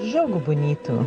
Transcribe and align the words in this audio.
Jogo 0.00 0.38
Bonito. 0.40 1.06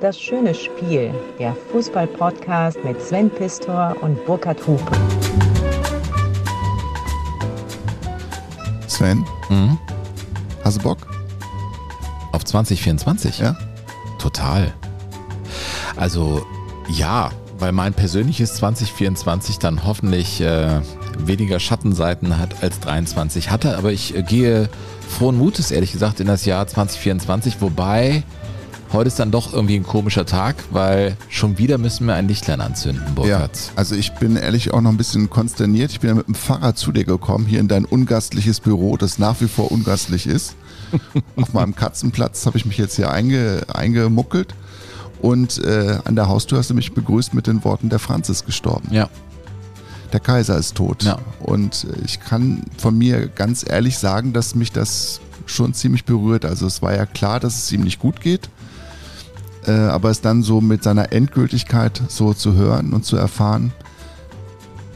Das 0.00 0.18
schöne 0.18 0.54
Spiel. 0.54 1.12
Der 1.38 1.54
Fußball-Podcast 1.72 2.82
mit 2.84 3.00
Sven 3.00 3.30
Pistor 3.30 3.94
und 4.00 4.24
Burkhard 4.26 4.58
Hupe. 4.66 4.92
Sven, 8.88 9.24
Mhm. 9.50 9.78
hast 10.64 10.78
du 10.78 10.82
Bock? 10.82 10.98
Auf 12.32 12.44
2024? 12.44 13.38
Ja? 13.40 13.56
Total. 14.18 14.72
Also 15.96 16.44
ja, 16.88 17.30
weil 17.58 17.72
mein 17.72 17.94
persönliches 17.94 18.54
2024 18.56 19.58
dann 19.58 19.84
hoffentlich 19.86 20.40
äh, 20.40 20.80
weniger 21.24 21.60
Schattenseiten 21.60 22.38
hat 22.38 22.62
als 22.62 22.80
23 22.80 23.50
hatte, 23.50 23.76
aber 23.76 23.92
ich 23.92 24.14
äh, 24.14 24.22
gehe 24.22 24.68
frohen 25.08 25.38
Mutes, 25.38 25.70
ehrlich 25.70 25.92
gesagt, 25.92 26.20
in 26.20 26.26
das 26.26 26.44
Jahr 26.44 26.66
2024, 26.66 27.60
wobei 27.60 28.24
heute 28.92 29.08
ist 29.08 29.18
dann 29.18 29.30
doch 29.30 29.52
irgendwie 29.52 29.76
ein 29.76 29.82
komischer 29.82 30.26
Tag, 30.26 30.56
weil 30.70 31.16
schon 31.28 31.58
wieder 31.58 31.78
müssen 31.78 32.06
wir 32.06 32.14
ein 32.14 32.28
Lichtlein 32.28 32.60
anzünden, 32.60 33.14
Burkhard. 33.14 33.72
Also 33.76 33.94
ich 33.94 34.12
bin 34.14 34.36
ehrlich 34.36 34.72
auch 34.72 34.80
noch 34.80 34.90
ein 34.90 34.96
bisschen 34.96 35.28
konsterniert. 35.30 35.90
Ich 35.90 36.00
bin 36.00 36.08
ja 36.08 36.14
mit 36.14 36.28
dem 36.28 36.34
Fahrrad 36.34 36.78
zu 36.78 36.92
dir 36.92 37.04
gekommen, 37.04 37.46
hier 37.46 37.60
in 37.60 37.68
dein 37.68 37.84
ungastliches 37.84 38.60
Büro, 38.60 38.96
das 38.96 39.18
nach 39.18 39.40
wie 39.40 39.48
vor 39.48 39.70
ungastlich 39.72 40.26
ist. 40.26 40.54
Auf 41.36 41.52
meinem 41.52 41.74
Katzenplatz 41.74 42.46
habe 42.46 42.56
ich 42.58 42.64
mich 42.64 42.78
jetzt 42.78 42.96
hier 42.96 43.10
einge, 43.10 43.62
eingemuckelt. 43.72 44.54
Und 45.20 45.58
äh, 45.64 45.98
an 46.04 46.14
der 46.14 46.28
Haustür 46.28 46.58
hast 46.58 46.70
du 46.70 46.74
mich 46.74 46.92
begrüßt 46.92 47.34
mit 47.34 47.46
den 47.46 47.64
Worten, 47.64 47.88
der 47.88 47.98
Franz 47.98 48.28
ist 48.28 48.46
gestorben. 48.46 48.88
Ja. 48.90 49.08
Der 50.12 50.20
Kaiser 50.20 50.56
ist 50.56 50.76
tot. 50.76 51.02
Ja. 51.02 51.18
Und 51.40 51.86
ich 52.04 52.20
kann 52.20 52.62
von 52.78 52.96
mir 52.96 53.28
ganz 53.28 53.64
ehrlich 53.68 53.98
sagen, 53.98 54.32
dass 54.32 54.54
mich 54.54 54.72
das 54.72 55.20
schon 55.46 55.74
ziemlich 55.74 56.04
berührt. 56.04 56.44
Also 56.44 56.66
es 56.66 56.82
war 56.82 56.94
ja 56.94 57.06
klar, 57.06 57.40
dass 57.40 57.56
es 57.56 57.72
ihm 57.72 57.82
nicht 57.82 57.98
gut 57.98 58.20
geht. 58.20 58.48
Äh, 59.66 59.72
aber 59.72 60.10
es 60.10 60.20
dann 60.20 60.42
so 60.42 60.60
mit 60.60 60.82
seiner 60.82 61.12
Endgültigkeit 61.12 62.00
so 62.08 62.34
zu 62.34 62.54
hören 62.54 62.92
und 62.92 63.04
zu 63.04 63.16
erfahren, 63.16 63.72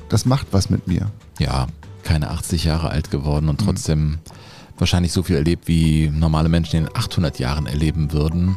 das 0.08 0.26
macht 0.26 0.48
was 0.52 0.70
mit 0.70 0.86
mir. 0.86 1.10
ja, 1.38 1.66
keine 2.02 2.30
80 2.30 2.64
Jahre 2.64 2.90
alt 2.90 3.10
geworden 3.10 3.48
und 3.48 3.60
trotzdem 3.60 4.18
wahrscheinlich 4.78 5.12
so 5.12 5.22
viel 5.22 5.36
erlebt, 5.36 5.68
wie 5.68 6.10
normale 6.12 6.48
Menschen 6.48 6.80
in 6.80 6.88
800 6.92 7.38
Jahren 7.38 7.66
erleben 7.66 8.12
würden. 8.12 8.56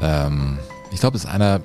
Ähm, 0.00 0.58
ich 0.92 1.00
glaube, 1.00 1.16
es 1.16 1.24
ist 1.24 1.30
einer, 1.30 1.60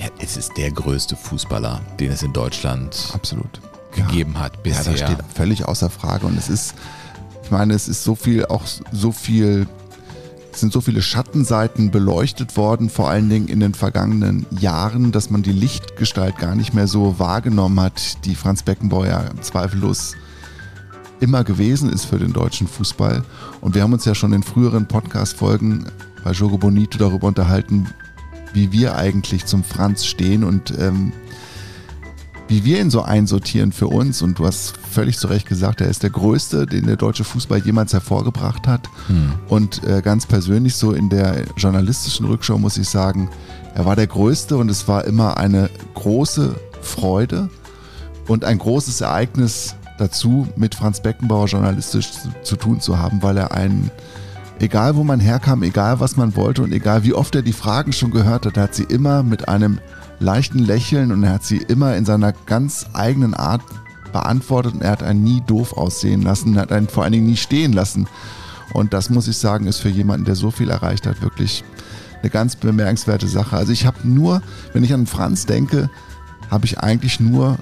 ja, 0.00 0.06
es 0.18 0.36
ist 0.36 0.56
der 0.56 0.70
größte 0.70 1.14
Fußballer, 1.14 1.80
den 1.98 2.10
es 2.10 2.22
in 2.22 2.32
Deutschland 2.32 3.10
Absolut. 3.12 3.60
gegeben 3.94 4.38
hat 4.38 4.54
Ja, 4.56 4.60
bisher. 4.62 4.92
das 4.92 5.00
steht 5.00 5.18
völlig 5.34 5.66
außer 5.66 5.90
Frage. 5.90 6.26
Und 6.26 6.38
es 6.38 6.48
ist, 6.48 6.74
ich 7.44 7.50
meine, 7.50 7.74
es 7.74 7.86
ist 7.86 8.02
so 8.02 8.14
viel, 8.14 8.46
auch 8.46 8.62
so 8.92 9.12
viel, 9.12 9.66
es 10.52 10.60
sind 10.60 10.72
so 10.72 10.80
viele 10.80 11.02
Schattenseiten 11.02 11.90
beleuchtet 11.90 12.56
worden, 12.56 12.88
vor 12.88 13.10
allen 13.10 13.28
Dingen 13.28 13.48
in 13.48 13.60
den 13.60 13.74
vergangenen 13.74 14.46
Jahren, 14.58 15.12
dass 15.12 15.28
man 15.28 15.42
die 15.42 15.52
Lichtgestalt 15.52 16.38
gar 16.38 16.54
nicht 16.54 16.72
mehr 16.72 16.86
so 16.86 17.18
wahrgenommen 17.18 17.78
hat, 17.80 18.24
die 18.24 18.34
Franz 18.34 18.62
Beckenbauer 18.62 19.06
ja 19.06 19.24
zweifellos 19.42 20.14
immer 21.20 21.44
gewesen 21.44 21.92
ist 21.92 22.06
für 22.06 22.18
den 22.18 22.32
deutschen 22.32 22.66
Fußball. 22.66 23.22
Und 23.60 23.74
wir 23.74 23.82
haben 23.82 23.92
uns 23.92 24.06
ja 24.06 24.14
schon 24.14 24.32
in 24.32 24.42
früheren 24.42 24.88
Podcast-Folgen 24.88 25.84
bei 26.24 26.32
Jogo 26.32 26.56
Bonito 26.56 26.96
darüber 26.98 27.26
unterhalten, 27.26 27.86
wie 28.52 28.72
wir 28.72 28.96
eigentlich 28.96 29.46
zum 29.46 29.64
Franz 29.64 30.04
stehen 30.06 30.44
und 30.44 30.72
ähm, 30.78 31.12
wie 32.48 32.64
wir 32.64 32.80
ihn 32.80 32.90
so 32.90 33.02
einsortieren 33.02 33.70
für 33.70 33.86
uns. 33.86 34.22
Und 34.22 34.38
du 34.40 34.46
hast 34.46 34.76
völlig 34.76 35.18
zu 35.18 35.28
Recht 35.28 35.48
gesagt, 35.48 35.80
er 35.80 35.88
ist 35.88 36.02
der 36.02 36.10
Größte, 36.10 36.66
den 36.66 36.86
der 36.86 36.96
deutsche 36.96 37.22
Fußball 37.22 37.60
jemals 37.60 37.92
hervorgebracht 37.92 38.66
hat. 38.66 38.88
Hm. 39.06 39.32
Und 39.48 39.84
äh, 39.84 40.02
ganz 40.02 40.26
persönlich 40.26 40.74
so 40.74 40.92
in 40.92 41.08
der 41.08 41.44
journalistischen 41.56 42.26
Rückschau 42.26 42.58
muss 42.58 42.76
ich 42.76 42.88
sagen, 42.88 43.30
er 43.74 43.86
war 43.86 43.94
der 43.94 44.08
Größte 44.08 44.56
und 44.56 44.68
es 44.68 44.88
war 44.88 45.04
immer 45.04 45.36
eine 45.36 45.70
große 45.94 46.56
Freude 46.82 47.48
und 48.26 48.44
ein 48.44 48.58
großes 48.58 49.00
Ereignis 49.00 49.76
dazu, 49.98 50.48
mit 50.56 50.74
Franz 50.74 51.00
Beckenbauer 51.00 51.46
journalistisch 51.46 52.10
zu, 52.10 52.28
zu 52.42 52.56
tun 52.56 52.80
zu 52.80 52.98
haben, 52.98 53.22
weil 53.22 53.36
er 53.36 53.52
einen, 53.52 53.90
egal 54.60 54.94
wo 54.94 55.02
man 55.02 55.20
herkam, 55.20 55.62
egal 55.62 56.00
was 56.00 56.16
man 56.16 56.36
wollte 56.36 56.62
und 56.62 56.72
egal 56.72 57.02
wie 57.02 57.14
oft 57.14 57.34
er 57.34 57.42
die 57.42 57.52
Fragen 57.52 57.92
schon 57.92 58.10
gehört 58.10 58.46
hat, 58.46 58.56
er 58.56 58.64
hat 58.64 58.74
sie 58.74 58.84
immer 58.84 59.22
mit 59.22 59.48
einem 59.48 59.80
leichten 60.20 60.58
Lächeln 60.58 61.12
und 61.12 61.24
er 61.24 61.32
hat 61.32 61.44
sie 61.44 61.56
immer 61.56 61.96
in 61.96 62.04
seiner 62.04 62.32
ganz 62.32 62.86
eigenen 62.92 63.34
Art 63.34 63.62
beantwortet 64.12 64.74
und 64.74 64.82
er 64.82 64.90
hat 64.90 65.02
einen 65.02 65.24
nie 65.24 65.42
doof 65.46 65.76
aussehen 65.76 66.22
lassen, 66.22 66.58
hat 66.58 66.72
einen 66.72 66.88
vor 66.88 67.04
allen 67.04 67.12
Dingen 67.12 67.26
nie 67.26 67.36
stehen 67.36 67.72
lassen. 67.72 68.06
Und 68.72 68.92
das 68.92 69.08
muss 69.10 69.28
ich 69.28 69.36
sagen, 69.36 69.66
ist 69.66 69.78
für 69.78 69.88
jemanden, 69.88 70.26
der 70.26 70.36
so 70.36 70.50
viel 70.50 70.70
erreicht 70.70 71.06
hat, 71.06 71.22
wirklich 71.22 71.64
eine 72.20 72.30
ganz 72.30 72.54
bemerkenswerte 72.54 73.26
Sache. 73.28 73.56
Also 73.56 73.72
ich 73.72 73.86
habe 73.86 74.06
nur, 74.06 74.42
wenn 74.72 74.84
ich 74.84 74.92
an 74.92 75.06
Franz 75.06 75.46
denke, 75.46 75.88
habe 76.50 76.66
ich 76.66 76.78
eigentlich 76.80 77.18
nur 77.18 77.58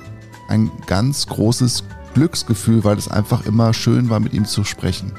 ein 0.49 0.71
ganz 0.87 1.27
großes 1.27 1.85
Glücksgefühl, 2.15 2.83
weil 2.83 2.99
es 2.99 3.09
einfach 3.09 3.47
immer 3.47 3.73
schön 3.73 4.11
war, 4.11 4.19
mit 4.19 4.33
ihm 4.33 4.47
zu 4.47 4.65
sprechen. 4.65 5.13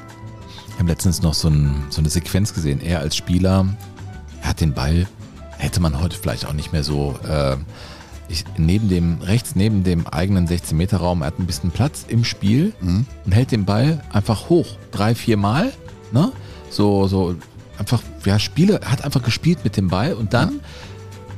Ich 0.79 0.81
habe 0.81 0.91
letztens 0.91 1.21
noch 1.21 1.33
so, 1.33 1.49
ein, 1.49 1.87
so 1.89 1.99
eine 1.99 2.09
Sequenz 2.09 2.53
gesehen. 2.53 2.79
Er 2.79 3.01
als 3.01 3.17
Spieler, 3.17 3.67
er 4.41 4.47
hat 4.47 4.61
den 4.61 4.73
Ball, 4.73 5.07
hätte 5.57 5.81
man 5.81 5.99
heute 5.99 6.17
vielleicht 6.17 6.45
auch 6.45 6.53
nicht 6.53 6.71
mehr 6.71 6.85
so. 6.85 7.19
Äh, 7.27 7.57
ich, 8.29 8.45
neben 8.57 8.87
dem, 8.87 9.17
rechts 9.21 9.57
neben 9.57 9.83
dem 9.83 10.07
eigenen 10.07 10.47
16-Meter-Raum, 10.47 11.21
er 11.21 11.27
hat 11.27 11.37
ein 11.37 11.45
bisschen 11.47 11.71
Platz 11.71 12.05
im 12.07 12.23
Spiel 12.23 12.71
Mhm. 12.79 13.05
und 13.25 13.31
hält 13.33 13.51
den 13.51 13.65
Ball 13.65 14.01
einfach 14.13 14.47
hoch. 14.47 14.77
Drei, 14.91 15.15
vier 15.15 15.35
Mal. 15.35 15.73
Ne? 16.13 16.31
So, 16.69 17.07
so 17.07 17.35
einfach, 17.77 18.01
ja, 18.23 18.39
Spiele, 18.39 18.79
er 18.79 18.89
hat 18.89 19.03
einfach 19.03 19.21
gespielt 19.21 19.65
mit 19.65 19.75
dem 19.75 19.89
Ball 19.89 20.13
und 20.13 20.33
dann. 20.33 20.61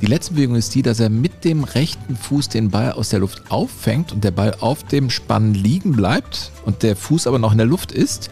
Die 0.02 0.06
letzte 0.06 0.36
Bewegung 0.36 0.56
ist 0.56 0.76
die, 0.76 0.84
dass 0.84 1.00
er 1.00 1.10
mit 1.10 1.46
dem 1.46 1.64
rechten 1.64 2.16
Fuß 2.16 2.50
den 2.50 2.70
Ball 2.70 2.92
aus 2.92 3.10
der 3.10 3.18
Luft 3.18 3.50
auffängt 3.50 4.12
und 4.12 4.24
der 4.24 4.30
Ball 4.32 4.56
auf 4.60 4.84
dem 4.84 5.10
Spann 5.10 5.56
liegen 5.56 5.94
bleibt 5.94 6.52
und 6.64 6.84
der 6.84 6.96
Fuß 6.96 7.26
aber 7.26 7.40
noch 7.40 7.54
in 7.54 7.58
der 7.58 7.66
Luft 7.68 7.92
ist 7.92 8.30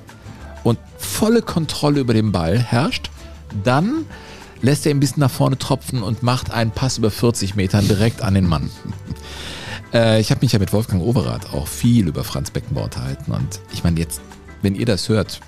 volle 1.00 1.42
Kontrolle 1.42 2.02
über 2.02 2.14
den 2.14 2.32
Ball 2.32 2.60
herrscht. 2.60 3.10
Dann 3.64 4.06
lässt 4.62 4.86
er 4.86 4.92
ihn 4.92 4.98
ein 4.98 5.00
bisschen 5.00 5.22
nach 5.22 5.32
vorne 5.32 5.58
tropfen 5.58 6.04
und 6.04 6.22
macht 6.22 6.52
einen 6.52 6.72
Pass 6.72 6.98
über 6.98 7.10
40 7.10 7.56
Metern 7.56 7.88
direkt 7.88 8.22
an 8.22 8.36
den 8.36 8.48
Mann. 8.48 8.70
Äh, 9.92 10.22
ich 10.22 10.30
habe 10.30 10.42
mich 10.42 10.52
ja 10.52 10.60
mit 10.60 10.72
Wolfgang 10.72 11.02
Overath 11.02 11.52
auch 11.52 11.68
viel 11.68 12.08
über 12.08 12.24
Franz 12.24 12.52
Beckenbauer 12.52 12.84
unterhalten 12.84 13.32
und 13.32 13.60
ich 13.74 13.84
meine 13.84 14.00
jetzt, 14.00 14.22
wenn 14.62 14.76
ihr 14.76 14.86
das 14.86 15.10
hört, 15.10 15.40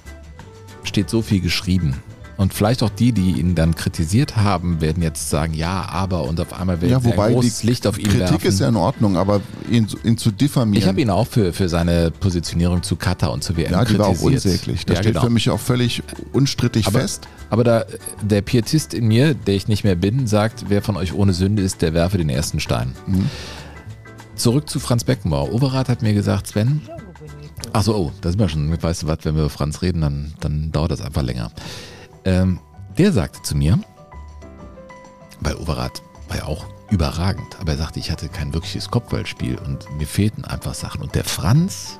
steht 0.83 1.11
so 1.11 1.21
viel 1.21 1.41
geschrieben. 1.41 2.01
Und 2.41 2.55
vielleicht 2.55 2.81
auch 2.81 2.89
die, 2.89 3.11
die 3.11 3.39
ihn 3.39 3.53
dann 3.53 3.75
kritisiert 3.75 4.35
haben, 4.35 4.81
werden 4.81 5.03
jetzt 5.03 5.29
sagen, 5.29 5.53
ja, 5.53 5.85
aber 5.87 6.23
und 6.23 6.41
auf 6.41 6.59
einmal 6.59 6.81
werden 6.81 6.89
Ja, 6.89 7.03
wobei 7.03 7.27
ein 7.27 7.33
großes 7.33 7.61
Licht 7.61 7.85
auf 7.85 7.99
ihn 7.99 8.05
Kritik 8.05 8.19
werfen. 8.31 8.47
ist 8.47 8.59
ja 8.59 8.67
in 8.67 8.77
Ordnung, 8.77 9.15
aber 9.15 9.41
ihn, 9.69 9.85
ihn 10.03 10.17
zu 10.17 10.31
diffamieren, 10.31 10.81
ich 10.81 10.87
habe 10.87 10.99
ihn 11.01 11.11
auch 11.11 11.27
für, 11.27 11.53
für 11.53 11.69
seine 11.69 12.09
Positionierung 12.09 12.81
zu 12.81 12.95
Katar 12.95 13.31
und 13.31 13.43
zu 13.43 13.55
WM 13.57 13.71
ja, 13.71 13.85
die 13.85 13.99
war 13.99 14.07
auch 14.07 14.13
kritisiert. 14.13 14.33
unsäglich. 14.33 14.85
Das 14.87 14.95
ja, 14.95 15.03
steht 15.03 15.13
genau. 15.13 15.25
für 15.25 15.29
mich 15.29 15.51
auch 15.51 15.59
völlig 15.59 16.01
unstrittig 16.33 16.87
Aber, 16.87 17.01
fest. 17.01 17.27
aber 17.51 17.63
da 17.63 17.85
der 18.23 18.41
Pietist 18.41 18.95
in 18.95 19.07
mir, 19.07 19.35
der 19.35 19.53
ich 19.53 19.67
nicht 19.67 19.83
mehr 19.83 19.95
bin, 19.95 20.25
sagt, 20.25 20.65
wer 20.69 20.81
von 20.81 20.97
euch 20.97 21.13
ohne 21.13 21.33
Sünde 21.33 21.61
ist, 21.61 21.83
der 21.83 21.93
werfe 21.93 22.17
den 22.17 22.29
ersten 22.29 22.59
Stein. 22.59 22.95
Mhm. 23.05 23.29
Zurück 24.33 24.67
zu 24.67 24.79
Franz 24.79 25.03
Beckenbauer. 25.03 25.53
Overath 25.53 25.89
hat 25.89 26.01
mir 26.01 26.15
gesagt, 26.15 26.47
Sven, 26.47 26.81
ach 27.71 27.83
so, 27.83 27.95
oh, 27.95 28.11
da 28.21 28.31
sind 28.31 28.39
wir 28.39 28.49
schon. 28.49 28.81
Weißt 28.81 29.03
du 29.03 29.07
was, 29.07 29.19
wenn 29.25 29.35
wir 29.35 29.41
über 29.41 29.51
Franz 29.51 29.83
reden, 29.83 30.01
dann, 30.01 30.33
dann 30.39 30.71
dauert 30.71 30.89
das 30.89 31.01
einfach 31.01 31.21
länger. 31.21 31.51
Ähm, 32.25 32.59
der 32.97 33.11
sagte 33.11 33.41
zu 33.41 33.55
mir, 33.55 33.79
weil 35.39 35.55
Overath 35.55 36.01
war 36.27 36.37
ja 36.37 36.45
auch 36.45 36.65
überragend, 36.89 37.59
aber 37.59 37.71
er 37.71 37.77
sagte, 37.77 37.99
ich 37.99 38.11
hatte 38.11 38.27
kein 38.29 38.53
wirkliches 38.53 38.91
Kopfballspiel 38.91 39.57
und 39.57 39.89
mir 39.97 40.07
fehlten 40.07 40.45
einfach 40.45 40.73
Sachen. 40.73 41.01
Und 41.01 41.15
der 41.15 41.23
Franz, 41.23 41.97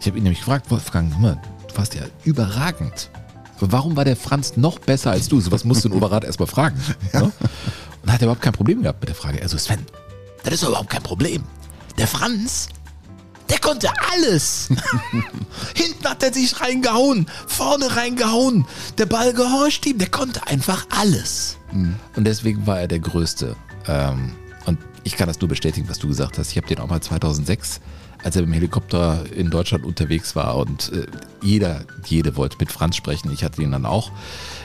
ich 0.00 0.06
habe 0.06 0.16
ihn 0.18 0.24
nämlich 0.24 0.40
gefragt, 0.40 0.70
Wolfgang, 0.70 1.18
mal, 1.20 1.40
du 1.68 1.76
warst 1.76 1.94
ja 1.94 2.02
überragend. 2.24 3.10
Warum 3.60 3.96
war 3.96 4.04
der 4.04 4.16
Franz 4.16 4.56
noch 4.56 4.80
besser 4.80 5.12
als 5.12 5.28
du? 5.28 5.40
Sowas 5.40 5.64
musst 5.64 5.84
du 5.84 5.88
den 5.88 5.96
Overath 5.96 6.24
erstmal 6.24 6.48
fragen. 6.48 6.80
Ne? 7.12 7.30
Und 8.02 8.12
hat 8.12 8.20
er 8.20 8.24
überhaupt 8.24 8.42
kein 8.42 8.52
Problem 8.52 8.82
gehabt 8.82 9.00
mit 9.00 9.08
der 9.08 9.14
Frage. 9.14 9.40
Er 9.40 9.48
so, 9.48 9.56
Sven, 9.56 9.86
das 10.42 10.54
ist 10.54 10.64
doch 10.64 10.70
überhaupt 10.70 10.90
kein 10.90 11.04
Problem. 11.04 11.44
Der 11.98 12.08
Franz, 12.08 12.68
der 13.50 13.58
konnte 13.58 13.90
alles. 14.12 14.68
Hinten 15.74 16.04
hat 16.08 16.22
er 16.22 16.32
sich 16.32 16.60
reingehauen, 16.60 17.26
vorne 17.46 17.96
reingehauen. 17.96 18.66
Der 18.98 19.06
Ball 19.06 19.32
gehorcht 19.32 19.86
ihm, 19.86 19.98
der 19.98 20.10
konnte 20.10 20.46
einfach 20.46 20.86
alles. 20.90 21.56
Und 22.16 22.24
deswegen 22.24 22.66
war 22.66 22.80
er 22.80 22.88
der 22.88 23.00
Größte. 23.00 23.56
Ähm, 23.86 24.32
und 24.66 24.78
ich 25.04 25.16
kann 25.16 25.28
das 25.28 25.40
nur 25.40 25.48
bestätigen, 25.48 25.88
was 25.88 25.98
du 25.98 26.08
gesagt 26.08 26.38
hast. 26.38 26.50
Ich 26.50 26.56
habe 26.56 26.66
den 26.66 26.78
auch 26.78 26.88
mal 26.88 27.00
2006, 27.00 27.80
als 28.22 28.36
er 28.36 28.42
dem 28.42 28.52
Helikopter 28.52 29.24
in 29.34 29.50
Deutschland 29.50 29.84
unterwegs 29.84 30.36
war 30.36 30.56
und 30.56 30.92
äh, 30.92 31.06
jeder, 31.42 31.84
jede 32.06 32.36
wollte 32.36 32.56
mit 32.60 32.70
Franz 32.70 32.96
sprechen. 32.96 33.32
Ich 33.32 33.42
hatte 33.42 33.62
ihn 33.62 33.72
dann 33.72 33.86
auch 33.86 34.12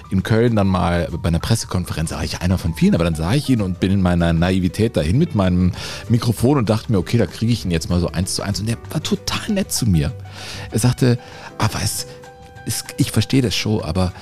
in 0.09 0.23
Köln 0.23 0.55
dann 0.55 0.67
mal 0.67 1.09
bei 1.21 1.27
einer 1.27 1.39
Pressekonferenz, 1.39 2.11
war 2.11 2.23
ich 2.23 2.41
einer 2.41 2.57
von 2.57 2.73
vielen, 2.73 2.95
aber 2.95 3.03
dann 3.03 3.15
sah 3.15 3.33
ich 3.33 3.49
ihn 3.49 3.61
und 3.61 3.79
bin 3.79 3.91
in 3.91 4.01
meiner 4.01 4.31
Naivität 4.33 4.95
dahin 4.95 5.17
mit 5.17 5.35
meinem 5.35 5.73
Mikrofon 6.07 6.57
und 6.57 6.69
dachte 6.69 6.91
mir, 6.91 6.99
okay, 6.99 7.17
da 7.17 7.25
kriege 7.25 7.51
ich 7.51 7.65
ihn 7.65 7.71
jetzt 7.71 7.89
mal 7.89 7.99
so 7.99 8.11
eins 8.11 8.35
zu 8.35 8.43
eins. 8.43 8.59
Und 8.59 8.67
der 8.67 8.77
war 8.91 9.01
total 9.03 9.49
nett 9.49 9.71
zu 9.71 9.85
mir. 9.85 10.13
Er 10.71 10.79
sagte, 10.79 11.19
aber 11.57 11.81
es, 11.83 12.07
es 12.65 12.83
ich 12.97 13.11
verstehe 13.11 13.41
das 13.41 13.55
schon, 13.55 13.81
aber 13.81 14.13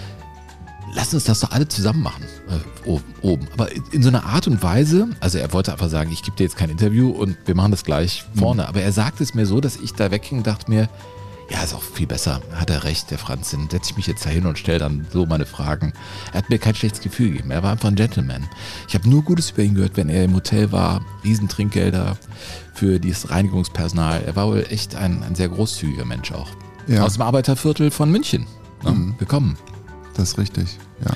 lass 0.96 1.14
uns 1.14 1.26
das 1.26 1.42
doch 1.42 1.52
alle 1.52 1.68
zusammen 1.68 2.02
machen, 2.02 2.24
äh, 2.50 3.00
oben. 3.22 3.48
Aber 3.54 3.70
in 3.92 4.02
so 4.02 4.10
einer 4.10 4.26
Art 4.26 4.48
und 4.48 4.64
Weise, 4.64 5.10
also 5.20 5.38
er 5.38 5.52
wollte 5.54 5.72
einfach 5.72 5.90
sagen, 5.90 6.12
ich 6.12 6.24
gebe 6.24 6.36
dir 6.38 6.44
jetzt 6.44 6.58
kein 6.58 6.70
Interview 6.70 7.10
und 7.10 7.38
wir 7.46 7.56
machen 7.56 7.72
das 7.72 7.84
gleich 7.84 8.26
vorne. 8.36 8.64
Mhm. 8.64 8.70
Aber 8.70 8.82
er 8.82 8.92
sagte 8.92 9.24
es 9.24 9.34
mir 9.34 9.46
so, 9.46 9.62
dass 9.62 9.76
ich 9.76 9.94
da 9.94 10.12
wegging 10.12 10.40
und 10.40 10.48
dachte 10.48 10.70
mir, 10.70 10.90
ja, 11.50 11.62
ist 11.62 11.76
auch 11.76 11.84
viel 11.84 12.08
besser. 12.08 12.42
Hat 12.54 12.72
er 12.72 12.84
recht, 12.86 13.12
der 13.12 13.20
Franz. 13.20 13.52
Dann 13.52 13.70
setze 13.70 13.92
ich 13.92 13.98
mich 13.98 14.08
jetzt 14.08 14.26
da 14.26 14.32
hin 14.32 14.48
und 14.48 14.58
stelle 14.58 14.80
dann 14.80 15.06
so 15.14 15.28
meine 15.28 15.46
Fragen. 15.46 15.94
Er 16.32 16.40
hat 16.40 16.50
mir 16.50 16.58
kein 16.58 16.74
schlechtes 16.74 17.02
Gefühl 17.02 17.30
gegeben. 17.30 17.52
Er 17.52 17.62
war 17.62 17.72
einfach 17.72 17.90
ein 17.90 17.96
Gentleman. 17.96 18.48
Ich 18.88 18.96
habe 18.96 19.08
nur 19.08 19.22
Gutes 19.22 19.52
über 19.52 19.62
ihn 19.62 19.76
gehört, 19.76 19.96
wenn 19.96 20.10
er 20.10 20.24
im 20.24 20.34
Hotel 20.34 20.72
war. 20.72 21.06
Riesentrinkgelder 21.24 22.18
für 22.74 23.00
dieses 23.00 23.30
Reinigungspersonal. 23.30 24.24
Er 24.26 24.36
war 24.36 24.48
wohl 24.48 24.66
echt 24.72 24.96
ein, 24.96 25.22
ein 25.22 25.36
sehr 25.36 25.50
großzügiger 25.50 26.06
Mensch 26.06 26.32
auch. 26.32 26.50
Ja. 26.88 27.04
Aus 27.04 27.14
dem 27.14 27.22
Arbeiterviertel 27.22 27.92
von 27.92 28.10
München. 28.10 28.48
Ne? 28.84 28.92
Mhm. 28.92 29.16
Willkommen. 29.20 29.56
Das 30.16 30.30
ist 30.30 30.38
richtig, 30.38 30.78
ja. 31.04 31.12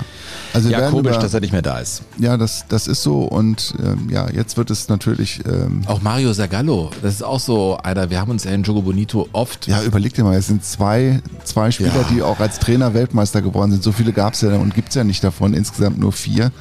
Also 0.52 0.68
ja, 0.68 0.90
komisch, 0.90 1.12
über, 1.12 1.22
dass 1.22 1.32
er 1.32 1.40
nicht 1.40 1.52
mehr 1.52 1.62
da 1.62 1.78
ist. 1.78 2.02
Ja, 2.18 2.36
das, 2.36 2.66
das 2.68 2.86
ist 2.86 3.02
so 3.02 3.22
und 3.22 3.74
ähm, 3.82 4.10
ja, 4.10 4.28
jetzt 4.30 4.56
wird 4.56 4.70
es 4.70 4.88
natürlich... 4.88 5.40
Ähm, 5.46 5.82
auch 5.86 6.02
Mario 6.02 6.32
Zagallo, 6.34 6.90
das 7.00 7.14
ist 7.14 7.22
auch 7.22 7.40
so 7.40 7.78
einer, 7.78 8.10
wir 8.10 8.20
haben 8.20 8.30
uns 8.30 8.44
ja 8.44 8.50
in 8.50 8.62
Jogo 8.62 8.82
Bonito 8.82 9.28
oft... 9.32 9.66
Ja, 9.66 9.82
überleg 9.82 10.12
dir 10.12 10.24
mal, 10.24 10.36
es 10.36 10.48
sind 10.48 10.64
zwei, 10.64 11.22
zwei 11.44 11.70
Spieler, 11.70 11.94
ja. 11.94 12.06
die 12.12 12.22
auch 12.22 12.38
als 12.40 12.58
Trainer 12.58 12.92
Weltmeister 12.92 13.40
geworden 13.40 13.72
sind. 13.72 13.82
So 13.82 13.92
viele 13.92 14.12
gab 14.12 14.34
es 14.34 14.42
ja 14.42 14.54
und 14.56 14.74
gibt 14.74 14.90
es 14.90 14.96
ja 14.96 15.04
nicht 15.04 15.24
davon, 15.24 15.54
insgesamt 15.54 15.98
nur 15.98 16.12
vier. 16.12 16.52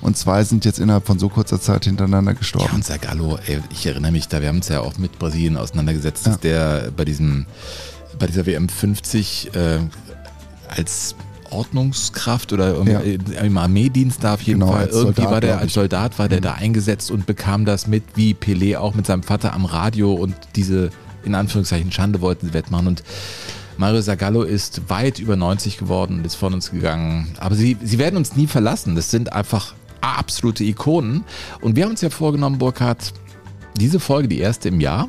Und 0.00 0.16
zwei 0.16 0.42
sind 0.42 0.64
jetzt 0.64 0.80
innerhalb 0.80 1.06
von 1.06 1.18
so 1.18 1.28
kurzer 1.28 1.60
Zeit 1.60 1.84
hintereinander 1.84 2.34
gestorben. 2.34 2.68
Ja, 2.70 2.74
und 2.74 2.84
Zagallo, 2.84 3.38
ey, 3.46 3.60
ich 3.70 3.86
erinnere 3.86 4.12
mich 4.12 4.28
da, 4.28 4.40
wir 4.40 4.48
haben 4.48 4.56
uns 4.56 4.68
ja 4.68 4.80
auch 4.80 4.96
mit 4.98 5.18
Brasilien 5.18 5.56
auseinandergesetzt, 5.56 6.26
ja. 6.26 6.36
der 6.36 6.90
bei 6.96 7.04
diesem 7.04 7.46
bei 8.18 8.26
dieser 8.26 8.46
WM 8.46 8.68
50 8.68 9.54
äh, 9.54 9.78
als 10.68 11.14
Ordnungskraft 11.52 12.52
oder 12.52 12.82
ja. 12.84 13.00
im 13.42 13.58
Armeedienst 13.58 14.24
da 14.24 14.34
auf 14.34 14.42
jeden 14.42 14.60
genau, 14.60 14.72
Fall. 14.72 14.86
Irgendwie 14.86 15.22
Soldat, 15.22 15.30
war 15.32 15.40
der 15.40 15.58
als 15.58 15.72
Soldat 15.74 16.18
war 16.18 16.28
der 16.28 16.38
mhm. 16.38 16.42
da 16.42 16.52
eingesetzt 16.54 17.10
und 17.10 17.26
bekam 17.26 17.64
das 17.64 17.86
mit, 17.86 18.04
wie 18.14 18.34
Pelé 18.34 18.78
auch 18.78 18.94
mit 18.94 19.06
seinem 19.06 19.22
Vater 19.22 19.52
am 19.52 19.64
Radio 19.64 20.12
und 20.12 20.34
diese 20.56 20.90
in 21.24 21.34
Anführungszeichen 21.34 21.92
Schande 21.92 22.20
wollten 22.20 22.48
sie 22.48 22.54
wettmachen 22.54 22.88
und 22.88 23.04
Mario 23.78 24.00
Zagallo 24.02 24.42
ist 24.42 24.90
weit 24.90 25.18
über 25.18 25.36
90 25.36 25.78
geworden 25.78 26.18
und 26.18 26.26
ist 26.26 26.34
von 26.34 26.52
uns 26.52 26.70
gegangen. 26.70 27.34
Aber 27.40 27.54
sie, 27.54 27.76
sie 27.82 27.98
werden 27.98 28.16
uns 28.16 28.36
nie 28.36 28.46
verlassen. 28.46 28.94
Das 28.94 29.10
sind 29.10 29.32
einfach 29.32 29.74
absolute 30.00 30.62
Ikonen. 30.62 31.24
Und 31.60 31.76
wir 31.76 31.84
haben 31.84 31.90
uns 31.90 32.02
ja 32.02 32.10
vorgenommen, 32.10 32.58
Burkhard, 32.58 33.12
diese 33.76 33.98
Folge, 33.98 34.28
die 34.28 34.38
erste 34.38 34.68
im 34.68 34.80
Jahr, 34.80 35.08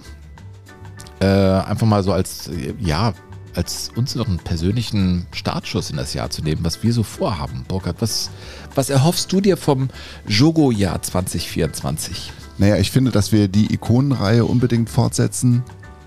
äh, 1.20 1.26
einfach 1.26 1.88
mal 1.88 2.04
so 2.04 2.14
als, 2.14 2.50
ja, 2.80 3.14
als 3.56 3.90
uns 3.96 4.16
noch 4.16 4.28
einen 4.28 4.40
persönlichen 4.40 5.26
Startschuss 5.32 5.90
in 5.90 5.98
das 5.98 6.14
Jahr 6.14 6.30
zu 6.30 6.42
nehmen, 6.42 6.64
was 6.64 6.84
wir 6.84 6.94
so 6.94 7.04
vorhaben. 7.04 7.66
Burkhard, 7.68 7.98
was, 8.00 8.30
was 8.76 8.90
erhoffst 8.90 9.32
du 9.32 9.42
dir 9.42 9.58
vom 9.58 9.90
Jogo-Jahr 10.28 11.02
2024? 11.02 12.32
Naja, 12.58 12.78
ich 12.78 12.92
finde, 12.92 13.12
dass 13.12 13.32
wir 13.32 13.48
die 13.48 13.74
Ikonenreihe 13.74 14.46
unbedingt 14.46 14.90
fortsetzen 14.90 15.64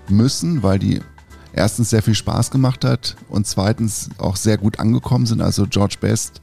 müssen, 0.09 0.63
weil 0.63 0.79
die 0.79 1.01
erstens 1.53 1.89
sehr 1.89 2.03
viel 2.03 2.15
Spaß 2.15 2.51
gemacht 2.51 2.85
hat 2.85 3.15
und 3.29 3.47
zweitens 3.47 4.09
auch 4.17 4.35
sehr 4.35 4.57
gut 4.57 4.79
angekommen 4.79 5.25
sind. 5.25 5.41
Also 5.41 5.65
George 5.67 5.95
Best 5.99 6.41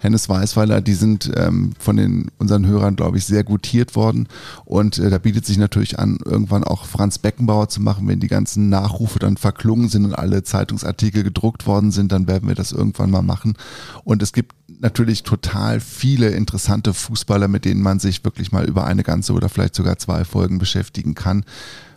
Hennes 0.00 0.28
Weißweiler, 0.28 0.80
die 0.80 0.94
sind 0.94 1.30
ähm, 1.36 1.72
von 1.78 1.96
den 1.96 2.30
unseren 2.38 2.66
Hörern, 2.66 2.96
glaube 2.96 3.18
ich, 3.18 3.26
sehr 3.26 3.44
gutiert 3.44 3.94
worden. 3.94 4.28
Und 4.64 4.98
äh, 4.98 5.10
da 5.10 5.18
bietet 5.18 5.44
sich 5.44 5.58
natürlich 5.58 5.98
an, 5.98 6.18
irgendwann 6.24 6.64
auch 6.64 6.86
Franz 6.86 7.18
Beckenbauer 7.18 7.68
zu 7.68 7.82
machen, 7.82 8.08
wenn 8.08 8.18
die 8.18 8.26
ganzen 8.26 8.70
Nachrufe 8.70 9.18
dann 9.18 9.36
verklungen 9.36 9.88
sind 9.90 10.06
und 10.06 10.14
alle 10.14 10.42
Zeitungsartikel 10.42 11.22
gedruckt 11.22 11.66
worden 11.66 11.90
sind, 11.90 12.12
dann 12.12 12.26
werden 12.26 12.48
wir 12.48 12.54
das 12.54 12.72
irgendwann 12.72 13.10
mal 13.10 13.22
machen. 13.22 13.54
Und 14.02 14.22
es 14.22 14.32
gibt 14.32 14.54
natürlich 14.80 15.22
total 15.22 15.80
viele 15.80 16.30
interessante 16.30 16.94
Fußballer, 16.94 17.48
mit 17.48 17.66
denen 17.66 17.82
man 17.82 17.98
sich 17.98 18.24
wirklich 18.24 18.52
mal 18.52 18.64
über 18.64 18.84
eine 18.84 19.02
ganze 19.02 19.34
oder 19.34 19.50
vielleicht 19.50 19.74
sogar 19.74 19.98
zwei 19.98 20.24
Folgen 20.24 20.58
beschäftigen 20.58 21.14
kann 21.14 21.44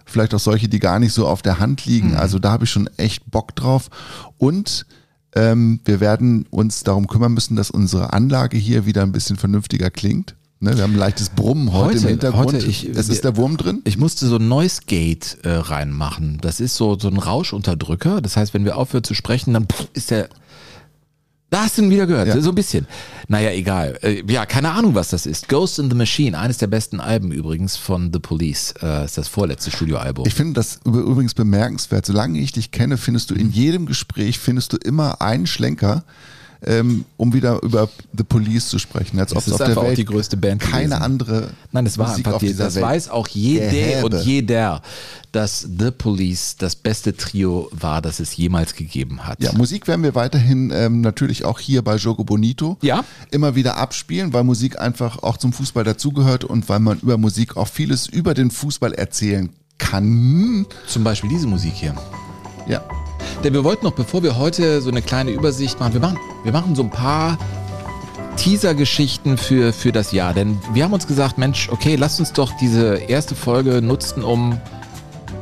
vielleicht 0.05 0.33
auch 0.33 0.39
solche, 0.39 0.67
die 0.67 0.79
gar 0.79 0.99
nicht 0.99 1.13
so 1.13 1.27
auf 1.27 1.41
der 1.41 1.59
Hand 1.59 1.85
liegen. 1.85 2.11
Mhm. 2.11 2.17
Also 2.17 2.37
da 2.37 2.51
habe 2.51 2.65
ich 2.65 2.69
schon 2.69 2.89
echt 2.97 3.29
Bock 3.31 3.55
drauf. 3.55 3.89
Und 4.37 4.85
ähm, 5.35 5.79
wir 5.85 5.99
werden 5.99 6.45
uns 6.49 6.83
darum 6.83 7.07
kümmern 7.07 7.33
müssen, 7.33 7.55
dass 7.55 7.71
unsere 7.71 8.13
Anlage 8.13 8.57
hier 8.57 8.85
wieder 8.85 9.01
ein 9.03 9.11
bisschen 9.11 9.35
vernünftiger 9.37 9.89
klingt. 9.89 10.35
Ne, 10.59 10.77
wir 10.77 10.83
haben 10.83 10.93
ein 10.93 10.99
leichtes 10.99 11.29
Brummen 11.29 11.73
heute, 11.73 11.87
heute 11.87 11.97
im 11.97 12.07
Hintergrund. 12.07 12.53
Heute 12.53 12.65
ich, 12.65 12.87
es 12.87 13.09
ist 13.09 13.25
der 13.25 13.35
Wurm 13.35 13.57
drin. 13.57 13.81
Ich 13.83 13.97
musste 13.97 14.27
so 14.27 14.37
ein 14.37 14.47
Noise 14.47 14.83
Gate 14.87 15.37
äh, 15.43 15.49
reinmachen. 15.49 16.37
Das 16.39 16.61
ist 16.61 16.75
so, 16.75 16.97
so 16.97 17.09
ein 17.09 17.17
Rauschunterdrücker. 17.17 18.21
Das 18.21 18.37
heißt, 18.37 18.53
wenn 18.53 18.63
wir 18.63 18.77
aufhören 18.77 19.03
zu 19.03 19.13
sprechen, 19.13 19.53
dann 19.53 19.67
ist 19.93 20.09
der 20.09 20.29
da 21.53 21.63
hast 21.63 21.77
du 21.77 21.83
ihn 21.83 21.89
wieder 21.89 22.07
gehört, 22.07 22.27
ja. 22.27 22.41
so 22.41 22.49
ein 22.49 22.55
bisschen. 22.55 22.87
Naja, 23.27 23.51
egal. 23.51 23.99
Äh, 24.01 24.23
ja, 24.27 24.45
keine 24.45 24.71
Ahnung, 24.71 24.95
was 24.95 25.09
das 25.09 25.25
ist. 25.25 25.49
Ghost 25.49 25.77
in 25.77 25.89
the 25.89 25.95
Machine, 25.95 26.37
eines 26.37 26.57
der 26.57 26.67
besten 26.67 26.99
Alben 26.99 27.31
übrigens 27.31 27.77
von 27.77 28.11
The 28.11 28.19
Police. 28.19 28.73
Äh, 28.81 29.05
ist 29.05 29.17
das 29.17 29.27
vorletzte 29.27 29.69
Studioalbum. 29.69 30.25
Ich 30.25 30.33
finde 30.33 30.53
das 30.53 30.79
übrigens 30.83 31.33
bemerkenswert. 31.33 32.05
Solange 32.05 32.39
ich 32.39 32.51
dich 32.53 32.71
kenne, 32.71 32.97
findest 32.97 33.29
du 33.29 33.35
in 33.35 33.51
jedem 33.51 33.85
Gespräch, 33.85 34.39
findest 34.39 34.73
du 34.73 34.77
immer 34.77 35.21
einen 35.21 35.45
Schlenker, 35.45 36.03
ähm, 36.65 37.05
um 37.17 37.33
wieder 37.33 37.61
über 37.61 37.89
The 38.17 38.23
Police 38.23 38.69
zu 38.69 38.79
sprechen. 38.79 39.19
Als 39.19 39.33
das 39.33 39.47
ist 39.47 39.53
auf 39.53 39.67
der 39.67 39.75
Welt 39.75 39.97
die 39.97 40.05
größte 40.05 40.37
Band 40.37 40.61
keine 40.61 40.85
gewesen. 40.85 41.01
andere 41.01 41.49
Nein, 41.71 41.85
das 41.85 41.97
war 41.97 42.09
Musik 42.09 42.27
einfach 42.27 42.39
die, 42.39 42.55
das 42.55 42.75
Welt. 42.75 42.85
weiß 42.85 43.09
auch 43.09 43.27
jeder 43.27 44.03
und 44.05 44.13
jeder, 44.23 44.81
dass 45.31 45.61
The 45.61 45.91
Police 45.91 46.55
das 46.57 46.75
beste 46.75 47.17
Trio 47.17 47.69
war, 47.71 48.01
das 48.01 48.19
es 48.19 48.35
jemals 48.37 48.75
gegeben 48.75 49.25
hat. 49.25 49.41
Ja, 49.41 49.51
Musik 49.53 49.87
werden 49.87 50.03
wir 50.03 50.15
weiterhin 50.15 50.71
ähm, 50.73 51.01
natürlich 51.01 51.45
auch 51.45 51.59
hier 51.59 51.81
bei 51.81 51.95
Jogo 51.95 52.23
Bonito 52.23 52.77
ja? 52.81 53.03
immer 53.31 53.55
wieder 53.55 53.77
abspielen, 53.77 54.33
weil 54.33 54.43
Musik 54.43 54.79
einfach 54.79 55.21
auch 55.23 55.37
zum 55.37 55.51
Fußball 55.51 55.83
dazugehört 55.83 56.43
und 56.43 56.69
weil 56.69 56.79
man 56.79 56.99
über 56.99 57.17
Musik 57.17 57.57
auch 57.57 57.67
vieles 57.67 58.07
über 58.07 58.33
den 58.33 58.51
Fußball 58.51 58.93
erzählen 58.93 59.49
kann. 59.77 60.65
Zum 60.87 61.03
Beispiel 61.03 61.29
diese 61.29 61.47
Musik 61.47 61.73
hier. 61.73 61.95
Ja. 62.67 62.83
Denn 63.43 63.53
wir 63.53 63.65
wollten 63.65 63.83
noch, 63.85 63.91
bevor 63.91 64.23
wir 64.23 64.37
heute 64.37 64.81
so 64.81 64.89
eine 64.89 65.01
kleine 65.01 65.31
Übersicht 65.31 65.77
machen, 65.77 65.93
wir 65.93 65.99
machen, 65.99 66.17
wir 66.43 66.53
machen 66.53 66.75
so 66.75 66.83
ein 66.83 66.89
paar 66.89 67.37
Teaser-Geschichten 68.37 69.37
für, 69.37 69.73
für 69.73 69.91
das 69.91 70.13
Jahr. 70.13 70.33
Denn 70.33 70.57
wir 70.73 70.85
haben 70.85 70.93
uns 70.93 71.07
gesagt, 71.07 71.37
Mensch, 71.37 71.67
okay, 71.69 71.97
lasst 71.97 72.21
uns 72.21 72.31
doch 72.31 72.53
diese 72.61 72.95
erste 72.95 73.35
Folge 73.35 73.81
nutzen, 73.81 74.23
um 74.23 74.61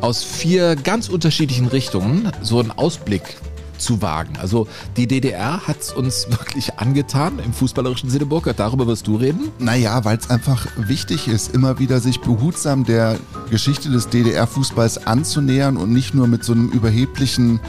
aus 0.01 0.23
vier 0.23 0.75
ganz 0.75 1.09
unterschiedlichen 1.09 1.67
Richtungen 1.67 2.31
so 2.41 2.59
einen 2.59 2.71
Ausblick 2.71 3.37
zu 3.81 4.01
wagen. 4.01 4.37
Also 4.39 4.67
die 4.95 5.07
DDR 5.07 5.67
hat 5.67 5.81
es 5.81 5.91
uns 5.91 6.27
wirklich 6.29 6.79
angetan 6.79 7.39
im 7.39 7.53
fußballerischen 7.53 8.09
Sinne, 8.09 8.25
Burkhard. 8.25 8.59
Darüber 8.59 8.87
wirst 8.87 9.07
du 9.07 9.15
reden? 9.15 9.49
Naja, 9.59 10.05
weil 10.05 10.17
es 10.17 10.29
einfach 10.29 10.67
wichtig 10.77 11.27
ist, 11.27 11.53
immer 11.53 11.79
wieder 11.79 11.99
sich 11.99 12.21
behutsam 12.21 12.85
der 12.85 13.17
Geschichte 13.49 13.89
des 13.89 14.09
DDR-Fußballs 14.09 15.05
anzunähern 15.07 15.77
und 15.77 15.91
nicht 15.91 16.13
nur 16.13 16.27
mit 16.27 16.43
so 16.43 16.53
einem 16.53 16.69
überheblichen 16.69 17.59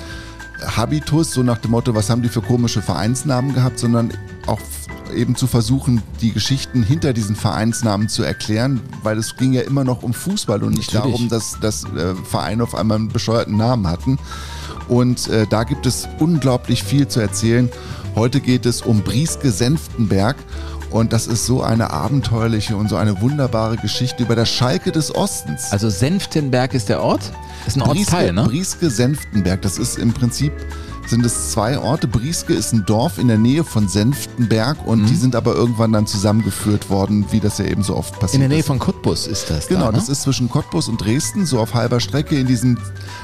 Habitus, 0.67 1.33
so 1.33 1.43
nach 1.43 1.59
dem 1.59 1.73
Motto, 1.73 1.95
was 1.95 2.11
haben 2.11 2.23
die 2.23 2.29
für 2.29 2.43
komische 2.43 2.83
Vereinsnamen 2.83 3.55
gehabt, 3.55 3.79
sondern 3.79 4.13
auch 4.47 4.61
eben 5.15 5.37
zu 5.37 5.47
versuchen, 5.47 6.03
die 6.21 6.33
Geschichten 6.33 6.83
hinter 6.83 7.13
diesen 7.13 7.37
Vereinsnamen 7.37 8.09
zu 8.09 8.23
erklären, 8.23 8.81
weil 9.03 9.19
es 9.19 9.37
ging 9.37 9.53
ja 9.53 9.63
immer 9.63 9.85
noch 9.85 10.03
um 10.03 10.15
Fußball 10.15 10.63
und 10.63 10.75
nicht 10.75 10.95
Natürlich. 10.95 11.17
darum, 11.17 11.29
dass, 11.29 11.59
dass 11.61 11.85
äh, 11.85 12.15
Vereine 12.15 12.63
auf 12.63 12.75
einmal 12.75 12.99
einen 12.99 13.09
bescheuerten 13.09 13.57
Namen 13.57 13.87
hatten. 13.89 14.19
Und 14.89 15.29
äh, 15.29 15.47
da 15.47 15.65
gibt 15.65 15.87
es 15.87 16.09
unglaublich 16.19 16.83
viel 16.83 17.09
zu 17.09 17.21
erzählen. 17.21 17.71
Heute 18.15 18.41
geht 18.41 18.67
es 18.67 18.83
um 18.83 19.03
Brieske 19.03 19.51
Senftenberg. 19.51 20.37
Und 20.93 21.13
das 21.13 21.27
ist 21.27 21.47
so 21.47 21.63
eine 21.63 21.91
abenteuerliche 21.91 22.77
und 22.77 22.89
so 22.89 22.97
eine 22.97 23.21
wunderbare 23.23 23.77
Geschichte 23.79 24.23
über 24.23 24.37
der 24.37 24.45
Schalke 24.45 24.93
des 24.93 25.15
Ostens. 25.15 25.73
Also 25.73 25.89
Senftenberg 25.89 26.75
ist 26.75 26.91
der 26.91 27.03
Ort? 27.03 27.33
Das 27.65 27.77
ist 27.77 27.83
ein 27.83 27.89
Brieske, 27.89 28.13
Ortsteil, 28.13 28.33
ne? 28.35 28.45
Brieske 28.45 28.91
Senftenberg. 28.91 29.63
Das 29.63 29.79
ist 29.79 29.99
im 29.99 30.13
Prinzip 30.13 30.53
sind 31.07 31.25
es 31.25 31.51
zwei 31.51 31.79
Orte. 31.79 32.07
Brieske 32.07 32.55
ist 32.55 32.73
ein 32.73 32.85
Dorf 32.87 33.19
in 33.19 33.29
der 33.29 33.39
Nähe 33.39 33.65
von 33.65 33.89
Senftenberg 33.89 34.87
und 34.87 35.03
mhm. 35.03 35.07
die 35.07 35.17
sind 35.17 35.35
aber 35.35 35.55
irgendwann 35.55 35.93
dann 35.93 36.07
zusammengeführt 36.07 36.91
worden, 36.91 37.27
wie 37.31 37.41
das 37.41 37.59
ja 37.59 37.65
eben 37.65 37.83
so 37.83 37.97
oft 37.97 38.19
passiert. 38.21 38.35
In 38.35 38.41
der 38.41 38.49
Nähe 38.49 38.61
ist. 38.61 38.67
von 38.67 38.79
Cottbus 38.79 39.27
ist 39.27 39.51
das. 39.51 39.69
Genau, 39.69 39.87
da, 39.87 39.93
ne? 39.93 39.99
das 39.99 40.09
ist 40.09 40.23
zwischen 40.23 40.49
Cottbus 40.49 40.89
und 40.89 40.99
Dresden, 40.99 41.47
so 41.47 41.59
auf 41.59 41.75
halber 41.75 42.01
Strecke 42.01 42.39
in 42.39 42.47
diesem 42.47 42.79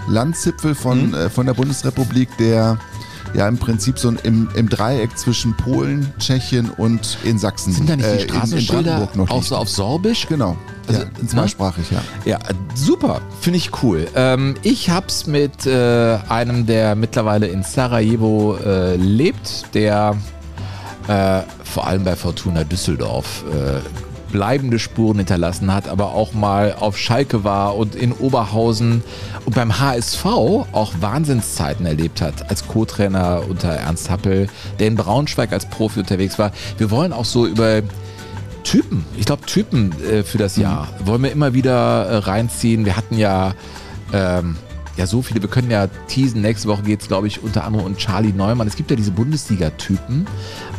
Landzipfel 0.09 0.75
von, 0.75 1.09
mhm. 1.09 1.15
äh, 1.15 1.31
von 1.31 1.47
der 1.47 1.55
Bundesrepublik, 1.55 2.29
der 2.39 2.79
ja 3.35 3.49
im 3.49 3.59
Prinzip 3.59 3.99
so 3.99 4.11
im, 4.23 4.49
im 4.55 4.69
Dreieck 4.69 5.17
zwischen 5.19 5.57
Polen, 5.57 6.13
Tschechien 6.19 6.71
und 6.71 7.19
in 7.25 7.39
Sachsen. 7.39 7.73
Sind 7.73 7.91
da 7.91 7.97
nicht 7.97 8.09
die 8.13 8.29
Straßenschilder 8.29 8.93
äh, 8.93 9.03
in, 9.03 9.09
in 9.13 9.19
noch 9.19 9.31
auch 9.31 9.43
so 9.43 9.57
auf 9.57 9.69
Sorbisch? 9.69 10.27
Genau. 10.27 10.57
Also, 10.87 11.03
ja, 11.03 11.07
ne? 11.07 11.27
zweisprachig, 11.27 11.91
ja. 11.91 12.01
Ja, 12.25 12.39
super. 12.75 13.21
Finde 13.41 13.59
ich 13.59 13.83
cool. 13.83 14.07
Ähm, 14.15 14.55
ich 14.63 14.91
habe 14.91 15.07
es 15.09 15.27
mit 15.27 15.67
äh, 15.67 16.19
einem, 16.29 16.67
der 16.67 16.95
mittlerweile 16.95 17.47
in 17.47 17.63
Sarajevo 17.63 18.57
äh, 18.57 18.97
lebt, 18.97 19.75
der 19.75 20.17
äh, 21.09 21.43
vor 21.65 21.87
allem 21.87 22.05
bei 22.05 22.17
Fortuna 22.17 22.65
Düsseldorf 22.65 23.45
äh, 23.53 23.81
bleibende 24.31 24.79
Spuren 24.79 25.19
hinterlassen 25.19 25.73
hat, 25.73 25.89
aber 25.89 26.13
auch 26.15 26.33
mal 26.33 26.75
auf 26.79 26.99
Schalke 26.99 27.45
war 27.45 27.77
und 27.77 27.95
in 27.95 28.13
Oberhausen 28.13 29.03
und 29.45 29.55
beim 29.55 29.79
HSV 29.79 30.25
auch 30.27 30.93
Wahnsinnszeiten 31.01 31.87
erlebt 31.87 32.21
hat, 32.21 32.51
als 32.51 32.67
Co-Trainer 32.67 33.43
unter 33.49 33.69
Ernst 33.69 34.11
Happel, 34.11 34.49
der 34.79 34.89
in 34.89 34.97
Braunschweig 34.97 35.53
als 35.53 35.67
Profi 35.67 36.01
unterwegs 36.01 36.39
war. 36.39 36.53
Wir 36.77 36.91
wollen 36.91 37.13
auch 37.13 37.25
so 37.25 37.47
über 37.47 37.83
Typen, 38.65 39.05
ich 39.17 39.25
glaube 39.25 39.47
Typen 39.47 39.93
äh, 40.03 40.23
für 40.23 40.39
das 40.39 40.57
Jahr, 40.57 40.89
wollen 41.05 41.23
wir 41.23 41.33
immer 41.33 41.55
wieder 41.55 42.05
äh, 42.05 42.17
reinziehen. 42.17 42.85
Wir 42.85 42.97
hatten 42.97 43.17
ja 43.17 43.55
ähm, 44.13 44.57
ja 44.99 45.07
so 45.07 45.23
viele, 45.23 45.41
wir 45.41 45.49
können 45.49 45.71
ja 45.71 45.87
teasen, 46.09 46.43
nächste 46.43 46.69
Woche 46.69 46.83
geht 46.83 47.01
es, 47.01 47.09
glaube 47.09 47.29
ich, 47.29 47.43
unter 47.43 47.65
anderem 47.65 47.87
um 47.87 47.97
Charlie 47.97 48.33
Neumann. 48.33 48.67
Es 48.67 48.77
gibt 48.77 48.91
ja 48.91 48.97
diese 48.97 49.13
Bundesliga-Typen 49.13 50.27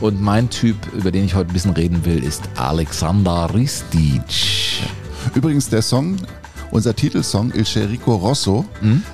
und 0.02 0.22
mein 0.22 0.50
Typ, 0.50 0.76
über 0.94 1.12
den 1.12 1.26
ich 1.26 1.36
heute 1.36 1.50
ein 1.50 1.54
bisschen 1.54 1.72
reden 1.72 2.06
will, 2.06 2.24
ist 2.24 2.44
Alexander 2.58 3.50
Ristic. 3.54 4.22
Übrigens, 5.34 5.70
der 5.70 5.82
Song, 5.82 6.18
unser 6.72 6.96
Titelsong 6.96 7.54
Il 7.56 7.64
Cherico 7.64 8.16
Rosso, 8.16 8.66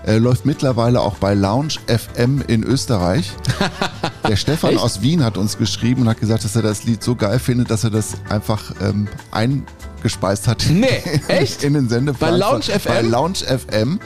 äh, 0.05 0.17
läuft 0.17 0.45
mittlerweile 0.45 1.01
auch 1.01 1.15
bei 1.17 1.35
Lounge 1.35 1.75
FM 1.87 2.43
in 2.47 2.63
Österreich. 2.63 3.31
Der 4.27 4.35
Stefan 4.37 4.71
Echt? 4.71 4.81
aus 4.81 5.01
Wien 5.03 5.23
hat 5.23 5.37
uns 5.37 5.57
geschrieben 5.57 6.01
und 6.01 6.09
hat 6.09 6.19
gesagt, 6.19 6.43
dass 6.43 6.55
er 6.55 6.63
das 6.63 6.83
Lied 6.83 7.03
so 7.03 7.15
geil 7.15 7.37
findet, 7.37 7.69
dass 7.69 7.83
er 7.83 7.91
das 7.91 8.15
einfach 8.27 8.73
ähm, 8.81 9.07
eingespeist 9.29 10.47
hat. 10.47 10.65
Nee, 10.67 10.87
echt? 11.27 11.63
In 11.63 11.73
den 11.73 11.87
Sendeplan. 11.89 12.31
Bei 12.31 12.37
Lounge 12.37 12.63
FM? 12.63 12.91
Bei 12.91 13.01
Lounge 13.01 13.37
FM. 13.45 13.99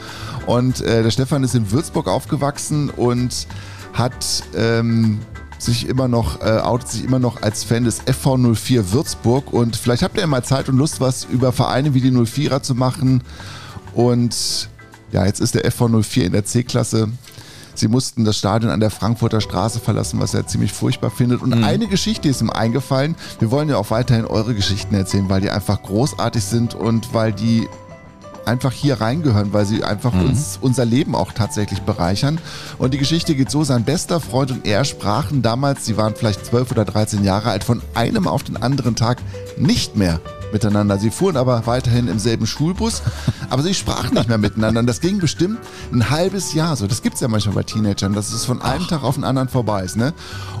Und 0.46 0.80
äh, 0.80 1.02
der 1.02 1.10
Stefan 1.10 1.44
ist 1.44 1.54
in 1.54 1.70
Würzburg 1.70 2.08
aufgewachsen 2.08 2.90
und 2.90 3.46
hat 3.92 4.44
ähm, 4.56 5.20
sich 5.58 5.88
immer 5.88 6.08
noch, 6.08 6.40
äh, 6.40 6.58
outet 6.58 6.88
sich 6.88 7.04
immer 7.04 7.18
noch 7.18 7.42
als 7.42 7.64
Fan 7.64 7.84
des 7.84 8.02
FV04 8.02 8.92
Würzburg. 8.92 9.52
Und 9.52 9.76
vielleicht 9.76 10.02
habt 10.02 10.16
ihr 10.16 10.22
ja 10.22 10.26
mal 10.26 10.44
Zeit 10.44 10.68
und 10.68 10.76
Lust, 10.76 11.00
was 11.00 11.24
über 11.24 11.52
Vereine 11.52 11.94
wie 11.94 12.00
die 12.00 12.10
04er 12.10 12.62
zu 12.62 12.74
machen. 12.74 13.22
Und 13.94 14.68
ja, 15.12 15.26
jetzt 15.26 15.40
ist 15.40 15.54
der 15.54 15.70
FV04 15.70 16.22
in 16.22 16.32
der 16.32 16.44
C-Klasse. 16.44 17.08
Sie 17.74 17.88
mussten 17.88 18.24
das 18.24 18.36
Stadion 18.36 18.70
an 18.70 18.80
der 18.80 18.90
Frankfurter 18.90 19.40
Straße 19.40 19.80
verlassen, 19.80 20.20
was 20.20 20.34
er 20.34 20.46
ziemlich 20.46 20.72
furchtbar 20.72 21.10
findet. 21.10 21.40
Und 21.40 21.64
eine 21.64 21.86
Geschichte 21.86 22.28
ist 22.28 22.42
ihm 22.42 22.50
eingefallen. 22.50 23.14
Wir 23.38 23.50
wollen 23.50 23.68
ja 23.68 23.76
auch 23.76 23.90
weiterhin 23.90 24.26
eure 24.26 24.54
Geschichten 24.54 24.94
erzählen, 24.94 25.28
weil 25.28 25.40
die 25.40 25.50
einfach 25.50 25.82
großartig 25.82 26.44
sind 26.44 26.74
und 26.74 27.14
weil 27.14 27.32
die 27.32 27.68
einfach 28.46 28.72
hier 28.72 29.00
reingehören, 29.00 29.52
weil 29.52 29.66
sie 29.66 29.84
einfach 29.84 30.12
uns 30.12 30.58
unser 30.60 30.84
Leben 30.84 31.14
auch 31.14 31.32
tatsächlich 31.32 31.82
bereichern. 31.82 32.38
Und 32.78 32.94
die 32.94 32.98
Geschichte 32.98 33.34
geht 33.34 33.50
so, 33.50 33.64
sein 33.64 33.84
bester 33.84 34.20
Freund 34.20 34.50
und 34.50 34.66
er 34.66 34.84
sprachen 34.84 35.42
damals, 35.42 35.84
sie 35.84 35.96
waren 35.96 36.14
vielleicht 36.14 36.46
12 36.46 36.70
oder 36.72 36.84
13 36.84 37.24
Jahre 37.24 37.50
alt, 37.50 37.64
von 37.64 37.82
einem 37.94 38.26
auf 38.26 38.42
den 38.42 38.56
anderen 38.56 38.96
Tag 38.96 39.18
nicht 39.56 39.96
mehr 39.96 40.20
miteinander. 40.52 40.98
Sie 40.98 41.10
fuhren 41.10 41.36
aber 41.36 41.66
weiterhin 41.66 42.08
im 42.08 42.18
selben 42.18 42.46
Schulbus, 42.46 43.02
aber 43.50 43.62
sie 43.62 43.74
sprachen 43.74 44.14
nicht 44.14 44.28
mehr 44.28 44.38
miteinander. 44.38 44.80
Und 44.80 44.86
das 44.86 45.00
ging 45.00 45.18
bestimmt 45.18 45.58
ein 45.92 46.10
halbes 46.10 46.54
Jahr 46.54 46.76
so. 46.76 46.86
Das 46.86 47.02
gibt's 47.02 47.20
ja 47.20 47.28
manchmal 47.28 47.54
bei 47.54 47.62
Teenagern, 47.62 48.12
dass 48.12 48.32
es 48.32 48.44
von 48.44 48.60
einem 48.62 48.86
Tag 48.86 49.02
auf 49.04 49.14
den 49.14 49.24
anderen 49.24 49.48
vorbei 49.48 49.84
ist. 49.84 49.96
Ne? 49.96 50.12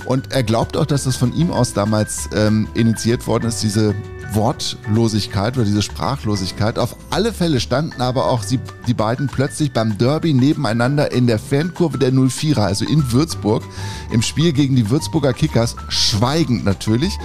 Und 0.04 0.32
er 0.32 0.42
glaubt 0.42 0.76
auch, 0.76 0.86
dass 0.86 1.04
das 1.04 1.16
von 1.16 1.32
ihm 1.34 1.50
aus 1.50 1.72
damals 1.72 2.28
ähm, 2.34 2.68
initiiert 2.74 3.26
worden 3.26 3.48
ist, 3.48 3.62
diese 3.62 3.94
Wortlosigkeit 4.32 5.56
oder 5.56 5.64
diese 5.64 5.82
Sprachlosigkeit. 5.82 6.78
Auf 6.78 6.96
alle 7.10 7.32
Fälle 7.32 7.60
standen 7.60 8.00
aber 8.00 8.26
auch 8.26 8.42
sie, 8.42 8.60
die 8.86 8.94
beiden 8.94 9.26
plötzlich 9.26 9.72
beim 9.72 9.98
Derby 9.98 10.32
nebeneinander 10.32 11.12
in 11.12 11.26
der 11.26 11.38
Fankurve 11.38 11.98
der 11.98 12.12
04er, 12.12 12.60
also 12.60 12.84
in 12.84 13.12
Würzburg, 13.12 13.62
im 14.10 14.22
Spiel 14.22 14.52
gegen 14.52 14.76
die 14.76 14.90
Würzburger 14.90 15.32
Kickers, 15.32 15.76
schweigend 15.88 16.64
natürlich. 16.64 17.16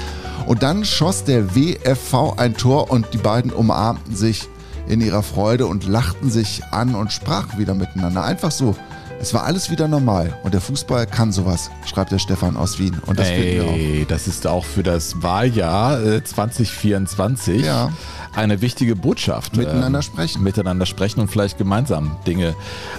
Und 0.45 0.63
dann 0.63 0.85
schoss 0.85 1.23
der 1.23 1.55
WFV 1.55 2.37
ein 2.37 2.55
Tor 2.55 2.91
und 2.91 3.07
die 3.13 3.17
beiden 3.17 3.51
umarmten 3.51 4.15
sich 4.15 4.47
in 4.87 5.01
ihrer 5.01 5.23
Freude 5.23 5.65
und 5.65 5.87
lachten 5.87 6.29
sich 6.29 6.63
an 6.71 6.95
und 6.95 7.11
sprachen 7.11 7.59
wieder 7.59 7.73
miteinander. 7.73 8.23
Einfach 8.23 8.51
so. 8.51 8.75
Es 9.25 9.33
war 9.33 9.43
alles 9.45 9.71
wieder 9.71 9.87
normal. 9.87 10.37
Und 10.43 10.53
der 10.53 10.61
Fußball 10.61 11.07
kann 11.07 11.31
sowas, 11.31 11.71
schreibt 11.91 12.11
der 12.11 12.19
Stefan 12.19 12.55
aus 12.55 12.77
Wien. 12.77 12.95
Und 13.07 13.17
das 13.17 13.27
finden 13.29 13.55
wir 13.55 13.63
auch. 13.65 13.71
Ey, 13.73 14.05
das 14.07 14.27
ist 14.27 14.45
auch 14.45 14.63
für 14.63 14.83
das 14.83 15.19
Wahljahr 15.23 15.99
äh, 15.99 16.23
2024 16.23 17.65
Ja. 17.65 17.89
eine 18.35 18.61
wichtige 18.61 18.95
Botschaft. 18.95 19.57
Miteinander 19.57 19.97
Ähm, 19.97 20.03
sprechen. 20.03 20.43
Miteinander 20.43 20.85
sprechen 20.85 21.21
und 21.21 21.29
vielleicht 21.29 21.57
gemeinsam 21.57 22.17
Dinge 22.27 22.53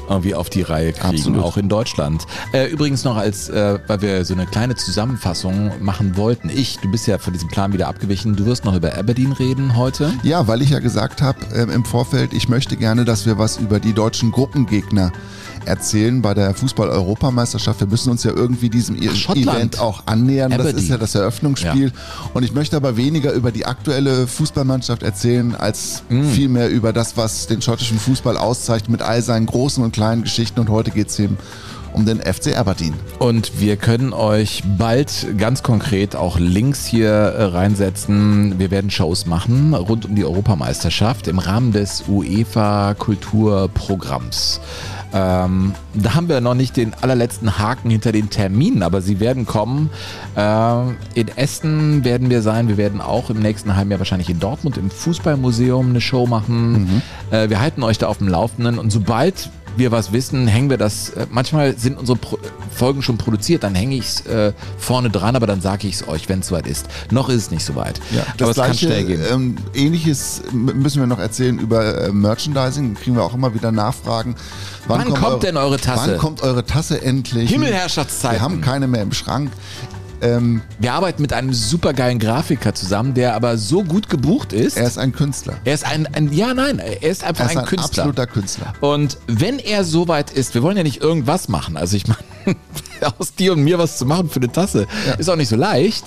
irgendwie 0.09 0.35
auf 0.35 0.51
die 0.51 0.63
Reihe 0.63 0.93
kriegen, 0.93 1.15
Absolut. 1.15 1.45
auch 1.45 1.57
in 1.59 1.69
Deutschland. 1.69 2.27
Äh, 2.53 2.71
übrigens 2.73 3.05
noch 3.05 3.17
als, 3.17 3.49
äh, 3.49 3.79
weil 3.87 4.03
wir 4.03 4.25
so 4.25 4.35
eine 4.35 4.47
kleine 4.47 4.75
Zusammenfassung 4.75 5.75
machen 5.81 6.17
wollten. 6.17 6.49
Ich, 6.49 6.81
du 6.81 6.91
bist 6.91 7.07
ja 7.07 7.19
von 7.19 7.35
diesem 7.35 7.51
Plan 7.51 7.73
wieder 7.73 7.87
abgewichen, 7.87 8.35
du 8.35 8.47
wirst 8.47 8.65
noch 8.65 8.75
über 8.75 8.99
Aberdeen 8.99 9.31
reden 9.31 9.77
heute. 9.77 10.13
Ja, 10.25 10.49
weil 10.49 10.61
ich 10.61 10.71
ja 10.71 10.81
gesagt 10.81 11.23
habe 11.23 11.39
ähm, 11.55 11.71
im 11.71 11.85
Vorfeld, 11.85 12.33
ich 12.33 12.49
möchte 12.49 12.77
gerne, 12.77 13.05
dass 13.05 13.27
wir 13.27 13.39
was 13.39 13.59
über 13.59 13.79
die 13.79 13.93
deutschen 13.93 14.33
Gruppengegner 14.33 15.13
erzählen 15.67 16.23
bei 16.23 16.33
der 16.35 16.55
Fußball-Europameisterschaft. 16.55 17.81
Wir 17.81 17.87
müssen 17.87 18.11
uns 18.11 18.25
ja 18.25 18.33
irgendwie 18.33 18.71
diesem 18.71 18.97
Schottland. 19.15 19.49
Event 19.59 19.79
auch 19.81 20.03
annähern. 20.07 20.51
Das 20.51 20.61
Aberdeen. 20.61 20.83
ist 20.83 20.89
ja 20.89 20.99
das 20.99 21.15
Eröffnungsspiel. 21.15 21.93
Und 22.35 22.43
ich 22.43 22.53
möchte 22.55 22.77
aber 22.77 22.97
weniger 22.97 23.33
über 23.33 23.51
die 23.53 23.67
aktuelle 23.67 24.27
Fußballmannschaft 24.27 25.03
erzählen, 25.03 25.55
als 25.55 26.03
Mm. 26.09 26.25
vielmehr 26.31 26.71
über 26.71 26.93
das, 26.93 27.17
was 27.17 27.47
den 27.47 27.61
schottischen 27.63 27.99
Fußball 27.99 28.37
auszeichnet 28.37 28.91
mit 28.91 29.03
all 29.03 29.23
seinen 29.23 29.47
großen 29.47 29.83
und 29.83 29.93
kleinen 29.93 30.23
Geschichten. 30.23 30.61
Und 30.61 30.69
heute 30.69 30.91
geht 30.91 31.09
es 31.09 31.19
eben 31.19 31.37
um 31.97 32.05
den 32.05 32.21
FC 32.21 32.57
Aberdeen. 32.57 32.95
Und 33.19 33.59
wir 33.59 33.77
können 33.77 34.13
euch 34.13 34.63
bald 34.79 35.27
ganz 35.39 35.63
konkret 35.63 36.15
auch 36.15 36.39
Links 36.39 36.85
hier 36.85 37.09
äh, 37.09 37.45
reinsetzen. 37.45 38.59
Wir 38.59 38.71
werden 38.71 38.91
Shows 38.91 39.25
machen 39.25 39.73
rund 39.75 40.05
um 40.05 40.15
die 40.15 40.25
Europameisterschaft 40.25 41.27
im 41.27 41.39
Rahmen 41.39 41.73
des 41.73 42.05
UEFA 42.07 42.95
Kulturprogramms. 42.95 44.61
Ähm, 45.15 45.73
da 45.95 46.15
haben 46.15 46.29
wir 46.29 46.43
noch 46.43 46.55
nicht 46.55 46.77
den 46.77 46.93
allerletzten 46.93 47.59
Haken 47.59 47.89
hinter 47.89 48.13
den 48.13 48.29
Terminen, 48.29 48.83
aber 48.83 49.01
sie 49.01 49.19
werden 49.19 49.47
kommen. 49.47 49.89
Ähm, 50.37 50.97
in 51.15 51.29
Essen 51.29 52.05
werden 52.05 52.29
wir 52.29 52.43
sein. 52.43 52.69
Wir 52.69 52.77
werden 52.77 53.01
auch 53.01 53.31
im 53.31 53.39
nächsten 53.39 53.75
halben 53.77 53.91
Jahr 53.91 54.01
wahrscheinlich 54.01 54.29
in 54.29 54.41
Dortmund 54.41 54.77
im 54.77 54.91
Fußballmuseum 54.91 55.89
eine 55.89 56.03
Show 56.03 56.27
machen. 56.27 57.03
Äh, 57.31 57.49
wir 57.49 57.61
halten 57.61 57.83
euch 57.83 57.97
da 57.97 58.09
auf 58.09 58.19
dem 58.19 58.29
Laufenden 58.29 58.79
und 58.79 58.91
sobald 58.91 59.49
wir 59.77 59.93
was 59.93 60.13
wissen, 60.13 60.47
hängen 60.47 60.71
wir 60.71 60.79
das. 60.79 61.11
Äh, 61.11 61.27
manchmal 61.31 61.77
sind 61.79 61.99
unsere 61.99 62.19
Pro 62.19 62.39
Folgen 62.75 63.01
schon 63.01 63.17
produziert, 63.17 63.63
dann 63.63 63.75
hänge 63.75 63.97
ich 63.97 64.05
es 64.05 64.27
äh, 64.27 64.53
vorne 64.79 65.09
dran, 65.09 65.35
aber 65.35 65.47
dann 65.47 65.63
sage 65.63 65.89
ich 65.89 65.95
es 65.95 66.09
euch, 66.09 66.29
wenn 66.29 66.41
es 66.41 66.49
soweit 66.49 66.67
ist. 66.67 66.87
Noch 67.11 67.31
ist 67.31 67.37
es 67.37 67.51
nicht 67.51 67.65
soweit. 67.65 68.01
aber 68.39 68.51
es 68.51 68.57
kann 68.57 68.75
schnell 68.75 69.05
gehen. 69.05 69.23
Ähm, 69.33 69.57
Ähnliches 69.75 70.43
müssen 70.53 71.01
wir 71.01 71.07
noch 71.07 71.19
erzählen 71.19 71.59
über 71.59 72.03
äh, 72.03 72.13
Merchandising. 72.13 72.95
Kriegen 72.95 73.17
wir 73.17 73.23
auch 73.23 73.33
immer 73.33 73.55
wieder 73.55 73.73
Nachfragen. 73.73 74.35
Wann 74.89 75.13
kommt 75.15 75.43
denn 75.43 75.57
eure 75.57 75.79
Tasse? 75.79 76.13
Wann 76.13 76.19
kommt 76.19 76.43
eure 76.43 76.65
Tasse 76.67 77.01
endlich? 77.03 77.51
Himmelherrschaftszeiten. 77.51 78.37
Wir 78.37 78.43
haben 78.43 78.61
keine 78.61 78.87
mehr 78.87 79.03
im 79.03 79.13
Schrank. 79.13 79.51
Ähm, 80.23 80.63
Wir 80.79 80.93
arbeiten 80.95 81.23
mit 81.23 81.33
einem 81.33 81.53
supergeilen 81.53 82.19
Grafiker 82.19 82.75
zusammen, 82.75 83.15
der 83.15 83.35
aber 83.35 83.59
so 83.59 83.83
gut 83.85 84.09
gebucht 84.09 84.53
ist. 84.53 84.77
er 84.77 84.87
ist 84.87 84.99
ein 84.99 85.13
Künstler. 85.13 85.55
Er 85.65 85.75
ist 85.75 85.85
ein, 85.87 86.07
ein 86.15 86.33
ja, 86.33 86.55
nein, 86.55 86.79
er 86.79 87.03
ist 87.03 87.23
einfach 87.25 87.45
Er 87.45 87.51
ist 87.51 87.57
ein, 87.57 87.63
ein 87.65 87.69
Künstler. 87.69 88.05
absoluter 88.05 88.27
Künstler. 88.27 88.73
Und 88.81 89.19
wenn 89.27 89.59
er 89.59 89.85
soweit 89.85 90.31
ist, 90.31 90.55
wir 90.55 90.63
wollen 90.63 90.77
ja 90.77 90.83
nicht 90.83 91.03
irgendwas 91.03 91.49
machen. 91.49 91.77
Also 91.77 91.97
ich 91.97 92.05
meine, 92.07 92.57
aus 93.19 93.35
dir 93.35 93.53
und 93.53 93.63
mir 93.63 93.79
was 93.79 93.99
zu 93.99 94.07
machen 94.07 94.31
für 94.31 94.41
eine 94.41 94.51
Tasse, 94.51 94.87
Ja. 95.07 95.15
ist 95.15 95.29
auch 95.29 95.37
nicht 95.37 95.49
so 95.49 95.57
leicht. 95.57 96.05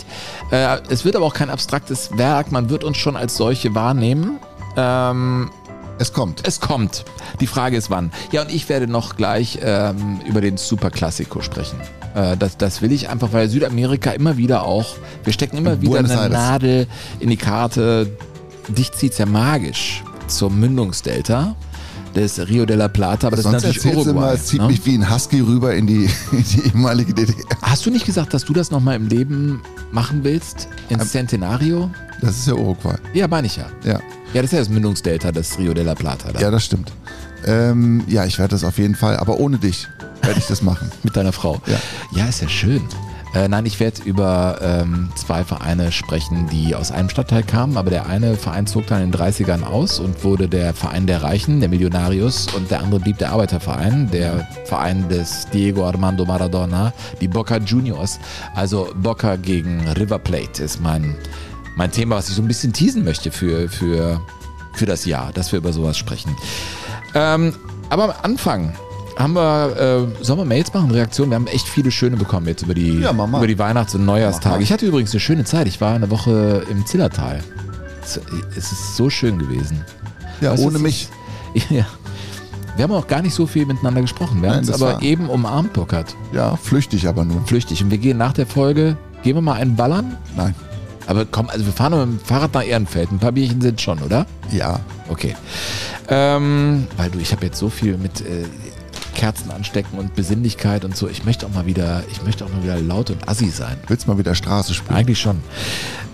Äh, 0.51 0.78
es 0.89 1.06
wird 1.06 1.16
aber 1.16 1.25
auch 1.25 1.34
kein 1.34 1.50
abstraktes 1.50 2.18
Werk. 2.18 2.51
Man 2.51 2.70
wird 2.70 2.84
uns 2.84 2.98
schon 2.98 3.16
als 3.16 3.36
solche 3.38 3.75
wahrnehmen. 3.75 4.39
Ähm, 4.75 5.51
Es 6.00 6.13
kommt. 6.13 6.48
es 6.48 6.60
kommt. 6.60 7.06
Die 7.42 7.48
Frage 7.48 7.78
ist 7.78 7.89
wann. 7.89 8.12
Ja, 8.32 8.42
und 8.42 8.51
ich 8.51 8.70
werde 8.70 8.88
noch 8.88 9.18
gleich 9.18 9.60
ähm, 9.62 10.20
über 10.28 10.42
den 10.42 10.58
Super 10.58 10.89
Classico 10.89 11.42
sprechen. 11.42 11.78
Äh, 12.16 12.38
das, 12.38 12.58
das 12.58 12.82
will 12.82 12.92
ich 12.92 13.10
einfach, 13.10 13.34
weil 13.34 13.50
Südamerika 13.50 14.12
immer 14.12 14.38
wieder 14.38 14.63
auch, 14.63 14.96
wir 15.24 15.34
stecken 15.34 15.58
immer 15.58 15.82
wieder 15.82 15.92
Buenos 15.92 16.12
eine 16.12 16.22
Aires. 16.22 16.34
Nadel 16.34 16.88
in 17.20 17.30
die 17.30 17.38
Karte. 17.38 18.10
Dich 18.68 18.92
zieht's 18.92 19.18
ja 19.18 19.25
magisch 19.25 20.04
zum 20.28 20.60
Mündungsdelta 20.60 21.56
des 22.16 22.39
Rio 22.48 22.66
de 22.66 22.75
la 22.75 22.88
Plata, 22.88 23.28
aber 23.28 23.36
das 23.36 23.44
Sonst 23.44 23.63
ist 23.63 23.75
natürlich 23.78 23.98
Uruguay. 23.98 24.12
immer, 24.12 24.34
es 24.34 24.46
zieht 24.46 24.62
ne? 24.62 24.68
mich 24.68 24.86
wie 24.86 24.96
ein 24.96 25.13
Husky 25.13 25.42
rüber 25.42 25.74
in 25.75 25.88
die, 25.88 26.06
in 26.32 26.44
die 26.44 26.68
ehemalige 26.68 27.13
DDR. 27.13 27.46
Hast 27.62 27.86
du 27.86 27.92
nicht 27.92 28.06
gesagt, 28.06 28.34
dass 28.34 28.46
du 28.46 28.54
das 28.54 28.72
nochmal 28.72 28.96
im 28.96 29.08
Leben 29.08 29.62
machen 29.92 30.24
willst? 30.24 30.68
Ähm, 30.89 31.00
Ins 31.00 31.12
Centenario? 31.12 31.89
Das 32.22 32.38
ist 32.38 32.48
ja 32.48 32.54
Uruguay. 32.54 32.96
Ja, 33.13 33.28
meine 33.28 33.48
ich 33.48 33.58
ja. 33.58 33.66
Ja, 33.84 34.00
Ja, 34.34 34.42
das 34.42 34.46
ist 34.46 34.51
ja 34.54 34.60
das 34.60 34.70
Mündungsdelta 34.70 35.32
des 35.32 35.58
Rio 35.58 35.74
de 35.74 35.84
la 35.84 35.96
Plata. 35.96 36.32
Da. 36.32 36.39
ja 36.39 36.51
das 36.51 36.66
stimmt. 36.66 36.92
Ähm, 37.46 38.04
ja, 38.08 38.25
ich 38.25 38.38
werde 38.38 38.51
das 38.51 38.63
auf 38.63 38.78
jeden 38.78 38.96
Fall, 38.96 39.18
aber 39.18 39.39
ohne 39.39 39.58
dich 39.58 39.88
werde 40.21 40.39
ich 40.39 40.47
das 40.47 40.61
machen. 40.61 40.91
Mit 41.03 41.15
deiner 41.15 41.31
Frau. 41.31 41.61
Ja. 41.65 41.77
ja 42.11 42.25
ist 42.27 42.41
ja 42.41 42.49
schön. 42.49 42.81
Äh, 43.35 43.47
nein, 43.47 43.65
ich 43.67 43.79
werde 43.79 44.01
über 44.03 44.57
ähm, 44.61 45.09
zwei 45.15 45.43
Vereine 45.43 45.91
sprechen, 45.91 46.49
die 46.51 46.73
aus 46.73 46.91
einem 46.91 47.09
Stadtteil 47.09 47.43
kamen, 47.43 47.77
aber 47.77 47.91
der 47.91 48.07
eine 48.07 48.35
Verein 48.35 48.65
zog 48.65 48.88
dann 48.88 49.03
in 49.03 49.11
den 49.11 49.21
30ern 49.21 49.63
aus 49.63 49.99
und 49.99 50.23
wurde 50.23 50.49
der 50.49 50.73
Verein 50.73 51.05
der 51.05 51.21
Reichen, 51.21 51.59
der 51.59 51.69
Millionarius, 51.69 52.47
und 52.55 52.71
der 52.71 52.79
andere 52.79 52.99
blieb 52.99 53.19
der 53.19 53.31
Arbeiterverein, 53.31 54.09
der 54.09 54.47
Verein 54.65 55.07
des 55.09 55.47
Diego 55.53 55.85
Armando 55.85 56.25
Maradona, 56.25 56.91
die 57.21 57.27
Boca 57.27 57.57
Juniors. 57.57 58.19
Also 58.55 58.89
Boca 58.95 59.35
gegen 59.35 59.88
River 59.89 60.17
Plate 60.17 60.63
ist 60.63 60.81
mein, 60.81 61.15
mein 61.75 61.91
Thema, 61.91 62.15
was 62.15 62.29
ich 62.29 62.35
so 62.35 62.41
ein 62.41 62.47
bisschen 62.47 62.73
teasen 62.73 63.03
möchte 63.03 63.31
für, 63.31 63.69
für, 63.69 64.19
für 64.73 64.88
das 64.88 65.05
Jahr, 65.05 65.31
dass 65.33 65.51
wir 65.51 65.59
über 65.59 65.71
sowas 65.71 65.99
sprechen. 65.99 66.35
Ähm, 67.13 67.53
aber 67.91 68.05
am 68.05 68.13
Anfang 68.23 68.73
haben 69.19 69.33
wir, 69.33 70.07
äh, 70.19 70.23
sollen 70.23 70.39
wir 70.39 70.45
Mails 70.45 70.73
machen, 70.73 70.91
Reaktionen? 70.91 71.31
Wir 71.31 71.35
haben 71.35 71.47
echt 71.47 71.67
viele 71.67 71.91
schöne 71.91 72.15
bekommen 72.15 72.47
jetzt 72.47 72.63
über 72.63 72.73
die, 72.73 72.99
Ja, 72.99 73.11
über 73.11 73.47
die 73.47 73.59
Weihnachts- 73.59 73.93
und 73.93 74.05
Neujahrstage. 74.05 74.63
Ich 74.63 74.71
hatte 74.71 74.85
übrigens 74.85 75.11
eine 75.11 75.19
schöne 75.19 75.43
Zeit. 75.43 75.67
Ich 75.67 75.81
war 75.81 75.93
eine 75.93 76.09
Woche 76.09 76.63
im 76.71 76.85
Zillertal. 76.85 77.43
Es, 78.01 78.17
ist 78.55 78.95
so 78.95 79.09
schön 79.09 79.38
gewesen. 79.38 79.83
Ja, 80.41 80.53
Weißt 80.53 80.63
ohne 80.63 80.79
mich. 80.79 81.09
Ja. 81.69 81.85
Wir 82.75 82.83
haben 82.83 82.93
auch 82.93 83.07
gar 83.07 83.21
nicht 83.23 83.33
so 83.33 83.45
viel 83.47 83.65
miteinander 83.65 84.01
gesprochen. 84.01 84.41
Wir 84.41 84.51
haben 84.51 84.61
Nein, 84.61 84.69
uns 84.69 84.81
aber 84.81 85.01
eben 85.01 85.27
umarmt, 85.29 85.73
Burkhard. 85.73 86.15
Ja, 86.31 86.55
flüchtig 86.55 87.07
aber 87.07 87.25
nur. 87.25 87.41
Flüchtig. 87.45 87.83
Und 87.83 87.91
wir 87.91 87.97
gehen 87.97 88.17
nach 88.17 88.33
der 88.33 88.45
Folge, 88.45 88.95
gehen 89.23 89.35
wir 89.35 89.41
mal 89.41 89.53
einen 89.55 89.75
ballern? 89.75 90.15
Nein. 90.38 90.53
Aber 91.07 91.25
komm, 91.25 91.49
also 91.49 91.65
wir 91.65 91.73
fahren 91.73 92.11
mit 92.11 92.21
dem 92.21 92.25
Fahrrad 92.25 92.53
nach 92.53 92.63
Ehrenfeld. 92.63 93.11
Ein 93.11 93.19
paar 93.19 93.31
Bierchen 93.31 93.59
sind 93.61 93.81
schon, 93.81 93.99
oder? 93.99 94.27
Ja. 94.51 94.79
Okay. 95.09 95.35
Ähm, 96.07 96.88
weil 96.97 97.09
du, 97.09 97.19
ich 97.19 97.31
habe 97.31 97.47
jetzt 97.47 97.57
so 97.57 97.69
viel 97.69 97.97
mit 97.97 98.21
äh, 98.21 98.45
Kerzen 99.13 99.51
anstecken 99.51 99.98
und 99.98 100.16
Besinnlichkeit 100.16 100.86
und 100.86 100.96
so. 100.96 101.08
Ich 101.08 101.25
möchte 101.25 101.46
auch 101.46 101.51
mal 101.51 101.66
wieder, 101.66 102.04
ich 102.12 102.24
möchte 102.24 102.46
auch 102.46 102.50
mal 102.50 102.63
wieder 102.63 102.80
laut 102.80 103.10
und 103.10 103.28
assi 103.28 103.50
sein. 103.50 103.78
Willst 103.88 104.08
mal 104.08 104.18
wieder 104.18 104.36
Straße 104.36 104.74
spielen? 104.74 104.98
Eigentlich 104.98 105.20
schon. 105.20 105.42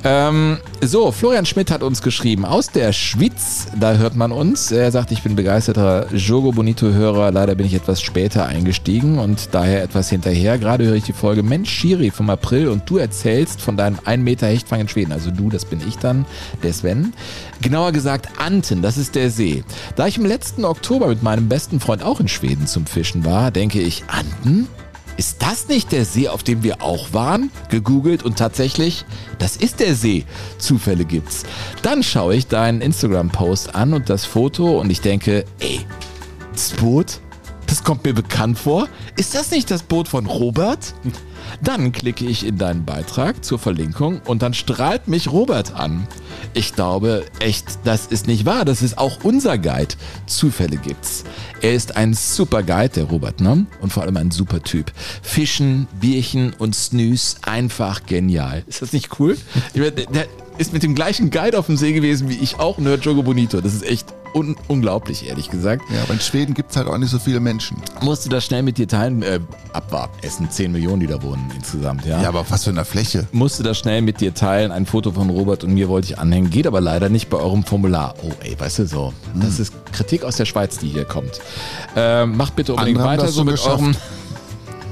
Ähm, 0.07 0.59
so, 0.81 1.11
Florian 1.11 1.47
Schmidt 1.47 1.71
hat 1.71 1.81
uns 1.81 2.03
geschrieben 2.03 2.45
aus 2.45 2.67
der 2.67 2.93
Schweiz. 2.93 3.65
Da 3.79 3.95
hört 3.95 4.15
man 4.15 4.31
uns. 4.31 4.71
Er 4.71 4.91
sagt, 4.91 5.11
ich 5.11 5.23
bin 5.23 5.35
begeisterter 5.35 6.13
Jogo 6.13 6.51
Bonito-Hörer. 6.51 7.31
Leider 7.31 7.55
bin 7.55 7.65
ich 7.65 7.73
etwas 7.73 8.03
später 8.03 8.45
eingestiegen 8.45 9.17
und 9.17 9.49
daher 9.53 9.81
etwas 9.81 10.11
hinterher. 10.11 10.59
Gerade 10.59 10.85
höre 10.85 10.93
ich 10.93 11.05
die 11.05 11.13
Folge 11.13 11.41
Mensch 11.41 11.71
Schiri 11.71 12.11
vom 12.11 12.29
April 12.29 12.67
und 12.67 12.87
du 12.87 12.97
erzählst 12.97 13.61
von 13.61 13.77
deinem 13.77 13.97
1 14.05 14.23
Meter 14.23 14.45
Hechtfang 14.45 14.81
in 14.81 14.87
Schweden. 14.87 15.11
Also 15.11 15.31
du, 15.31 15.49
das 15.49 15.65
bin 15.65 15.81
ich 15.87 15.97
dann, 15.97 16.25
der 16.61 16.73
Sven. 16.73 17.13
Genauer 17.61 17.91
gesagt 17.91 18.39
Anten, 18.39 18.81
das 18.81 18.97
ist 18.97 19.15
der 19.15 19.29
See. 19.31 19.63
Da 19.95 20.07
ich 20.07 20.17
im 20.17 20.25
letzten 20.25 20.65
Oktober 20.65 21.07
mit 21.07 21.23
meinem 21.23 21.47
besten 21.47 21.79
Freund 21.79 22.03
auch 22.03 22.19
in 22.19 22.27
Schweden 22.27 22.67
zum 22.67 22.85
Fischen 22.85 23.25
war, 23.25 23.51
denke 23.51 23.79
ich, 23.79 24.03
Anten? 24.07 24.67
Ist 25.17 25.41
das 25.41 25.69
nicht 25.69 25.93
der 25.93 26.03
See, 26.03 26.27
auf 26.27 26.43
dem 26.43 26.61
wir 26.63 26.81
auch 26.81 27.13
waren? 27.13 27.49
Gegoogelt 27.69 28.23
und 28.23 28.37
tatsächlich, 28.37 29.05
das 29.39 29.55
ist 29.55 29.79
der 29.79 29.95
See. 29.95 30.25
Zufälle 30.57 31.05
gibt's. 31.05 31.43
Dann 31.81 32.03
schaue 32.03 32.35
ich 32.35 32.47
deinen 32.47 32.81
Instagram-Post 32.81 33.75
an 33.75 33.93
und 33.93 34.09
das 34.09 34.25
Foto 34.25 34.79
und 34.79 34.89
ich 34.89 34.99
denke, 34.99 35.45
ey, 35.59 35.79
das 36.51 36.71
Boot? 36.71 37.19
Das 37.67 37.83
kommt 37.83 38.03
mir 38.03 38.13
bekannt 38.13 38.59
vor. 38.59 38.87
Ist 39.15 39.35
das 39.35 39.51
nicht 39.51 39.71
das 39.71 39.83
Boot 39.83 40.07
von 40.07 40.25
Robert? 40.25 40.93
Dann 41.61 41.91
klicke 41.91 42.25
ich 42.25 42.45
in 42.45 42.57
deinen 42.57 42.85
Beitrag 42.85 43.43
zur 43.43 43.59
Verlinkung 43.59 44.21
und 44.25 44.41
dann 44.41 44.53
strahlt 44.53 45.07
mich 45.07 45.31
Robert 45.31 45.73
an. 45.75 46.07
Ich 46.53 46.73
glaube 46.75 47.25
echt, 47.39 47.65
das 47.83 48.07
ist 48.07 48.27
nicht 48.27 48.45
wahr. 48.45 48.65
Das 48.65 48.81
ist 48.81 48.97
auch 48.97 49.23
unser 49.23 49.57
Guide. 49.57 49.95
Zufälle 50.25 50.77
gibt's. 50.77 51.23
Er 51.61 51.73
ist 51.73 51.95
ein 51.97 52.13
super 52.13 52.63
Guide, 52.63 52.89
der 52.89 53.03
Robert, 53.05 53.41
ne? 53.41 53.65
Und 53.81 53.91
vor 53.91 54.03
allem 54.03 54.17
ein 54.17 54.31
super 54.31 54.61
Typ. 54.61 54.91
Fischen, 55.21 55.87
Bierchen 55.99 56.53
und 56.53 56.75
Snooze, 56.75 57.37
einfach 57.43 58.05
genial. 58.05 58.63
Ist 58.67 58.81
das 58.81 58.93
nicht 58.93 59.19
cool? 59.19 59.37
Ich 59.73 59.79
meine, 59.79 59.91
der- 59.91 60.27
ist 60.57 60.71
mit 60.71 60.83
dem 60.83 60.95
gleichen 60.95 61.31
Guide 61.31 61.59
auf 61.59 61.65
dem 61.65 61.75
See 61.75 61.91
gewesen 61.91 62.29
wie 62.29 62.35
ich 62.37 62.59
auch 62.59 62.77
und 62.77 62.85
hört 62.85 63.03
Jogo 63.03 63.23
Bonito. 63.23 63.59
Das 63.59 63.73
ist 63.73 63.83
echt 63.83 64.13
un 64.35 64.55
unglaublich, 64.67 65.27
ehrlich 65.27 65.49
gesagt. 65.49 65.83
Ja, 65.91 66.03
aber 66.03 66.13
in 66.13 66.19
Schweden 66.19 66.53
gibt 66.53 66.71
es 66.71 66.77
halt 66.77 66.87
auch 66.87 66.97
nicht 66.97 67.09
so 67.09 67.19
viele 67.19 67.39
Menschen. 67.39 67.77
Musste 68.01 68.27
das 68.29 68.43
schnell 68.45 68.63
mit 68.63 68.77
dir 68.77 68.87
teilen. 68.87 69.23
Äh, 69.23 69.39
abwarten. 69.71 70.13
Es 70.21 70.37
sind 70.37 70.51
10 70.51 70.71
Millionen, 70.73 70.99
die 70.99 71.07
da 71.07 71.21
wohnen 71.23 71.49
insgesamt, 71.55 72.05
ja. 72.05 72.21
Ja, 72.21 72.27
aber 72.29 72.45
was 72.49 72.65
für 72.65 72.69
eine 72.71 72.83
Fläche. 72.85 73.27
Musste 73.31 73.63
das 73.63 73.77
schnell 73.77 74.01
mit 74.01 74.19
dir 74.19 74.33
teilen. 74.33 74.71
Ein 74.71 74.85
Foto 74.85 75.11
von 75.11 75.29
Robert 75.29 75.63
und 75.63 75.73
mir 75.73 75.87
wollte 75.87 76.07
ich 76.11 76.19
anhängen. 76.19 76.49
Geht 76.49 76.67
aber 76.67 76.81
leider 76.81 77.07
nicht 77.09 77.29
bei 77.29 77.37
eurem 77.37 77.63
Formular. 77.63 78.13
Oh, 78.23 78.31
ey, 78.43 78.59
weißt 78.59 78.79
du 78.79 78.87
so. 78.87 79.13
Das 79.35 79.59
ist 79.59 79.73
Kritik 79.93 80.23
aus 80.23 80.35
der 80.35 80.45
Schweiz, 80.45 80.77
die 80.77 80.89
hier 80.89 81.05
kommt. 81.05 81.39
Ähm, 81.95 82.35
macht 82.35 82.55
bitte 82.55 82.73
unbedingt 82.73 82.99
Andere 82.99 83.17
weiter 83.23 83.27
so 83.31 83.43
mit 83.45 83.55
geschafft. 83.55 83.79
eurem. 83.79 83.95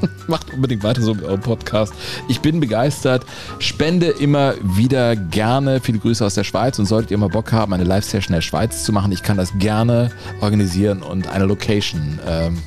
Macht 0.27 0.53
unbedingt 0.53 0.83
weiter 0.83 1.01
so 1.01 1.13
mit 1.13 1.23
eurem 1.23 1.41
Podcast. 1.41 1.93
Ich 2.27 2.39
bin 2.39 2.59
begeistert. 2.59 3.25
Spende 3.59 4.07
immer 4.07 4.55
wieder 4.61 5.15
gerne. 5.15 5.79
Viele 5.81 5.99
Grüße 5.99 6.25
aus 6.25 6.35
der 6.35 6.43
Schweiz. 6.43 6.79
Und 6.79 6.85
solltet 6.85 7.11
ihr 7.11 7.17
mal 7.17 7.29
Bock 7.29 7.51
haben, 7.51 7.73
eine 7.73 7.83
Live-Session 7.83 8.33
in 8.33 8.35
der 8.35 8.41
Schweiz 8.41 8.83
zu 8.83 8.91
machen, 8.91 9.11
ich 9.11 9.23
kann 9.23 9.37
das 9.37 9.57
gerne 9.57 10.11
organisieren 10.41 11.01
und 11.01 11.27
eine 11.27 11.45
Location 11.45 12.19
ähm, 12.27 12.57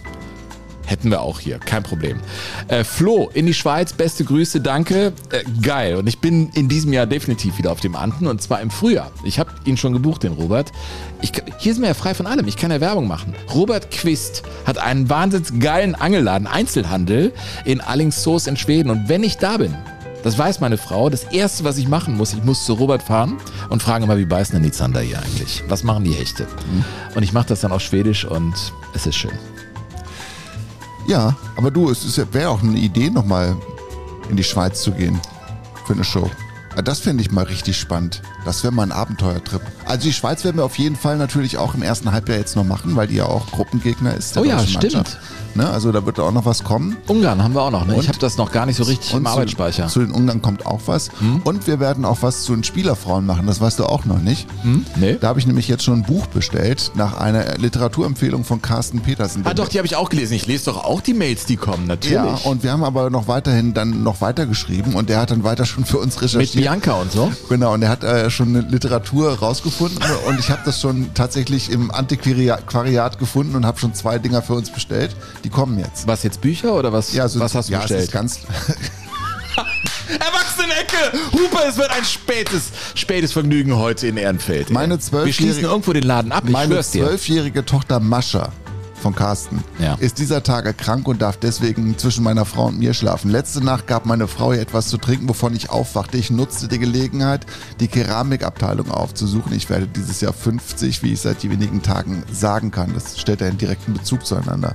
Hätten 0.86 1.10
wir 1.10 1.20
auch 1.20 1.40
hier, 1.40 1.58
kein 1.58 1.82
Problem. 1.82 2.20
Äh, 2.68 2.84
Flo, 2.84 3.28
in 3.34 3.46
die 3.46 3.54
Schweiz, 3.54 3.92
beste 3.92 4.24
Grüße, 4.24 4.60
danke. 4.60 5.12
Äh, 5.30 5.42
geil. 5.60 5.96
Und 5.96 6.06
ich 6.06 6.20
bin 6.20 6.50
in 6.54 6.68
diesem 6.68 6.92
Jahr 6.92 7.06
definitiv 7.06 7.58
wieder 7.58 7.72
auf 7.72 7.80
dem 7.80 7.96
Anten 7.96 8.28
und 8.28 8.40
zwar 8.40 8.60
im 8.60 8.70
Frühjahr. 8.70 9.10
Ich 9.24 9.40
habe 9.40 9.50
ihn 9.64 9.76
schon 9.76 9.92
gebucht, 9.92 10.22
den 10.22 10.32
Robert. 10.32 10.70
Ich, 11.22 11.32
hier 11.58 11.74
sind 11.74 11.82
wir 11.82 11.88
ja 11.88 11.94
frei 11.94 12.14
von 12.14 12.26
allem. 12.26 12.46
Ich 12.46 12.56
kann 12.56 12.70
ja 12.70 12.80
Werbung 12.80 13.08
machen. 13.08 13.34
Robert 13.52 13.90
Quist 13.90 14.44
hat 14.64 14.78
einen 14.78 15.10
wahnsinns 15.10 15.52
geilen 15.58 15.96
Angelladen, 15.96 16.46
Einzelhandel 16.46 17.32
in 17.64 17.80
Alingsås 17.80 18.46
in 18.46 18.56
Schweden. 18.56 18.90
Und 18.90 19.08
wenn 19.08 19.24
ich 19.24 19.38
da 19.38 19.56
bin, 19.56 19.74
das 20.22 20.38
weiß 20.38 20.60
meine 20.60 20.78
Frau, 20.78 21.08
das 21.08 21.24
erste, 21.24 21.64
was 21.64 21.78
ich 21.78 21.88
machen 21.88 22.16
muss, 22.16 22.32
ich 22.32 22.42
muss 22.42 22.64
zu 22.64 22.74
Robert 22.74 23.02
fahren 23.02 23.38
und 23.70 23.82
fragen 23.82 24.04
immer, 24.04 24.18
wie 24.18 24.24
beißen 24.24 24.54
denn 24.54 24.62
die 24.62 24.72
Zander 24.72 25.00
hier 25.00 25.18
eigentlich? 25.20 25.62
Was 25.68 25.84
machen 25.84 26.04
die 26.04 26.12
Hechte? 26.12 26.46
Und 27.14 27.22
ich 27.22 27.32
mache 27.32 27.46
das 27.46 27.60
dann 27.60 27.72
auf 27.72 27.80
Schwedisch 27.80 28.24
und 28.24 28.54
es 28.92 29.06
ist 29.06 29.16
schön. 29.16 29.38
Ja, 31.06 31.36
aber 31.56 31.70
du, 31.70 31.90
es 31.90 32.16
ja- 32.16 32.24
wäre 32.32 32.50
auch 32.50 32.62
eine 32.62 32.78
Idee, 32.78 33.10
nochmal 33.10 33.56
in 34.28 34.36
die 34.36 34.44
Schweiz 34.44 34.82
zu 34.82 34.92
gehen 34.92 35.20
für 35.84 35.92
eine 35.92 36.04
Show. 36.04 36.28
Ja, 36.74 36.82
Das 36.82 37.00
fände 37.00 37.22
ich 37.22 37.30
mal 37.30 37.44
richtig 37.44 37.78
spannend. 37.78 38.22
Das 38.46 38.62
wäre 38.62 38.72
mal 38.72 38.84
ein 38.84 38.92
Abenteuertrip. 38.92 39.60
Also 39.84 40.04
die 40.06 40.12
Schweiz 40.12 40.44
werden 40.44 40.56
wir 40.56 40.64
auf 40.64 40.78
jeden 40.78 40.96
Fall 40.96 41.16
natürlich 41.18 41.58
auch 41.58 41.74
im 41.74 41.82
ersten 41.82 42.12
Halbjahr 42.12 42.38
jetzt 42.38 42.56
noch 42.56 42.64
machen, 42.64 42.96
weil 42.96 43.08
die 43.08 43.16
ja 43.16 43.26
auch 43.26 43.46
Gruppengegner 43.50 44.14
ist. 44.14 44.36
der 44.36 44.42
Oh 44.42 44.44
ja, 44.44 44.58
stimmt. 44.60 45.18
Ne? 45.54 45.68
Also 45.68 45.90
da 45.90 46.04
wird 46.04 46.20
auch 46.20 46.32
noch 46.32 46.44
was 46.44 46.64
kommen. 46.64 46.96
Ungarn 47.08 47.42
haben 47.42 47.54
wir 47.54 47.62
auch 47.62 47.70
noch, 47.70 47.86
ne? 47.86 47.96
Ich 47.98 48.08
habe 48.08 48.18
das 48.18 48.36
noch 48.36 48.52
gar 48.52 48.66
nicht 48.66 48.76
so 48.76 48.82
richtig 48.84 49.14
im 49.14 49.24
zu- 49.24 49.30
Arbeitsspeicher. 49.30 49.84
Hm? 49.84 49.90
Zu 49.90 50.00
den 50.00 50.10
Ungarn 50.10 50.42
kommt 50.42 50.66
auch 50.66 50.80
was. 50.86 51.08
Und 51.44 51.66
wir 51.66 51.80
werden 51.80 52.04
auch 52.04 52.18
was 52.20 52.42
zu 52.44 52.54
den 52.54 52.62
Spielerfrauen 52.62 53.24
machen. 53.26 53.46
Das 53.46 53.60
weißt 53.60 53.78
du 53.78 53.86
auch 53.86 54.04
noch 54.04 54.18
nicht. 54.20 54.46
Nee? 54.96 55.16
Da 55.20 55.28
habe 55.28 55.40
ich 55.40 55.46
nämlich 55.46 55.66
jetzt 55.66 55.82
schon 55.82 56.00
ein 56.00 56.02
Buch 56.02 56.26
bestellt 56.26 56.92
nach 56.94 57.16
einer 57.18 57.56
Literaturempfehlung 57.56 58.44
von 58.44 58.60
Carsten 58.60 59.00
Petersen. 59.00 59.42
Ah 59.46 59.54
doch, 59.54 59.68
die 59.68 59.78
habe 59.78 59.86
ich 59.86 59.96
auch 59.96 60.10
gelesen. 60.10 60.34
Ich 60.34 60.46
lese 60.46 60.66
doch 60.66 60.84
auch 60.84 61.00
die 61.00 61.14
Mails, 61.14 61.46
die 61.46 61.56
kommen, 61.56 61.86
natürlich. 61.86 62.14
Ja, 62.16 62.38
und 62.44 62.62
wir 62.62 62.70
haben 62.72 62.84
aber 62.84 63.08
noch 63.10 63.26
weiterhin 63.26 63.72
dann 63.72 64.02
noch 64.02 64.20
weitergeschrieben 64.20 64.94
und 64.94 65.08
der 65.08 65.20
hat 65.20 65.30
dann 65.30 65.42
weiter 65.42 65.64
schon 65.64 65.84
für 65.86 65.98
uns 65.98 66.14
Mit 66.16 66.24
recherchiert. 66.24 66.62
Bianca 66.62 66.92
und 66.94 67.10
so. 67.12 67.32
Genau, 67.48 67.72
und 67.72 67.82
er 67.82 67.88
hat 67.88 68.04
äh, 68.04 68.28
schon 68.36 68.48
eine 68.56 68.60
Literatur 68.68 69.32
rausgefunden 69.38 69.98
und 70.28 70.38
ich 70.38 70.50
habe 70.50 70.62
das 70.64 70.80
schon 70.80 71.12
tatsächlich 71.14 71.70
im 71.70 71.90
Antiquariat 71.90 73.18
gefunden 73.18 73.56
und 73.56 73.66
habe 73.66 73.78
schon 73.78 73.94
zwei 73.94 74.18
Dinger 74.18 74.42
für 74.42 74.54
uns 74.54 74.70
bestellt. 74.70 75.16
Die 75.44 75.48
kommen 75.48 75.78
jetzt. 75.78 76.06
Was 76.06 76.22
jetzt 76.22 76.40
Bücher 76.40 76.74
oder 76.74 76.92
was, 76.92 77.12
so- 77.12 77.40
was 77.40 77.54
hast 77.54 77.68
du 77.68 77.72
ja, 77.72 77.78
Es 77.78 77.84
bestellt? 77.84 78.04
ist 78.04 78.12
ganz, 78.12 78.40
Erwachsenenecke! 80.08 81.18
Hupe, 81.32 81.58
es 81.68 81.76
wird 81.76 81.90
ein 81.90 82.04
spätes, 82.04 82.64
spätes 82.94 83.32
Vergnügen 83.32 83.76
heute 83.76 84.06
in 84.06 84.16
Ehrenfeld. 84.16 84.70
Meine 84.70 84.98
Wir 85.00 85.32
schließen 85.32 85.64
irgendwo 85.64 85.92
den 85.92 86.04
Laden 86.04 86.30
ab, 86.32 86.44
ich 86.46 86.50
meine 86.52 86.80
zwölfjährige 86.82 87.64
Tochter 87.64 87.98
Mascha 88.00 88.52
von 88.96 89.14
Carsten 89.14 89.62
Ja. 89.78 89.94
ist 89.94 90.18
dieser 90.18 90.42
Tage 90.42 90.74
krank 90.74 91.06
und 91.08 91.22
darf 91.22 91.36
deswegen 91.36 91.96
zwischen 91.98 92.24
meiner 92.24 92.44
Frau 92.44 92.66
und 92.66 92.78
mir 92.78 92.94
schlafen. 92.94 93.30
Letzte 93.30 93.64
Nacht 93.64 93.86
gab 93.86 94.06
meine 94.06 94.28
Frau 94.28 94.52
ihr 94.52 94.60
etwas 94.60 94.88
zu 94.88 94.98
trinken, 94.98 95.28
wovon 95.28 95.54
ich 95.54 95.70
aufwachte. 95.70 96.16
Ich 96.16 96.30
nutzte 96.30 96.68
die 96.68 96.78
Gelegenheit, 96.78 97.46
die 97.80 97.88
Keramikabteilung 97.88 98.90
aufzusuchen. 98.90 99.52
Ich 99.52 99.68
werde 99.70 99.86
dieses 99.86 100.20
Jahr 100.20 100.32
50, 100.32 101.02
wie 101.02 101.12
ich 101.12 101.20
seit 101.20 101.42
wenigen 101.44 101.82
Tagen 101.82 102.22
sagen 102.32 102.70
kann. 102.70 102.92
Das 102.94 103.18
stellt 103.20 103.42
einen 103.42 103.58
direkten 103.58 103.92
Bezug 103.92 104.26
zueinander. 104.26 104.72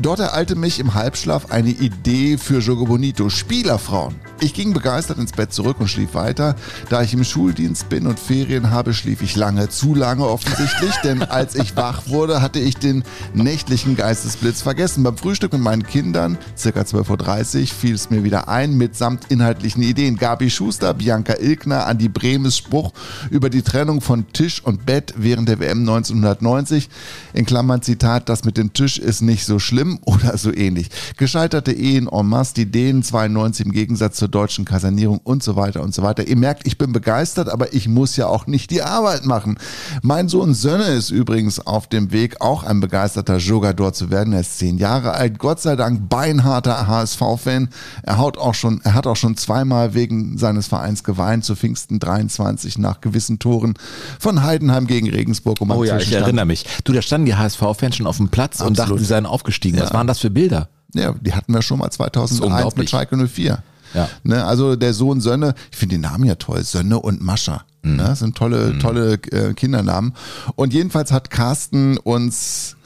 Dort 0.00 0.20
ereilte 0.20 0.56
mich 0.56 0.78
im 0.78 0.94
Halbschlaf 0.94 1.50
eine 1.50 1.70
Idee 1.70 2.38
für 2.38 2.58
Jogo 2.58 2.86
Bonito, 2.86 3.28
Spielerfrauen. 3.28 4.14
Ich 4.40 4.52
ging 4.52 4.74
begeistert 4.74 5.16
ins 5.18 5.32
Bett 5.32 5.52
zurück 5.54 5.76
und 5.80 5.88
schlief 5.88 6.14
weiter. 6.14 6.56
Da 6.90 7.02
ich 7.02 7.14
im 7.14 7.24
Schuldienst 7.24 7.88
bin 7.88 8.06
und 8.06 8.20
Ferien 8.20 8.70
habe, 8.70 8.92
schlief 8.92 9.22
ich 9.22 9.34
lange, 9.34 9.70
zu 9.70 9.94
lange 9.94 10.26
offensichtlich, 10.26 10.94
denn 11.04 11.22
als 11.22 11.54
ich 11.54 11.74
wach 11.74 12.08
wurde, 12.08 12.42
hatte 12.42 12.58
ich 12.58 12.76
den 12.76 13.02
nächtlichen 13.32 13.96
Geistesblitz 13.96 14.60
vergessen. 14.60 15.02
Beim 15.02 15.16
Frühstück 15.16 15.52
mit 15.52 15.62
meinen 15.62 15.84
Kindern, 15.84 16.36
circa 16.56 16.82
12.30 16.82 17.60
Uhr, 17.60 17.66
fiel 17.66 17.94
es 17.94 18.10
mir 18.10 18.24
wieder 18.24 18.48
ein, 18.48 18.76
mitsamt 18.76 19.30
inhaltlichen 19.30 19.82
Ideen. 19.82 20.16
Gabi 20.16 20.50
Schuster, 20.50 20.92
Bianca 20.92 21.34
Ilkner, 21.40 21.86
Andi 21.86 22.08
Bremes 22.08 22.58
Spruch 22.58 22.92
über 23.30 23.48
die 23.48 23.62
Trennung 23.62 24.02
von 24.02 24.30
Tisch 24.32 24.62
und 24.62 24.84
Bett 24.84 25.14
während 25.16 25.48
der 25.48 25.60
WM 25.60 25.80
1990. 25.80 26.90
In 27.32 27.46
Klammern 27.46 27.80
Zitat, 27.80 28.28
das 28.28 28.44
mit 28.44 28.58
dem 28.58 28.74
Tisch 28.74 28.98
ist 28.98 29.22
nicht 29.22 29.35
nicht 29.36 29.44
so 29.44 29.58
schlimm 29.58 29.98
oder 30.06 30.38
so 30.38 30.52
ähnlich. 30.52 30.88
Gescheiterte 31.18 31.72
Ehen 31.72 32.08
en 32.10 32.26
masse, 32.26 32.54
die 32.54 32.70
Dänen 32.70 33.02
92 33.02 33.66
im 33.66 33.72
Gegensatz 33.72 34.16
zur 34.16 34.28
deutschen 34.28 34.64
Kasernierung 34.64 35.18
und 35.22 35.42
so 35.42 35.56
weiter 35.56 35.82
und 35.82 35.94
so 35.94 36.02
weiter. 36.02 36.26
Ihr 36.26 36.36
merkt, 36.36 36.66
ich 36.66 36.78
bin 36.78 36.92
begeistert, 36.92 37.50
aber 37.50 37.74
ich 37.74 37.86
muss 37.86 38.16
ja 38.16 38.28
auch 38.28 38.46
nicht 38.46 38.70
die 38.70 38.82
Arbeit 38.82 39.26
machen. 39.26 39.58
Mein 40.02 40.28
Sohn 40.28 40.54
Sönne 40.54 40.84
ist 40.84 41.10
übrigens 41.10 41.60
auf 41.60 41.86
dem 41.86 42.12
Weg, 42.12 42.40
auch 42.40 42.62
ein 42.62 42.80
begeisterter 42.80 43.36
Jogador 43.36 43.92
zu 43.92 44.10
werden. 44.10 44.32
Er 44.32 44.40
ist 44.40 44.58
zehn 44.58 44.78
Jahre 44.78 45.12
alt, 45.12 45.38
Gott 45.38 45.60
sei 45.60 45.76
Dank 45.76 46.08
beinharter 46.08 46.86
HSV-Fan. 46.86 47.68
Er, 48.04 48.16
haut 48.16 48.38
auch 48.38 48.54
schon, 48.54 48.80
er 48.84 48.94
hat 48.94 49.06
auch 49.06 49.16
schon 49.16 49.36
zweimal 49.36 49.92
wegen 49.92 50.38
seines 50.38 50.66
Vereins 50.66 51.04
geweint, 51.04 51.44
zu 51.44 51.56
Pfingsten 51.56 51.98
23 51.98 52.78
nach 52.78 53.02
gewissen 53.02 53.38
Toren 53.38 53.74
von 54.18 54.42
Heidenheim 54.42 54.86
gegen 54.86 55.10
Regensburg. 55.10 55.60
Um 55.60 55.70
oh 55.72 55.84
ja, 55.84 55.98
ich 55.98 56.12
erinnere 56.12 56.46
mich. 56.46 56.64
Du, 56.84 56.94
da 56.94 57.02
standen 57.02 57.26
die 57.26 57.34
HSV-Fans 57.34 57.96
schon 57.96 58.06
auf 58.06 58.16
dem 58.16 58.30
Platz 58.30 58.60
Absolut. 58.60 58.70
und 58.70 58.78
dachten, 58.78 58.98
sie 58.98 59.04
seien 59.04 59.25
aufgestiegen. 59.26 59.78
Ja. 59.78 59.84
Was 59.84 59.92
waren 59.92 60.06
das 60.06 60.18
für 60.18 60.30
Bilder? 60.30 60.68
Ja, 60.94 61.14
die 61.20 61.34
hatten 61.34 61.52
wir 61.52 61.62
schon 61.62 61.78
mal 61.78 61.90
2001 61.90 62.76
mit 62.76 62.88
Schalke 62.88 63.16
04. 63.16 63.62
Ja. 63.94 64.08
Ne, 64.24 64.44
also 64.44 64.76
der 64.76 64.94
Sohn 64.94 65.20
Sönne, 65.20 65.54
ich 65.70 65.76
finde 65.76 65.96
den 65.96 66.02
Namen 66.02 66.24
ja 66.24 66.34
toll, 66.34 66.62
Sönne 66.64 66.98
und 66.98 67.22
Mascha. 67.22 67.64
Mhm. 67.82 67.96
Ne, 67.96 68.02
das 68.04 68.18
sind 68.20 68.36
tolle, 68.36 68.74
mhm. 68.74 68.80
tolle 68.80 69.14
äh, 69.14 69.54
Kindernamen. 69.54 70.14
Und 70.54 70.74
jedenfalls 70.74 71.12
hat 71.12 71.30
Carsten 71.30 71.98
uns 71.98 72.76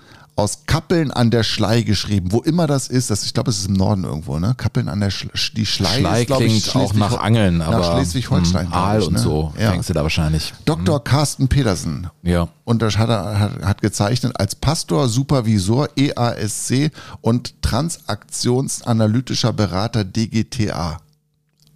aus 0.40 0.64
Kappeln 0.66 1.10
an 1.10 1.30
der 1.30 1.42
Schlei 1.42 1.82
geschrieben, 1.82 2.32
wo 2.32 2.40
immer 2.40 2.66
das 2.66 2.88
ist. 2.88 3.10
Das, 3.10 3.24
ich 3.24 3.34
glaube, 3.34 3.50
es 3.50 3.58
ist 3.58 3.68
im 3.68 3.74
Norden 3.74 4.04
irgendwo, 4.04 4.38
ne? 4.38 4.54
Kappeln 4.56 4.88
an 4.88 5.00
der 5.00 5.10
Schlei. 5.10 5.30
Die 5.54 5.66
Schlei, 5.66 5.98
Schlei 6.00 6.22
ist, 6.22 6.30
klingt 6.30 6.66
ich, 6.66 6.74
auch 6.74 6.94
nach 6.94 7.20
Angeln, 7.20 7.58
nach 7.58 7.68
aber 7.68 7.84
Schleswig-Holstein. 7.84 8.66
Hm, 8.66 8.72
Aal 8.72 9.02
und 9.02 9.12
ne? 9.14 9.18
so 9.18 9.52
ja. 9.58 9.70
fängst 9.70 9.90
du 9.90 9.94
da 9.94 10.02
wahrscheinlich. 10.02 10.52
Dr. 10.64 10.96
Hm. 10.96 11.04
Carsten 11.04 11.48
Petersen. 11.48 12.08
Ja. 12.22 12.48
Und 12.64 12.82
das 12.82 12.98
hat 12.98 13.08
er 13.10 13.38
hat, 13.38 13.62
hat 13.62 13.82
gezeichnet 13.82 14.32
als 14.38 14.54
Pastor, 14.54 15.08
Supervisor, 15.08 15.88
EASC 15.96 16.90
und 17.20 17.62
Transaktionsanalytischer 17.62 19.52
Berater 19.52 20.04
DGTA. 20.04 20.98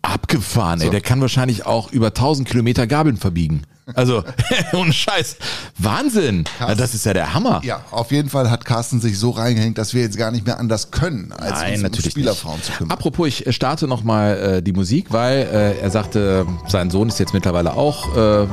Abgefahren, 0.03 0.81
so. 0.81 0.87
ey. 0.87 0.91
Der 0.91 1.01
kann 1.01 1.21
wahrscheinlich 1.21 1.67
auch 1.67 1.93
über 1.93 2.09
1000 2.09 2.49
Kilometer 2.49 2.87
Gabeln 2.87 3.17
verbiegen. 3.17 3.63
Also, 3.95 4.25
ohne 4.73 4.93
Scheiß. 4.93 5.37
Wahnsinn. 5.79 6.45
Carsten, 6.59 6.79
das 6.79 6.95
ist 6.95 7.05
ja 7.05 7.13
der 7.13 7.35
Hammer. 7.35 7.61
Ja, 7.65 7.85
auf 7.91 8.13
jeden 8.13 8.31
Fall 8.31 8.51
hat 8.51 8.65
Carsten 8.65 9.01
sich 9.01 9.19
so 9.19 9.31
reingehängt, 9.31 9.77
dass 9.77 9.93
wir 9.93 10.03
jetzt 10.03 10.17
gar 10.17 10.31
nicht 10.31 10.47
mehr 10.47 10.59
anders 10.59 10.91
können, 10.91 11.33
als 11.33 11.61
Nein, 11.61 11.75
uns 11.75 11.83
natürlich 11.83 12.07
um 12.07 12.11
Spielerfrauen 12.13 12.57
nicht. 12.57 12.67
zu 12.67 12.73
kümmern. 12.73 12.91
Apropos, 12.93 13.27
ich 13.29 13.55
starte 13.55 13.87
nochmal 13.87 14.39
äh, 14.59 14.63
die 14.63 14.73
Musik, 14.73 15.07
weil 15.13 15.49
äh, 15.53 15.79
er 15.81 15.91
sagte, 15.91 16.47
sein 16.67 16.91
Sohn 16.91 17.09
ist 17.09 17.19
jetzt 17.19 17.35
mittlerweile 17.35 17.75
auch 17.75 18.17
äh, 18.17 18.47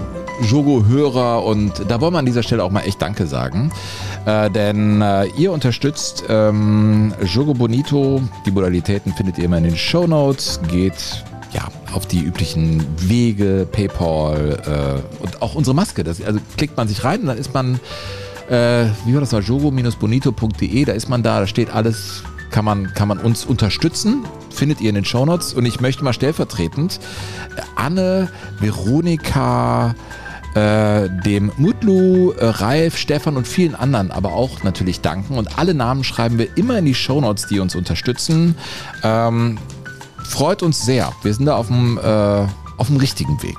Jogo-Hörer 0.44 1.44
und 1.44 1.74
da 1.88 2.02
wollen 2.02 2.14
wir 2.14 2.20
an 2.20 2.26
dieser 2.26 2.44
Stelle 2.44 2.64
auch 2.64 2.72
mal 2.72 2.82
echt 2.82 3.02
Danke 3.02 3.26
sagen. 3.28 3.72
Äh, 4.26 4.50
denn 4.50 5.02
äh, 5.02 5.26
ihr 5.38 5.52
unterstützt 5.52 6.24
ähm, 6.30 7.14
Jogo 7.24 7.54
Bonito. 7.54 8.22
Die 8.46 8.52
Modalitäten 8.52 9.14
findet 9.14 9.38
ihr 9.38 9.46
immer 9.46 9.58
in 9.58 9.64
den 9.64 9.78
Show 9.78 10.08
Notes. 10.08 10.60
Geht 10.68 11.24
ja, 11.54 11.68
auf 11.94 12.06
die 12.06 12.22
üblichen 12.22 12.86
Wege, 12.98 13.68
PayPal 13.72 15.02
äh, 15.20 15.24
und 15.24 15.42
auch 15.42 15.56
unsere 15.56 15.76
Maske. 15.76 16.04
Das, 16.04 16.22
also 16.22 16.40
klickt 16.58 16.78
man 16.78 16.88
sich 16.88 17.04
rein 17.04 17.22
und 17.22 17.28
dann 17.28 17.38
ist 17.38 17.54
man, 17.54 17.76
äh, 18.50 18.86
wie 19.06 19.14
war 19.14 19.22
das 19.22 19.32
mal, 19.32 19.42
jogo-bonito.de, 19.42 20.86
da 20.86 20.94
ist 20.94 21.10
man 21.10 21.24
da, 21.24 21.40
da 21.40 21.48
steht 21.48 21.74
alles, 21.74 22.24
kann 22.50 22.66
man, 22.66 22.94
kann 22.94 23.08
man 23.08 23.20
uns 23.20 23.46
unterstützen, 23.46 24.26
findet 24.50 24.82
ihr 24.82 24.90
in 24.90 24.96
den 24.96 25.06
Shownotes. 25.06 25.54
Und 25.54 25.66
ich 25.66 25.80
möchte 25.80 26.04
mal 26.04 26.14
stellvertretend 26.14 27.00
äh, 27.56 27.62
Anne, 27.76 28.30
Veronika, 28.60 29.96
äh, 30.54 31.10
dem 31.26 31.52
Mutlu, 31.58 32.32
äh, 32.32 32.46
Ralf, 32.46 32.98
Stefan 32.98 33.38
und 33.38 33.48
vielen 33.48 33.74
anderen 33.76 34.12
aber 34.12 34.34
auch 34.34 34.64
natürlich 34.64 35.00
danken. 35.02 35.38
Und 35.38 35.58
alle 35.58 35.74
Namen 35.74 36.04
schreiben 36.04 36.38
wir 36.38 36.58
immer 36.58 36.78
in 36.78 36.86
die 36.86 36.94
Shownotes, 36.94 37.48
die 37.48 37.60
uns 37.60 37.76
unterstützen. 37.76 38.56
Ähm, 39.04 39.58
freut 40.32 40.64
uns 40.64 40.84
sehr. 40.84 41.12
Wir 41.22 41.34
sind 41.34 41.46
da 41.46 41.56
auf 41.56 41.68
dem, 41.68 41.98
äh, 41.98 42.02
auf 42.78 42.88
dem 42.88 42.98
richtigen 42.98 43.42
Weg. 43.44 43.58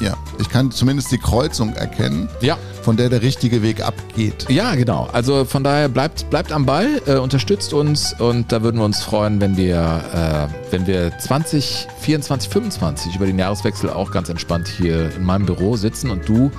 Ja, 0.00 0.16
ich 0.40 0.48
kann 0.48 0.72
zumindest 0.72 1.12
die 1.12 1.18
Kreuzung 1.18 1.72
erkennen, 1.74 2.28
ja. 2.40 2.58
von 2.82 2.96
der 2.96 3.08
der 3.08 3.22
richtige 3.22 3.62
Weg 3.62 3.80
abgeht. 3.80 4.46
Ja, 4.48 4.74
genau. 4.74 5.08
Also 5.12 5.44
von 5.44 5.62
daher 5.62 5.88
bleibt, 5.88 6.28
bleibt 6.30 6.50
am 6.50 6.66
Ball, 6.66 7.00
äh, 7.06 7.16
unterstützt 7.16 7.72
uns 7.72 8.12
und 8.18 8.50
da 8.50 8.62
würden 8.62 8.78
wir 8.78 8.84
uns 8.84 9.00
freuen, 9.00 9.40
wenn 9.40 9.56
wir, 9.56 10.50
äh, 10.52 10.72
wenn 10.72 10.86
wir 10.88 11.16
20, 11.16 11.86
24, 12.00 12.48
25 12.50 13.14
über 13.14 13.26
den 13.26 13.38
Jahreswechsel 13.38 13.90
auch 13.90 14.10
ganz 14.10 14.28
entspannt 14.28 14.66
hier 14.66 15.14
in 15.14 15.24
meinem 15.24 15.46
Büro 15.46 15.76
sitzen 15.76 16.10
und 16.10 16.28
du, 16.28 16.50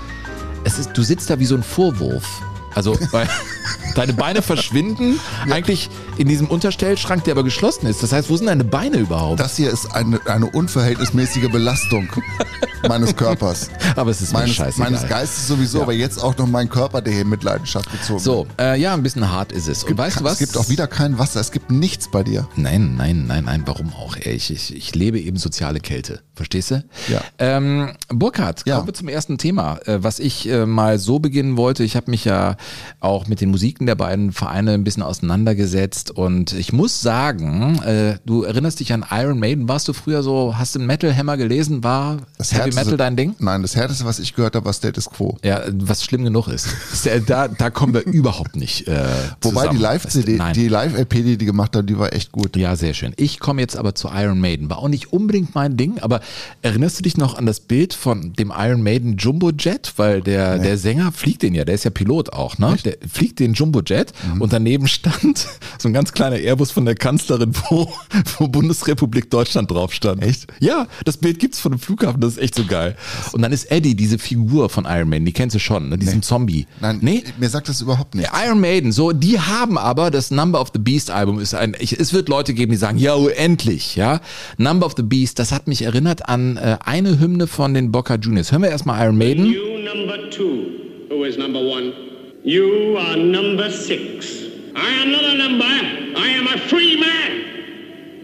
es 0.63 0.80
ist, 0.80 0.91
du 0.93 1.04
sitzt 1.04 1.30
da 1.30 1.38
wie 1.38 1.45
so 1.45 1.56
ein 1.56 1.63
Vorwurf. 1.63 2.41
Also, 2.75 2.97
weil 3.11 3.27
deine 3.95 4.13
Beine 4.13 4.41
verschwinden 4.41 5.19
ja. 5.47 5.55
eigentlich 5.55 5.89
in 6.17 6.27
diesem 6.27 6.47
Unterstellschrank, 6.47 7.23
der 7.23 7.33
aber 7.33 7.43
geschlossen 7.43 7.88
ist. 7.88 8.03
Das 8.03 8.11
heißt, 8.11 8.29
wo 8.29 8.38
sind 8.38 8.47
deine 8.47 8.63
Beine 8.63 8.97
überhaupt? 8.97 9.39
Das 9.39 9.57
hier 9.57 9.71
ist 9.71 9.95
eine, 9.95 10.19
eine 10.27 10.45
unverhältnismäßige 10.47 11.49
Belastung 11.49 12.07
meines 12.88 13.15
Körpers. 13.15 13.69
Aber 13.95 14.11
es 14.11 14.21
ist 14.21 14.33
meines, 14.33 14.49
mir 14.49 14.55
scheißegal. 14.55 14.91
Meines 14.91 15.09
Geistes 15.09 15.47
sowieso, 15.47 15.79
ja. 15.79 15.83
aber 15.83 15.93
jetzt 15.93 16.21
auch 16.21 16.38
noch 16.38 16.47
mein 16.47 16.69
Körper, 16.69 17.01
der 17.01 17.13
hier 17.13 17.25
mit 17.25 17.43
Leidenschaft 17.43 17.91
gezogen 17.91 18.19
So, 18.19 18.47
äh, 18.59 18.79
ja, 18.79 18.93
ein 18.93 19.03
bisschen 19.03 19.29
hart 19.31 19.51
ist 19.51 19.67
es. 19.67 19.79
es 19.79 19.85
gibt, 19.85 19.97
weißt 19.97 20.19
du 20.19 20.23
was? 20.23 20.33
Es 20.33 20.39
gibt 20.39 20.57
auch 20.57 20.69
wieder 20.69 20.88
kein 20.88 21.17
Wasser, 21.17 21.39
es 21.39 21.51
gibt 21.51 21.71
nichts 21.71 22.09
bei 22.09 22.23
dir. 22.23 22.47
Nein, 22.55 22.95
nein, 22.97 23.25
nein, 23.27 23.45
nein, 23.45 23.63
warum 23.65 23.93
auch? 23.93 24.17
Ich, 24.17 24.51
ich, 24.51 24.75
ich 24.75 24.95
lebe 24.95 25.19
eben 25.19 25.38
soziale 25.38 25.79
Kälte. 25.79 26.21
Verstehst 26.35 26.71
du? 26.71 26.83
Ja. 27.07 27.21
Ähm, 27.39 27.93
Burkhard, 28.09 28.63
ja. 28.65 28.75
kommen 28.75 28.88
wir 28.88 28.93
zum 28.93 29.07
ersten 29.07 29.38
Thema, 29.38 29.79
äh, 29.85 30.03
was 30.03 30.19
ich 30.19 30.49
äh, 30.49 30.65
mal 30.65 30.99
so 30.99 31.19
beginnen 31.19 31.57
wollte. 31.57 31.83
Ich 31.83 31.95
habe 31.95 32.11
mich 32.11 32.25
ja 32.25 32.57
auch 32.99 33.28
mit 33.28 33.41
den 33.41 33.51
Musiken 33.51 33.86
der 33.86 33.95
beiden 33.95 34.32
Vereine 34.32 34.73
ein 34.73 34.84
bisschen 34.84 35.04
auseinandergesetzt 35.04 36.12
und 36.12 36.54
ich 36.54 36.73
muss 36.73 37.01
sagen, 37.01 37.82
äh, 37.84 38.17
du 38.25 38.43
erinnerst 38.43 38.80
dich 38.80 38.93
an 38.93 39.06
Iron 39.12 39.39
Maiden, 39.39 39.67
warst 39.67 39.88
du 39.88 39.93
früher 39.93 40.23
so, 40.23 40.58
hast 40.58 40.75
du 40.75 40.80
Metal 40.80 41.15
Hammer 41.15 41.38
gelesen, 41.38 41.84
war 41.84 42.17
das 42.38 42.51
Heavy 42.51 42.63
Härteste, 42.63 42.84
Metal 42.86 42.97
dein 42.97 43.15
Ding? 43.15 43.36
Nein, 43.39 43.62
das 43.62 43.75
härteste, 43.75 44.06
was 44.06 44.19
ich 44.19 44.34
gehört 44.34 44.56
habe, 44.56 44.65
war 44.65 44.73
Status 44.73 45.10
Quo. 45.10 45.38
Ja, 45.43 45.62
was 45.73 46.04
schlimm 46.04 46.23
genug 46.23 46.47
ist. 46.47 46.67
da, 47.28 47.47
da 47.47 47.69
kommen 47.69 47.93
wir 47.93 48.06
überhaupt 48.06 48.56
nicht 48.56 48.88
äh, 48.88 49.06
Wobei 49.41 49.67
die 49.67 49.78
Live-CD, 49.78 50.39
die 50.54 50.67
Live-LP, 50.67 51.13
die 51.23 51.38
die 51.38 51.45
gemacht 51.45 51.75
haben, 51.75 51.88
die 51.88 51.97
war 51.97 52.13
echt 52.13 52.32
gut. 52.32 52.56
Ja, 52.56 52.75
sehr 52.75 52.93
schön. 52.93 53.13
Ich 53.17 53.39
komme 53.39 53.62
jetzt 53.62 53.78
aber 53.78 53.95
zu 53.95 54.10
Iron 54.13 54.39
Maiden. 54.39 54.69
War 54.69 54.80
auch 54.80 54.88
nicht 54.88 55.13
unbedingt 55.13 55.56
mein 55.56 55.78
Ding, 55.78 55.99
aber 55.99 56.21
erinnerst 56.62 56.99
du 56.99 57.04
dich 57.04 57.17
noch 57.17 57.38
an 57.38 57.45
das 57.45 57.60
Bild 57.60 57.93
von 57.93 58.34
dem 58.34 58.51
Iron 58.56 58.82
Maiden 58.82 59.17
Jumbo 59.17 59.51
Jet? 59.51 59.93
Weil 59.97 60.21
der, 60.21 60.58
nee. 60.58 60.63
der 60.63 60.78
Sänger 60.78 61.12
fliegt 61.12 61.43
den 61.43 61.56
ja, 61.56 61.65
der 61.65 61.75
ist 61.75 61.84
ja 61.84 61.91
Pilot 61.91 62.34
auch, 62.34 62.54
ne? 62.59 62.73
Echt? 62.73 62.85
Der 62.85 62.97
fliegt 63.11 63.39
den 63.39 63.53
Jumbo 63.53 63.81
Jet 63.81 64.13
mhm. 64.33 64.41
und 64.41 64.53
daneben 64.53 64.87
stand 64.87 65.47
so 65.77 65.89
ein 65.89 65.93
ganz 65.93 66.11
kleiner 66.13 66.37
Airbus 66.37 66.71
von 66.71 66.85
der 66.85 66.95
Kanzlerin, 66.95 67.53
wo, 67.69 67.91
wo 68.37 68.47
Bundesrepublik 68.47 69.29
Deutschland 69.29 69.71
drauf 69.71 69.93
stand. 69.93 70.21
Echt? 70.23 70.47
Ja, 70.59 70.87
das 71.05 71.17
Bild 71.17 71.39
gibt's 71.39 71.59
von 71.59 71.71
dem 71.71 71.79
Flughafen, 71.79 72.21
das 72.21 72.33
ist 72.33 72.37
echt 72.39 72.55
so 72.55 72.65
geil. 72.65 72.95
Und 73.33 73.41
dann 73.41 73.51
ist 73.51 73.71
Eddie, 73.71 73.95
diese 73.95 74.17
Figur 74.17 74.69
von 74.69 74.85
Iron 74.85 75.09
Maiden, 75.09 75.25
die 75.25 75.33
kennst 75.33 75.55
du 75.55 75.59
schon, 75.59 75.89
ne? 75.89 75.97
diesen 75.97 76.15
nee. 76.15 76.21
Zombie. 76.21 76.67
Nein, 76.81 76.99
nee? 77.01 77.23
mir 77.37 77.49
sagt 77.49 77.69
das 77.69 77.81
überhaupt 77.81 78.15
nicht. 78.15 78.29
Iron 78.45 78.59
Maiden, 78.59 78.91
so, 78.91 79.11
die 79.11 79.39
haben 79.39 79.77
aber, 79.77 80.11
das 80.11 80.31
Number 80.31 80.61
of 80.61 80.69
the 80.73 80.79
Beast 80.79 81.11
Album 81.11 81.39
ist 81.39 81.53
ein, 81.53 81.75
ich, 81.79 81.99
es 81.99 82.13
wird 82.13 82.29
Leute 82.29 82.53
geben, 82.53 82.71
die 82.71 82.77
sagen, 82.77 82.97
ja, 82.97 83.15
endlich, 83.29 83.95
ja. 83.95 84.21
Number 84.57 84.85
of 84.85 84.93
the 84.97 85.03
Beast, 85.03 85.39
das 85.39 85.51
hat 85.51 85.67
mich 85.67 85.81
erinnert 85.83 86.27
an 86.27 86.57
äh, 86.57 86.77
eine 86.83 87.19
Hymne 87.19 87.47
von 87.47 87.73
den 87.73 87.91
Boca 87.91 88.15
Juniors. 88.15 88.51
Hören 88.51 88.63
wir 88.63 88.69
erstmal 88.69 89.03
Iron 89.03 89.17
Maiden. 89.17 89.45
You 89.45 89.79
number 89.79 90.29
two, 90.29 90.65
who 91.09 91.23
is 91.23 91.37
number 91.37 91.59
one? 91.59 92.14
You 92.47 92.95
are 92.99 93.17
number 93.17 93.71
six. 93.71 94.43
I 94.75 95.01
am 95.01 95.12
not 95.12 95.23
a 95.23 95.34
number, 95.34 95.65
I 95.65 96.27
am 96.38 96.45
a 96.45 96.60
free 96.60 96.95
man. 96.95 97.43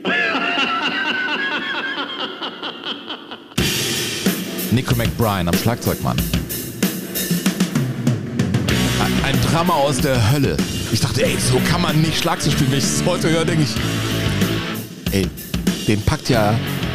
Nico 4.71 4.93
McBride 4.93 5.47
am 5.47 5.55
Schlagzeugmann. 5.55 6.17
Ein 9.23 9.41
Drama 9.49 9.73
aus 9.73 9.97
der 9.97 10.31
Hölle. 10.31 10.55
Ich 10.91 10.99
dachte, 10.99 11.25
ey, 11.25 11.35
so 11.39 11.59
kann 11.71 11.81
man 11.81 11.99
nicht 11.99 12.19
Schlagzeug 12.19 12.53
spielen. 12.53 12.69
Wenn 12.69 12.77
ich 12.77 12.83
es 12.83 13.03
heute 13.03 13.27
höre, 13.27 13.45
denke 13.45 13.63
ich, 13.63 13.73
ey, 15.15 15.25
den 15.87 15.99
packt 16.03 16.29
ja 16.29 16.53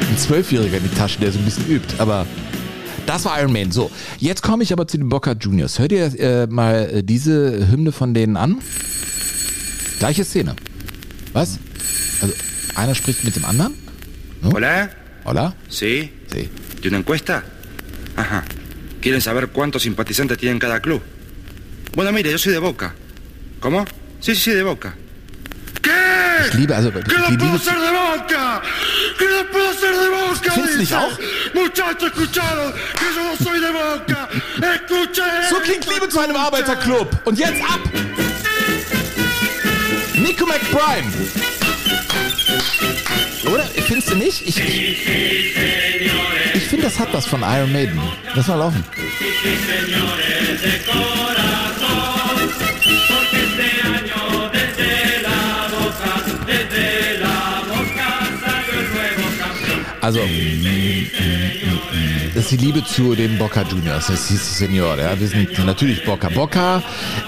ein 0.09 0.17
Zwölfjähriger 0.17 0.77
in 0.77 0.85
die 0.85 0.95
Tasche, 0.97 1.19
der 1.19 1.33
so 1.33 1.41
ein 1.41 1.45
bisschen 1.45 1.69
übt. 1.69 1.93
Aber 1.99 2.25
das 3.07 3.25
war 3.25 3.41
Iron 3.41 3.53
Man. 3.53 3.73
So, 3.73 3.91
jetzt 4.19 4.43
komme 4.43 4.63
ich 4.63 4.73
aber 4.73 4.87
zu 4.87 4.99
den 4.99 5.09
Boca 5.09 5.33
Juniors. 5.33 5.79
Hört 5.79 5.93
ihr 5.93 6.19
äh, 6.19 6.47
mal 6.47 6.91
äh, 6.93 7.03
diese 7.03 7.69
Hymne 7.71 7.93
von 7.93 8.15
denen 8.15 8.37
an? 8.37 8.59
Gleiche 9.99 10.25
Szene. 10.25 10.55
Was? 11.33 11.59
Also, 12.21 12.35
einer 12.75 12.95
spricht 12.95 13.25
mit 13.25 13.37
dem 13.37 13.45
anderen? 13.45 13.75
No? 14.43 14.53
Hola. 14.53 14.91
Hola. 15.25 15.55
Sí. 15.69 16.11
Sí. 16.33 16.49
¿De 16.83 16.89
una 16.89 16.99
encuesta? 16.99 17.43
Ajá. 18.17 18.45
¿Quieren 19.01 19.21
saber 19.21 19.49
cuántos 19.49 19.83
simpatizantes 19.83 20.39
tiene 20.39 20.59
cada 20.59 20.81
club? 20.81 21.01
Bueno, 21.95 22.13
mire, 22.13 22.31
yo 22.31 22.39
soy 22.39 22.53
de 22.53 22.59
Boca. 22.59 22.95
¿Cómo? 23.61 23.85
Sí, 24.21 24.35
sí, 24.35 24.41
sí, 24.43 24.51
de 24.51 24.63
Boca. 24.63 24.95
Ich 26.49 26.55
liebe, 26.55 26.75
also, 26.77 26.91
¿Que 26.91 27.01
no 27.01 27.29
die 27.29 27.37
puedo 27.37 27.59
Liebe. 27.59 27.61
Findest 30.53 30.79
nicht 30.79 30.95
auch? 30.95 31.19
So 35.51 35.57
klingt 35.61 35.87
Liebe 35.93 36.09
zu 36.09 36.19
einem 36.21 36.37
Arbeiterclub. 36.37 37.21
Und 37.25 37.39
jetzt 37.39 37.63
ab! 37.63 37.81
Nico 40.15 40.47
McBride. 40.47 41.07
Oder? 43.47 43.65
Findest 43.87 44.11
du 44.11 44.17
nicht? 44.17 44.43
Ich, 44.47 44.59
ich, 44.59 45.07
ich 46.55 46.65
finde, 46.65 46.87
das 46.87 46.99
hat 46.99 47.13
was 47.13 47.27
von 47.27 47.43
Iron 47.43 47.73
Maiden. 47.73 48.01
Lass 48.35 48.49
mal 48.49 48.57
laufen. 48.57 48.85
Also, 60.07 60.21
das 62.33 62.45
ist 62.45 62.51
die 62.53 62.57
Liebe 62.59 62.85
zu 62.85 63.17
den 63.17 63.37
Boca 63.39 63.63
Juniors, 63.63 64.07
das 64.07 64.31
ist 64.31 64.57
Senior. 64.57 64.97
Ja. 64.97 65.19
Wir 65.19 65.27
sind 65.27 65.67
natürlich 65.67 66.05
Boca. 66.05 66.29
Boca 66.29 66.81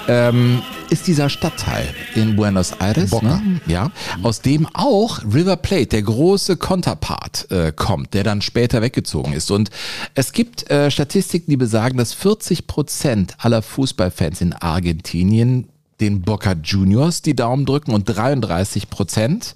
ähm, 0.07 0.61
ist 0.89 1.05
dieser 1.05 1.27
Stadtteil 1.27 1.93
in 2.15 2.37
Buenos 2.37 2.71
Aires, 2.79 3.09
Boca. 3.09 3.41
ne? 3.41 3.59
ja, 3.67 3.91
aus 4.23 4.39
dem 4.39 4.65
auch 4.73 5.19
River 5.25 5.57
Plate, 5.57 5.87
der 5.87 6.03
große 6.03 6.55
Konterpart, 6.55 7.51
äh, 7.51 7.73
kommt, 7.75 8.13
der 8.13 8.23
dann 8.23 8.41
später 8.41 8.81
weggezogen 8.81 9.33
ist. 9.33 9.51
Und 9.51 9.71
es 10.15 10.31
gibt 10.31 10.71
äh, 10.71 10.89
Statistiken, 10.89 11.51
die 11.51 11.57
besagen, 11.57 11.97
dass 11.97 12.13
40 12.13 12.65
Prozent 12.65 13.35
aller 13.39 13.61
Fußballfans 13.61 14.39
in 14.39 14.53
Argentinien 14.53 15.67
den 15.99 16.21
Boca 16.21 16.53
Juniors 16.63 17.23
die 17.23 17.35
Daumen 17.35 17.65
drücken 17.65 17.91
und 17.91 18.05
33 18.05 18.89
Prozent 18.89 19.53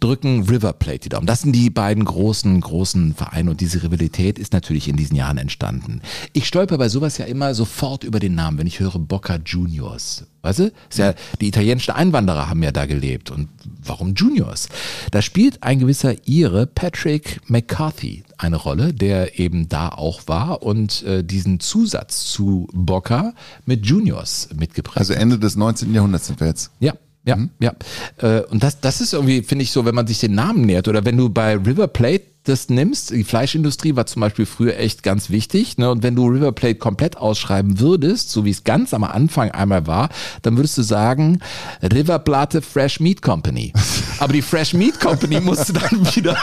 drücken 0.00 0.48
River 0.48 0.72
Plate 0.72 1.00
die 1.00 1.08
Daumen. 1.10 1.26
Das 1.26 1.42
sind 1.42 1.52
die 1.52 1.70
beiden 1.70 2.04
großen, 2.04 2.60
großen 2.60 3.14
Vereine 3.14 3.50
und 3.50 3.60
diese 3.60 3.82
Rivalität 3.82 4.38
ist 4.38 4.52
natürlich 4.52 4.88
in 4.88 4.96
diesen 4.96 5.14
Jahren 5.14 5.38
entstanden. 5.38 6.00
Ich 6.32 6.46
stolper 6.46 6.78
bei 6.78 6.88
sowas 6.88 7.18
ja 7.18 7.26
immer 7.26 7.54
sofort 7.54 8.04
über 8.04 8.18
den 8.18 8.34
Namen, 8.34 8.58
wenn 8.58 8.66
ich 8.66 8.80
höre 8.80 8.98
Boca 8.98 9.38
Juniors. 9.44 10.24
Weißt 10.42 10.58
du? 10.60 10.72
Ist 10.88 10.98
ja, 10.98 11.12
die 11.40 11.48
italienischen 11.48 11.90
Einwanderer 11.90 12.48
haben 12.48 12.62
ja 12.62 12.72
da 12.72 12.86
gelebt. 12.86 13.30
Und 13.30 13.48
warum 13.84 14.14
Juniors? 14.14 14.68
Da 15.10 15.20
spielt 15.20 15.62
ein 15.62 15.80
gewisser 15.80 16.14
Ire, 16.26 16.66
Patrick 16.66 17.40
McCarthy, 17.46 18.24
eine 18.38 18.56
Rolle, 18.56 18.94
der 18.94 19.38
eben 19.38 19.68
da 19.68 19.90
auch 19.90 20.22
war 20.28 20.62
und 20.62 21.02
äh, 21.02 21.22
diesen 21.22 21.60
Zusatz 21.60 22.24
zu 22.24 22.68
Boca 22.72 23.34
mit 23.66 23.84
Juniors 23.84 24.48
mitgebracht 24.56 24.96
Also 24.96 25.12
Ende 25.12 25.38
des 25.38 25.56
19. 25.56 25.92
Jahrhunderts 25.92 26.28
sind 26.28 26.40
wir 26.40 26.46
jetzt. 26.46 26.70
ja, 26.80 26.94
ja, 27.24 27.36
ja. 27.58 27.74
Äh, 28.18 28.42
Und 28.50 28.62
das, 28.62 28.80
das 28.80 29.00
ist 29.00 29.12
irgendwie, 29.12 29.42
finde 29.42 29.62
ich 29.62 29.72
so, 29.72 29.84
wenn 29.84 29.94
man 29.94 30.06
sich 30.06 30.20
den 30.20 30.34
Namen 30.34 30.62
nähert 30.62 30.88
oder 30.88 31.04
wenn 31.04 31.16
du 31.16 31.28
bei 31.28 31.56
River 31.56 31.88
Plate 31.88 32.24
das 32.44 32.70
nimmst, 32.70 33.10
die 33.10 33.22
Fleischindustrie 33.24 33.96
war 33.96 34.06
zum 34.06 34.20
Beispiel 34.20 34.46
früher 34.46 34.78
echt 34.78 35.02
ganz 35.02 35.28
wichtig. 35.28 35.76
Ne? 35.76 35.90
Und 35.90 36.02
wenn 36.02 36.16
du 36.16 36.26
River 36.26 36.52
Plate 36.52 36.76
komplett 36.76 37.18
ausschreiben 37.18 37.80
würdest, 37.80 38.30
so 38.30 38.46
wie 38.46 38.50
es 38.50 38.64
ganz 38.64 38.94
am 38.94 39.04
Anfang 39.04 39.50
einmal 39.50 39.86
war, 39.86 40.08
dann 40.42 40.56
würdest 40.56 40.78
du 40.78 40.82
sagen 40.82 41.40
River 41.82 42.18
Plate 42.18 42.62
Fresh 42.62 43.00
Meat 43.00 43.20
Company. 43.20 43.72
Aber 44.18 44.32
die 44.32 44.42
Fresh 44.42 44.72
Meat 44.72 44.98
Company 44.98 45.40
musste 45.40 45.74
dann 45.74 45.90
wieder 46.16 46.36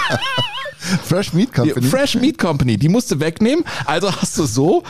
Fresh 0.77 1.33
Meat 1.33 1.49
die 1.49 1.61
Company. 1.61 1.87
Fresh 1.87 2.15
Meat 2.15 2.37
Company, 2.37 2.77
die 2.77 2.89
musste 2.89 3.19
wegnehmen. 3.19 3.63
Also 3.85 4.11
hast 4.11 4.37
du 4.37 4.45
so 4.45 4.83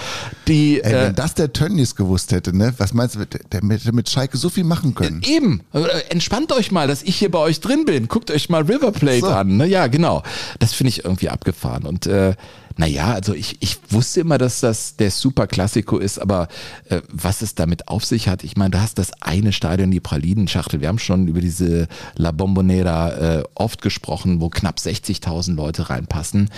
die 0.48 0.82
Ey, 0.82 0.94
äh, 0.94 1.06
wenn 1.08 1.16
das 1.16 1.34
der 1.34 1.54
Tönnies 1.54 1.96
gewusst 1.96 2.32
hätte, 2.32 2.56
ne? 2.56 2.74
Was 2.78 2.94
meinst 2.94 3.16
du, 3.16 3.26
der, 3.26 3.40
der 3.52 3.70
hätte 3.70 3.92
mit 3.94 4.10
Schalke 4.10 4.38
so 4.38 4.50
viel 4.50 4.64
machen 4.64 4.96
können. 4.96 5.22
Eben. 5.24 5.62
Äh, 5.74 5.86
Entspannt 6.10 6.52
euch 6.52 6.72
mal, 6.72 6.88
dass 6.88 7.04
ich 7.04 7.16
hier 7.18 7.32
bei 7.32 7.40
euch 7.40 7.60
drin 7.62 7.86
bin. 7.86 8.08
Guckt 8.08 8.32
euch 8.32 8.50
mal 8.50 8.64
River 8.64 8.92
Plate 8.92 9.22
So. 9.22 9.28
an. 9.28 9.58
Ne? 9.58 9.68
Ja, 9.68 9.88
genau. 9.88 10.24
Das 10.60 10.74
finde 10.74 10.90
ich 10.90 11.04
irgendwie 11.06 11.30
abgefahren. 11.30 11.84
Und 11.86 12.06
äh, 12.08 12.36
naja, 12.78 13.14
also 13.14 13.34
ich, 13.34 13.58
ich 13.60 13.78
wusste 13.90 14.22
immer, 14.22 14.38
dass 14.38 14.60
das 14.60 14.96
der 14.96 15.12
Super 15.12 15.48
Classico 15.48 15.98
ist, 15.98 16.20
aber 16.20 16.48
äh, 16.90 17.02
was 17.12 17.42
es 17.42 17.56
damit 17.56 17.88
auf 17.88 18.06
sich 18.06 18.28
hat, 18.28 18.44
ich 18.44 18.56
meine, 18.56 18.72
du 18.72 18.82
hast 18.82 19.00
das 19.00 19.12
eine 19.22 19.52
Stadion, 19.52 19.92
die 19.92 20.00
Pralinenschachtel. 20.00 20.82
Wir 20.82 20.88
haben 20.88 21.00
schon 21.00 21.28
über 21.28 21.42
diese 21.42 21.88
La 22.16 22.32
Bombonera 22.32 23.40
äh, 23.40 23.44
oft 23.56 23.82
gesprochen, 23.82 24.42
wo 24.42 24.50
knapp 24.50 24.78
60.000 24.78 25.56
Leute 25.56 25.90
reinpassen. 25.90 26.50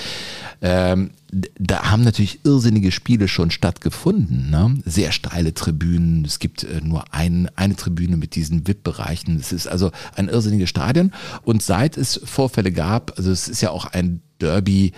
Ähm, 0.62 1.12
da 1.32 1.91
haben 1.91 2.03
natürlich 2.03 2.43
irrsinnige 2.43 2.91
Spiele 2.91 3.27
schon 3.27 3.51
stattgefunden. 3.51 4.49
Ne? 4.49 4.77
Sehr 4.86 5.12
steile 5.12 5.53
Tribünen. 5.53 6.25
Es 6.25 6.39
gibt 6.39 6.63
äh, 6.63 6.82
nur 6.84 7.13
ein, 7.13 7.49
eine 7.55 7.75
Tribüne 7.75 8.17
mit 8.17 8.36
diesen 8.36 8.67
VIP-Bereichen. 8.67 9.38
Es 9.39 9.51
ist 9.53 9.67
also 9.67 9.91
ein 10.15 10.27
irrsinniges 10.27 10.69
Stadion. 10.69 11.12
Und 11.43 11.62
seit 11.62 11.97
es 11.97 12.19
Vorfälle 12.23 12.71
gab, 12.71 13.17
also 13.17 13.32
es 13.32 13.47
ist 13.47 13.62
ja 13.62 13.69
auch 13.69 13.86
ein 13.86 14.21
Derby 14.39 14.93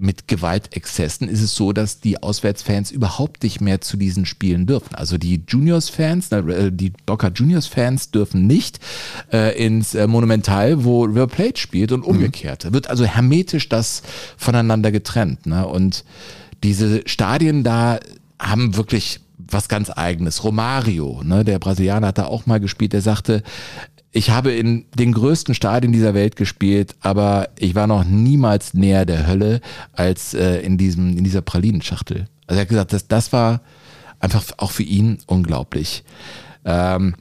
mit 0.00 0.28
Gewaltexzessen 0.28 1.28
ist 1.28 1.42
es 1.42 1.56
so, 1.56 1.72
dass 1.72 2.00
die 2.00 2.22
Auswärtsfans 2.22 2.92
überhaupt 2.92 3.42
nicht 3.42 3.60
mehr 3.60 3.80
zu 3.80 3.96
diesen 3.96 4.26
Spielen 4.26 4.64
dürfen. 4.64 4.94
Also 4.94 5.18
die 5.18 5.42
Juniors-Fans, 5.46 6.30
äh, 6.30 6.70
die 6.70 6.92
Boca 7.04 7.28
Juniors-Fans 7.28 8.12
dürfen 8.12 8.46
nicht 8.46 8.78
äh, 9.32 9.58
ins 9.58 9.96
äh, 9.96 10.06
Monumental, 10.06 10.84
wo 10.84 11.02
River 11.02 11.26
Plate 11.26 11.60
spielt 11.60 11.90
und 11.90 12.04
umgekehrt. 12.04 12.64
Da 12.64 12.72
wird 12.72 12.88
also 12.88 13.04
hermetisch 13.04 13.68
das 13.68 14.02
voneinander 14.36 14.92
getrennt. 14.92 15.46
Ne? 15.46 15.66
Und 15.66 16.04
diese 16.62 17.02
Stadien 17.06 17.64
da 17.64 17.98
haben 18.38 18.76
wirklich 18.76 19.20
was 19.36 19.68
ganz 19.68 19.90
eigenes. 19.90 20.44
Romario, 20.44 21.22
ne, 21.24 21.44
der 21.44 21.58
Brasilianer 21.58 22.08
hat 22.08 22.18
da 22.18 22.26
auch 22.26 22.46
mal 22.46 22.60
gespielt, 22.60 22.92
der 22.92 23.02
sagte, 23.02 23.42
ich 24.18 24.30
habe 24.30 24.50
in 24.50 24.84
den 24.98 25.12
größten 25.12 25.54
Stadien 25.54 25.92
dieser 25.92 26.12
Welt 26.12 26.34
gespielt, 26.34 26.96
aber 27.02 27.50
ich 27.56 27.76
war 27.76 27.86
noch 27.86 28.02
niemals 28.02 28.74
näher 28.74 29.06
der 29.06 29.28
Hölle 29.28 29.60
als 29.92 30.34
äh, 30.34 30.58
in 30.58 30.76
diesem 30.76 31.16
in 31.16 31.22
dieser 31.22 31.40
Pralinenschachtel. 31.40 32.26
Also 32.48 32.58
er 32.58 32.62
hat 32.62 32.68
gesagt, 32.68 32.92
das, 32.92 33.06
das 33.06 33.32
war 33.32 33.60
einfach 34.18 34.44
auch 34.56 34.72
für 34.72 34.82
ihn 34.82 35.18
unglaublich. 35.26 36.02
Ähm, 36.64 37.14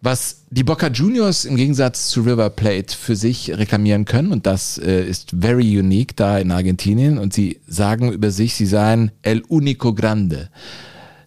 was 0.00 0.44
die 0.48 0.64
Boca 0.64 0.88
Juniors 0.88 1.44
im 1.44 1.56
Gegensatz 1.56 2.08
zu 2.08 2.22
River 2.22 2.48
Plate 2.48 2.96
für 2.96 3.16
sich 3.16 3.50
reklamieren 3.54 4.06
können, 4.06 4.32
und 4.32 4.46
das 4.46 4.78
äh, 4.78 5.04
ist 5.04 5.34
very 5.38 5.78
unique 5.78 6.16
da 6.16 6.38
in 6.38 6.52
Argentinien, 6.52 7.18
und 7.18 7.34
sie 7.34 7.60
sagen 7.66 8.10
über 8.10 8.30
sich, 8.30 8.54
sie 8.54 8.66
seien 8.66 9.10
El 9.20 9.42
Único 9.42 9.92
Grande. 9.92 10.48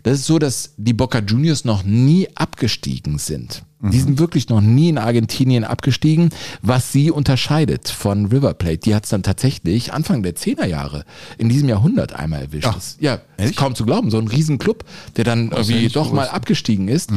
Das 0.04 0.20
ist 0.20 0.26
so, 0.26 0.40
dass 0.40 0.74
die 0.78 0.94
Boca 0.94 1.20
Juniors 1.20 1.66
noch 1.66 1.84
nie 1.84 2.28
abgestiegen 2.36 3.18
sind. 3.18 3.64
Die 3.80 4.00
sind 4.00 4.18
wirklich 4.18 4.50
noch 4.50 4.60
nie 4.60 4.90
in 4.90 4.98
Argentinien 4.98 5.64
abgestiegen, 5.64 6.32
was 6.64 6.92
sie 6.92 7.12
unterscheidet 7.12 7.90
von 7.90 8.26
River 8.26 8.56
Plate. 8.56 8.80
Die 8.80 8.96
hat 8.96 9.04
es 9.04 9.12
dann 9.12 9.22
tatsächlich 9.22 9.94
Anfang 9.94 10.24
der 10.24 10.36
10er 10.36 10.66
Jahre 10.66 11.06
in 11.38 11.48
diesem 11.48 11.70
Jahrhundert 11.70 12.14
einmal 12.14 12.42
erwischt. 12.42 12.66
Ach, 12.68 12.74
Das- 12.74 12.98
ja, 13.00 13.20
ist 13.38 13.56
kaum 13.56 13.76
zu 13.76 13.86
glauben. 13.86 14.10
So 14.10 14.18
ein 14.18 14.28
Riesenclub, 14.28 14.84
der 15.16 15.26
dann 15.26 15.52
irgendwie 15.52 15.76
nicht 15.84 15.96
doch 15.96 16.12
mal 16.12 16.28
abgestiegen 16.28 16.88
ist. 16.88 17.12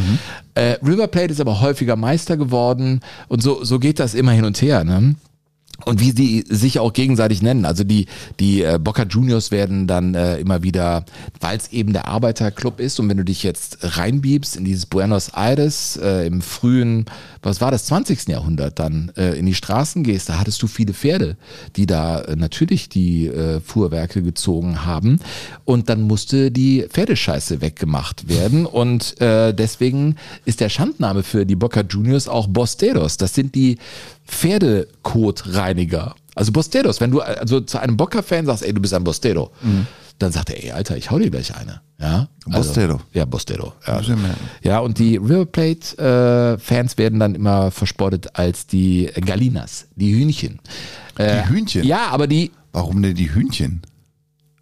Äh, 0.54 0.76
River 0.84 1.06
Plate 1.06 1.32
ist 1.32 1.40
aber 1.40 1.62
häufiger 1.62 1.96
Meister 1.96 2.36
geworden 2.36 3.00
und 3.28 3.42
so, 3.42 3.64
so 3.64 3.78
geht 3.78 3.98
das 3.98 4.12
immer 4.12 4.32
hin 4.32 4.44
und 4.44 4.60
her. 4.60 4.84
Ne? 4.84 5.14
Und 5.84 6.00
wie 6.00 6.10
sie 6.10 6.44
sich 6.48 6.78
auch 6.78 6.92
gegenseitig 6.92 7.42
nennen. 7.42 7.64
Also 7.64 7.84
die, 7.84 8.06
die 8.38 8.62
äh, 8.62 8.78
Boca 8.78 9.04
Juniors 9.04 9.50
werden 9.50 9.86
dann 9.86 10.14
äh, 10.14 10.38
immer 10.38 10.62
wieder, 10.62 11.04
weil 11.40 11.56
es 11.56 11.72
eben 11.72 11.92
der 11.92 12.08
Arbeiterclub 12.08 12.80
ist 12.80 13.00
und 13.00 13.08
wenn 13.08 13.16
du 13.16 13.24
dich 13.24 13.42
jetzt 13.42 13.78
reinbiebst 13.80 14.56
in 14.56 14.64
dieses 14.64 14.86
Buenos 14.86 15.30
Aires 15.34 15.98
äh, 16.02 16.26
im 16.26 16.42
frühen, 16.42 17.06
was 17.42 17.60
war 17.60 17.70
das, 17.70 17.86
20. 17.86 18.28
Jahrhundert 18.28 18.78
dann 18.78 19.12
äh, 19.16 19.38
in 19.38 19.46
die 19.46 19.54
Straßen 19.54 20.02
gehst, 20.02 20.28
da 20.28 20.38
hattest 20.38 20.62
du 20.62 20.66
viele 20.66 20.92
Pferde, 20.92 21.36
die 21.76 21.86
da 21.86 22.20
äh, 22.20 22.36
natürlich 22.36 22.88
die 22.88 23.26
äh, 23.26 23.60
Fuhrwerke 23.60 24.22
gezogen 24.22 24.84
haben 24.84 25.20
und 25.64 25.88
dann 25.88 26.02
musste 26.02 26.50
die 26.50 26.86
Pferdescheiße 26.88 27.60
weggemacht 27.60 28.28
werden 28.28 28.66
und 28.66 29.20
äh, 29.20 29.52
deswegen 29.52 30.16
ist 30.44 30.60
der 30.60 30.68
Schandname 30.68 31.22
für 31.22 31.46
die 31.46 31.56
Boca 31.56 31.82
Juniors 31.82 32.28
auch 32.28 32.46
Bosteros. 32.48 33.16
Das 33.16 33.34
sind 33.34 33.54
die 33.54 33.78
Pferdekotreiniger. 34.30 36.14
Also 36.34 36.52
Bosteros, 36.52 37.00
wenn 37.00 37.10
du 37.10 37.20
also 37.20 37.60
zu 37.60 37.78
einem 37.78 37.96
Boca-Fan 37.96 38.46
sagst, 38.46 38.62
ey, 38.64 38.72
du 38.72 38.80
bist 38.80 38.94
ein 38.94 39.04
Bostero, 39.04 39.50
dann 40.18 40.32
sagt 40.32 40.50
er, 40.50 40.62
ey, 40.62 40.70
Alter, 40.70 40.96
ich 40.96 41.10
hau 41.10 41.18
dir 41.18 41.30
gleich 41.30 41.54
eine. 41.56 41.80
Ja? 42.00 42.28
Bostero. 42.46 42.92
Also, 42.94 43.04
ja, 43.12 43.24
Bostero. 43.24 43.72
Ja. 43.86 44.00
Ich 44.00 44.08
merken. 44.08 44.36
ja, 44.62 44.78
und 44.78 44.98
die 44.98 45.16
River 45.16 45.44
Plate-Fans 45.46 46.96
werden 46.98 47.18
dann 47.20 47.34
immer 47.34 47.70
verspottet 47.70 48.28
als 48.38 48.66
die 48.66 49.10
Gallinas, 49.24 49.86
die 49.96 50.14
Hühnchen. 50.14 50.60
Äh, 51.18 51.42
Die 51.42 51.48
Hühnchen? 51.50 51.84
Ja, 51.84 52.08
aber 52.08 52.26
die, 52.26 52.50
Warum 52.72 53.02
denn 53.02 53.16
die 53.16 53.34
Hühnchen? 53.34 53.82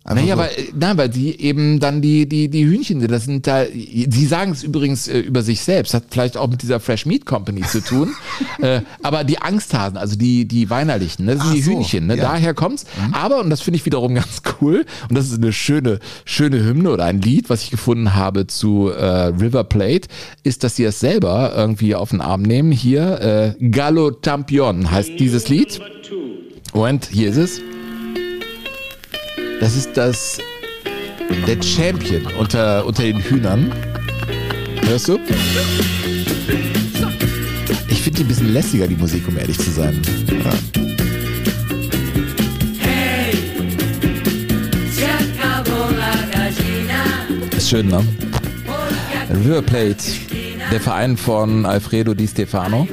Einfach 0.08 0.22
naja, 0.22 0.36
so. 0.36 0.40
weil, 0.40 0.50
nein, 0.74 0.96
weil 0.96 1.08
die 1.10 1.38
eben 1.38 1.80
dann 1.80 2.00
die, 2.00 2.26
die, 2.26 2.48
die 2.48 2.64
Hühnchen 2.64 3.00
sind. 3.00 3.10
Das 3.10 3.26
sind 3.26 3.46
da, 3.46 3.66
sie 3.66 4.26
sagen 4.26 4.52
es 4.52 4.62
übrigens 4.62 5.06
äh, 5.06 5.18
über 5.18 5.42
sich 5.42 5.60
selbst, 5.60 5.92
hat 5.92 6.04
vielleicht 6.10 6.38
auch 6.38 6.48
mit 6.48 6.62
dieser 6.62 6.80
Fresh 6.80 7.04
Meat 7.04 7.26
Company 7.26 7.60
zu 7.60 7.82
tun. 7.82 8.14
äh, 8.62 8.80
aber 9.02 9.24
die 9.24 9.38
Angsthasen, 9.38 9.98
also 9.98 10.16
die, 10.16 10.48
die 10.48 10.70
Weinerlichen, 10.70 11.26
ne, 11.26 11.34
das 11.34 11.42
sind 11.42 11.50
Ach 11.50 11.54
die 11.56 11.60
so, 11.60 11.72
Hühnchen, 11.72 12.06
ne? 12.06 12.16
ja. 12.16 12.22
daher 12.22 12.54
kommt's. 12.54 12.86
Aber, 13.12 13.40
und 13.40 13.50
das 13.50 13.60
finde 13.60 13.76
ich 13.76 13.84
wiederum 13.84 14.14
ganz 14.14 14.40
cool, 14.62 14.86
und 15.10 15.18
das 15.18 15.26
ist 15.26 15.42
eine 15.42 15.52
schöne, 15.52 15.98
schöne 16.24 16.64
Hymne 16.64 16.90
oder 16.90 17.04
ein 17.04 17.20
Lied, 17.20 17.50
was 17.50 17.62
ich 17.62 17.70
gefunden 17.70 18.14
habe 18.14 18.46
zu 18.46 18.88
äh, 18.88 19.04
River 19.04 19.64
Plate, 19.64 20.08
ist, 20.42 20.64
dass 20.64 20.76
sie 20.76 20.84
es 20.84 21.00
selber 21.00 21.52
irgendwie 21.54 21.94
auf 21.94 22.10
den 22.10 22.22
Arm 22.22 22.40
nehmen. 22.40 22.72
Hier, 22.72 23.54
äh, 23.60 23.70
Gallo 23.70 24.12
Champion 24.24 24.90
heißt 24.90 25.10
dieses 25.18 25.50
Lied. 25.50 25.82
Und 26.72 27.04
hier 27.06 27.28
ist 27.28 27.36
es. 27.36 27.60
Das 29.60 29.74
ist 29.74 29.96
das 29.96 30.38
der 31.46 31.62
Champion 31.62 32.26
unter, 32.38 32.86
unter 32.86 33.02
den 33.02 33.18
Hühnern. 33.18 33.72
Hörst 34.86 35.08
du? 35.08 35.18
Ich 37.88 38.02
finde 38.02 38.18
die 38.18 38.24
ein 38.24 38.28
bisschen 38.28 38.52
lässiger, 38.52 38.86
die 38.86 38.96
Musik, 38.96 39.26
um 39.26 39.36
ehrlich 39.36 39.58
zu 39.58 39.70
sein. 39.70 40.00
Ja. 40.44 40.52
Ist 47.56 47.68
schön, 47.68 47.88
ne? 47.88 48.04
River 49.44 49.62
Plate, 49.62 50.04
der 50.70 50.80
Verein 50.80 51.16
von 51.16 51.66
Alfredo 51.66 52.14
Di 52.14 52.28
Stefano. 52.28 52.86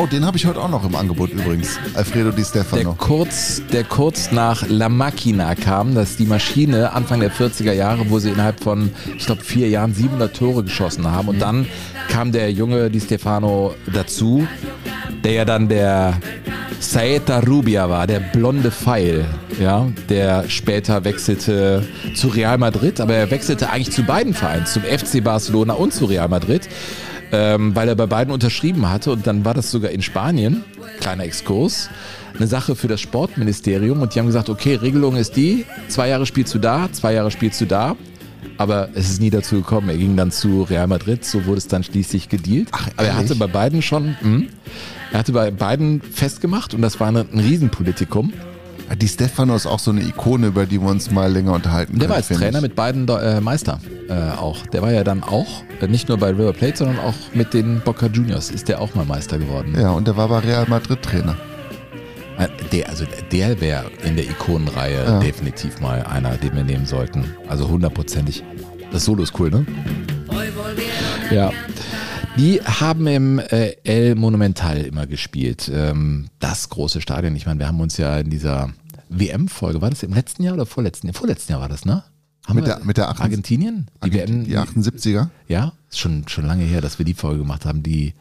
Oh, 0.00 0.06
den 0.06 0.24
habe 0.24 0.36
ich 0.36 0.46
heute 0.46 0.60
auch 0.60 0.68
noch 0.68 0.84
im 0.84 0.94
Angebot 0.94 1.30
übrigens. 1.30 1.76
Alfredo 1.94 2.30
Di 2.30 2.44
Stefano. 2.44 2.82
Der 2.82 2.92
kurz, 2.92 3.60
der 3.72 3.82
kurz 3.82 4.30
nach 4.30 4.64
La 4.68 4.88
Macchina 4.88 5.56
kam, 5.56 5.96
das 5.96 6.10
ist 6.10 6.20
die 6.20 6.26
Maschine 6.26 6.92
Anfang 6.92 7.18
der 7.18 7.32
40er 7.32 7.72
Jahre, 7.72 8.08
wo 8.08 8.20
sie 8.20 8.30
innerhalb 8.30 8.62
von, 8.62 8.92
ich 9.16 9.26
glaube, 9.26 9.42
vier 9.42 9.68
Jahren 9.68 9.92
700 9.92 10.36
Tore 10.36 10.62
geschossen 10.62 11.10
haben. 11.10 11.26
Und 11.26 11.42
dann 11.42 11.66
kam 12.08 12.30
der 12.30 12.52
junge 12.52 12.90
Di 12.90 13.00
Stefano 13.00 13.74
dazu, 13.92 14.46
der 15.24 15.32
ja 15.32 15.44
dann 15.44 15.68
der 15.68 16.20
Saeta 16.78 17.40
Rubia 17.40 17.90
war, 17.90 18.06
der 18.06 18.20
blonde 18.20 18.70
Pfeil, 18.70 19.24
ja, 19.60 19.88
der 20.08 20.48
später 20.48 21.02
wechselte 21.02 21.84
zu 22.14 22.28
Real 22.28 22.56
Madrid, 22.56 23.00
aber 23.00 23.14
er 23.14 23.32
wechselte 23.32 23.70
eigentlich 23.70 23.90
zu 23.90 24.04
beiden 24.04 24.32
Vereinen, 24.32 24.64
zum 24.64 24.82
FC 24.82 25.24
Barcelona 25.24 25.74
und 25.74 25.92
zu 25.92 26.04
Real 26.04 26.28
Madrid, 26.28 26.68
ähm, 27.32 27.74
weil 27.74 27.88
er 27.88 27.94
bei 27.94 28.06
beiden 28.06 28.32
unterschrieben 28.32 28.88
hatte 28.88 29.12
und 29.12 29.26
dann 29.26 29.44
war 29.44 29.54
das 29.54 29.70
sogar 29.70 29.90
in 29.90 30.02
Spanien, 30.02 30.64
kleiner 31.00 31.24
Exkurs, 31.24 31.90
eine 32.36 32.46
Sache 32.46 32.76
für 32.76 32.88
das 32.88 33.00
Sportministerium 33.00 34.00
und 34.02 34.14
die 34.14 34.18
haben 34.18 34.26
gesagt, 34.26 34.48
okay, 34.48 34.76
Regelung 34.76 35.16
ist 35.16 35.36
die, 35.36 35.64
zwei 35.88 36.08
Jahre 36.08 36.26
spielst 36.26 36.54
du 36.54 36.58
da, 36.58 36.88
zwei 36.92 37.14
Jahre 37.14 37.30
spielst 37.30 37.60
du 37.60 37.66
da, 37.66 37.96
aber 38.56 38.90
es 38.94 39.10
ist 39.10 39.20
nie 39.20 39.30
dazu 39.30 39.56
gekommen. 39.56 39.88
Er 39.88 39.96
ging 39.96 40.16
dann 40.16 40.30
zu 40.30 40.62
Real 40.62 40.86
Madrid, 40.86 41.24
so 41.24 41.46
wurde 41.46 41.58
es 41.58 41.68
dann 41.68 41.82
schließlich 41.82 42.28
gedealt. 42.28 42.68
Ach, 42.72 42.88
aber 42.96 43.08
er 43.08 43.16
hatte 43.16 43.34
bei 43.36 43.46
beiden 43.46 43.82
schon, 43.82 44.10
mh, 44.10 44.16
hm, 44.20 44.48
er 45.12 45.18
hatte 45.18 45.32
bei 45.32 45.50
beiden 45.50 46.00
festgemacht 46.02 46.74
und 46.74 46.82
das 46.82 47.00
war 47.00 47.08
ein, 47.08 47.16
ein 47.16 47.38
Riesenpolitikum. 47.38 48.32
Die 48.96 49.08
Stefano 49.08 49.54
ist 49.54 49.66
auch 49.66 49.78
so 49.78 49.90
eine 49.90 50.00
Ikone, 50.00 50.48
über 50.48 50.64
die 50.64 50.80
wir 50.80 50.88
uns 50.88 51.10
mal 51.10 51.30
länger 51.30 51.52
unterhalten 51.52 51.92
können. 51.92 52.00
Der 52.00 52.08
war 52.08 52.16
als 52.16 52.28
Trainer 52.28 52.58
ich. 52.58 52.62
mit 52.62 52.74
beiden 52.74 53.06
äh, 53.08 53.40
Meister 53.40 53.80
äh, 54.08 54.36
auch. 54.36 54.66
Der 54.66 54.82
war 54.82 54.92
ja 54.92 55.04
dann 55.04 55.22
auch, 55.22 55.62
äh, 55.80 55.86
nicht 55.86 56.08
nur 56.08 56.16
bei 56.18 56.30
River 56.30 56.52
Plate, 56.52 56.78
sondern 56.78 56.98
auch 57.00 57.14
mit 57.34 57.52
den 57.52 57.80
Boca 57.80 58.06
Juniors 58.06 58.50
ist 58.50 58.68
der 58.68 58.80
auch 58.80 58.94
mal 58.94 59.04
Meister 59.04 59.38
geworden. 59.38 59.76
Ja, 59.78 59.90
und 59.90 60.06
der 60.06 60.16
war 60.16 60.28
bei 60.28 60.38
Real 60.38 60.66
Madrid 60.68 61.02
Trainer. 61.02 61.36
Äh, 62.38 62.48
der, 62.72 62.88
also 62.88 63.04
der 63.30 63.60
wäre 63.60 63.90
in 64.04 64.16
der 64.16 64.24
Ikonenreihe 64.24 65.04
ja. 65.04 65.18
definitiv 65.18 65.80
mal 65.80 66.02
einer, 66.04 66.36
den 66.36 66.54
wir 66.54 66.64
nehmen 66.64 66.86
sollten. 66.86 67.24
Also 67.48 67.68
hundertprozentig. 67.68 68.42
Das 68.90 69.04
Solo 69.04 69.22
ist 69.22 69.38
cool, 69.38 69.50
ne? 69.50 69.66
Ja. 71.30 71.52
Die 72.38 72.62
haben 72.62 73.06
im 73.08 73.40
äh, 73.40 73.74
El 73.82 74.14
Monumental 74.14 74.82
immer 74.82 75.08
gespielt. 75.08 75.68
Ähm, 75.74 76.28
das 76.38 76.68
große 76.68 77.00
Stadion. 77.00 77.34
Ich 77.34 77.46
meine, 77.46 77.58
wir 77.58 77.66
haben 77.66 77.80
uns 77.80 77.96
ja 77.96 78.16
in 78.18 78.30
dieser 78.30 78.72
WM-Folge, 79.08 79.80
war 79.80 79.90
das 79.90 80.04
im 80.04 80.14
letzten 80.14 80.44
Jahr 80.44 80.54
oder 80.54 80.64
vorletzten 80.64 81.08
Jahr? 81.08 81.14
Vorletzten 81.14 81.52
Jahr 81.52 81.60
war 81.60 81.68
das, 81.68 81.84
ne? 81.84 82.04
Haben 82.46 82.56
mit, 82.56 82.66
der, 82.68 82.80
mit 82.84 82.96
der 82.96 83.08
Argentinien? 83.08 83.90
Die, 84.04 84.12
WM, 84.12 84.44
die 84.44 84.56
78er? 84.56 85.28
Ja, 85.48 85.72
ist 85.90 85.98
schon, 85.98 86.28
schon 86.28 86.46
lange 86.46 86.62
her, 86.62 86.80
dass 86.80 86.98
wir 86.98 87.04
die 87.04 87.14
Folge 87.14 87.40
gemacht 87.40 87.66
haben. 87.66 87.82
Die 87.82 88.14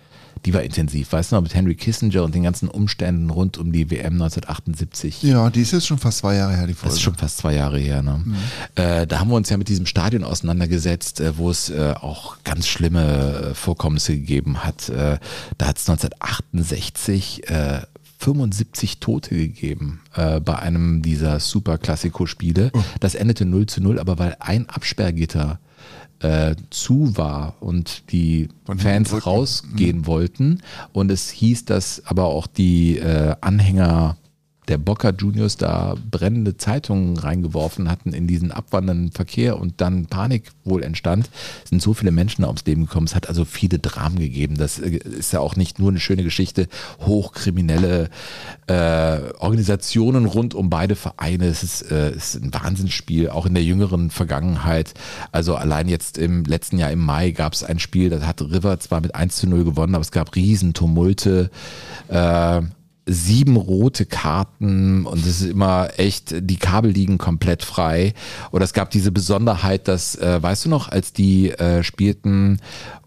die 0.46 0.54
war 0.54 0.62
intensiv, 0.62 1.12
weißt 1.12 1.32
du 1.32 1.36
noch, 1.36 1.44
mit 1.44 1.54
Henry 1.54 1.76
Kissinger 1.76 2.24
und 2.24 2.36
den 2.36 2.44
ganzen 2.44 2.70
Umständen 2.70 3.30
rund 3.30 3.58
um 3.58 3.72
die 3.72 3.90
WM 3.90 4.14
1978. 4.14 5.24
Ja, 5.24 5.50
die 5.50 5.62
ist 5.62 5.72
jetzt 5.72 5.88
schon 5.88 5.98
fast 5.98 6.20
zwei 6.20 6.36
Jahre 6.36 6.56
her, 6.56 6.68
die 6.68 6.74
Folge. 6.74 6.90
Das 6.90 6.96
ist 6.96 7.02
schon 7.02 7.16
fast 7.16 7.38
zwei 7.38 7.56
Jahre 7.56 7.80
her, 7.80 8.02
ne? 8.02 8.22
Mhm. 8.24 8.36
Äh, 8.76 9.08
da 9.08 9.20
haben 9.20 9.30
wir 9.30 9.36
uns 9.36 9.50
ja 9.50 9.58
mit 9.58 9.70
diesem 9.70 9.86
Stadion 9.86 10.24
auseinandergesetzt, 10.24 11.20
äh, 11.20 11.38
wo 11.38 11.50
es 11.50 11.70
äh, 11.70 11.94
auch 12.00 12.38
ganz 12.44 12.68
schlimme 12.68 13.52
äh, 13.52 13.54
Vorkommnisse 13.54 14.14
gegeben 14.14 14.64
hat. 14.64 14.90
Äh, 14.90 15.20
da 15.58 15.68
hat 15.68 15.78
es 15.78 15.90
1968 15.90 17.44
75 18.20 19.00
Tote 19.00 19.36
gegeben 19.36 20.02
äh, 20.16 20.40
bei 20.40 20.58
einem 20.58 21.02
dieser 21.02 21.40
Super 21.40 21.78
Classico-Spiele. 21.78 22.72
Oh. 22.74 22.84
Das 23.00 23.16
endete 23.16 23.46
0 23.46 23.68
zu 23.68 23.82
0, 23.82 24.00
aber 24.00 24.18
weil 24.18 24.36
ein 24.40 24.68
Absperrgitter 24.70 25.60
äh, 26.20 26.56
zu 26.70 27.18
war 27.18 27.56
und 27.60 28.12
die 28.12 28.50
Fans 28.78 29.26
rausgehen 29.26 30.00
mhm. 30.00 30.08
wollten. 30.08 30.62
Und 30.94 31.12
es 31.12 31.30
hieß, 31.30 31.66
dass 31.66 32.02
aber 32.06 32.26
auch 32.26 32.48
die 32.48 32.98
äh, 32.98 33.36
Anhänger 33.42 34.18
der 34.68 34.78
Boca 34.78 35.12
Juniors 35.12 35.58
da 35.58 35.96
brennende 36.12 36.58
Zeitungen 36.58 37.18
reingeworfen 37.18 37.90
hatten 37.90 38.14
in 38.14 38.28
diesen 38.28 38.52
abwandernden 38.52 39.12
Verkehr 39.12 39.60
und 39.60 39.80
dann 39.82 40.08
Panik 40.08 40.52
wohl 40.64 40.84
entstand, 40.84 41.30
sind 41.64 41.82
so 41.82 41.94
viele 41.94 42.12
Menschen 42.12 42.44
ums 42.44 42.66
Leben 42.66 42.86
gekommen. 42.86 43.08
Es 43.08 43.16
hat 43.16 43.30
also 43.30 43.46
viele 43.46 43.80
Dramen 43.80 44.20
gegeben. 44.20 44.58
Das 44.58 44.80
äh, 44.80 44.98
ist 44.98 45.34
ja 45.34 45.40
auch 45.40 45.56
nicht 45.56 45.80
nur 45.80 45.90
eine 45.90 46.00
schöne 46.00 46.24
Geschichte. 46.24 46.68
Hochkriminelle 47.00 48.10
äh, 48.68 49.20
Organisationen 49.40 50.26
rund 50.26 50.54
um 50.54 50.70
beide 50.70 50.96
Vereine. 50.96 51.46
Es 51.46 51.64
ist, 51.64 51.92
äh, 51.92 52.12
ist 52.12 52.36
ein 52.36 52.54
Wahnsinnsspiel, 52.54 53.30
auch 53.30 53.46
in 53.46 53.54
der 53.54 53.64
jüngeren 53.64 54.10
Vergangenheit. 54.10 54.94
Also 55.32 55.56
allein 55.56 55.88
jetzt 55.88 56.18
im 56.18 56.44
letzten 56.44 56.78
Jahr 56.78 56.92
im 56.92 57.00
Mai 57.00 57.32
gab 57.32 57.54
es 57.54 57.64
ein 57.64 57.80
Spiel, 57.80 58.10
das 58.10 58.26
hat 58.26 58.42
River 58.42 58.80
zwar 58.80 59.02
mit 59.02 59.16
1 59.16 59.38
zu 59.38 59.48
0 59.48 59.64
gewonnen, 59.64 59.96
aber 59.96 60.02
es 60.02 60.12
gab 60.12 60.36
Riesentumulte. 60.36 61.50
Äh, 62.10 62.62
sieben 63.08 63.56
rote 63.56 64.06
Karten 64.06 65.06
und 65.06 65.20
es 65.20 65.42
ist 65.42 65.50
immer 65.50 65.90
echt, 65.98 66.36
die 66.38 66.58
Kabel 66.58 66.92
liegen 66.92 67.18
komplett 67.18 67.64
frei. 67.64 68.14
Oder 68.52 68.66
es 68.66 68.74
gab 68.74 68.92
diese 68.92 69.12
Besonderheit, 69.12 69.88
dass, 69.88 70.16
äh, 70.16 70.44
weißt 70.44 70.66
du 70.66 70.70
noch, 70.70 70.90
als 70.90 71.14
die 71.14 71.52
äh, 71.52 71.84
spielten 71.84 72.60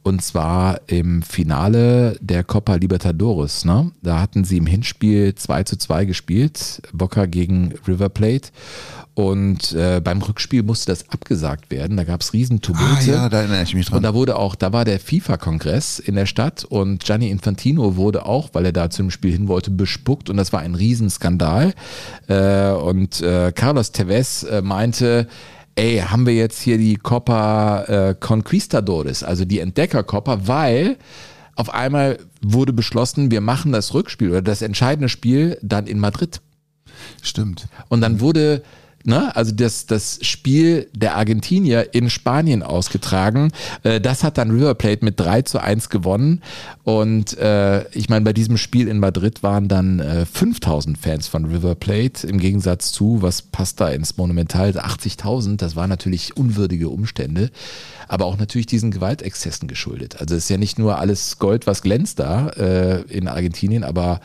und 0.02 0.22
zwar 0.22 0.80
im 0.86 1.22
Finale 1.22 2.16
der 2.20 2.42
Copa 2.42 2.76
Libertadores, 2.76 3.66
ne? 3.66 3.92
Da 4.02 4.18
hatten 4.18 4.44
sie 4.44 4.56
im 4.56 4.66
Hinspiel 4.66 5.34
2 5.34 5.64
zu 5.64 5.76
2 5.76 6.06
gespielt, 6.06 6.80
Boca 6.92 7.26
gegen 7.26 7.74
River 7.86 8.08
Plate. 8.08 8.48
Und 9.20 9.72
äh, 9.72 10.00
beim 10.02 10.22
Rückspiel 10.22 10.62
musste 10.62 10.90
das 10.90 11.10
abgesagt 11.10 11.70
werden. 11.70 11.98
Da 11.98 12.04
gab 12.04 12.22
es 12.22 12.32
Riesentumulte. 12.32 12.86
Ah, 12.86 13.24
ja, 13.24 13.28
da 13.28 13.40
erinnere 13.40 13.62
ich 13.62 13.74
mich 13.74 13.84
dran. 13.84 13.98
Und 13.98 14.02
da 14.04 14.14
wurde 14.14 14.36
auch, 14.36 14.54
da 14.54 14.72
war 14.72 14.86
der 14.86 14.98
FIFA-Kongress 14.98 15.98
in 15.98 16.14
der 16.14 16.24
Stadt 16.24 16.64
und 16.64 17.04
Gianni 17.04 17.28
Infantino 17.28 17.96
wurde 17.96 18.24
auch, 18.24 18.48
weil 18.54 18.64
er 18.64 18.72
da 18.72 18.88
zum 18.88 19.10
Spiel 19.10 19.32
hin 19.32 19.46
wollte, 19.46 19.70
bespuckt 19.70 20.30
und 20.30 20.38
das 20.38 20.54
war 20.54 20.60
ein 20.60 20.74
Riesenskandal. 20.74 21.74
Äh, 22.28 22.70
und 22.70 23.20
äh, 23.20 23.52
Carlos 23.54 23.92
Tevez 23.92 24.42
äh, 24.44 24.62
meinte, 24.62 25.28
ey, 25.74 25.98
haben 25.98 26.24
wir 26.24 26.34
jetzt 26.34 26.62
hier 26.62 26.78
die 26.78 26.96
Copa 26.96 27.82
äh, 27.82 28.14
Conquistadores, 28.18 29.22
also 29.22 29.44
die 29.44 29.58
Entdecker-Copa, 29.58 30.46
weil 30.46 30.96
auf 31.56 31.74
einmal 31.74 32.20
wurde 32.40 32.72
beschlossen, 32.72 33.30
wir 33.30 33.42
machen 33.42 33.72
das 33.72 33.92
Rückspiel 33.92 34.30
oder 34.30 34.40
das 34.40 34.62
entscheidende 34.62 35.10
Spiel 35.10 35.58
dann 35.60 35.86
in 35.86 35.98
Madrid. 35.98 36.40
Stimmt. 37.20 37.68
Und 37.90 38.00
dann 38.00 38.20
wurde 38.20 38.62
Ne? 39.04 39.34
Also 39.34 39.52
das, 39.52 39.86
das 39.86 40.18
Spiel 40.22 40.88
der 40.92 41.16
Argentinier 41.16 41.94
in 41.94 42.10
Spanien 42.10 42.62
ausgetragen. 42.62 43.50
Äh, 43.82 44.00
das 44.00 44.22
hat 44.22 44.36
dann 44.36 44.50
River 44.50 44.74
Plate 44.74 45.04
mit 45.04 45.18
3 45.18 45.42
zu 45.42 45.58
1 45.58 45.88
gewonnen. 45.88 46.42
Und 46.84 47.38
äh, 47.38 47.88
ich 47.92 48.10
meine, 48.10 48.24
bei 48.26 48.34
diesem 48.34 48.58
Spiel 48.58 48.88
in 48.88 48.98
Madrid 48.98 49.42
waren 49.42 49.68
dann 49.68 50.00
äh, 50.00 50.26
5000 50.26 50.98
Fans 50.98 51.28
von 51.28 51.46
River 51.46 51.74
Plate 51.74 52.26
im 52.26 52.38
Gegensatz 52.38 52.92
zu, 52.92 53.22
was 53.22 53.40
passt 53.40 53.80
da 53.80 53.88
ins 53.88 54.18
Monumental, 54.18 54.70
80.000. 54.72 55.56
Das 55.56 55.76
waren 55.76 55.88
natürlich 55.88 56.36
unwürdige 56.36 56.90
Umstände, 56.90 57.50
aber 58.06 58.26
auch 58.26 58.36
natürlich 58.36 58.66
diesen 58.66 58.90
Gewaltexzessen 58.90 59.66
geschuldet. 59.66 60.20
Also 60.20 60.34
es 60.34 60.44
ist 60.44 60.50
ja 60.50 60.58
nicht 60.58 60.78
nur 60.78 60.98
alles 60.98 61.38
Gold, 61.38 61.66
was 61.66 61.80
glänzt 61.80 62.18
da 62.18 62.48
äh, 62.50 63.00
in 63.02 63.28
Argentinien, 63.28 63.82
aber 63.82 64.20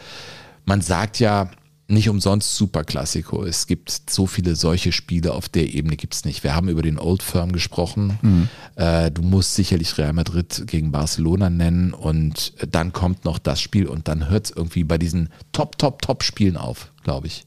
man 0.65 0.81
sagt 0.81 1.19
ja, 1.19 1.49
nicht 1.87 2.09
umsonst 2.09 2.55
Super 2.55 2.83
Classico. 2.83 3.43
Es 3.43 3.67
gibt 3.67 4.09
so 4.09 4.25
viele 4.25 4.55
solche 4.55 4.91
Spiele 4.91 5.33
auf 5.33 5.49
der 5.49 5.73
Ebene 5.73 5.95
gibt 5.95 6.15
es 6.15 6.25
nicht. 6.25 6.43
Wir 6.43 6.55
haben 6.55 6.69
über 6.69 6.81
den 6.81 6.97
Old 6.97 7.21
Firm 7.21 7.51
gesprochen. 7.51 8.17
Mhm. 8.21 8.49
Äh, 8.75 9.11
du 9.11 9.21
musst 9.21 9.55
sicherlich 9.55 9.97
Real 9.97 10.13
Madrid 10.13 10.63
gegen 10.65 10.91
Barcelona 10.91 11.49
nennen 11.49 11.93
und 11.93 12.53
dann 12.69 12.91
kommt 12.91 13.25
noch 13.25 13.37
das 13.37 13.61
Spiel 13.61 13.87
und 13.87 14.07
dann 14.07 14.29
hört 14.29 14.45
es 14.45 14.51
irgendwie 14.51 14.83
bei 14.83 14.97
diesen 14.97 15.29
Top, 15.51 15.77
Top, 15.77 16.01
Top 16.01 16.23
Spielen 16.23 16.57
auf, 16.57 16.91
glaube 17.03 17.27
ich. 17.27 17.45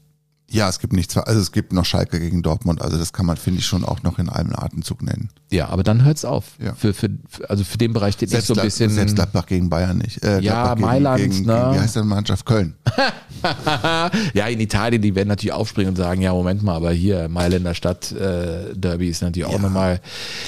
Ja, 0.51 0.67
es 0.67 0.79
gibt 0.79 0.93
nichts, 0.93 1.15
also 1.15 1.39
es 1.39 1.51
gibt 1.51 1.73
noch 1.73 1.85
Schalke 1.85 2.19
gegen 2.19 2.41
Dortmund, 2.41 2.81
also 2.81 2.97
das 2.97 3.13
kann 3.13 3.25
man, 3.25 3.37
finde 3.37 3.59
ich, 3.59 3.65
schon 3.65 3.83
auch 3.85 4.03
noch 4.03 4.19
in 4.19 4.29
einem 4.29 4.55
Atemzug 4.55 5.01
nennen. 5.03 5.29
Ja, 5.51 5.69
aber 5.69 5.83
dann 5.83 6.03
hört 6.03 6.17
es 6.17 6.25
auf. 6.25 6.45
Ja. 6.63 6.73
Für, 6.73 6.93
für, 6.93 7.09
also 7.47 7.63
für 7.63 7.77
den 7.77 7.93
Bereich 7.93 8.13
steht 8.15 8.31
nicht 8.31 8.45
so 8.45 8.53
ein 8.53 8.61
bisschen. 8.61 8.89
Selbst 8.91 9.15
Gladbach 9.15 9.47
gegen 9.47 9.69
Bayern 9.69 9.97
nicht. 9.97 10.23
Äh, 10.23 10.41
ja, 10.41 10.73
gegen, 10.73 10.85
Mailand, 10.85 11.21
gegen, 11.21 11.45
ne? 11.45 11.53
Gegen, 11.53 11.73
wie 11.73 11.79
heißt 11.79 11.95
denn 11.95 12.07
Mannschaft? 12.07 12.45
Köln. 12.45 12.75
ja, 14.33 14.47
in 14.47 14.59
Italien, 14.59 15.01
die 15.01 15.15
werden 15.15 15.27
natürlich 15.27 15.53
aufspringen 15.53 15.89
und 15.89 15.95
sagen, 15.95 16.21
ja, 16.21 16.33
Moment 16.33 16.61
mal, 16.61 16.75
aber 16.75 16.91
hier 16.91 17.29
Mailänder 17.29 17.73
Stadt 17.73 18.11
äh, 18.11 18.75
Derby 18.75 19.09
ist 19.09 19.21
natürlich 19.21 19.47
auch 19.47 19.53
ja. 19.53 19.59
nochmal. 19.59 20.01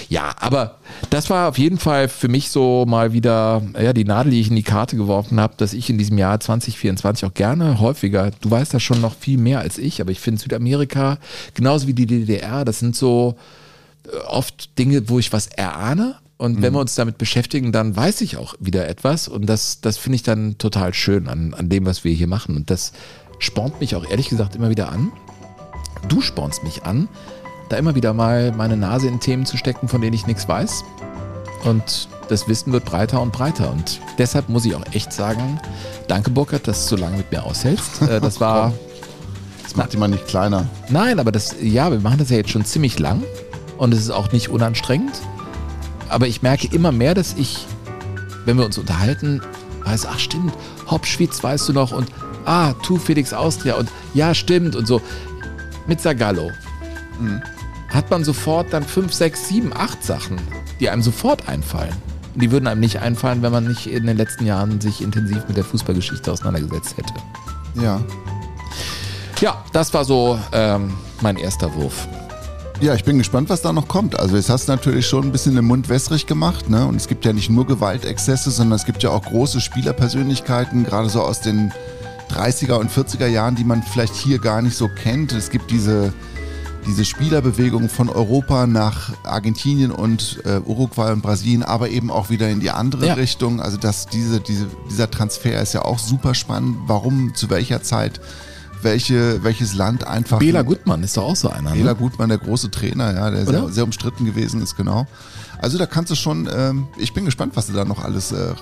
Ja, 0.09 0.33
aber 0.39 0.77
das 1.09 1.29
war 1.29 1.49
auf 1.49 1.57
jeden 1.57 1.79
Fall 1.79 2.07
für 2.07 2.27
mich 2.27 2.49
so 2.49 2.85
mal 2.87 3.13
wieder 3.13 3.61
ja, 3.81 3.93
die 3.93 4.05
Nadel, 4.05 4.31
die 4.31 4.41
ich 4.41 4.49
in 4.49 4.55
die 4.55 4.63
Karte 4.63 4.97
geworfen 4.97 5.39
habe, 5.39 5.53
dass 5.57 5.73
ich 5.73 5.89
in 5.89 5.97
diesem 5.97 6.17
Jahr 6.17 6.39
2024 6.39 7.25
auch 7.25 7.33
gerne 7.33 7.79
häufiger, 7.79 8.31
du 8.41 8.51
weißt 8.51 8.73
das 8.73 8.83
schon 8.83 9.01
noch 9.01 9.15
viel 9.15 9.37
mehr 9.37 9.59
als 9.59 9.77
ich, 9.77 9.90
aber 9.99 10.11
ich 10.11 10.19
finde 10.21 10.39
Südamerika 10.39 11.17
genauso 11.53 11.87
wie 11.87 11.93
die 11.93 12.05
DDR, 12.05 12.63
das 12.63 12.79
sind 12.79 12.95
so 12.95 13.35
oft 14.27 14.77
Dinge, 14.79 15.09
wo 15.09 15.19
ich 15.19 15.33
was 15.33 15.47
erahne. 15.47 16.15
Und 16.37 16.63
wenn 16.63 16.73
wir 16.73 16.79
uns 16.79 16.95
damit 16.95 17.19
beschäftigen, 17.19 17.71
dann 17.71 17.95
weiß 17.95 18.21
ich 18.21 18.37
auch 18.37 18.55
wieder 18.59 18.87
etwas. 18.87 19.27
Und 19.27 19.45
das, 19.45 19.79
das 19.81 19.97
finde 19.97 20.15
ich 20.15 20.23
dann 20.23 20.57
total 20.57 20.91
schön 20.93 21.27
an, 21.27 21.53
an 21.53 21.69
dem, 21.69 21.85
was 21.85 22.03
wir 22.03 22.11
hier 22.13 22.25
machen. 22.25 22.55
Und 22.55 22.71
das 22.71 22.93
spornt 23.37 23.79
mich 23.79 23.95
auch 23.95 24.09
ehrlich 24.09 24.29
gesagt 24.29 24.55
immer 24.55 24.71
wieder 24.71 24.91
an. 24.91 25.11
Du 26.07 26.19
spornst 26.21 26.63
mich 26.63 26.81
an, 26.81 27.07
da 27.69 27.77
immer 27.77 27.93
wieder 27.93 28.13
mal 28.13 28.51
meine 28.53 28.75
Nase 28.75 29.07
in 29.07 29.19
Themen 29.19 29.45
zu 29.45 29.55
stecken, 29.55 29.87
von 29.87 30.01
denen 30.01 30.13
ich 30.13 30.25
nichts 30.25 30.47
weiß. 30.47 30.83
Und 31.63 32.09
das 32.27 32.47
Wissen 32.47 32.73
wird 32.73 32.85
breiter 32.85 33.21
und 33.21 33.31
breiter. 33.31 33.71
Und 33.71 33.99
deshalb 34.17 34.49
muss 34.49 34.65
ich 34.65 34.73
auch 34.73 34.85
echt 34.93 35.13
sagen, 35.13 35.59
danke 36.07 36.31
Burkhard, 36.31 36.67
dass 36.67 36.87
du 36.87 36.95
so 36.95 37.01
lange 37.01 37.17
mit 37.17 37.31
mir 37.31 37.43
aushältst. 37.43 38.01
Äh, 38.01 38.19
Das 38.19 38.39
war, 38.39 38.73
Das 39.71 39.77
macht 39.77 39.93
die 39.93 39.97
mal 39.97 40.09
nicht 40.09 40.27
kleiner. 40.27 40.67
nein, 40.89 41.17
aber 41.17 41.31
das, 41.31 41.55
ja, 41.61 41.89
wir 41.89 42.01
machen 42.01 42.17
das 42.17 42.29
ja 42.29 42.35
jetzt 42.35 42.49
schon 42.49 42.65
ziemlich 42.65 42.99
lang. 42.99 43.23
Und 43.77 43.93
es 43.93 44.01
ist 44.01 44.09
auch 44.09 44.33
nicht 44.33 44.49
unanstrengend. 44.49 45.13
Aber 46.09 46.27
ich 46.27 46.41
merke 46.41 46.67
immer 46.75 46.91
mehr, 46.91 47.13
dass 47.13 47.35
ich, 47.37 47.65
wenn 48.43 48.57
wir 48.57 48.65
uns 48.65 48.77
unterhalten, 48.77 49.41
weiß, 49.85 50.07
ach 50.07 50.19
stimmt, 50.19 50.51
Hopschwitz 50.89 51.41
weißt 51.41 51.69
du 51.69 51.73
noch 51.73 51.93
und 51.93 52.09
ah, 52.43 52.73
Tu 52.83 52.97
Felix 52.97 53.31
Austria 53.31 53.75
und 53.75 53.89
ja, 54.13 54.33
stimmt 54.33 54.75
und 54.75 54.87
so. 54.87 55.01
Mit 55.87 56.01
Sagallo 56.01 56.51
hat 57.87 58.11
man 58.11 58.25
sofort 58.25 58.73
dann 58.73 58.83
fünf, 58.83 59.13
sechs, 59.13 59.47
sieben, 59.47 59.71
acht 59.73 60.03
Sachen, 60.03 60.35
die 60.81 60.89
einem 60.89 61.01
sofort 61.01 61.47
einfallen. 61.47 61.95
Und 62.33 62.43
die 62.43 62.51
würden 62.51 62.67
einem 62.67 62.81
nicht 62.81 62.99
einfallen, 62.99 63.41
wenn 63.41 63.53
man 63.53 63.67
nicht 63.67 63.87
in 63.87 64.05
den 64.05 64.17
letzten 64.17 64.45
Jahren 64.45 64.81
sich 64.81 65.01
intensiv 65.01 65.47
mit 65.47 65.55
der 65.55 65.63
Fußballgeschichte 65.63 66.29
auseinandergesetzt 66.29 66.97
hätte. 66.97 67.13
Ja. 67.81 68.01
Ja, 69.41 69.63
das 69.73 69.91
war 69.93 70.05
so 70.05 70.39
ähm, 70.51 70.93
mein 71.21 71.35
erster 71.35 71.73
Wurf. 71.73 72.07
Ja, 72.79 72.93
ich 72.95 73.03
bin 73.03 73.17
gespannt, 73.17 73.49
was 73.49 73.61
da 73.61 73.73
noch 73.73 73.87
kommt. 73.87 74.19
Also 74.19 74.35
jetzt 74.35 74.49
hast 74.49 74.67
du 74.67 74.71
natürlich 74.71 75.07
schon 75.07 75.25
ein 75.25 75.31
bisschen 75.31 75.55
den 75.55 75.65
Mund 75.65 75.89
wässrig 75.89 76.25
gemacht, 76.27 76.69
ne? 76.69 76.85
Und 76.85 76.95
es 76.95 77.07
gibt 77.07 77.25
ja 77.25 77.33
nicht 77.33 77.49
nur 77.49 77.65
Gewaltexzesse, 77.67 78.49
sondern 78.51 78.75
es 78.77 78.85
gibt 78.85 79.03
ja 79.03 79.09
auch 79.09 79.23
große 79.23 79.61
Spielerpersönlichkeiten, 79.61 80.83
gerade 80.85 81.09
so 81.09 81.21
aus 81.21 81.41
den 81.41 81.71
30er 82.31 82.73
und 82.75 82.91
40er 82.91 83.27
Jahren, 83.27 83.55
die 83.55 83.63
man 83.63 83.83
vielleicht 83.83 84.15
hier 84.15 84.39
gar 84.39 84.61
nicht 84.61 84.75
so 84.75 84.87
kennt. 84.87 85.31
Es 85.33 85.49
gibt 85.51 85.69
diese, 85.69 86.13
diese 86.87 87.05
Spielerbewegung 87.05 87.89
von 87.89 88.09
Europa 88.09 88.65
nach 88.65 89.11
Argentinien 89.23 89.91
und 89.91 90.39
äh, 90.45 90.59
Uruguay 90.65 91.11
und 91.11 91.21
Brasilien, 91.21 91.61
aber 91.61 91.89
eben 91.89 92.09
auch 92.09 92.29
wieder 92.29 92.49
in 92.49 92.59
die 92.61 92.71
andere 92.71 93.07
Ja. 93.07 93.13
Richtung. 93.15 93.59
Also 93.61 93.77
dass 93.77 94.07
diese, 94.07 94.39
diese, 94.39 94.67
dieser 94.89 95.09
Transfer 95.09 95.61
ist 95.61 95.73
ja 95.73 95.83
auch 95.83 95.99
super 95.99 96.33
spannend. 96.33 96.77
Warum, 96.87 97.33
zu 97.35 97.49
welcher 97.51 97.83
Zeit, 97.83 98.21
welche, 98.83 99.43
welches 99.43 99.73
Land 99.73 100.05
einfach. 100.07 100.39
Bela 100.39 100.61
Gutmann 100.61 101.03
ist 101.03 101.17
doch 101.17 101.23
auch 101.23 101.35
so 101.35 101.49
einer. 101.49 101.71
Bela 101.71 101.91
Ne? 101.93 101.95
Gutmann, 101.97 102.29
der 102.29 102.37
große 102.37 102.69
Trainer, 102.71 103.13
ja, 103.13 103.29
der 103.31 103.45
sehr, 103.45 103.67
sehr 103.69 103.83
umstritten 103.83 104.25
gewesen 104.25 104.61
ist, 104.61 104.75
genau. 104.77 105.07
Also 105.61 105.77
da 105.77 105.85
kannst 105.85 106.11
du 106.11 106.15
schon, 106.15 106.49
ähm, 106.53 106.87
ich 106.97 107.13
bin 107.13 107.25
gespannt, 107.25 107.55
was 107.55 107.67
du 107.67 107.73
da 107.73 107.85
noch 107.85 108.03
alles 108.03 108.31
äh, 108.31 108.53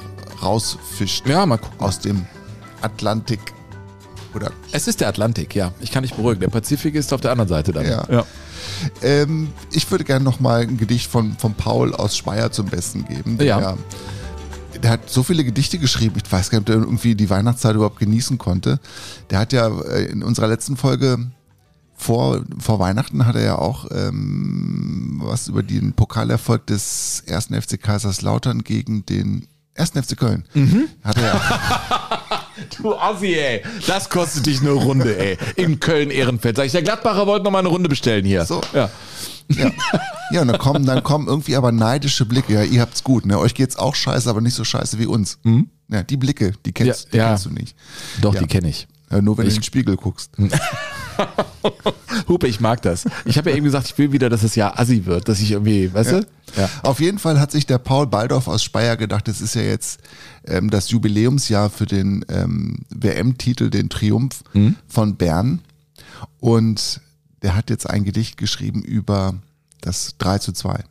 rausfischt 0.42 1.28
Ja, 1.28 1.46
mal 1.46 1.58
gucken. 1.58 1.80
aus 1.80 2.00
dem 2.00 2.26
Atlantik. 2.82 3.40
Oder 4.36 4.52
Es 4.72 4.88
ist 4.88 5.02
der 5.02 5.08
Atlantik, 5.08 5.56
ja. 5.56 5.72
Ich 5.80 5.92
kann 5.92 6.04
dich 6.04 6.14
beruhigen. 6.14 6.40
Der 6.42 6.50
Pazifik 6.50 6.94
ist 6.96 7.12
auf 7.14 7.22
der 7.22 7.32
anderen 7.32 7.48
Seite 7.50 7.72
dann. 7.72 7.86
Ja. 7.88 8.26
ähm, 9.02 9.50
ich 9.72 9.90
würde 9.90 10.04
gerne 10.04 10.24
noch 10.24 10.40
mal 10.40 10.62
ein 10.62 10.78
Gedicht 10.78 11.10
von, 11.10 11.36
von 11.38 11.54
Paul 11.56 11.96
aus 11.96 12.16
Speyer 12.16 12.52
zum 12.52 12.68
Besten 12.68 13.06
geben. 13.06 13.38
Der, 13.38 13.48
Ja. 13.48 13.78
Der 14.82 14.92
hat 14.92 15.10
so 15.10 15.24
viele 15.24 15.44
Gedichte 15.44 15.78
geschrieben, 15.78 16.16
ich 16.24 16.32
weiß 16.32 16.50
gar 16.50 16.60
nicht, 16.60 16.70
ob 16.70 16.74
der 16.74 16.76
irgendwie 16.76 17.16
die 17.16 17.30
Weihnachtszeit 17.30 17.76
überhaupt 17.76 18.00
genießen 18.00 18.38
konnte. 18.38 18.80
Der 19.30 19.40
hat 19.40 19.54
ja 19.54 19.68
äh, 19.68 20.06
in 20.06 20.24
unserer 20.24 20.48
letzten 20.48 20.78
Folge 20.78 21.32
vor, 21.96 22.44
vor 22.58 22.80
Weihnachten 22.80 23.26
hat 23.26 23.36
er 23.36 23.44
ja 23.44 23.58
auch 23.58 23.86
ähm, 23.92 25.20
was 25.24 25.50
über 25.50 25.64
den 25.64 25.94
Pokalerfolg 25.94 26.66
des 26.68 27.24
ersten 27.26 27.60
FC 27.62 27.82
Kaiserslautern 27.82 28.64
gegen 28.64 29.06
den 29.06 29.48
ersten 29.74 30.02
FC 30.02 30.18
Köln. 30.18 30.46
Hat 31.04 31.18
er 31.18 31.24
ja, 31.24 31.42
Du 32.82 32.96
Ossi, 32.96 33.34
ey. 33.36 33.64
Das 33.88 34.10
kostet 34.10 34.46
dich 34.46 34.62
eine 34.62 34.72
Runde, 34.72 35.18
ey. 35.18 35.38
In 35.56 35.80
Köln-Ehrenfeld. 35.80 36.58
Sag 36.58 36.66
ich, 36.66 36.72
der 36.72 36.82
Gladbacher 36.84 37.28
wollte 37.28 37.44
noch 37.46 37.52
mal 37.52 37.60
eine 37.60 37.70
Runde 37.70 37.90
bestellen 37.90 38.26
hier. 38.26 38.46
So. 38.46 38.62
Ja. 38.74 38.90
ja. 39.50 39.72
ja, 40.32 40.42
und 40.42 40.48
dann 40.48 40.58
kommen, 40.58 40.86
dann 40.86 41.04
kommen 41.04 41.28
irgendwie 41.28 41.56
aber 41.56 41.72
neidische 41.72 42.26
Blicke. 42.26 42.54
Ja, 42.54 42.64
ihr 42.64 42.82
habt's 42.82 43.04
gut, 43.04 43.26
ne? 43.26 43.40
Euch 43.40 43.54
geht's 43.54 43.78
auch 43.78 43.96
scheiße, 43.96 44.30
aber 44.30 44.42
nicht 44.42 44.56
so 44.56 44.64
scheiße 44.64 45.00
wie 45.00 45.06
uns. 45.06 45.40
Ja, 45.90 46.04
die 46.04 46.18
Blicke, 46.18 46.54
die 46.66 46.72
kennst, 46.72 47.06
Ja, 47.06 47.10
die 47.12 47.18
ja. 47.18 47.28
kennst 47.30 47.46
du 47.46 47.50
nicht. 47.52 47.76
Doch, 48.22 48.34
Ja. 48.34 48.42
die 48.42 48.48
kenne 48.48 48.70
ich. 48.70 48.88
Ja, 49.12 49.22
nur 49.22 49.38
wenn 49.38 49.46
du 49.46 49.50
in 49.52 49.58
den 49.58 49.64
Spiegel 49.64 49.96
guckst. 49.98 50.32
Hupe, 52.28 52.48
ich 52.48 52.60
mag 52.60 52.82
das. 52.82 53.06
Ich 53.26 53.38
habe 53.38 53.50
ja 53.50 53.56
eben 53.56 53.66
gesagt, 53.66 53.88
ich 53.88 53.98
will 53.98 54.12
wieder, 54.12 54.30
dass 54.30 54.44
es 54.44 54.56
ja 54.56 54.78
assi 54.78 55.06
wird, 55.06 55.28
dass 55.28 55.40
ich 55.40 55.52
irgendwie, 55.52 55.94
weißt 55.94 56.12
du? 56.14 56.28
Ja. 56.58 56.70
Auf 56.84 57.00
jeden 57.00 57.20
Fall 57.20 57.40
hat 57.40 57.52
sich 57.52 57.66
der 57.66 57.78
Paul 57.78 58.08
Baldorf 58.08 58.48
aus 58.48 58.64
Speyer 58.64 58.98
gedacht, 58.98 59.28
es 59.28 59.42
ist 59.42 59.56
ja 59.56 59.62
jetzt 59.62 60.00
ähm, 60.46 60.70
das 60.70 60.90
Jubiläumsjahr 60.90 61.70
für 61.70 61.86
den 61.86 62.26
ähm, 62.30 62.80
WM-Titel, 62.90 63.70
den 63.70 63.90
Triumph 63.90 64.44
Mhm. 64.54 64.76
von 64.88 65.16
Bern. 65.16 65.62
Und 66.40 67.02
der 67.42 67.56
hat 67.56 67.70
jetzt 67.70 67.90
ein 67.90 68.04
Gedicht 68.04 68.38
geschrieben 68.38 68.82
über 68.84 69.36
das 69.82 70.16
3 70.18 70.40
zu 70.40 70.52
2. 70.52 70.84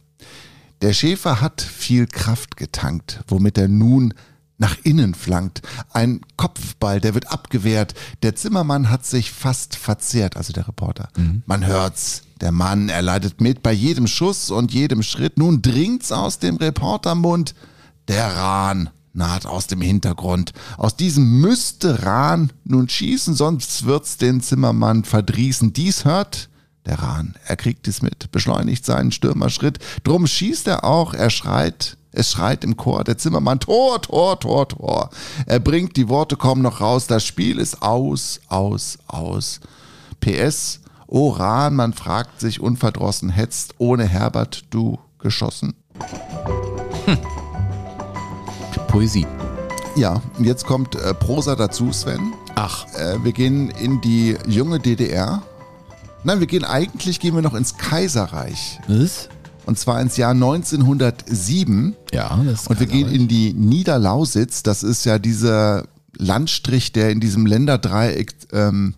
Der 0.80 0.92
Schäfer 0.92 1.40
hat 1.40 1.60
viel 1.60 2.06
Kraft 2.06 2.56
getankt, 2.56 3.20
womit 3.26 3.58
er 3.58 3.68
nun 3.68 4.14
nach 4.58 4.76
innen 4.82 5.14
flankt. 5.14 5.62
Ein 5.92 6.20
Kopfball, 6.36 7.00
der 7.00 7.14
wird 7.14 7.30
abgewehrt. 7.30 7.94
Der 8.22 8.34
Zimmermann 8.34 8.90
hat 8.90 9.06
sich 9.06 9.30
fast 9.32 9.76
verzehrt, 9.76 10.36
also 10.36 10.52
der 10.52 10.68
Reporter. 10.68 11.08
Man 11.46 11.66
hört's. 11.66 12.22
Der 12.40 12.52
Mann, 12.52 12.88
er 12.88 13.02
leidet 13.02 13.40
mit 13.40 13.64
bei 13.64 13.72
jedem 13.72 14.06
Schuss 14.06 14.52
und 14.52 14.72
jedem 14.72 15.02
Schritt. 15.02 15.38
Nun 15.38 15.60
dringt's 15.60 16.12
aus 16.12 16.38
dem 16.38 16.56
Reportermund. 16.56 17.54
Der 18.06 18.36
Rahn 18.36 18.90
naht 19.12 19.44
aus 19.44 19.66
dem 19.66 19.80
Hintergrund. 19.80 20.52
Aus 20.76 20.94
diesem 20.94 21.40
müsste 21.40 22.04
Rahn 22.04 22.52
nun 22.64 22.88
schießen, 22.88 23.34
sonst 23.34 23.86
wird's 23.86 24.18
den 24.18 24.40
Zimmermann 24.40 25.04
verdrießen. 25.04 25.72
Dies 25.72 26.04
hört 26.04 26.48
der 26.86 27.00
Rahn. 27.00 27.34
Er 27.44 27.56
kriegt 27.56 27.88
es 27.88 28.02
mit, 28.02 28.30
beschleunigt 28.32 28.84
seinen 28.84 29.12
Stürmerschritt. 29.12 29.78
Drum 30.04 30.26
schießt 30.26 30.68
er 30.68 30.84
auch, 30.84 31.14
er 31.14 31.30
schreit. 31.30 31.96
Es 32.18 32.32
schreit 32.32 32.64
im 32.64 32.76
Chor 32.76 33.04
der 33.04 33.16
Zimmermann, 33.16 33.60
Tor, 33.60 34.02
Tor, 34.02 34.40
Tor, 34.40 34.66
Tor. 34.68 35.10
Er 35.46 35.60
bringt 35.60 35.96
die 35.96 36.08
Worte 36.08 36.34
kaum 36.36 36.62
noch 36.62 36.80
raus. 36.80 37.06
Das 37.06 37.24
Spiel 37.24 37.58
ist 37.60 37.80
aus, 37.80 38.40
aus, 38.48 38.98
aus. 39.06 39.60
PS, 40.20 40.80
O 41.06 41.28
Rahn, 41.30 41.76
man 41.76 41.92
fragt 41.92 42.40
sich 42.40 42.60
unverdrossen, 42.60 43.30
hetzt 43.30 43.74
ohne 43.78 44.04
Herbert 44.04 44.64
du 44.70 44.98
geschossen? 45.20 45.74
Poesie. 48.88 49.26
Ja, 49.94 50.20
und 50.38 50.44
jetzt 50.44 50.66
kommt 50.66 50.96
äh, 50.96 51.14
Prosa 51.14 51.54
dazu, 51.54 51.92
Sven. 51.92 52.32
Ach, 52.56 52.84
Äh, 52.94 53.22
wir 53.22 53.32
gehen 53.32 53.70
in 53.70 54.00
die 54.00 54.36
junge 54.46 54.80
DDR. 54.80 55.42
Nein, 56.24 56.40
wir 56.40 56.48
gehen 56.48 56.64
eigentlich 56.64 57.20
gehen 57.20 57.34
wir 57.36 57.42
noch 57.42 57.54
ins 57.54 57.76
Kaiserreich. 57.78 58.80
was? 58.88 59.28
Und 59.68 59.78
zwar 59.78 60.00
ins 60.00 60.16
Jahr 60.16 60.30
1907. 60.30 61.94
Ja, 62.10 62.40
das 62.42 62.62
ist 62.62 62.70
Und 62.70 62.80
wir 62.80 62.86
gehen 62.86 63.10
in 63.10 63.28
die 63.28 63.52
Niederlausitz. 63.52 64.62
Das 64.62 64.82
ist 64.82 65.04
ja 65.04 65.18
dieser 65.18 65.86
Landstrich, 66.16 66.92
der 66.92 67.10
in 67.10 67.20
diesem 67.20 67.44
Länderdreieck 67.44 68.34
ähm, 68.52 68.94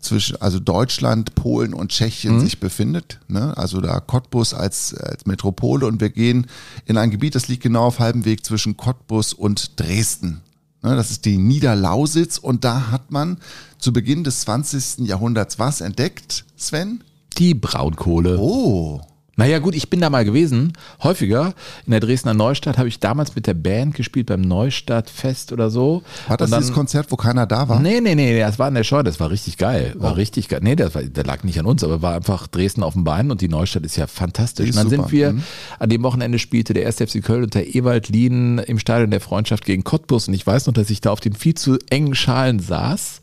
zwischen 0.00 0.40
also 0.40 0.60
Deutschland, 0.60 1.34
Polen 1.34 1.74
und 1.74 1.90
Tschechien 1.90 2.40
sich 2.40 2.58
befindet. 2.58 3.20
Ne? 3.28 3.54
Also 3.58 3.82
da 3.82 4.00
Cottbus 4.00 4.54
als, 4.54 4.94
als 4.94 5.26
Metropole 5.26 5.86
und 5.86 6.00
wir 6.00 6.08
gehen 6.08 6.46
in 6.86 6.96
ein 6.96 7.10
Gebiet, 7.10 7.34
das 7.34 7.48
liegt 7.48 7.62
genau 7.62 7.84
auf 7.84 7.98
halbem 7.98 8.24
Weg 8.24 8.46
zwischen 8.46 8.78
Cottbus 8.78 9.34
und 9.34 9.78
Dresden. 9.78 10.40
Ne? 10.82 10.96
Das 10.96 11.10
ist 11.10 11.26
die 11.26 11.36
Niederlausitz 11.36 12.38
und 12.38 12.64
da 12.64 12.90
hat 12.90 13.10
man 13.10 13.36
zu 13.78 13.92
Beginn 13.92 14.24
des 14.24 14.40
20. 14.40 15.06
Jahrhunderts 15.06 15.58
was 15.58 15.82
entdeckt, 15.82 16.46
Sven? 16.56 17.04
die 17.38 17.54
Braunkohle. 17.54 18.38
Oh, 18.38 19.00
Naja 19.38 19.60
gut, 19.60 19.74
ich 19.74 19.88
bin 19.88 20.00
da 20.00 20.10
mal 20.10 20.24
gewesen, 20.24 20.72
häufiger. 21.02 21.54
In 21.86 21.92
der 21.92 22.00
Dresdner 22.00 22.34
Neustadt 22.34 22.76
habe 22.76 22.88
ich 22.88 22.98
damals 23.00 23.34
mit 23.36 23.46
der 23.46 23.54
Band 23.54 23.94
gespielt 23.94 24.26
beim 24.26 24.40
Neustadtfest 24.40 25.52
oder 25.52 25.70
so. 25.70 26.02
war 26.26 26.36
das 26.36 26.50
dann- 26.50 26.60
dieses 26.60 26.74
Konzert, 26.74 27.10
wo 27.10 27.16
keiner 27.16 27.46
da 27.46 27.68
war? 27.68 27.78
Nee, 27.80 28.00
nee, 28.00 28.14
nee, 28.16 28.38
das 28.40 28.58
war 28.58 28.66
in 28.68 28.74
der 28.74 28.82
Show, 28.84 29.00
das 29.02 29.20
war 29.20 29.30
richtig 29.30 29.56
geil. 29.56 29.94
War 29.96 30.16
richtig 30.16 30.48
geil. 30.48 30.58
Nee, 30.62 30.74
das, 30.76 30.94
war, 30.94 31.02
das 31.02 31.24
lag 31.24 31.44
nicht 31.44 31.58
an 31.60 31.66
uns, 31.66 31.84
aber 31.84 32.02
war 32.02 32.14
einfach 32.16 32.48
Dresden 32.48 32.82
auf 32.82 32.94
dem 32.94 33.04
Bein 33.04 33.30
und 33.30 33.40
die 33.40 33.48
Neustadt 33.48 33.84
ist 33.86 33.96
ja 33.96 34.06
fantastisch. 34.08 34.68
Ist 34.70 34.76
und 34.76 34.82
dann 34.84 34.90
super. 34.90 35.02
sind 35.08 35.12
wir, 35.12 35.32
Mhm. 35.34 35.42
an 35.78 35.88
dem 35.88 36.02
Wochenende 36.02 36.38
spielte 36.40 36.74
der 36.74 36.86
1. 36.86 36.96
FC 37.06 37.22
Köln 37.22 37.44
unter 37.44 37.62
Ewald 37.64 38.08
Lien 38.08 38.58
im 38.58 38.80
Stadion 38.80 39.12
der 39.12 39.20
Freundschaft 39.20 39.64
gegen 39.64 39.84
Cottbus 39.84 40.26
und 40.26 40.34
ich 40.34 40.44
weiß 40.46 40.66
noch, 40.66 40.74
dass 40.74 40.90
ich 40.90 41.00
da 41.00 41.10
auf 41.12 41.20
den 41.20 41.34
viel 41.34 41.54
zu 41.54 41.78
engen 41.90 42.16
Schalen 42.16 42.58
saß 42.58 43.20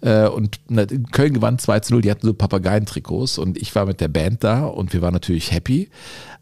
äh, 0.00 0.26
und 0.26 0.58
Köln 1.12 1.34
gewann 1.34 1.60
2 1.60 1.78
zu 1.80 1.92
0, 1.94 2.02
die 2.02 2.10
hatten 2.10 2.26
so 2.26 2.34
Papageientrikots 2.34 3.38
und 3.38 3.56
ich 3.56 3.72
war 3.76 3.86
mit 3.86 4.00
der 4.00 4.08
Band 4.08 4.42
da 4.42 4.64
und 4.64 4.92
wir 4.92 5.02
waren 5.02 5.12
natürlich 5.14 5.51
happy. 5.52 5.90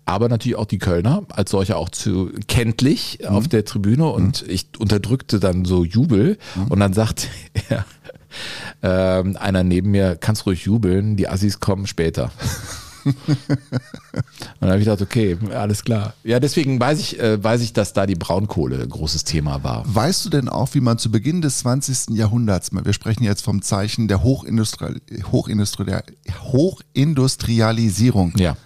Aber 0.07 0.29
natürlich 0.29 0.57
auch 0.57 0.65
die 0.67 0.79
Kölner, 0.79 1.23
als 1.29 1.51
solche 1.51 1.77
auch 1.77 1.89
zu 1.89 2.31
kenntlich 2.49 3.29
auf 3.29 3.47
der 3.47 3.65
Tribüne 3.65 4.09
und 4.09 4.43
ich 4.49 4.69
unterdrückte 4.79 5.39
dann 5.39 5.65
so 5.65 5.85
Jubel 5.85 6.39
und 6.69 6.81
dann 6.81 6.93
sagt 6.93 7.29
er, 7.69 7.85
ähm, 8.83 9.37
einer 9.37 9.63
neben 9.63 9.91
mir, 9.91 10.17
kannst 10.17 10.47
ruhig 10.47 10.65
jubeln, 10.65 11.17
die 11.17 11.29
Assis 11.29 11.61
kommen 11.61 11.87
später. 11.87 12.31
Und 13.05 13.17
da 14.61 14.67
habe 14.69 14.79
ich 14.79 14.85
gedacht, 14.85 15.01
okay, 15.01 15.39
alles 15.55 15.85
klar. 15.85 16.13
Ja, 16.23 16.39
deswegen 16.39 16.79
weiß 16.79 17.01
ich, 17.01 17.19
äh, 17.19 17.43
weiß 17.43 17.63
ich, 17.63 17.73
dass 17.73 17.95
da 17.95 18.05
die 18.05 18.15
Braunkohle 18.15 18.83
ein 18.83 18.89
großes 18.91 19.25
Thema 19.25 19.65
war. 19.65 19.85
Weißt 19.87 20.25
du 20.27 20.29
denn 20.29 20.51
auch, 20.51 20.75
wie 20.75 20.81
man 20.81 20.99
zu 20.99 21.11
Beginn 21.11 21.41
des 21.41 21.61
20. 21.61 22.11
Jahrhunderts, 22.17 22.71
wir 22.73 22.93
sprechen 22.93 23.25
jetzt 23.25 23.43
vom 23.43 23.63
Zeichen 23.63 24.07
der 24.07 24.23
Hochindustri 24.23 25.01
Hochindustri 25.33 25.87
Hochindustrialisierung, 26.53 28.35
Ja. 28.37 28.57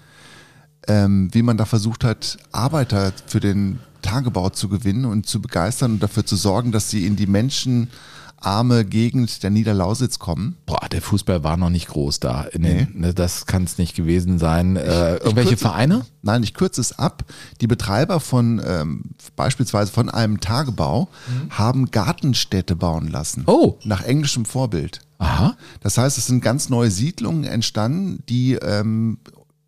Ähm, 0.89 1.29
wie 1.33 1.43
man 1.43 1.57
da 1.57 1.65
versucht 1.65 2.05
hat, 2.05 2.39
Arbeiter 2.53 3.13
für 3.27 3.41
den 3.41 3.79
Tagebau 4.03 4.51
zu 4.51 4.69
gewinnen 4.69 5.05
und 5.07 5.27
zu 5.27 5.41
begeistern 5.41 5.93
und 5.93 6.03
dafür 6.03 6.27
zu 6.27 6.37
sorgen, 6.37 6.73
dass 6.73 6.91
sie 6.91 7.07
in 7.07 7.17
die 7.17 7.27
menschenarme 7.27 8.85
Gegend 8.85 9.43
der 9.43 9.49
Niederlausitz 9.51 10.19
kommen? 10.19 10.57
Boah, 10.67 10.87
der 10.93 11.01
Fußball 11.01 11.43
war 11.43 11.57
noch 11.57 11.71
nicht 11.71 11.89
groß 11.89 12.21
da. 12.21 12.43
In 12.43 12.63
den, 12.63 12.89
ne, 13.01 13.15
das 13.15 13.47
kann 13.47 13.65
es 13.65 13.79
nicht 13.79 13.95
gewesen 13.97 14.39
sein. 14.39 14.77
Äh, 14.77 15.17
irgendwelche 15.17 15.55
kürze- 15.55 15.59
Vereine? 15.59 16.05
Nein, 16.21 16.43
ich 16.43 16.53
kürze 16.53 16.83
es 16.83 16.99
ab. 16.99 17.25
Die 17.63 17.67
Betreiber 17.67 18.21
von 18.21 18.61
ähm, 18.67 19.03
beispielsweise 19.37 19.91
von 19.91 20.11
einem 20.11 20.41
Tagebau 20.41 21.09
haben 21.49 21.91
Gartenstädte 21.91 22.77
bauen 22.77 23.09
lassen. 23.09 23.45
Oh. 23.47 23.79
Nach 23.85 24.03
englischem 24.05 24.45
Vorbild. 24.45 25.01
Aha. 25.17 25.57
Das 25.81 25.97
heißt, 25.97 26.19
es 26.19 26.27
sind 26.27 26.43
ganz 26.43 26.69
neue 26.69 26.91
Siedlungen 26.91 27.45
entstanden, 27.45 28.23
die 28.29 28.55
ähm, 28.55 29.17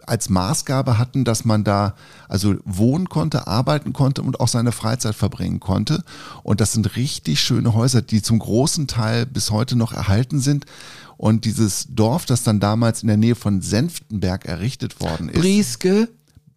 als 0.07 0.29
Maßgabe 0.31 0.99
hatten, 0.99 1.25
dass 1.25 1.45
man 1.45 1.65
da 1.65 1.95
also 2.29 2.55
wohnen 2.65 3.09
konnte, 3.09 3.47
arbeiten 3.47 3.93
konnte 3.93 4.23
und 4.23 4.41
auch 4.41 4.49
seine 4.49 4.73
Freizeit 4.73 5.15
verbringen 5.15 5.61
konnte. 5.61 6.05
Und 6.43 6.61
das 6.61 6.73
sind 6.73 6.97
richtig 6.97 7.41
schöne 7.41 7.75
Häuser, 7.75 8.03
die 8.03 8.23
zum 8.23 8.39
großen 8.39 8.87
Teil 8.87 9.27
bis 9.27 9.51
heute 9.51 9.77
noch 9.77 9.93
erhalten 9.93 10.41
sind. 10.41 10.67
Und 11.17 11.45
dieses 11.45 11.87
Dorf, 11.91 12.27
das 12.27 12.43
dann 12.43 12.61
damals 12.61 13.03
in 13.03 13.09
der 13.09 13.17
Nähe 13.17 13.35
von 13.35 13.63
Senftenberg 13.63 14.45
errichtet 14.45 15.01
worden 15.01 15.29
ist. 15.29 15.41
Brieske. 15.41 16.09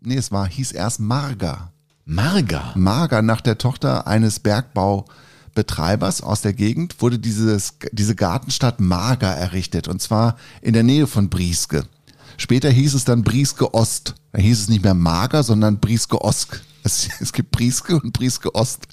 Nee, 0.01 0.15
es 0.15 0.31
war, 0.31 0.47
hieß 0.47 0.71
erst 0.71 0.99
Marga. 0.99 1.71
Marga. 2.05 2.71
Marga 2.75 3.21
nach 3.21 3.41
der 3.41 3.57
Tochter 3.57 4.07
eines 4.07 4.39
Bergbaubetreibers 4.39 6.21
aus 6.21 6.41
der 6.41 6.53
Gegend 6.53 7.01
wurde 7.01 7.19
dieses, 7.19 7.75
diese 7.91 8.15
Gartenstadt 8.15 8.79
Marga 8.79 9.31
errichtet 9.31 9.87
und 9.87 10.01
zwar 10.01 10.35
in 10.61 10.73
der 10.73 10.83
Nähe 10.83 11.05
von 11.05 11.29
Brieske. 11.29 11.83
Später 12.39 12.69
hieß 12.69 12.93
es 12.93 13.03
dann 13.03 13.23
Brieske 13.23 13.73
Ost. 13.73 14.15
Da 14.31 14.39
hieß 14.39 14.61
es 14.61 14.69
nicht 14.69 14.83
mehr 14.83 14.93
Marga, 14.93 15.43
sondern 15.43 15.79
Brieske 15.79 16.21
Osk. 16.21 16.61
Es, 16.83 17.09
es 17.19 17.33
gibt 17.33 17.51
Brieske 17.51 17.99
und 17.99 18.13
Brieske 18.13 18.55
Ost. 18.55 18.87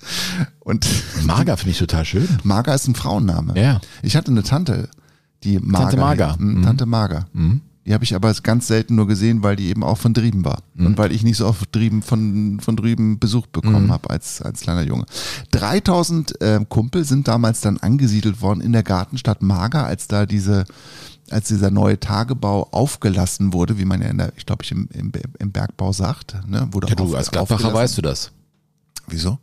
Und 0.59 0.87
Marga 1.25 1.57
finde 1.57 1.71
ich 1.71 1.79
total 1.79 2.05
schön. 2.05 2.29
Marga 2.43 2.75
ist 2.75 2.89
ein 2.89 2.97
Frauenname. 2.97 3.59
Ja. 3.59 3.81
Ich 4.03 4.17
hatte 4.17 4.33
eine 4.33 4.43
Tante, 4.43 4.89
die 5.45 5.61
Marga. 5.61 5.85
Tante 5.85 5.97
Marga. 5.97 6.37
hieß. 6.39 6.59
Mhm, 6.59 6.63
Tante 6.65 6.87
Marga. 6.87 7.27
Die 7.87 7.95
habe 7.95 8.03
ich 8.03 8.14
aber 8.16 8.34
ganz 8.43 8.66
selten 8.66 8.97
nur 8.97 9.07
gesehen, 9.07 9.45
weil 9.45 9.55
die 9.55 9.68
eben 9.68 9.84
auch 9.84 9.97
von 9.97 10.12
drüben 10.12 10.45
war. 10.45 10.62
Und 10.76 10.99
weil 10.99 11.12
ich 11.12 11.22
nicht 11.22 11.37
so 11.37 11.47
oft 11.47 11.72
drüben 11.74 12.03
von, 12.03 12.59
von 12.61 12.74
drüben 12.76 13.18
Besuch 13.20 13.47
bekommen 13.47 13.93
habe 13.93 14.11
als, 14.11 14.43
als 14.43 14.61
kleiner 14.61 14.82
Junge. 14.82 15.07
3000 15.53 16.41
äh, 16.41 16.61
Kumpel 16.68 17.05
sind 17.05 17.28
damals 17.28 17.61
dann 17.61 17.78
angesiedelt 17.78 18.41
worden 18.43 18.61
in 18.61 18.72
der 18.72 18.82
Gartenstadt 18.82 19.41
Marga, 19.43 19.84
als 19.87 20.09
da 20.09 20.26
diese, 20.26 20.64
als 21.30 21.49
dieser 21.49 21.70
neue 21.70 21.99
Tagebau 21.99 22.68
aufgelassen 22.72 23.53
wurde, 23.53 23.78
wie 23.78 23.84
man 23.84 24.03
ja 24.03 24.09
in 24.09 24.18
der, 24.18 24.32
ich 24.37 24.47
glaube 24.47 24.64
ich 24.64 24.72
im, 24.72 24.89
im, 24.93 25.12
im 25.39 25.53
Bergbau 25.53 25.93
sagt. 25.93 26.37
Ne? 26.47 26.68
Wurde 26.72 26.89
Ja, 26.89 26.95
du 26.97 27.05
auf- 27.05 27.14
als 27.14 27.30
Gladbacher 27.30 27.72
weißt 27.72 27.97
du 27.99 28.03
das. 28.03 28.32
Wieso? 29.09 29.39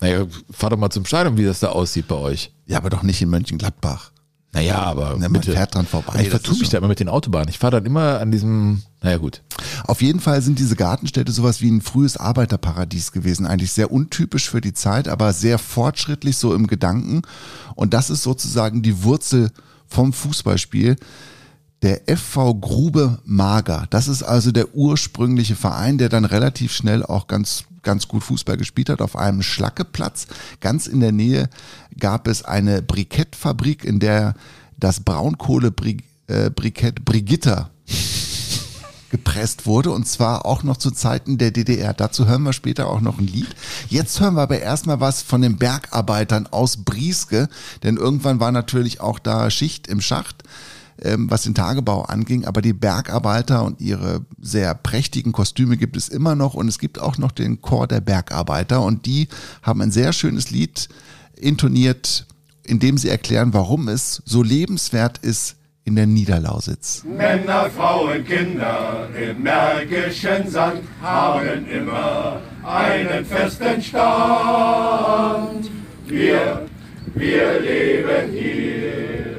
Naja, 0.00 0.26
fahr 0.50 0.70
doch 0.70 0.76
mal 0.78 0.90
zum 0.90 1.04
Stadion, 1.06 1.36
wie 1.36 1.44
das 1.44 1.60
da 1.60 1.68
aussieht 1.68 2.08
bei 2.08 2.16
euch. 2.16 2.52
Ja, 2.66 2.78
aber 2.78 2.90
doch 2.90 3.02
nicht 3.04 3.22
in 3.22 3.30
Mönchengladbach. 3.30 4.10
Naja, 4.54 4.78
aber 4.78 5.10
Ja, 5.12 5.18
man 5.18 5.32
bitte. 5.32 5.52
fährt 5.52 5.74
dran 5.74 5.84
vorbei. 5.86 6.20
Ich 6.22 6.30
vertue 6.30 6.54
mich 6.54 6.62
schon- 6.62 6.70
da 6.70 6.78
immer 6.78 6.88
mit 6.88 7.00
den 7.00 7.08
Autobahnen. 7.08 7.48
Ich 7.48 7.58
fahre 7.58 7.72
dann 7.72 7.86
immer 7.86 8.20
an 8.20 8.30
diesem, 8.30 8.82
naja 9.02 9.16
gut. 9.18 9.42
Auf 9.86 10.00
jeden 10.00 10.20
Fall 10.20 10.40
sind 10.42 10.58
diese 10.60 10.76
Gartenstädte 10.76 11.32
sowas 11.32 11.60
wie 11.60 11.70
ein 11.70 11.80
frühes 11.82 12.16
Arbeiterparadies 12.16 13.10
gewesen. 13.12 13.46
Eigentlich 13.46 13.72
sehr 13.72 13.90
untypisch 13.90 14.48
für 14.48 14.60
die 14.60 14.72
Zeit, 14.72 15.08
aber 15.08 15.32
sehr 15.32 15.58
fortschrittlich 15.58 16.36
so 16.36 16.54
im 16.54 16.68
Gedanken. 16.68 17.22
Und 17.74 17.92
das 17.94 18.10
ist 18.10 18.22
sozusagen 18.22 18.82
die 18.82 19.02
Wurzel 19.02 19.50
vom 19.88 20.12
Fußballspiel. 20.12 20.96
Der 21.82 22.02
FV 22.08 22.54
Grube 22.54 23.18
Mager. 23.24 23.86
Das 23.90 24.08
ist 24.08 24.22
also 24.22 24.52
der 24.52 24.74
ursprüngliche 24.74 25.56
Verein, 25.56 25.98
der 25.98 26.08
dann 26.08 26.24
relativ 26.24 26.72
schnell 26.72 27.04
auch 27.04 27.26
ganz, 27.26 27.64
ganz 27.84 28.08
gut 28.08 28.24
Fußball 28.24 28.56
gespielt 28.56 28.88
hat 28.88 29.00
auf 29.00 29.16
einem 29.16 29.42
Schlackeplatz. 29.42 30.26
Ganz 30.60 30.86
in 30.86 31.00
der 31.00 31.12
Nähe 31.12 31.48
gab 31.98 32.26
es 32.26 32.44
eine 32.44 32.82
Brikettfabrik, 32.82 33.84
in 33.84 34.00
der 34.00 34.34
das 34.78 35.00
Braunkohle-Brikett 35.00 37.04
Brigitta 37.04 37.70
gepresst 39.10 39.66
wurde 39.66 39.92
und 39.92 40.08
zwar 40.08 40.44
auch 40.44 40.64
noch 40.64 40.76
zu 40.76 40.90
Zeiten 40.90 41.38
der 41.38 41.52
DDR. 41.52 41.94
Dazu 41.94 42.26
hören 42.26 42.42
wir 42.42 42.52
später 42.52 42.88
auch 42.88 43.00
noch 43.00 43.18
ein 43.18 43.28
Lied. 43.28 43.46
Jetzt 43.88 44.20
hören 44.20 44.34
wir 44.34 44.42
aber 44.42 44.58
erstmal 44.58 44.98
was 44.98 45.22
von 45.22 45.40
den 45.40 45.56
Bergarbeitern 45.56 46.48
aus 46.48 46.78
Brieske, 46.78 47.48
denn 47.84 47.96
irgendwann 47.96 48.40
war 48.40 48.50
natürlich 48.50 49.00
auch 49.00 49.20
da 49.20 49.50
Schicht 49.50 49.86
im 49.86 50.00
Schacht, 50.00 50.42
ähm, 51.04 51.30
was 51.30 51.42
den 51.42 51.54
Tagebau 51.54 52.02
anging, 52.02 52.44
aber 52.44 52.62
die 52.62 52.72
Bergarbeiter 52.72 53.62
und 53.64 53.80
ihre 53.80 54.24
sehr 54.40 54.74
prächtigen 54.74 55.32
Kostüme 55.32 55.76
gibt 55.76 55.96
es 55.96 56.08
immer 56.08 56.34
noch 56.34 56.54
und 56.54 56.66
es 56.66 56.78
gibt 56.78 56.98
auch 56.98 57.18
noch 57.18 57.30
den 57.30 57.60
Chor 57.60 57.86
der 57.86 58.00
Bergarbeiter 58.00 58.82
und 58.82 59.06
die 59.06 59.28
haben 59.62 59.82
ein 59.82 59.90
sehr 59.90 60.12
schönes 60.12 60.50
Lied 60.50 60.88
intoniert, 61.36 62.26
in 62.64 62.78
dem 62.78 62.96
sie 62.96 63.10
erklären, 63.10 63.52
warum 63.52 63.88
es 63.88 64.22
so 64.24 64.42
lebenswert 64.42 65.18
ist 65.18 65.56
in 65.84 65.96
der 65.96 66.06
Niederlausitz. 66.06 67.04
Männer, 67.04 67.68
Frauen, 67.70 68.24
Kinder 68.24 69.08
im 69.14 69.42
märkischen 69.42 70.48
Sand 70.48 70.80
haben 71.02 71.68
immer 71.68 72.40
einen 72.62 73.24
festen 73.26 73.82
Stand. 73.82 75.70
Wir, 76.06 76.66
wir 77.14 77.60
leben 77.60 78.32
hier, 78.32 79.33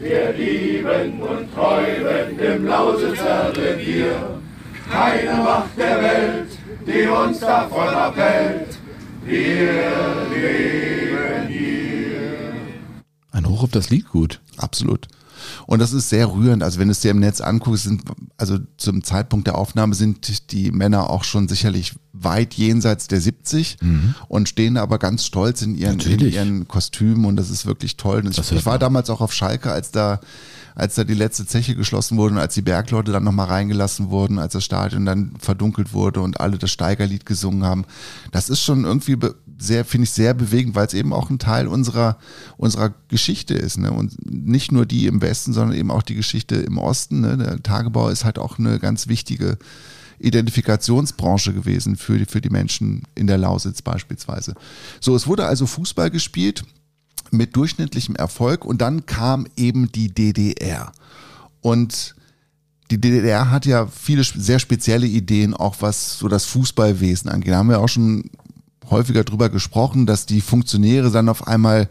wir 0.00 0.32
lieben 0.32 1.20
und 1.20 1.54
träumen 1.54 2.38
im 2.38 2.66
Lausitzer 2.66 3.52
Revier. 3.56 4.40
Keine 4.90 5.42
Macht 5.42 5.76
der 5.76 6.02
Welt, 6.02 6.58
die 6.86 7.06
uns 7.06 7.40
davon 7.40 7.88
abhält. 7.88 8.78
Wir 9.24 10.26
leben 10.32 11.48
hier. 11.48 12.52
Ein 13.32 13.46
Hoch 13.46 13.64
auf 13.64 13.70
das 13.70 13.90
Lied 13.90 14.08
gut. 14.08 14.40
Absolut. 14.56 15.08
Und 15.68 15.80
das 15.80 15.92
ist 15.92 16.08
sehr 16.08 16.32
rührend. 16.32 16.62
Also 16.62 16.78
wenn 16.80 16.88
du 16.88 16.92
es 16.92 17.00
dir 17.00 17.10
im 17.10 17.20
Netz 17.20 17.42
anguckst, 17.42 17.84
sind, 17.84 18.00
also 18.38 18.56
zum 18.78 19.04
Zeitpunkt 19.04 19.46
der 19.46 19.58
Aufnahme 19.58 19.94
sind 19.94 20.50
die 20.50 20.70
Männer 20.72 21.10
auch 21.10 21.24
schon 21.24 21.46
sicherlich 21.46 21.94
weit 22.14 22.54
jenseits 22.54 23.06
der 23.06 23.20
70 23.20 23.76
und 24.28 24.48
stehen 24.48 24.78
aber 24.78 24.98
ganz 24.98 25.26
stolz 25.26 25.60
in 25.60 25.74
ihren, 25.76 25.98
in 26.00 26.32
ihren 26.32 26.68
Kostümen 26.68 27.26
und 27.26 27.36
das 27.36 27.50
ist 27.50 27.66
wirklich 27.66 27.98
toll. 27.98 28.26
Ich, 28.30 28.38
ich 28.50 28.64
war 28.64 28.72
man. 28.74 28.80
damals 28.80 29.10
auch 29.10 29.20
auf 29.20 29.34
Schalke, 29.34 29.70
als 29.70 29.90
da 29.90 30.20
als 30.74 30.94
da 30.94 31.02
die 31.02 31.14
letzte 31.14 31.44
Zeche 31.44 31.74
geschlossen 31.74 32.16
wurde 32.18 32.34
und 32.34 32.40
als 32.40 32.54
die 32.54 32.62
Bergleute 32.62 33.10
dann 33.10 33.24
nochmal 33.24 33.48
reingelassen 33.48 34.10
wurden, 34.10 34.38
als 34.38 34.52
das 34.52 34.64
Stadion 34.64 35.04
dann 35.04 35.32
verdunkelt 35.40 35.92
wurde 35.92 36.20
und 36.20 36.38
alle 36.40 36.56
das 36.56 36.70
Steigerlied 36.70 37.26
gesungen 37.26 37.64
haben. 37.64 37.84
Das 38.30 38.48
ist 38.48 38.62
schon 38.62 38.84
irgendwie 38.84 39.16
be- 39.16 39.34
sehr, 39.58 39.84
finde 39.84 40.04
ich, 40.04 40.10
sehr 40.10 40.34
bewegend, 40.34 40.74
weil 40.74 40.86
es 40.86 40.94
eben 40.94 41.12
auch 41.12 41.30
ein 41.30 41.38
Teil 41.38 41.66
unserer, 41.66 42.18
unserer 42.56 42.94
Geschichte 43.08 43.54
ist. 43.54 43.78
Ne? 43.78 43.90
Und 43.90 44.14
nicht 44.30 44.72
nur 44.72 44.86
die 44.86 45.06
im 45.06 45.20
Westen, 45.20 45.52
sondern 45.52 45.76
eben 45.76 45.90
auch 45.90 46.02
die 46.02 46.14
Geschichte 46.14 46.56
im 46.56 46.78
Osten. 46.78 47.20
Ne? 47.20 47.36
Der 47.36 47.62
Tagebau 47.62 48.08
ist 48.08 48.24
halt 48.24 48.38
auch 48.38 48.58
eine 48.58 48.78
ganz 48.78 49.08
wichtige 49.08 49.58
Identifikationsbranche 50.20 51.52
gewesen 51.52 51.96
für 51.96 52.18
die, 52.18 52.26
für 52.26 52.40
die 52.40 52.50
Menschen 52.50 53.02
in 53.14 53.26
der 53.26 53.38
Lausitz 53.38 53.82
beispielsweise. 53.82 54.54
So, 55.00 55.14
es 55.14 55.26
wurde 55.26 55.46
also 55.46 55.66
Fußball 55.66 56.10
gespielt 56.10 56.64
mit 57.30 57.56
durchschnittlichem 57.56 58.16
Erfolg 58.16 58.64
und 58.64 58.80
dann 58.80 59.06
kam 59.06 59.46
eben 59.56 59.92
die 59.92 60.12
DDR. 60.12 60.92
Und 61.60 62.14
die 62.90 63.00
DDR 63.00 63.50
hat 63.50 63.66
ja 63.66 63.86
viele 63.86 64.24
sehr 64.24 64.58
spezielle 64.58 65.06
Ideen, 65.06 65.54
auch 65.54 65.76
was 65.80 66.18
so 66.18 66.28
das 66.28 66.46
Fußballwesen 66.46 67.30
angeht. 67.30 67.52
Da 67.52 67.58
haben 67.58 67.68
wir 67.68 67.80
auch 67.80 67.88
schon 67.88 68.30
häufiger 68.90 69.24
drüber 69.24 69.48
gesprochen, 69.48 70.06
dass 70.06 70.26
die 70.26 70.40
Funktionäre 70.40 71.10
dann 71.10 71.28
auf 71.28 71.46
einmal 71.46 71.88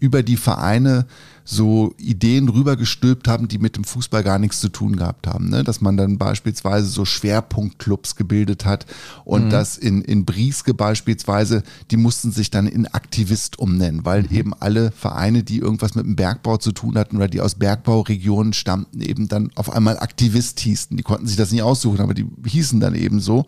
über 0.00 0.22
die 0.22 0.36
Vereine 0.36 1.06
so 1.50 1.94
Ideen 1.96 2.50
rübergestülpt 2.50 3.26
haben, 3.26 3.48
die 3.48 3.56
mit 3.56 3.74
dem 3.76 3.84
Fußball 3.84 4.22
gar 4.22 4.38
nichts 4.38 4.60
zu 4.60 4.68
tun 4.68 4.96
gehabt 4.96 5.26
haben. 5.26 5.48
Ne? 5.48 5.64
Dass 5.64 5.80
man 5.80 5.96
dann 5.96 6.18
beispielsweise 6.18 6.88
so 6.88 7.06
Schwerpunktclubs 7.06 8.16
gebildet 8.16 8.66
hat 8.66 8.84
und 9.24 9.48
dass 9.48 9.78
in, 9.78 10.02
in 10.02 10.26
Brieske 10.26 10.74
beispielsweise, 10.74 11.62
die 11.90 11.96
mussten 11.96 12.32
sich 12.32 12.50
dann 12.50 12.66
in 12.66 12.86
Aktivist 12.86 13.58
umnennen, 13.58 14.04
weil 14.04 14.30
eben 14.30 14.52
alle 14.52 14.90
Vereine, 14.90 15.42
die 15.42 15.58
irgendwas 15.58 15.94
mit 15.94 16.04
dem 16.04 16.16
Bergbau 16.16 16.58
zu 16.58 16.72
tun 16.72 16.98
hatten 16.98 17.16
oder 17.16 17.28
die 17.28 17.40
aus 17.40 17.54
Bergbauregionen 17.54 18.52
stammten, 18.52 19.00
eben 19.00 19.28
dann 19.28 19.50
auf 19.54 19.72
einmal 19.72 19.98
Aktivist 19.98 20.60
hießen. 20.60 20.98
Die 20.98 21.02
konnten 21.02 21.26
sich 21.26 21.36
das 21.36 21.50
nicht 21.50 21.62
aussuchen, 21.62 22.00
aber 22.00 22.12
die 22.12 22.26
hießen 22.44 22.78
dann 22.78 22.94
eben 22.94 23.20
so. 23.20 23.46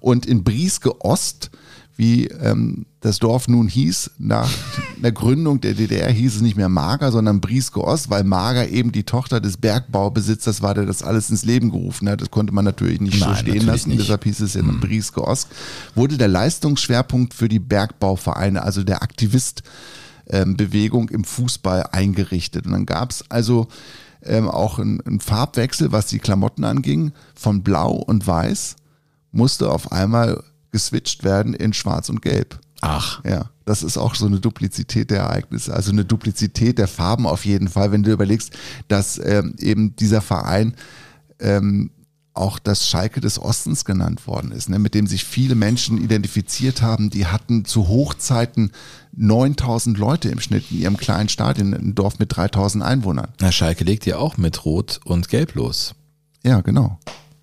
Und 0.00 0.26
in 0.26 0.44
Brieske 0.44 1.00
Ost 1.00 1.50
wie 1.98 2.28
ähm, 2.28 2.86
das 3.00 3.18
Dorf 3.18 3.48
nun 3.48 3.66
hieß. 3.66 4.12
Nach 4.18 4.48
der 5.02 5.10
Gründung 5.10 5.60
der 5.60 5.74
DDR 5.74 6.10
hieß 6.10 6.36
es 6.36 6.40
nicht 6.40 6.56
mehr 6.56 6.68
Mager, 6.68 7.10
sondern 7.10 7.40
Brieske 7.40 7.82
Ost, 7.82 8.08
weil 8.08 8.22
Mager 8.22 8.68
eben 8.68 8.92
die 8.92 9.02
Tochter 9.02 9.40
des 9.40 9.56
Bergbaubesitzers 9.56 10.62
war, 10.62 10.74
der 10.74 10.86
das 10.86 11.02
alles 11.02 11.28
ins 11.28 11.44
Leben 11.44 11.70
gerufen 11.72 12.08
hat. 12.08 12.20
Das 12.20 12.30
konnte 12.30 12.54
man 12.54 12.64
natürlich 12.64 13.00
nicht 13.00 13.18
Nein, 13.18 13.30
so 13.30 13.34
stehen 13.34 13.66
lassen. 13.66 13.90
nicht. 13.90 14.00
Deshalb 14.00 14.22
hieß 14.22 14.40
es 14.40 14.54
ja 14.54 14.62
mhm. 14.62 14.78
Brieske 14.78 15.26
Ost. 15.26 15.48
Wurde 15.96 16.16
der 16.16 16.28
Leistungsschwerpunkt 16.28 17.34
für 17.34 17.48
die 17.48 17.58
Bergbauvereine, 17.58 18.62
also 18.62 18.84
der 18.84 19.02
Aktivist 19.02 19.64
ähm, 20.28 20.56
im 21.10 21.24
Fußball 21.24 21.88
eingerichtet. 21.90 22.66
Und 22.66 22.72
dann 22.72 22.86
gab 22.86 23.10
es 23.10 23.24
also 23.28 23.66
ähm, 24.22 24.48
auch 24.48 24.78
einen 24.78 25.18
Farbwechsel, 25.18 25.90
was 25.90 26.06
die 26.06 26.20
Klamotten 26.20 26.62
anging. 26.62 27.10
Von 27.34 27.64
Blau 27.64 27.90
und 27.90 28.24
Weiß 28.24 28.76
musste 29.32 29.70
auf 29.70 29.90
einmal 29.90 30.44
geswitcht 30.70 31.24
werden 31.24 31.54
in 31.54 31.72
Schwarz 31.72 32.08
und 32.08 32.22
Gelb. 32.22 32.60
Ach. 32.80 33.24
Ja, 33.24 33.50
das 33.64 33.82
ist 33.82 33.96
auch 33.98 34.14
so 34.14 34.26
eine 34.26 34.40
Duplizität 34.40 35.10
der 35.10 35.20
Ereignisse, 35.20 35.74
also 35.74 35.90
eine 35.90 36.04
Duplizität 36.04 36.78
der 36.78 36.88
Farben 36.88 37.26
auf 37.26 37.44
jeden 37.44 37.68
Fall, 37.68 37.90
wenn 37.92 38.02
du 38.02 38.12
überlegst, 38.12 38.52
dass 38.86 39.18
ähm, 39.18 39.56
eben 39.58 39.96
dieser 39.96 40.20
Verein 40.20 40.74
ähm, 41.40 41.90
auch 42.38 42.58
das 42.60 42.88
Schalke 42.88 43.20
des 43.20 43.40
Ostens 43.40 43.84
genannt 43.84 44.26
worden 44.28 44.52
ist, 44.52 44.68
ne, 44.68 44.78
mit 44.78 44.94
dem 44.94 45.08
sich 45.08 45.24
viele 45.24 45.56
Menschen 45.56 45.98
identifiziert 45.98 46.82
haben. 46.82 47.10
Die 47.10 47.26
hatten 47.26 47.64
zu 47.64 47.88
Hochzeiten 47.88 48.70
9000 49.16 49.98
Leute 49.98 50.28
im 50.28 50.38
Schnitt 50.38 50.70
in 50.70 50.78
ihrem 50.78 50.96
kleinen 50.96 51.28
Stadion, 51.28 51.74
ein 51.74 51.94
Dorf 51.96 52.20
mit 52.20 52.36
3000 52.36 52.84
Einwohnern. 52.84 53.28
Na, 53.40 53.50
Schalke 53.50 53.82
legt 53.82 54.06
ja 54.06 54.18
auch 54.18 54.36
mit 54.36 54.64
Rot 54.64 55.00
und 55.04 55.28
Gelb 55.28 55.54
los. 55.56 55.94
Ja, 56.44 56.60
genau. 56.60 56.98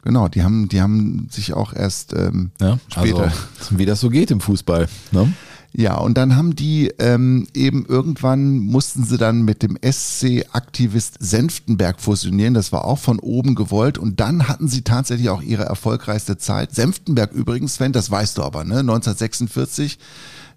Genau, 0.06 0.28
die 0.28 0.44
haben, 0.44 0.70
die 0.70 0.82
haben 0.82 1.28
sich 1.32 1.54
auch 1.54 1.74
erst 1.74 2.14
ähm, 2.14 2.52
Ja, 2.62 2.78
später. 2.90 3.24
also, 3.24 3.36
wie 3.72 3.86
das 3.86 4.00
so 4.00 4.10
geht 4.10 4.30
im 4.30 4.40
Fußball. 4.40 4.88
Ne? 5.12 5.34
Ja, 5.74 5.98
und 5.98 6.16
dann 6.16 6.36
haben 6.38 6.56
die 6.56 6.88
ähm, 7.00 7.48
eben 7.54 7.86
irgendwann 7.86 8.60
mussten 8.60 9.04
sie 9.04 9.18
dann 9.18 9.42
mit 9.42 9.64
dem 9.64 9.78
SC 9.84 10.46
Aktivist 10.54 11.18
Senftenberg 11.20 12.00
fusionieren. 12.00 12.54
Das 12.54 12.72
war 12.72 12.86
auch 12.86 13.00
von 13.00 13.20
oben 13.20 13.56
gewollt. 13.56 13.98
Und 13.98 14.20
dann 14.20 14.48
hatten 14.48 14.68
sie 14.70 14.84
tatsächlich 14.84 15.30
auch 15.30 15.42
ihre 15.42 15.64
erfolgreichste 15.64 16.38
Zeit. 16.38 16.74
Senftenberg 16.74 17.34
übrigens, 17.34 17.76
Sven, 17.76 17.92
das 17.92 18.10
weißt 18.10 18.38
du 18.38 18.44
aber, 18.44 18.64
ne? 18.64 18.80
1946, 18.80 19.98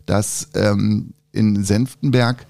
dass 0.07 0.51
ähm, 0.55 1.15
in 1.33 1.65
Senftenberg 1.65 2.47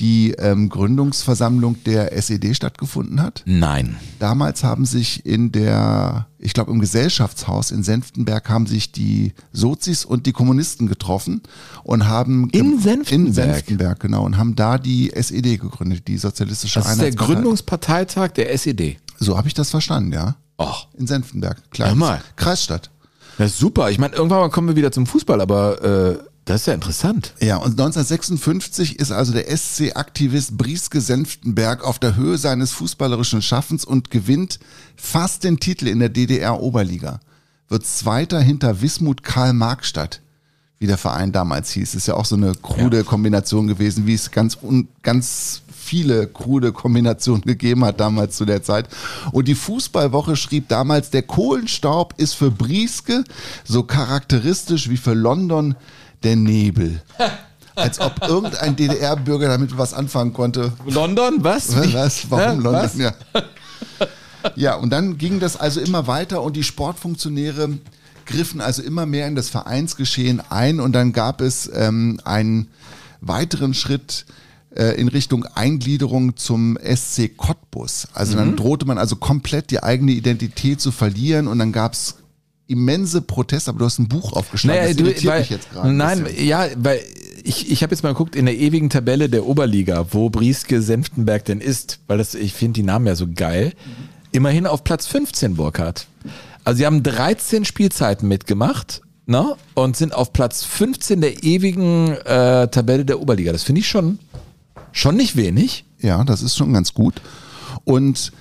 die 0.00 0.32
ähm, 0.32 0.68
Gründungsversammlung 0.70 1.76
der 1.84 2.12
SED 2.16 2.54
stattgefunden 2.54 3.22
hat. 3.22 3.42
Nein. 3.44 3.96
Damals 4.18 4.64
haben 4.64 4.86
sich 4.86 5.24
in 5.26 5.52
der, 5.52 6.26
ich 6.38 6.54
glaube 6.54 6.72
im 6.72 6.80
Gesellschaftshaus 6.80 7.70
in 7.70 7.82
Senftenberg 7.82 8.48
haben 8.48 8.66
sich 8.66 8.90
die 8.92 9.34
Sozis 9.52 10.04
und 10.04 10.24
die 10.26 10.32
Kommunisten 10.32 10.86
getroffen 10.86 11.42
und 11.84 12.08
haben 12.08 12.48
In 12.50 12.80
Senftenberg? 12.80 13.12
in 13.12 13.32
Senftenberg 13.34 14.00
genau 14.00 14.24
und 14.24 14.38
haben 14.38 14.56
da 14.56 14.78
die 14.78 15.12
SED 15.12 15.58
gegründet, 15.58 16.08
die 16.08 16.16
Sozialistische 16.18 16.80
Das 16.80 16.92
ist 16.92 17.00
der. 17.00 17.10
Gründungsparteitag 17.12 18.28
der 18.32 18.52
SED. 18.54 18.96
So 19.18 19.36
habe 19.36 19.48
ich 19.48 19.54
das 19.54 19.70
verstanden, 19.70 20.12
ja. 20.12 20.36
Ach, 20.56 20.86
In 20.98 21.06
Senftenberg, 21.06 21.70
klar. 21.70 22.20
Kreisstadt. 22.36 22.90
das 23.38 23.52
ist 23.52 23.58
super. 23.58 23.90
Ich 23.90 23.98
meine, 23.98 24.14
irgendwann 24.14 24.40
mal 24.40 24.50
kommen 24.50 24.68
wir 24.68 24.76
wieder 24.76 24.92
zum 24.92 25.06
Fußball, 25.06 25.40
aber 25.40 25.82
äh, 25.82 26.18
das 26.50 26.62
ist 26.62 26.66
ja 26.66 26.74
interessant. 26.74 27.32
Ja, 27.40 27.58
und 27.58 27.78
1956 27.78 28.98
ist 28.98 29.12
also 29.12 29.32
der 29.32 29.56
SC-Aktivist 29.56 30.58
Brieske 30.58 31.00
Senftenberg 31.00 31.84
auf 31.84 32.00
der 32.00 32.16
Höhe 32.16 32.38
seines 32.38 32.72
fußballerischen 32.72 33.40
Schaffens 33.40 33.84
und 33.84 34.10
gewinnt 34.10 34.58
fast 34.96 35.44
den 35.44 35.60
Titel 35.60 35.86
in 35.86 36.00
der 36.00 36.08
DDR-Oberliga. 36.08 37.20
Wird 37.68 37.86
Zweiter 37.86 38.40
hinter 38.40 38.82
Wismut 38.82 39.22
Karl-Markstadt, 39.22 40.22
wie 40.80 40.88
der 40.88 40.98
Verein 40.98 41.30
damals 41.30 41.70
hieß. 41.70 41.94
Ist 41.94 42.08
ja 42.08 42.14
auch 42.14 42.24
so 42.24 42.34
eine 42.34 42.52
krude 42.56 43.04
Kombination 43.04 43.68
gewesen, 43.68 44.08
wie 44.08 44.14
es 44.14 44.32
ganz, 44.32 44.58
un, 44.60 44.88
ganz 45.02 45.62
viele 45.72 46.26
krude 46.26 46.72
Kombinationen 46.72 47.42
gegeben 47.46 47.84
hat 47.84 48.00
damals 48.00 48.36
zu 48.36 48.44
der 48.44 48.64
Zeit. 48.64 48.88
Und 49.30 49.46
die 49.46 49.54
Fußballwoche 49.54 50.34
schrieb 50.34 50.68
damals, 50.68 51.10
der 51.10 51.22
Kohlenstaub 51.22 52.14
ist 52.16 52.34
für 52.34 52.50
Brieske 52.50 53.22
so 53.62 53.84
charakteristisch 53.84 54.88
wie 54.88 54.96
für 54.96 55.14
London 55.14 55.76
der 56.22 56.36
Nebel. 56.36 57.00
Als 57.74 58.00
ob 58.00 58.26
irgendein 58.28 58.76
DDR-Bürger 58.76 59.48
damit 59.48 59.76
was 59.78 59.94
anfangen 59.94 60.32
konnte. 60.32 60.72
London, 60.86 61.36
was? 61.38 61.74
Was? 61.94 62.30
Warum? 62.30 62.60
London? 62.60 62.82
Was? 62.82 62.96
Ja. 62.98 63.12
ja, 64.56 64.74
und 64.74 64.90
dann 64.90 65.18
ging 65.18 65.40
das 65.40 65.56
also 65.56 65.80
immer 65.80 66.06
weiter 66.06 66.42
und 66.42 66.56
die 66.56 66.62
Sportfunktionäre 66.64 67.78
griffen 68.26 68.60
also 68.60 68.82
immer 68.82 69.06
mehr 69.06 69.26
in 69.26 69.34
das 69.34 69.48
Vereinsgeschehen 69.48 70.40
ein 70.50 70.78
und 70.80 70.92
dann 70.92 71.12
gab 71.12 71.40
es 71.40 71.70
ähm, 71.74 72.20
einen 72.24 72.68
weiteren 73.20 73.74
Schritt 73.74 74.24
äh, 74.76 74.94
in 75.00 75.08
Richtung 75.08 75.44
Eingliederung 75.54 76.36
zum 76.36 76.78
SC 76.82 77.36
Cottbus. 77.36 78.08
Also 78.14 78.34
Mhm. 78.34 78.38
dann 78.38 78.56
drohte 78.56 78.86
man 78.86 78.98
also 78.98 79.16
komplett 79.16 79.70
die 79.70 79.82
eigene 79.82 80.12
Identität 80.12 80.80
zu 80.80 80.92
verlieren 80.92 81.48
und 81.48 81.58
dann 81.58 81.72
gab 81.72 81.94
es 81.94 82.16
immense 82.70 83.20
Proteste, 83.20 83.70
aber 83.70 83.80
du 83.80 83.84
hast 83.84 83.98
ein 83.98 84.08
Buch 84.08 84.32
aufgeschlagen, 84.32 84.80
Naja, 84.80 84.88
das 84.88 84.96
du, 84.96 85.04
irritiert 85.04 85.32
weil, 85.32 85.40
mich 85.40 85.50
jetzt 85.50 85.70
gerade. 85.70 85.88
ein 85.88 85.96
nein, 85.96 86.26
ja, 86.38 86.66
weil 86.76 87.00
ich, 87.42 87.70
ich 87.70 87.82
habe 87.82 87.94
jetzt 87.94 88.02
mal 88.02 88.10
geguckt 88.10 88.36
in 88.36 88.46
der 88.46 88.56
ewigen 88.56 88.90
Tabelle 88.90 89.28
der 89.28 89.46
Oberliga, 89.46 90.06
wo 90.10 90.30
Brieske 90.30 90.82
Senftenberg 90.82 91.44
denn 91.44 91.60
ist, 91.60 91.98
weil 92.06 92.18
das, 92.18 92.34
ich 92.34 92.52
finde 92.54 92.74
die 92.74 92.82
Namen 92.82 93.06
ja 93.06 93.14
so 93.14 93.26
geil. 93.32 93.72
Immerhin 94.32 94.66
auf 94.66 94.84
Platz 94.84 95.06
15 95.06 95.56
Burkhardt. 95.56 96.06
Also 96.64 96.78
sie 96.78 96.86
haben 96.86 97.02
13 97.02 97.64
Spielzeiten 97.64 98.28
mitgemacht 98.28 99.02
ne? 99.26 99.56
und 99.74 99.96
sind 99.96 100.14
auf 100.14 100.32
Platz 100.32 100.64
15 100.64 101.20
der 101.20 101.42
ewigen 101.42 102.12
äh, 102.24 102.68
Tabelle 102.68 103.04
der 103.04 103.20
Oberliga. 103.20 103.52
Das 103.52 103.62
finde 103.62 103.80
ich 103.80 103.88
schon, 103.88 104.18
schon 104.92 105.16
nicht 105.16 105.36
wenig. 105.36 105.84
Ja, 105.98 106.22
das 106.24 106.42
ist 106.42 106.56
schon 106.56 106.72
ganz 106.72 106.94
gut. 106.94 107.20
Und 107.84 108.32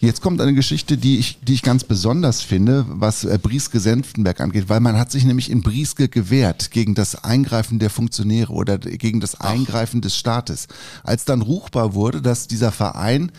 jetzt 0.00 0.22
kommt 0.22 0.40
eine 0.40 0.54
Geschichte, 0.54 0.96
die 0.96 1.18
ich, 1.18 1.38
die 1.42 1.54
ich 1.54 1.62
ganz 1.62 1.84
besonders 1.84 2.42
finde, 2.42 2.84
was 2.88 3.24
äh, 3.24 3.38
Brieske 3.40 3.80
Senftenberg 3.80 4.40
angeht, 4.40 4.68
weil 4.68 4.80
man 4.80 4.98
hat 4.98 5.10
sich 5.10 5.24
nämlich 5.24 5.50
in 5.50 5.62
Brieske 5.62 6.08
gewehrt 6.08 6.70
gegen 6.70 6.94
das 6.94 7.24
Eingreifen 7.24 7.78
der 7.78 7.90
Funktionäre 7.90 8.52
oder 8.52 8.78
gegen 8.78 9.20
das 9.20 9.40
Eingreifen 9.40 10.00
des 10.00 10.16
Staates. 10.16 10.68
Als 11.02 11.24
dann 11.24 11.42
ruchbar 11.42 11.94
wurde, 11.94 12.22
dass 12.22 12.46
dieser 12.48 12.72
Verein 12.72 13.32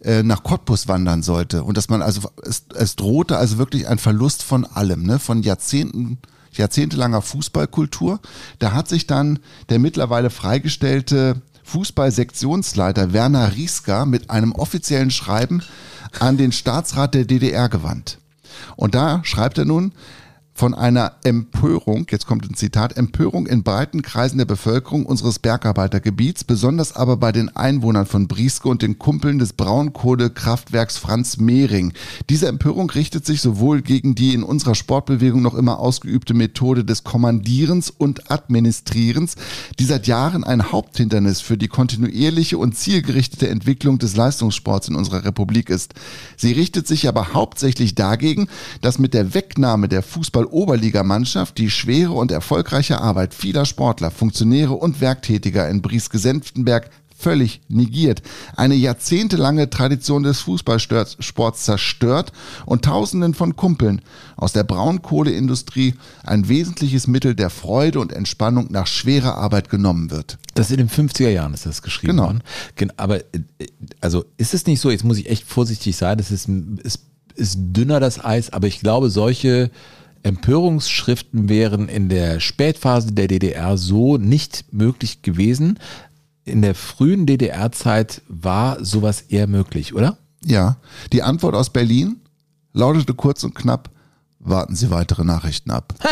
äh, 0.00 0.22
nach 0.22 0.42
Cottbus 0.42 0.88
wandern 0.88 1.22
sollte 1.22 1.64
und 1.64 1.76
dass 1.76 1.88
man 1.88 2.02
also 2.02 2.30
es, 2.42 2.64
es 2.74 2.96
drohte 2.96 3.36
also 3.36 3.58
wirklich 3.58 3.88
ein 3.88 3.98
Verlust 3.98 4.42
von 4.42 4.64
allem, 4.64 5.04
ne, 5.04 5.18
von 5.18 5.42
Jahrzehnten 5.42 6.18
jahrzehntelanger 6.52 7.22
Fußballkultur. 7.22 8.20
Da 8.58 8.72
hat 8.72 8.88
sich 8.88 9.06
dann 9.06 9.40
der 9.70 9.78
mittlerweile 9.78 10.30
freigestellte 10.30 11.42
Fußballsektionsleiter 11.64 13.12
Werner 13.12 13.56
Rieska 13.56 14.04
mit 14.04 14.30
einem 14.30 14.52
offiziellen 14.52 15.10
Schreiben 15.10 15.62
an 16.20 16.36
den 16.36 16.52
Staatsrat 16.52 17.14
der 17.14 17.24
DDR 17.24 17.68
gewandt. 17.68 18.18
Und 18.76 18.94
da 18.94 19.20
schreibt 19.24 19.58
er 19.58 19.64
nun, 19.64 19.92
von 20.56 20.72
einer 20.72 21.16
Empörung, 21.24 22.06
jetzt 22.10 22.26
kommt 22.26 22.48
ein 22.48 22.54
Zitat, 22.54 22.96
Empörung 22.96 23.48
in 23.48 23.64
breiten 23.64 24.02
Kreisen 24.02 24.38
der 24.38 24.44
Bevölkerung 24.44 25.04
unseres 25.04 25.40
Bergarbeitergebiets, 25.40 26.44
besonders 26.44 26.94
aber 26.94 27.16
bei 27.16 27.32
den 27.32 27.54
Einwohnern 27.56 28.06
von 28.06 28.28
Brieske 28.28 28.68
und 28.68 28.80
den 28.80 29.00
Kumpeln 29.00 29.40
des 29.40 29.54
Braunkohlekraftwerks 29.54 30.96
Franz 30.96 31.38
Mehring. 31.38 31.92
Diese 32.30 32.46
Empörung 32.46 32.88
richtet 32.88 33.26
sich 33.26 33.40
sowohl 33.40 33.82
gegen 33.82 34.14
die 34.14 34.32
in 34.32 34.44
unserer 34.44 34.76
Sportbewegung 34.76 35.42
noch 35.42 35.54
immer 35.54 35.80
ausgeübte 35.80 36.34
Methode 36.34 36.84
des 36.84 37.02
Kommandierens 37.02 37.90
und 37.90 38.30
Administrierens, 38.30 39.34
die 39.80 39.84
seit 39.84 40.06
Jahren 40.06 40.44
ein 40.44 40.70
Haupthindernis 40.70 41.40
für 41.40 41.58
die 41.58 41.68
kontinuierliche 41.68 42.58
und 42.58 42.76
zielgerichtete 42.76 43.48
Entwicklung 43.48 43.98
des 43.98 44.14
Leistungssports 44.14 44.86
in 44.86 44.94
unserer 44.94 45.24
Republik 45.24 45.68
ist. 45.68 45.94
Sie 46.36 46.52
richtet 46.52 46.86
sich 46.86 47.08
aber 47.08 47.34
hauptsächlich 47.34 47.96
dagegen, 47.96 48.46
dass 48.82 49.00
mit 49.00 49.14
der 49.14 49.34
Wegnahme 49.34 49.88
der 49.88 50.04
Fußball-Oberligamannschaft 50.44 51.58
die 51.58 51.70
schwere 51.70 52.12
und 52.12 52.30
erfolgreiche 52.32 53.00
Arbeit 53.00 53.34
vieler 53.34 53.64
Sportler, 53.64 54.10
Funktionäre 54.10 54.74
und 54.74 55.00
Werktätiger 55.00 55.68
in 55.68 55.82
Brieske-Senftenberg 55.82 56.90
völlig 57.16 57.60
negiert, 57.68 58.22
eine 58.56 58.74
jahrzehntelange 58.74 59.70
Tradition 59.70 60.24
des 60.24 60.40
Fußballsports 60.40 61.64
zerstört 61.64 62.32
und 62.66 62.84
Tausenden 62.84 63.32
von 63.34 63.56
Kumpeln 63.56 64.02
aus 64.36 64.52
der 64.52 64.64
Braunkohleindustrie 64.64 65.94
ein 66.24 66.48
wesentliches 66.48 67.06
Mittel 67.06 67.34
der 67.34 67.50
Freude 67.50 68.00
und 68.00 68.12
Entspannung 68.12 68.66
nach 68.70 68.86
schwerer 68.88 69.38
Arbeit 69.38 69.70
genommen 69.70 70.10
wird. 70.10 70.38
Das 70.54 70.70
in 70.70 70.76
den 70.78 70.90
50er 70.90 71.30
Jahren 71.30 71.54
ist 71.54 71.66
das 71.66 71.82
geschrieben 71.82 72.14
Genau. 72.16 72.24
worden. 72.26 72.42
Gen- 72.76 72.92
Aber 72.98 73.20
äh, 73.20 73.22
also 74.00 74.24
ist 74.36 74.52
es 74.52 74.66
nicht 74.66 74.80
so, 74.80 74.90
jetzt 74.90 75.04
muss 75.04 75.16
ich 75.18 75.30
echt 75.30 75.44
vorsichtig 75.44 75.96
sein, 75.96 76.18
das 76.18 76.30
ist, 76.30 76.48
ist, 76.82 77.06
ist 77.36 77.56
dünner 77.58 78.00
das 78.00 78.22
Eis, 78.22 78.52
aber 78.52 78.66
ich 78.66 78.80
glaube, 78.80 79.08
solche 79.08 79.70
Empörungsschriften 80.24 81.48
wären 81.48 81.88
in 81.88 82.08
der 82.08 82.40
Spätphase 82.40 83.12
der 83.12 83.28
DDR 83.28 83.76
so 83.76 84.16
nicht 84.16 84.72
möglich 84.72 85.22
gewesen. 85.22 85.78
In 86.44 86.62
der 86.62 86.74
frühen 86.74 87.26
DDR-Zeit 87.26 88.22
war 88.28 88.84
sowas 88.84 89.22
eher 89.22 89.46
möglich, 89.46 89.94
oder? 89.94 90.18
Ja, 90.44 90.76
die 91.12 91.22
Antwort 91.22 91.54
aus 91.54 91.70
Berlin 91.70 92.20
lautete 92.72 93.14
kurz 93.14 93.44
und 93.44 93.54
knapp, 93.54 93.90
warten 94.40 94.74
Sie 94.74 94.90
weitere 94.90 95.24
Nachrichten 95.24 95.70
ab. 95.70 95.94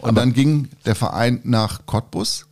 Und 0.00 0.14
dann 0.14 0.32
ging 0.32 0.68
der 0.86 0.94
Verein 0.94 1.40
nach 1.44 1.84
Cottbus, 1.86 2.46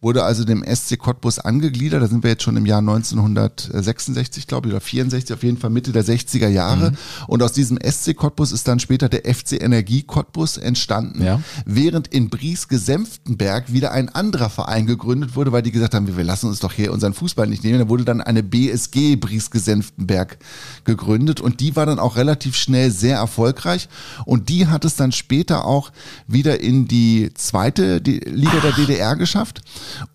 wurde 0.00 0.22
also 0.22 0.44
dem 0.44 0.64
SC 0.64 0.96
Cottbus 0.96 1.40
angegliedert. 1.40 2.02
Da 2.02 2.06
sind 2.06 2.22
wir 2.22 2.30
jetzt 2.30 2.44
schon 2.44 2.56
im 2.56 2.66
Jahr 2.66 2.78
1966, 2.78 4.46
glaube 4.46 4.68
ich, 4.68 4.74
oder 4.74 4.80
64, 4.80 5.34
auf 5.34 5.42
jeden 5.42 5.58
Fall 5.58 5.70
Mitte 5.70 5.90
der 5.90 6.04
60er 6.04 6.48
Jahre. 6.48 6.92
Mhm. 6.92 6.96
Und 7.26 7.42
aus 7.42 7.52
diesem 7.52 7.78
SC 7.78 8.14
Cottbus 8.14 8.52
ist 8.52 8.68
dann 8.68 8.78
später 8.78 9.08
der 9.08 9.22
FC 9.22 9.60
Energie 9.60 10.04
Cottbus 10.04 10.56
entstanden. 10.56 11.24
Ja. 11.24 11.40
Während 11.64 12.08
in 12.08 12.30
Brieske-Senftenberg 12.30 13.72
wieder 13.72 13.90
ein 13.90 14.08
anderer 14.08 14.50
Verein 14.50 14.86
gegründet 14.86 15.34
wurde, 15.34 15.50
weil 15.50 15.62
die 15.62 15.72
gesagt 15.72 15.94
haben, 15.94 16.06
wir 16.16 16.24
lassen 16.24 16.46
uns 16.46 16.60
doch 16.60 16.72
hier 16.72 16.92
unseren 16.92 17.14
Fußball 17.14 17.48
nicht 17.48 17.64
nehmen. 17.64 17.80
Da 17.80 17.88
wurde 17.88 18.04
dann 18.04 18.20
eine 18.20 18.44
BSG 18.44 19.16
Brieske-Senftenberg 19.16 20.38
gegründet 20.84 21.40
und 21.40 21.58
die 21.58 21.74
war 21.74 21.86
dann 21.86 21.98
auch 21.98 22.16
relativ 22.16 22.54
schnell 22.54 22.92
sehr 22.92 23.16
erfolgreich 23.16 23.88
und 24.24 24.48
die 24.48 24.68
hat 24.68 24.84
es 24.84 24.94
dann 24.94 25.10
später 25.10 25.64
auch 25.64 25.90
wieder 26.28 26.60
in 26.60 26.86
die 26.86 27.30
zweite 27.34 27.98
Liga 27.98 28.60
der 28.62 28.72
DDR 28.72 29.16
geschafft 29.16 29.62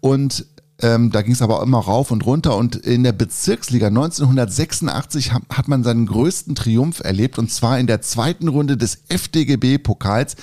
und 0.02 0.46
ähm, 0.82 1.12
da 1.12 1.22
ging 1.22 1.34
es 1.34 1.42
aber 1.42 1.62
immer 1.62 1.78
rauf 1.80 2.10
und 2.12 2.26
runter 2.26 2.58
und 2.58 2.76
in 2.76 3.04
der 3.04 3.12
Bezirksliga 3.14 3.88
1986 3.88 5.32
ha- 5.34 5.42
hat 5.50 5.68
man 5.68 5.84
seinen 5.84 6.08
größten 6.08 6.56
Triumph 6.56 7.00
erlebt 7.00 7.38
und 7.38 7.52
zwar 7.52 7.80
in 7.80 7.88
der 7.88 8.02
zweiten 8.02 8.48
Runde 8.48 8.76
des 8.76 9.04
FDGB-Pokals 9.08 10.36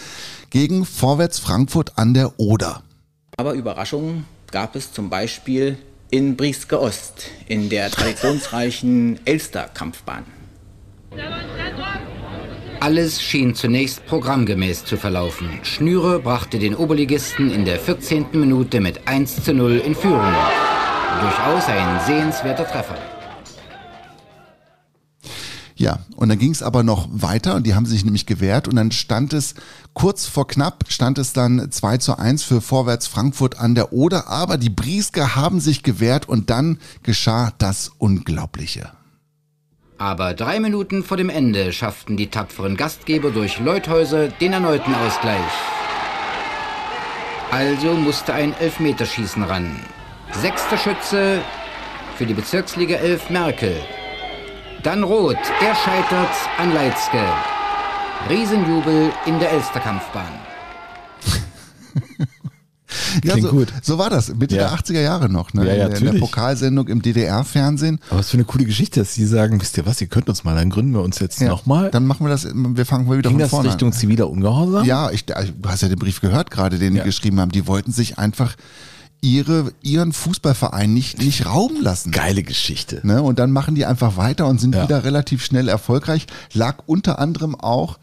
gegen 0.51 0.85
Vorwärts 0.87 1.39
Frankfurt 1.41 1.99
an 1.99 2.14
der 2.14 2.39
Oder. 2.39 2.83
Aber 3.37 3.55
Überraschungen 3.55 4.24
gab 4.51 4.76
es 4.76 4.93
zum 4.93 5.11
Beispiel 5.11 5.76
in 6.11 6.37
Brieske 6.37 6.81
Ost, 6.81 7.26
in 7.47 7.68
der 7.68 7.91
traditionsreichen 7.91 9.18
Elster-Kampfbahn. 9.24 10.24
Alles 12.81 13.20
schien 13.20 13.55
zunächst 13.55 14.07
programmgemäß 14.07 14.87
zu 14.87 14.97
verlaufen. 14.97 15.51
Schnüre 15.64 16.18
brachte 16.18 16.59
den 16.59 16.74
Oberligisten 16.74 17.51
in 17.51 17.66
der 17.66 17.78
14. 17.78 18.28
Minute 18.33 18.81
mit 18.81 19.07
1 19.07 19.45
zu 19.45 19.53
0 19.53 19.83
in 19.85 19.95
Führung. 19.95 20.33
Durchaus 21.20 21.66
ein 21.66 22.01
sehenswerter 22.07 22.66
Treffer. 22.66 22.97
Ja, 25.76 25.99
und 26.16 26.31
dann 26.31 26.39
ging 26.39 26.53
es 26.53 26.62
aber 26.62 26.83
noch 26.83 27.07
weiter 27.11 27.55
und 27.55 27.66
die 27.66 27.74
haben 27.74 27.85
sich 27.85 28.03
nämlich 28.03 28.24
gewehrt 28.24 28.66
und 28.66 28.76
dann 28.76 28.93
stand 28.93 29.35
es 29.35 29.55
kurz 29.93 30.24
vor 30.24 30.47
knapp, 30.47 30.85
stand 30.89 31.18
es 31.18 31.35
dann 31.35 31.70
2 31.70 31.99
zu 31.99 32.18
1 32.18 32.45
für 32.45 32.62
Vorwärts 32.62 33.07
Frankfurt 33.07 33.59
an 33.59 33.74
der 33.74 33.93
Oder, 33.93 34.28
aber 34.28 34.57
die 34.57 34.70
Briesker 34.70 35.37
haben 35.37 35.61
sich 35.61 35.83
gewehrt 35.83 36.31
und 36.31 36.49
dann 36.49 36.78
geschah 37.03 37.53
das 37.59 37.91
Unglaubliche. 37.99 38.91
Aber 40.01 40.32
drei 40.32 40.61
Minuten 40.61 41.05
vor 41.05 41.18
dem 41.18 41.28
Ende 41.28 41.74
schafften 41.74 42.16
die 42.16 42.28
tapferen 42.28 42.78
Gastgeber 42.78 43.30
durch 43.30 43.61
Leuthäuser 43.61 44.28
den 44.28 44.55
erneuten 44.55 44.94
Ausgleich. 44.94 45.53
Also 47.51 47.92
musste 47.92 48.32
ein 48.32 48.55
Elfmeterschießen 48.59 49.42
ran. 49.42 49.78
Sechster 50.32 50.78
Schütze 50.78 51.42
für 52.16 52.24
die 52.24 52.32
Bezirksliga 52.32 52.96
11 52.96 53.28
Merkel. 53.28 53.76
Dann 54.82 55.03
Rot, 55.03 55.36
er 55.61 55.74
scheitert 55.74 56.34
an 56.57 56.72
Leitzke. 56.72 57.22
Riesenjubel 58.30 59.12
in 59.26 59.38
der 59.38 59.51
Elsterkampfbahn. 59.53 60.32
Ja, 63.24 63.32
Klingt 63.32 63.49
so, 63.49 63.53
gut. 63.53 63.68
so 63.82 63.99
war 63.99 64.11
das, 64.11 64.34
Mitte 64.34 64.57
Ja. 64.57 64.68
der 64.68 64.78
80er 64.78 65.01
Jahre 65.01 65.28
noch, 65.28 65.53
ne? 65.55 65.66
Ja, 65.66 65.74
ja, 65.74 65.84
in, 65.86 65.91
der, 65.93 65.99
in 66.01 66.12
der. 66.12 66.20
Pokalsendung 66.20 66.88
im 66.88 67.03
DDR-Fernsehen. 67.03 67.99
Aber 68.11 68.20
was 68.20 68.30
für 68.30 68.36
eine 68.36 68.45
coole 68.45 68.64
Geschichte, 68.64 69.01
dass 69.01 69.14
sie 69.14 69.26
sagen, 69.26 69.61
wisst 69.61 69.76
ihr 69.76 69.86
was, 69.86 70.01
ihr 70.01 70.07
könnt 70.07 70.28
uns 70.28 70.45
mal, 70.45 70.55
dann 70.55 70.70
gründen 70.70 70.93
wir 70.93 71.03
uns 71.03 71.18
jetzt 71.18 71.41
nochmal. 71.41 71.91
Dann 71.91 72.07
machen 72.07 72.24
wir 72.26 72.30
das, 72.30 72.47
wir 72.53 72.86
fangen 72.86 73.07
mal 73.07 73.18
wieder 73.18 73.28
Ging 73.30 73.38
von 73.38 73.41
das 73.41 73.51
vorne 73.51 73.68
Richtung 73.68 73.88
an. 73.88 73.93
ziviler 73.93 74.28
Ungehorsam? 74.30 74.84
Ja, 74.84 75.11
ich, 75.11 75.26
du 75.26 75.34
hast 75.66 75.82
ja 75.82 75.88
den 75.88 75.99
Brief 75.99 76.20
gehört 76.20 76.51
gerade, 76.51 76.78
den 76.78 76.95
Ja. 76.97 77.03
die 77.03 77.09
geschrieben 77.09 77.41
haben. 77.41 77.51
Die 77.53 77.66
wollten 77.66 77.93
sich 77.93 78.18
einfach 78.18 78.57
ihre, 79.22 79.72
ihren 79.82 80.12
Fußballverein 80.12 80.93
nicht, 80.95 81.18
nicht 81.18 81.45
rauben 81.47 81.82
lassen. 81.82 82.11
Geile 82.11 82.43
Geschichte. 82.43 83.01
Ne? 83.03 83.22
Und 83.22 83.38
dann 83.38 83.51
machen 83.53 83.74
die 83.74 83.84
einfach 83.84 84.16
weiter 84.16 84.47
und 84.47 84.61
sind 84.61 84.74
Ja. 84.74 84.84
wieder 84.84 85.05
relativ 85.05 85.45
schnell 85.45 85.68
erfolgreich. 85.68 86.26
Lag 86.55 86.76
unter 86.86 87.18
anderem 87.18 87.55
auch 87.55 87.99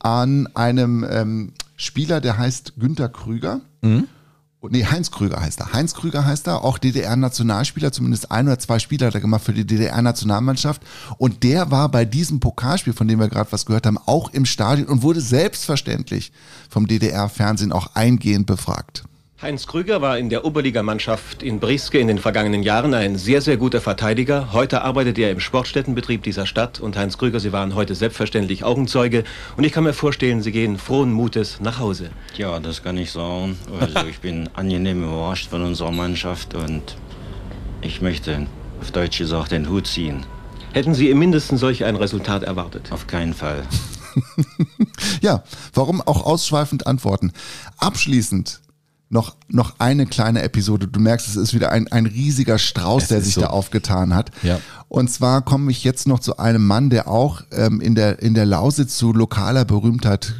an 0.00 0.48
einem 0.54 1.06
ähm, 1.08 1.52
Spieler, 1.76 2.20
der 2.20 2.38
heißt 2.38 2.74
Günter 2.78 3.08
Krüger. 3.08 3.60
Mhm. 3.82 4.08
Nee, 4.62 4.84
Heinz 4.84 5.10
Krüger 5.10 5.40
heißt 5.40 5.60
er. 5.60 5.72
Heinz 5.72 5.94
Krüger 5.94 6.24
heißt 6.24 6.48
er, 6.48 6.64
auch 6.64 6.78
DDR-Nationalspieler, 6.78 7.92
zumindest 7.92 8.30
ein 8.32 8.46
oder 8.46 8.58
zwei 8.58 8.78
Spieler 8.78 9.08
hat 9.08 9.14
er 9.14 9.20
gemacht 9.20 9.44
für 9.44 9.52
die 9.52 9.66
DDR-Nationalmannschaft. 9.66 10.82
Und 11.18 11.42
der 11.42 11.70
war 11.70 11.88
bei 11.88 12.04
diesem 12.04 12.40
Pokalspiel, 12.40 12.92
von 12.92 13.06
dem 13.06 13.20
wir 13.20 13.28
gerade 13.28 13.52
was 13.52 13.66
gehört 13.66 13.86
haben, 13.86 13.98
auch 14.06 14.32
im 14.32 14.44
Stadion 14.44 14.88
und 14.88 15.02
wurde 15.02 15.20
selbstverständlich 15.20 16.32
vom 16.68 16.86
DDR-Fernsehen 16.86 17.70
auch 17.70 17.94
eingehend 17.94 18.46
befragt. 18.46 19.04
Heinz 19.42 19.66
Krüger 19.66 20.00
war 20.00 20.16
in 20.16 20.30
der 20.30 20.46
Oberligamannschaft 20.46 21.42
in 21.42 21.60
Brieske 21.60 21.98
in 21.98 22.08
den 22.08 22.18
vergangenen 22.18 22.62
Jahren 22.62 22.94
ein 22.94 23.16
sehr, 23.16 23.42
sehr 23.42 23.58
guter 23.58 23.82
Verteidiger. 23.82 24.54
Heute 24.54 24.80
arbeitet 24.80 25.18
er 25.18 25.30
im 25.30 25.40
Sportstättenbetrieb 25.40 26.22
dieser 26.22 26.46
Stadt 26.46 26.80
und 26.80 26.96
Heinz 26.96 27.18
Krüger, 27.18 27.38
Sie 27.38 27.52
waren 27.52 27.74
heute 27.74 27.94
selbstverständlich 27.94 28.64
Augenzeuge 28.64 29.24
und 29.58 29.64
ich 29.64 29.72
kann 29.72 29.84
mir 29.84 29.92
vorstellen, 29.92 30.40
Sie 30.40 30.52
gehen 30.52 30.78
frohen 30.78 31.12
Mutes 31.12 31.60
nach 31.60 31.78
Hause. 31.78 32.08
Ja, 32.38 32.58
das 32.60 32.82
kann 32.82 32.96
ich 32.96 33.12
sagen. 33.12 33.58
Also 33.78 34.06
ich 34.08 34.20
bin 34.20 34.48
angenehm 34.54 35.04
überrascht 35.04 35.50
von 35.50 35.62
unserer 35.62 35.92
Mannschaft 35.92 36.54
und 36.54 36.96
ich 37.82 38.00
möchte 38.00 38.46
auf 38.80 38.90
Deutsch 38.90 39.18
gesagt 39.18 39.52
den 39.52 39.68
Hut 39.68 39.86
ziehen. 39.86 40.24
Hätten 40.72 40.94
Sie 40.94 41.10
im 41.10 41.18
Mindesten 41.18 41.58
solch 41.58 41.84
ein 41.84 41.96
Resultat 41.96 42.42
erwartet? 42.42 42.90
Auf 42.90 43.06
keinen 43.06 43.34
Fall. 43.34 43.64
Ja, 45.20 45.42
warum 45.74 46.00
auch 46.00 46.24
ausschweifend 46.24 46.86
antworten? 46.86 47.32
Abschließend 47.78 48.60
noch, 49.08 49.36
noch 49.48 49.74
eine 49.78 50.06
kleine 50.06 50.42
Episode. 50.42 50.88
Du 50.88 51.00
merkst, 51.00 51.28
es 51.28 51.36
ist 51.36 51.54
wieder 51.54 51.70
ein, 51.70 51.90
ein 51.92 52.06
riesiger 52.06 52.58
Strauß, 52.58 53.04
Es 53.04 53.08
der 53.08 53.22
sich 53.22 53.34
so. 53.34 53.42
da 53.42 53.46
aufgetan 53.48 54.14
hat. 54.14 54.30
Ja. 54.42 54.58
Und 54.88 55.10
zwar 55.10 55.42
komme 55.42 55.70
ich 55.70 55.84
jetzt 55.84 56.08
noch 56.08 56.18
zu 56.18 56.38
einem 56.38 56.66
Mann, 56.66 56.90
der 56.90 57.08
auch 57.08 57.42
ähm, 57.52 57.80
in, 57.80 57.94
der, 57.94 58.20
in 58.20 58.34
der 58.34 58.46
Lausitz 58.46 58.96
zu 58.96 59.12
lokaler 59.12 59.64
Berühmtheit 59.64 60.34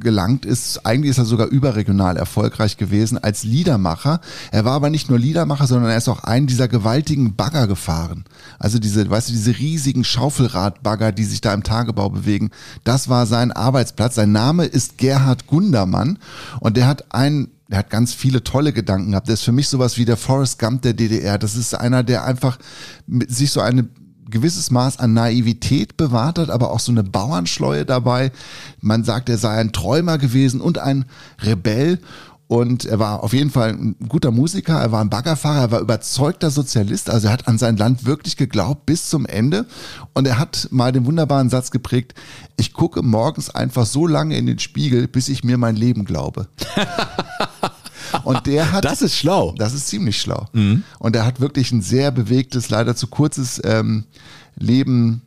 gelangt 0.00 0.46
ist. 0.46 0.84
Eigentlich 0.86 1.10
ist 1.10 1.18
er 1.18 1.24
sogar 1.26 1.48
überregional 1.48 2.16
erfolgreich 2.16 2.76
gewesen 2.76 3.18
als 3.18 3.44
Liedermacher. 3.44 4.20
Er 4.50 4.64
war 4.64 4.72
aber 4.72 4.90
nicht 4.90 5.10
nur 5.10 5.18
Liedermacher, 5.18 5.66
sondern 5.66 5.90
er 5.90 5.98
ist 5.98 6.08
auch 6.08 6.24
einen 6.24 6.46
dieser 6.46 6.68
gewaltigen 6.68 7.36
Bagger 7.36 7.66
gefahren. 7.66 8.24
Also 8.58 8.78
diese, 8.78 9.08
weißt 9.08 9.28
du, 9.28 9.32
diese 9.32 9.58
riesigen 9.58 10.02
Schaufelradbagger, 10.04 11.12
die 11.12 11.24
sich 11.24 11.40
da 11.40 11.52
im 11.52 11.62
Tagebau 11.62 12.08
bewegen. 12.08 12.50
Das 12.82 13.08
war 13.08 13.26
sein 13.26 13.52
Arbeitsplatz. 13.52 14.14
Sein 14.14 14.32
Name 14.32 14.64
ist 14.64 14.98
Gerhard 14.98 15.46
Gundermann 15.46 16.18
und 16.60 16.76
der 16.76 16.86
hat 16.86 17.14
ein 17.14 17.48
der 17.70 17.78
hat 17.78 17.90
ganz 17.90 18.12
viele 18.12 18.42
tolle 18.42 18.72
Gedanken 18.72 19.12
gehabt. 19.12 19.28
Der 19.28 19.34
ist 19.34 19.44
für 19.44 19.52
mich 19.52 19.68
sowas 19.68 19.96
wie 19.96 20.04
der 20.04 20.16
Forrest 20.16 20.58
Gump 20.58 20.82
der 20.82 20.92
DDR. 20.92 21.38
Das 21.38 21.54
ist 21.54 21.74
einer, 21.74 22.02
der 22.02 22.24
einfach 22.24 22.58
mit 23.06 23.32
sich 23.32 23.52
so 23.52 23.60
eine 23.60 23.88
gewisses 24.28 24.70
Maß 24.70 24.98
an 24.98 25.12
Naivität 25.12 25.96
bewahrt 25.96 26.38
hat, 26.38 26.50
aber 26.50 26.70
auch 26.70 26.80
so 26.80 26.92
eine 26.92 27.04
Bauernschleue 27.04 27.84
dabei. 27.84 28.32
Man 28.80 29.04
sagt, 29.04 29.28
er 29.28 29.38
sei 29.38 29.56
ein 29.56 29.72
Träumer 29.72 30.18
gewesen 30.18 30.60
und 30.60 30.78
ein 30.78 31.04
Rebell. 31.42 32.00
Und 32.50 32.84
er 32.84 32.98
war 32.98 33.22
auf 33.22 33.32
jeden 33.32 33.50
Fall 33.50 33.68
ein 33.68 33.94
guter 34.08 34.32
Musiker, 34.32 34.80
er 34.80 34.90
war 34.90 35.00
ein 35.00 35.08
Baggerfahrer, 35.08 35.60
er 35.60 35.70
war 35.70 35.78
überzeugter 35.78 36.50
Sozialist, 36.50 37.08
also 37.08 37.28
er 37.28 37.32
hat 37.32 37.46
an 37.46 37.58
sein 37.58 37.76
Land 37.76 38.06
wirklich 38.06 38.36
geglaubt 38.36 38.86
bis 38.86 39.08
zum 39.08 39.24
Ende. 39.24 39.66
Und 40.14 40.26
er 40.26 40.36
hat 40.36 40.66
mal 40.72 40.90
den 40.90 41.06
wunderbaren 41.06 41.48
Satz 41.48 41.70
geprägt, 41.70 42.12
ich 42.58 42.72
gucke 42.72 43.02
morgens 43.02 43.50
einfach 43.50 43.86
so 43.86 44.04
lange 44.04 44.36
in 44.36 44.46
den 44.46 44.58
Spiegel, 44.58 45.06
bis 45.06 45.28
ich 45.28 45.44
mir 45.44 45.58
mein 45.58 45.76
Leben 45.76 46.04
glaube. 46.04 46.48
Und 48.24 48.44
der 48.48 48.72
hat. 48.72 48.84
Das 48.84 49.00
ist 49.00 49.14
schlau. 49.14 49.54
Das 49.56 49.72
ist 49.72 49.86
ziemlich 49.86 50.20
schlau. 50.20 50.46
Und 50.98 51.14
er 51.14 51.24
hat 51.24 51.40
wirklich 51.40 51.70
ein 51.70 51.82
sehr 51.82 52.10
bewegtes, 52.10 52.68
leider 52.68 52.96
zu 52.96 53.06
kurzes 53.06 53.62
ähm, 53.64 54.06
Leben 54.56 55.22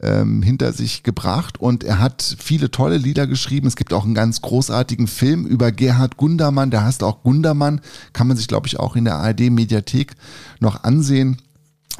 ähm, 0.00 0.42
hinter 0.42 0.72
sich 0.72 1.02
gebracht 1.02 1.60
und 1.60 1.84
er 1.84 1.98
hat 1.98 2.36
viele 2.38 2.70
tolle 2.70 2.96
Lieder 2.96 3.26
geschrieben. 3.26 3.66
Es 3.66 3.76
gibt 3.76 3.92
auch 3.92 4.04
einen 4.04 4.14
ganz 4.14 4.40
großartigen 4.40 5.06
Film 5.06 5.46
über 5.46 5.72
Gerhard 5.72 6.16
Gundermann, 6.16 6.70
der 6.70 6.84
heißt 6.84 7.02
auch 7.02 7.22
Gundermann, 7.22 7.80
kann 8.12 8.26
man 8.26 8.36
sich 8.36 8.48
glaube 8.48 8.66
ich 8.66 8.78
auch 8.78 8.96
in 8.96 9.04
der 9.04 9.16
ARD 9.16 9.50
Mediathek 9.50 10.14
noch 10.60 10.84
ansehen. 10.84 11.38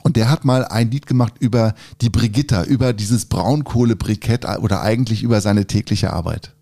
Und 0.03 0.17
der 0.17 0.29
hat 0.29 0.45
mal 0.45 0.65
ein 0.65 0.91
Lied 0.91 1.07
gemacht 1.07 1.35
über 1.39 1.75
die 2.01 2.11
Brigitta, 2.11 2.65
über 2.65 2.93
dieses 2.93 3.27
Braunkohlebrikett 3.27 4.45
oder 4.59 4.83
eigentlich 4.83 5.23
über 5.23 5.41
seine 5.41 5.67
tägliche 5.67 6.13
Arbeit. 6.13 6.53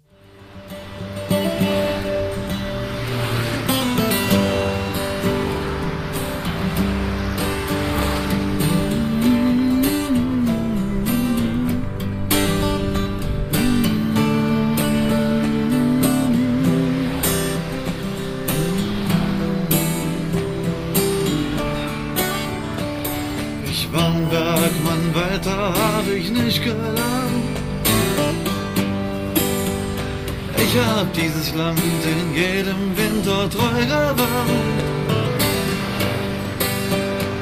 Ich 30.73 30.79
hab 30.79 31.13
dieses 31.13 31.55
Land 31.55 31.79
in 32.05 32.35
jedem 32.35 32.97
Winter 32.97 33.49
treu 33.51 33.81
gewandt. 33.81 34.79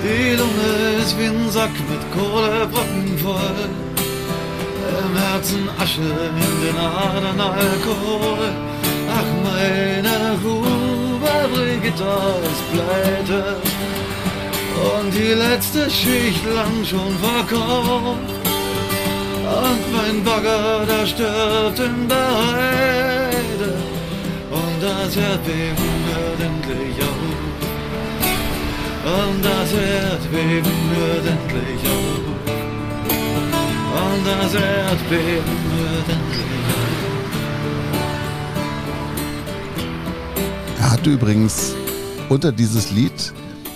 Die 0.03 0.33
Lunge 0.41 0.73
ist 1.01 1.17
wie 1.19 1.27
ein 1.27 1.51
Sack 1.51 1.75
mit 1.89 2.03
Kohlebrocken 2.15 3.19
voll. 3.19 3.69
Im 5.03 5.17
Herzen 5.17 5.69
Asche, 5.79 6.01
in 6.01 6.67
den 6.67 6.77
Adern 6.77 7.41
Alkohol. 7.41 8.49
Ach, 9.19 9.31
meine 9.45 10.17
Huber 10.43 11.49
Brigitte 11.53 12.13
ist 12.51 12.65
pleite. 12.73 13.57
Und 14.91 15.15
die 15.15 15.35
letzte 15.35 15.91
Schicht 15.91 16.45
lang 16.55 16.85
schon 16.85 17.15
verkauft. 17.19 18.40
Und 19.51 19.83
mein 19.93 20.23
Bagger, 20.23 20.87
der 20.87 21.07
stirbt 21.07 21.81
in 21.81 22.09
der 22.09 22.31
Heide. 22.47 23.75
Und 24.51 24.81
das 24.81 25.17
Erdbeben 25.17 25.91
hört 26.07 26.41
endlich 26.41 26.97
auf. 27.03 27.41
Und 29.03 29.45
das 29.45 29.73
Erdbeben 29.73 30.73
hört 30.95 31.27
endlich 31.27 31.83
auf. 31.91 32.31
Und 34.03 34.23
das 34.25 34.55
Erdbeben 34.55 35.59
hört 35.79 36.09
endlich 36.09 36.65
auf. 36.69 36.91
Er 40.79 40.91
hatte 40.93 41.11
übrigens 41.11 41.75
unter 42.29 42.53
dieses 42.53 42.93
Lied, 42.93 43.33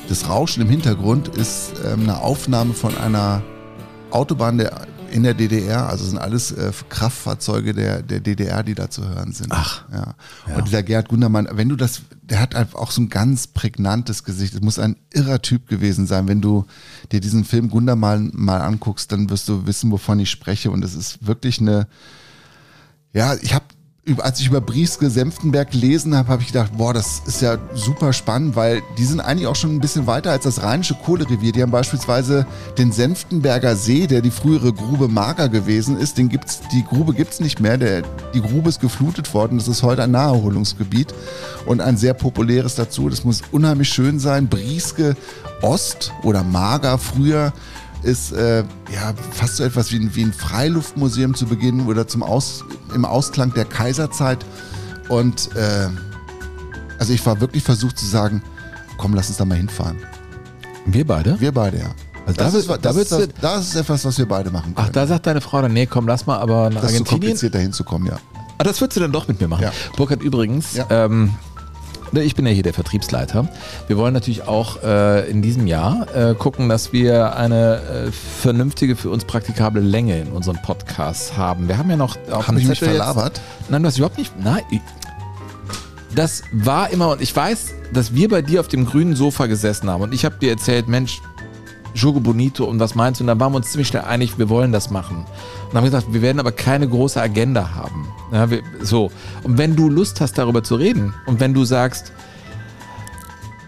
das 0.09 0.29
Rauschen 0.29 0.63
im 0.63 0.69
Hintergrund, 0.69 1.29
ist 1.37 1.73
ähm, 1.85 2.03
eine 2.03 2.21
Aufnahme 2.21 2.75
von 2.75 2.97
einer 2.97 3.43
Autobahn 4.13 4.59
der, 4.59 4.87
in 5.15 5.23
der 5.23 5.35
DDR. 5.35 5.89
Also 5.89 6.05
sind 6.05 6.19
alles 6.19 6.51
äh, 6.51 6.73
Kraftfahrzeuge 6.89 7.73
der, 7.73 8.03
der 8.03 8.19
DDR, 8.19 8.65
die 8.65 8.75
da 8.75 8.91
zu 8.91 9.09
hören 9.09 9.33
sind. 9.33 9.53
Ach. 9.53 9.85
Ja. 9.93 10.15
Ja. 10.49 10.57
Und 10.57 10.67
dieser 10.67 10.83
Gerd 10.83 11.09
Gundermann, 11.09 11.49
wenn 11.53 11.69
du 11.69 11.77
das, 11.77 12.03
der 12.23 12.41
hat 12.41 12.57
einfach 12.57 12.81
auch 12.81 12.91
so 12.91 13.01
ein 13.01 13.11
ganz 13.11 13.47
prägnantes 13.47 14.25
Gesicht. 14.25 14.55
Es 14.55 14.61
muss 14.61 14.81
ein 14.81 14.97
irrer 15.13 15.41
Typ 15.41 15.69
gewesen 15.69 16.09
sein. 16.09 16.27
Wenn 16.27 16.41
du 16.41 16.67
dir 17.13 17.21
diesen 17.21 17.45
Film 17.45 17.71
Gundermann 17.71 18.33
mal 18.35 18.61
anguckst, 18.61 19.13
dann 19.13 19.31
wirst 19.31 19.49
du 19.49 19.67
wissen, 19.67 19.93
wovon 19.93 20.19
ich 20.19 20.31
spreche. 20.31 20.73
Und 20.73 20.85
es 20.85 20.97
ist 20.97 21.25
wirklich 21.25 21.61
eine, 21.61 21.87
ja, 23.13 23.35
ich 23.35 23.55
habe, 23.55 23.67
als 24.19 24.41
ich 24.41 24.49
über 24.49 24.61
Brieske 24.61 25.09
Senftenberg 25.09 25.71
gelesen 25.71 26.15
habe, 26.15 26.29
habe 26.29 26.43
ich 26.43 26.49
gedacht, 26.49 26.77
boah, 26.77 26.93
das 26.93 27.23
ist 27.27 27.41
ja 27.41 27.57
super 27.75 28.13
spannend, 28.13 28.55
weil 28.55 28.83
die 28.99 29.05
sind 29.05 29.21
eigentlich 29.21 29.47
auch 29.47 29.57
schon 29.57 29.75
ein 29.75 29.81
bisschen 29.81 30.07
weiter 30.07 30.31
als 30.31 30.45
das 30.45 30.63
rheinische 30.63 30.95
Kohlerevier. 30.95 31.53
Die 31.53 31.63
haben 31.63 31.71
beispielsweise 31.71 32.47
den 32.77 32.93
Senftenberger 32.93 33.77
See, 33.77 34.07
der 34.07 34.21
die 34.21 34.31
frühere 34.31 34.73
Grube 34.75 35.09
Mager 35.09 35.49
gewesen 35.49 35.99
ist, 35.99 36.19
den 36.19 36.29
gibt's, 36.29 36.61
die 36.73 36.85
Grube 36.85 37.15
gibt's 37.15 37.41
nicht 37.41 37.61
mehr. 37.61 37.79
Der, 37.79 38.03
die 38.35 38.43
Grube 38.43 38.69
ist 38.69 38.81
geflutet 38.81 39.33
worden. 39.33 39.57
Das 39.57 39.69
ist 39.69 39.83
heute 39.83 40.03
ein 40.03 40.11
Naherholungsgebiet 40.11 41.15
und 41.65 41.81
ein 41.81 41.97
sehr 41.97 42.15
populäres 42.15 42.75
dazu. 42.75 43.09
Das 43.09 43.25
muss 43.25 43.41
unheimlich 43.53 43.89
schön 43.89 44.19
sein. 44.19 44.49
Brieske 44.49 45.17
Ost 45.63 46.13
oder 46.23 46.43
Mager 46.43 46.99
früher 46.99 47.55
ist 48.05 48.33
äh, 48.33 48.59
ja 48.93 49.15
fast 49.33 49.57
so 49.57 49.65
etwas 49.65 49.91
wie 49.93 49.97
ein, 49.97 50.15
wie 50.15 50.23
ein 50.25 50.33
Freiluftmuseum 50.33 51.35
zu 51.35 51.47
Beginn 51.47 51.87
oder 51.87 52.07
zum 52.07 52.23
Aus, 52.23 52.65
im 52.95 53.05
Ausklang 53.05 53.53
der 53.55 53.65
Kaiserzeit. 53.65 54.45
Und 55.09 55.55
äh, 55.57 55.89
also 56.99 57.13
ich 57.13 57.25
war 57.27 57.41
wirklich 57.41 57.63
versucht 57.63 57.99
zu 57.99 58.07
sagen, 58.07 58.43
komm, 58.99 59.15
lass 59.15 59.29
uns 59.29 59.39
da 59.39 59.45
mal 59.45 59.57
hinfahren. 59.57 59.99
Wir 60.87 61.07
beide? 61.07 61.41
Wir 61.41 61.53
beide, 61.53 61.79
ja. 61.79 61.95
Also 62.27 62.37
da 62.39 62.45
das, 62.45 62.53
wird- 62.55 62.63
ist, 62.63 62.71
da 62.71 62.77
das, 62.79 62.97
ist, 62.97 63.13
das, 63.13 63.29
das 63.41 63.69
ist 63.69 63.77
etwas, 63.77 64.05
was 64.05 64.19
wir 64.19 64.27
beide 64.29 64.51
machen 64.51 64.75
können. 64.75 64.87
Ach, 64.89 64.93
da 64.93 65.07
sagt 65.07 65.27
deine 65.27 65.41
Frau 65.41 65.61
dann, 65.63 65.73
nee, 65.73 65.87
komm, 65.87 66.07
lass 66.07 66.27
mal 66.27 66.39
aber 66.39 66.71
nach 66.71 66.83
das 66.83 66.93
ist 66.93 66.99
zu 66.99 67.03
Argentinien. 67.05 67.21
kompliziert, 67.21 67.55
da 67.55 67.59
hinzukommen, 67.59 68.09
ja. 68.09 68.17
Ah, 68.59 68.65
das 68.65 68.81
würdest 68.81 68.97
du 68.97 69.01
dann 69.01 69.13
doch 69.13 69.27
mit 69.29 69.41
mir 69.41 69.49
machen. 69.49 69.63
Ja. 69.65 69.73
Burkhard, 69.97 70.23
übrigens, 70.23 70.75
Ja. 70.75 70.87
ähm, 70.91 71.35
ich 72.13 72.35
bin 72.35 72.47
ja 72.47 72.53
hier 72.53 72.63
der 72.63 72.75
Vertriebsleiter. 72.75 73.49
Wir 73.87 73.97
wollen 73.97 74.15
natürlich 74.15 74.47
auch 74.47 74.83
äh, 74.83 75.29
in 75.29 75.43
diesem 75.43 75.67
Jahr 75.67 76.07
äh, 76.15 76.35
gucken, 76.35 76.69
dass 76.69 76.93
wir 76.93 77.37
eine 77.37 78.07
äh, 78.09 78.13
vernünftige, 78.13 78.97
für 78.97 79.11
uns 79.11 79.25
praktikable 79.25 79.81
Länge 79.81 80.21
in 80.21 80.29
unserem 80.29 80.61
Podcast 80.63 81.37
haben. 81.37 81.69
Wir 81.69 81.79
haben 81.79 81.91
ja 81.91 81.97
noch 81.97 82.17
auf 82.31 82.49
Habe 82.49 82.57
dem 82.57 82.63
ich 82.63 82.69
mich 82.69 82.79
verlabert? 82.79 83.41
Jetzt, 83.61 83.71
nein, 83.71 83.83
du 83.83 83.89
hast 83.89 83.99
überhaupt 83.99 84.19
nicht. 84.19 84.33
Nein. 84.39 84.63
Das 86.15 86.43
war 86.53 86.91
immer, 86.91 87.11
und 87.11 87.21
ich 87.21 87.35
weiß, 87.35 87.75
dass 87.93 88.15
wir 88.15 88.29
bei 88.29 88.43
dir 88.43 88.61
auf 88.61 88.69
dem 88.69 88.87
grünen 88.87 89.17
Sofa 89.17 89.47
gesessen 89.47 89.91
haben 89.91 90.03
und 90.03 90.15
ich 90.15 90.25
habe 90.25 90.37
dir 90.39 90.51
erzählt, 90.51 90.87
Mensch, 90.87 91.21
Jogo 91.95 92.21
Bonito 92.21 92.65
und 92.65 92.81
was 92.81 92.95
meinst 92.95 93.21
du? 93.21 93.25
Und 93.25 93.29
dann 93.29 93.41
waren 93.41 93.53
wir 93.53 93.57
uns 93.57 93.71
ziemlich 93.71 93.89
schnell 93.89 94.03
einig, 94.03 94.39
wir 94.39 94.49
wollen 94.49 94.73
das 94.73 94.91
machen. 94.91 95.25
Und 95.69 95.77
haben 95.77 95.85
gesagt, 95.85 96.13
wir 96.13 96.23
werden 96.23 96.41
aber 96.41 96.53
keine 96.53 96.89
große 96.89 97.21
Agenda 97.21 97.75
haben. 97.75 98.09
Ja, 98.33 98.51
wir, 98.51 98.63
so. 98.83 99.11
Und 99.43 99.59
wenn 99.59 99.77
du 99.77 99.89
Lust 99.89 100.21
hast, 100.21 100.37
darüber 100.39 100.63
zu 100.63 100.75
reden 100.75 101.15
und 101.27 101.41
wenn 101.41 101.55
du 101.55 101.65
sagst, 101.65 102.13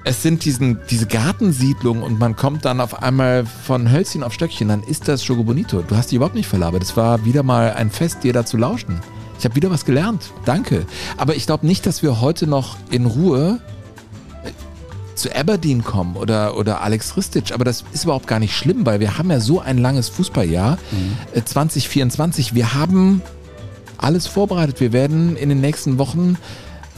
es 0.05 0.23
sind 0.23 0.45
diesen, 0.45 0.79
diese 0.89 1.07
Gartensiedlungen 1.07 2.03
und 2.03 2.21
man 2.21 2.37
kommt 2.37 2.65
dann 2.65 2.81
auf 2.81 3.03
einmal 3.03 3.45
von 3.45 3.91
Hölzchen 3.91 4.23
auf 4.23 4.33
Stöckchen, 4.33 4.69
dann 4.69 4.85
ist 4.85 5.09
das 5.09 5.27
Jogo 5.27 5.43
Bonito. 5.43 5.83
Du 5.83 5.97
hast 5.97 6.13
dich 6.13 6.17
überhaupt 6.17 6.37
nicht 6.37 6.49
verlabert. 6.49 6.85
Es 6.85 6.97
war 6.97 7.25
wieder 7.25 7.43
mal 7.43 7.73
ein 7.73 7.91
Fest, 7.91 8.23
dir 8.23 8.33
da 8.33 8.45
zu 8.45 8.57
lauschen. 8.57 9.01
Ich 9.39 9.45
habe 9.45 9.57
wieder 9.57 9.71
was 9.71 9.85
gelernt. 9.85 10.31
Danke. 10.45 10.87
Aber 11.17 11.35
ich 11.35 11.47
glaube 11.47 11.67
nicht, 11.67 11.87
dass 11.87 12.05
wir 12.05 12.21
heute 12.21 12.47
noch 12.47 12.77
in 12.91 13.05
Ruhe 13.07 13.61
zu 15.17 15.35
Aberdeen 15.35 15.83
kommen 15.83 16.17
oder, 16.17 16.57
oder 16.57 16.83
Alex 16.83 17.17
Ristic, 17.17 17.53
aber 17.53 17.65
das 17.65 17.85
ist 17.93 18.05
überhaupt 18.05 18.27
gar 18.27 18.39
nicht 18.39 18.55
schlimm, 18.55 18.87
weil 18.87 19.01
wir 19.01 19.19
haben 19.19 19.31
ja 19.31 19.41
so 19.41 19.61
ein 19.61 19.79
langes 19.79 20.09
Fußballjahr, 20.11 20.79
äh, 21.35 21.43
2024. 21.43 22.55
Wir 22.55 22.75
haben 22.75 23.23
alles 23.99 24.27
vorbereitet. 24.27 24.81
Wir 24.81 24.93
werden 24.93 25.37
in 25.37 25.49
den 25.49 25.61
nächsten 25.61 25.99
Wochen 25.99 26.37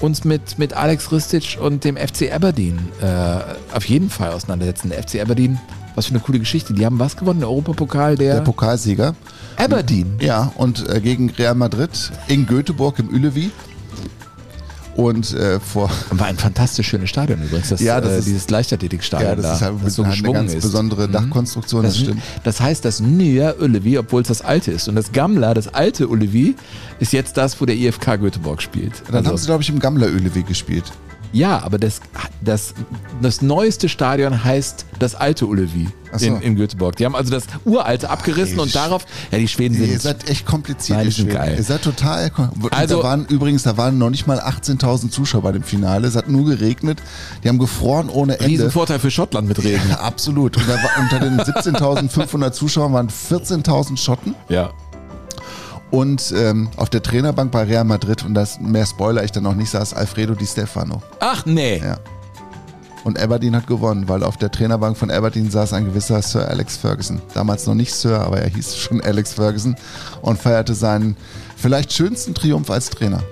uns 0.01 0.25
mit, 0.25 0.59
mit 0.59 0.75
Alex 0.75 1.11
Ristic 1.13 1.59
und 1.61 1.85
dem 1.85 1.97
FC 1.97 2.33
Aberdeen 2.33 2.79
äh, 3.01 3.75
auf 3.75 3.85
jeden 3.87 4.11
Fall 4.11 4.33
auseinandersetzen. 4.33 4.91
Der 4.91 5.03
FC 5.03 5.21
Aberdeen, 5.21 5.59
was 5.95 6.07
für 6.07 6.11
eine 6.11 6.21
coole 6.21 6.39
Geschichte. 6.39 6.73
Die 6.75 6.85
haben 6.87 6.99
was 6.99 7.17
gewonnen? 7.17 7.41
Der 7.41 7.49
Europapokal 7.49 8.17
der, 8.17 8.35
Der 8.35 8.41
Pokalsieger. 8.43 9.15
Aberdeen. 9.57 10.17
Ja, 10.21 10.53
und 10.57 10.89
äh, 10.89 11.01
gegen 11.01 11.31
Real 11.31 11.55
Madrid 11.55 12.13
in 12.29 12.47
Göteborg 12.47 12.99
im 13.01 13.09
Ülevi. 13.09 13.51
Und 14.99 15.33
äh, 15.35 15.61
vor 15.61 15.89
War 16.11 16.27
ein 16.27 16.37
fantastisch 16.37 16.89
schönes 16.89 17.09
Stadion 17.11 17.41
übrigens, 17.41 17.69
das, 17.69 17.81
Ja, 17.81 18.01
das 18.01 18.11
äh, 18.15 18.19
ist- 18.19 18.25
dieses 18.27 18.51
Leichtathletikstadion 18.51 19.31
Ja, 19.31 19.37
das 19.37 19.45
da, 19.45 19.55
ist 19.55 19.63
halt 19.63 19.75
das 19.85 19.95
so 19.95 20.03
eine 20.03 20.21
ganz 20.33 20.55
ist. 20.55 20.63
besondere 20.63 21.07
Mhm. 21.07 21.13
Dachkonstruktion, 21.13 21.85
das, 21.85 21.95
Das, 21.95 22.03
stimmt. 22.03 22.21
das 22.43 22.61
heißt, 22.61 22.85
das 22.85 22.99
neue 22.99 23.55
Ullevi, 23.55 23.97
obwohl 23.99 24.23
es 24.23 24.29
das 24.29 24.43
alte 24.43 24.73
ist. 24.73 24.89
Und 24.89 24.97
das 24.97 25.13
Gamla, 25.13 25.55
das 25.55 25.73
alte 25.73 26.09
Ullevi, 26.09 26.57
ist 26.99 27.13
jetzt 27.13 27.37
das, 27.37 27.61
wo 27.61 27.65
der 27.65 27.77
IFK 27.77 28.17
Göteborg 28.19 28.61
spielt. 28.61 29.05
Dann 29.13 29.25
haben 29.25 29.37
sie, 29.39 29.47
glaube 29.47 29.63
ich, 29.63 29.69
im 29.69 29.79
Gammler 29.79 30.09
Ülevi 30.09 30.43
gespielt. 30.43 30.85
Ja, 31.33 31.63
aber 31.63 31.79
das, 31.79 32.01
das, 32.41 32.75
das 33.21 33.43
neueste 33.43 33.89
Stadion 33.89 34.45
heißt 34.45 34.87
das 34.99 35.15
alte 35.15 35.47
Ullevi 35.47 35.89
Ach 36.13 36.19
so. 36.19 36.27
in, 36.27 36.41
in 36.41 36.57
Göteborg. 36.57 36.97
Die 36.97 37.05
haben 37.05 37.15
also 37.15 37.31
das 37.31 37.45
uralte 37.65 38.09
abgerissen 38.09 38.57
ey, 38.57 38.63
und 38.63 38.75
darauf, 38.75 39.05
ja, 39.31 39.39
die 39.39 39.47
Schweden 39.49 39.75
Ihr 39.81 39.87
sind. 39.89 40.03
seid 40.03 40.31
echt 40.31 40.47
kompliziert, 40.47 40.99
Nein, 40.99 41.07
ihr 41.07 41.11
die 41.11 41.17
sind 41.17 41.31
Schweden. 41.31 41.39
geil. 41.45 41.55
Ihr 41.59 41.63
seid 41.65 41.83
total. 41.83 42.31
Also- 42.71 42.97
da 42.99 43.03
waren 43.03 43.27
übrigens, 43.27 43.63
da 43.65 43.77
waren 43.77 43.99
noch 43.99 44.11
nicht 44.11 44.27
mal 44.27 44.41
18.000 44.41 45.11
Zuschauer 45.11 45.43
bei 45.43 45.53
dem 45.53 45.63
Finale. 45.63 46.07
Es 46.09 46.17
hat 46.17 46.29
nur 46.29 46.47
geregnet. 46.47 46.99
Die 47.45 47.49
haben 47.49 47.59
gefroren 47.59 48.09
ohne 48.09 48.35
Ende. 48.35 48.47
Riesenvorteil 48.47 48.99
für 48.99 49.11
Schottland 49.11 49.47
mit 49.49 49.63
Regen. 49.63 49.83
Ja, 49.91 49.97
absolut. 50.01 50.57
Und 50.57 50.69
da 50.69 50.75
war, 50.75 50.91
unter 50.99 51.21
den 51.21 51.39
17.500 51.41 52.53
Zuschauern 52.53 52.93
waren 52.93 53.09
14.000 53.09 53.97
Schotten. 53.99 54.35
Ja. 54.49 54.71
Und 55.91 56.33
ähm, 56.37 56.69
auf 56.77 56.91
der 56.91 57.03
Trainerbank 57.03 57.51
bei 57.51 57.63
Real 57.65 57.85
Madrid, 57.85 58.25
und 58.25 58.35
das 58.35 58.61
mehr 58.61 58.85
Spoiler 58.85 59.25
ich 59.25 59.33
dann 59.33 59.45
noch 59.45 59.55
nicht, 59.55 59.71
saß 59.71 59.95
Alfredo 59.95 60.35
Di 60.35 60.47
Stefano. 60.47 61.03
Ach 61.21 61.47
nee. 61.47 61.79
Ja. 61.79 61.97
Und 63.05 63.19
Aberdeen 63.19 63.57
hat 63.57 63.67
gewonnen, 63.67 64.07
weil 64.07 64.23
auf 64.23 64.37
der 64.37 64.51
Trainerbank 64.51 64.99
von 64.99 65.11
Aberdeen 65.11 65.51
saß 65.51 65.73
ein 65.73 65.87
gewisser 65.87 66.21
Sir 66.21 66.47
Alex 66.49 66.77
Ferguson. 66.77 67.23
Damals 67.33 67.67
noch 67.67 67.75
nicht 67.75 67.95
Sir, 67.95 68.21
aber 68.21 68.39
er 68.41 68.51
hieß 68.51 68.77
schon 68.77 69.01
Alex 69.01 69.33
Ferguson 69.33 69.77
und 70.21 70.39
feierte 70.39 70.75
seinen 70.75 71.17
vielleicht 71.57 71.93
schönsten 71.93 72.35
Triumph 72.35 72.71
als 72.71 72.91
Trainer. 72.91 73.23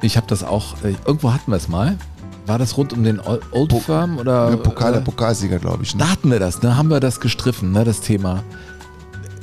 Ich 0.00 0.16
habe 0.16 0.26
das 0.28 0.42
auch, 0.42 0.76
äh, 0.82 0.94
irgendwo 1.04 1.32
hatten 1.32 1.50
wir 1.50 1.56
es 1.58 1.68
mal. 1.68 1.98
War 2.46 2.58
das 2.58 2.76
rund 2.76 2.92
um 2.92 3.04
den 3.04 3.20
Ol- 3.20 3.40
Old 3.52 3.72
Firm 3.72 4.18
oder? 4.18 4.50
Der 4.50 4.56
Pokal, 4.56 4.90
äh, 4.90 4.94
der 4.94 5.00
Pokalsieger, 5.02 5.58
glaube 5.58 5.82
ich. 5.84 5.94
Ne? 5.94 6.00
Da 6.04 6.10
hatten 6.10 6.30
wir 6.30 6.40
das, 6.40 6.60
ne? 6.62 6.76
Haben 6.76 6.88
wir 6.88 6.98
das 6.98 7.20
gestriffen, 7.20 7.70
ne? 7.70 7.84
Das 7.84 8.00
Thema. 8.00 8.42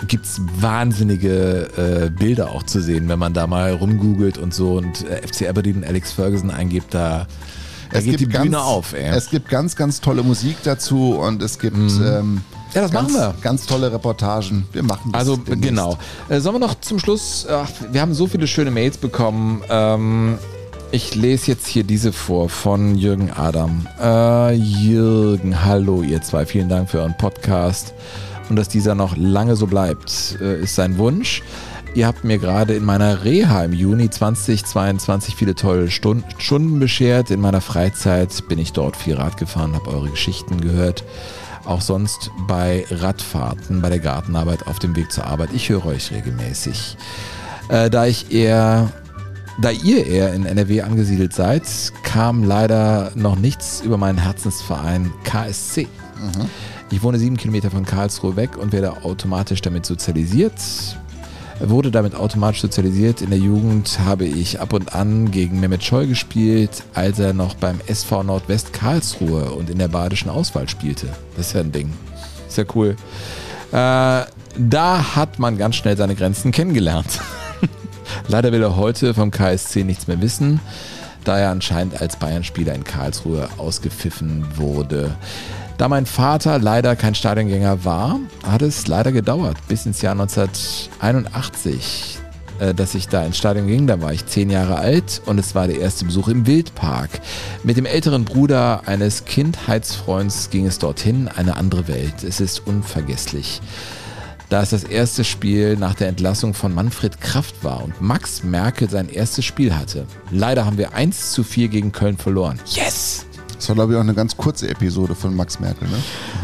Gibt's 0.07 0.41
wahnsinnige 0.59 1.69
äh, 2.05 2.09
Bilder 2.09 2.51
auch 2.51 2.63
zu 2.63 2.81
sehen, 2.81 3.07
wenn 3.09 3.19
man 3.19 3.33
da 3.33 3.47
mal 3.47 3.73
rumgoogelt 3.73 4.37
und 4.37 4.53
so 4.53 4.77
und 4.77 5.05
äh, 5.09 5.25
FC 5.27 5.47
Aberdeen 5.49 5.77
und 5.77 5.85
Alex 5.85 6.11
Ferguson 6.11 6.49
eingibt, 6.51 6.93
da, 6.93 7.27
da 7.91 8.01
geht 8.01 8.19
die 8.19 8.25
Bühne 8.25 8.51
ganz, 8.51 8.55
auf, 8.55 8.93
ey. 8.93 9.09
Es 9.09 9.29
gibt 9.29 9.49
ganz, 9.49 9.75
ganz 9.75 10.01
tolle 10.01 10.23
Musik 10.23 10.57
dazu 10.63 11.15
und 11.15 11.41
es 11.43 11.59
gibt 11.59 11.75
ähm, 11.77 12.41
Ja, 12.73 12.81
das 12.81 12.91
ganz, 12.91 13.11
machen 13.11 13.21
wir. 13.21 13.35
ganz 13.41 13.65
tolle 13.65 13.91
Reportagen. 13.91 14.67
Wir 14.71 14.83
machen 14.83 15.11
das 15.11 15.19
Also 15.19 15.35
demnächst. 15.37 15.63
genau. 15.69 15.97
Äh, 16.29 16.39
sollen 16.39 16.55
wir 16.55 16.59
noch 16.59 16.79
zum 16.81 16.99
Schluss, 16.99 17.45
ach, 17.49 17.69
wir 17.91 18.01
haben 18.01 18.13
so 18.13 18.27
viele 18.27 18.47
schöne 18.47 18.71
Mails 18.71 18.97
bekommen. 18.97 19.61
Ähm, 19.69 20.37
ich 20.91 21.13
lese 21.13 21.51
jetzt 21.51 21.67
hier 21.67 21.83
diese 21.83 22.11
vor 22.11 22.49
von 22.49 22.95
Jürgen 22.95 23.31
Adam. 23.31 23.85
Äh, 24.01 24.53
Jürgen, 24.55 25.63
hallo 25.63 26.01
ihr 26.01 26.21
zwei, 26.23 26.45
vielen 26.47 26.67
Dank 26.69 26.89
für 26.89 26.99
euren 26.99 27.15
Podcast 27.17 27.93
und 28.49 28.55
dass 28.55 28.69
dieser 28.69 28.95
noch 28.95 29.15
lange 29.15 29.55
so 29.55 29.67
bleibt, 29.67 30.37
äh, 30.41 30.61
ist 30.61 30.75
sein 30.75 30.97
Wunsch. 30.97 31.43
Ihr 31.95 32.05
habt 32.05 32.23
mir 32.23 32.37
gerade 32.37 32.75
in 32.75 32.85
meiner 32.85 33.23
Reha 33.23 33.63
im 33.63 33.73
Juni 33.73 34.09
2022 34.09 35.35
viele 35.35 35.55
tolle 35.55 35.89
Stunden, 35.89 36.79
beschert. 36.79 37.31
In 37.31 37.41
meiner 37.41 37.61
Freizeit 37.61 38.47
bin 38.47 38.59
ich 38.59 38.73
dort 38.73 38.95
viel 38.95 39.15
Rad 39.15 39.37
gefahren, 39.37 39.73
habe 39.73 39.89
eure 39.89 40.09
Geschichten 40.09 40.61
gehört. 40.61 41.03
Auch 41.65 41.81
sonst 41.81 42.31
bei 42.47 42.85
Radfahrten, 42.89 43.81
bei 43.81 43.89
der 43.89 43.99
Gartenarbeit 43.99 44.67
auf 44.67 44.79
dem 44.79 44.95
Weg 44.95 45.11
zur 45.11 45.25
Arbeit. 45.25 45.49
Ich 45.53 45.69
höre 45.69 45.85
euch 45.87 46.11
regelmäßig. 46.11 46.97
Äh, 47.69 47.89
da 47.89 48.05
ich 48.05 48.31
eher 48.31 48.91
da 49.61 49.71
ihr 49.71 50.07
eher 50.07 50.33
in 50.33 50.45
NRW 50.45 50.81
angesiedelt 50.81 51.33
seid, 51.33 51.63
kam 52.03 52.43
leider 52.43 53.11
noch 53.15 53.35
nichts 53.35 53.81
über 53.81 53.97
meinen 53.97 54.17
Herzensverein 54.17 55.11
KSC. 55.23 55.87
Mhm. 56.17 56.49
Ich 56.91 57.03
wohne 57.03 57.19
sieben 57.19 57.37
Kilometer 57.37 57.69
von 57.69 57.85
Karlsruhe 57.85 58.35
weg 58.35 58.57
und 58.57 58.71
werde 58.71 59.03
automatisch 59.03 59.61
damit 59.61 59.85
sozialisiert. 59.85 60.59
Wurde 61.59 61.91
damit 61.91 62.15
automatisch 62.15 62.61
sozialisiert. 62.61 63.21
In 63.21 63.29
der 63.29 63.37
Jugend 63.37 63.99
habe 63.99 64.25
ich 64.25 64.59
ab 64.59 64.73
und 64.73 64.95
an 64.95 65.29
gegen 65.29 65.59
Mehmet 65.59 65.83
Scholl 65.83 66.07
gespielt, 66.07 66.83
als 66.95 67.19
er 67.19 67.33
noch 67.33 67.53
beim 67.53 67.79
SV 67.85 68.23
Nordwest 68.23 68.73
Karlsruhe 68.73 69.51
und 69.51 69.69
in 69.69 69.77
der 69.77 69.89
badischen 69.89 70.31
Auswahl 70.31 70.67
spielte. 70.67 71.07
Das 71.37 71.47
ist 71.47 71.53
ja 71.53 71.59
ein 71.59 71.71
Ding. 71.71 71.93
Ist 72.47 72.57
ja 72.57 72.63
cool. 72.73 72.95
Äh, 73.71 74.23
da 74.57 75.15
hat 75.15 75.37
man 75.37 75.59
ganz 75.59 75.75
schnell 75.75 75.95
seine 75.95 76.15
Grenzen 76.15 76.51
kennengelernt. 76.51 77.19
Leider 78.27 78.51
will 78.51 78.63
er 78.63 78.77
heute 78.77 79.13
vom 79.13 79.29
KSC 79.29 79.83
nichts 79.83 80.07
mehr 80.07 80.21
wissen, 80.21 80.59
da 81.23 81.37
er 81.37 81.51
anscheinend 81.51 82.01
als 82.01 82.15
Bayern-Spieler 82.15 82.73
in 82.73 82.83
Karlsruhe 82.83 83.47
ausgepfiffen 83.57 84.57
wurde. 84.57 85.15
Da 85.79 85.87
mein 85.87 86.05
Vater 86.05 86.59
leider 86.59 86.97
kein 86.97 87.15
Stadiongänger 87.15 87.85
war, 87.85 88.19
hat 88.45 88.61
es 88.61 88.87
leider 88.87 89.13
gedauert 89.13 89.55
bis 89.69 89.85
ins 89.85 90.01
Jahr 90.01 90.11
1981, 90.11 92.17
äh, 92.59 92.73
dass 92.73 92.95
ich 92.95 93.07
da 93.07 93.25
ins 93.25 93.37
Stadion 93.37 93.67
ging. 93.67 93.87
Da 93.87 94.01
war 94.01 94.11
ich 94.11 94.25
zehn 94.25 94.49
Jahre 94.49 94.75
alt 94.75 95.21
und 95.25 95.39
es 95.39 95.55
war 95.55 95.67
der 95.67 95.79
erste 95.79 96.03
Besuch 96.03 96.27
im 96.27 96.45
Wildpark. 96.45 97.21
Mit 97.63 97.77
dem 97.77 97.85
älteren 97.85 98.25
Bruder 98.25 98.81
eines 98.87 99.23
Kindheitsfreunds 99.23 100.49
ging 100.49 100.65
es 100.65 100.79
dorthin, 100.79 101.29
eine 101.29 101.55
andere 101.55 101.87
Welt. 101.87 102.25
Es 102.25 102.41
ist 102.41 102.67
unvergesslich 102.67 103.61
da 104.49 104.63
es 104.63 104.71
das 104.71 104.83
erste 104.83 105.23
Spiel 105.23 105.77
nach 105.77 105.93
der 105.93 106.07
Entlassung 106.07 106.55
von 106.55 106.73
Manfred 106.73 107.21
Kraft 107.21 107.63
war 107.63 107.83
und 107.83 108.01
Max 108.01 108.43
Merkel 108.43 108.89
sein 108.89 109.07
erstes 109.07 109.45
Spiel 109.45 109.75
hatte. 109.75 110.07
Leider 110.31 110.65
haben 110.65 110.79
wir 110.79 110.93
1 110.93 111.33
zu 111.33 111.43
4 111.43 111.67
gegen 111.67 111.91
Köln 111.91 112.17
verloren. 112.17 112.59
Yes! 112.65 113.27
Das 113.59 113.67
war, 113.67 113.75
glaube 113.75 113.91
ich, 113.91 113.97
auch 113.97 114.03
eine 114.03 114.13
ganz 114.13 114.37
kurze 114.37 114.69
Episode 114.69 115.15
von 115.15 115.35
Max 115.35 115.59
Merkel, 115.59 115.85
ne? 115.89 115.97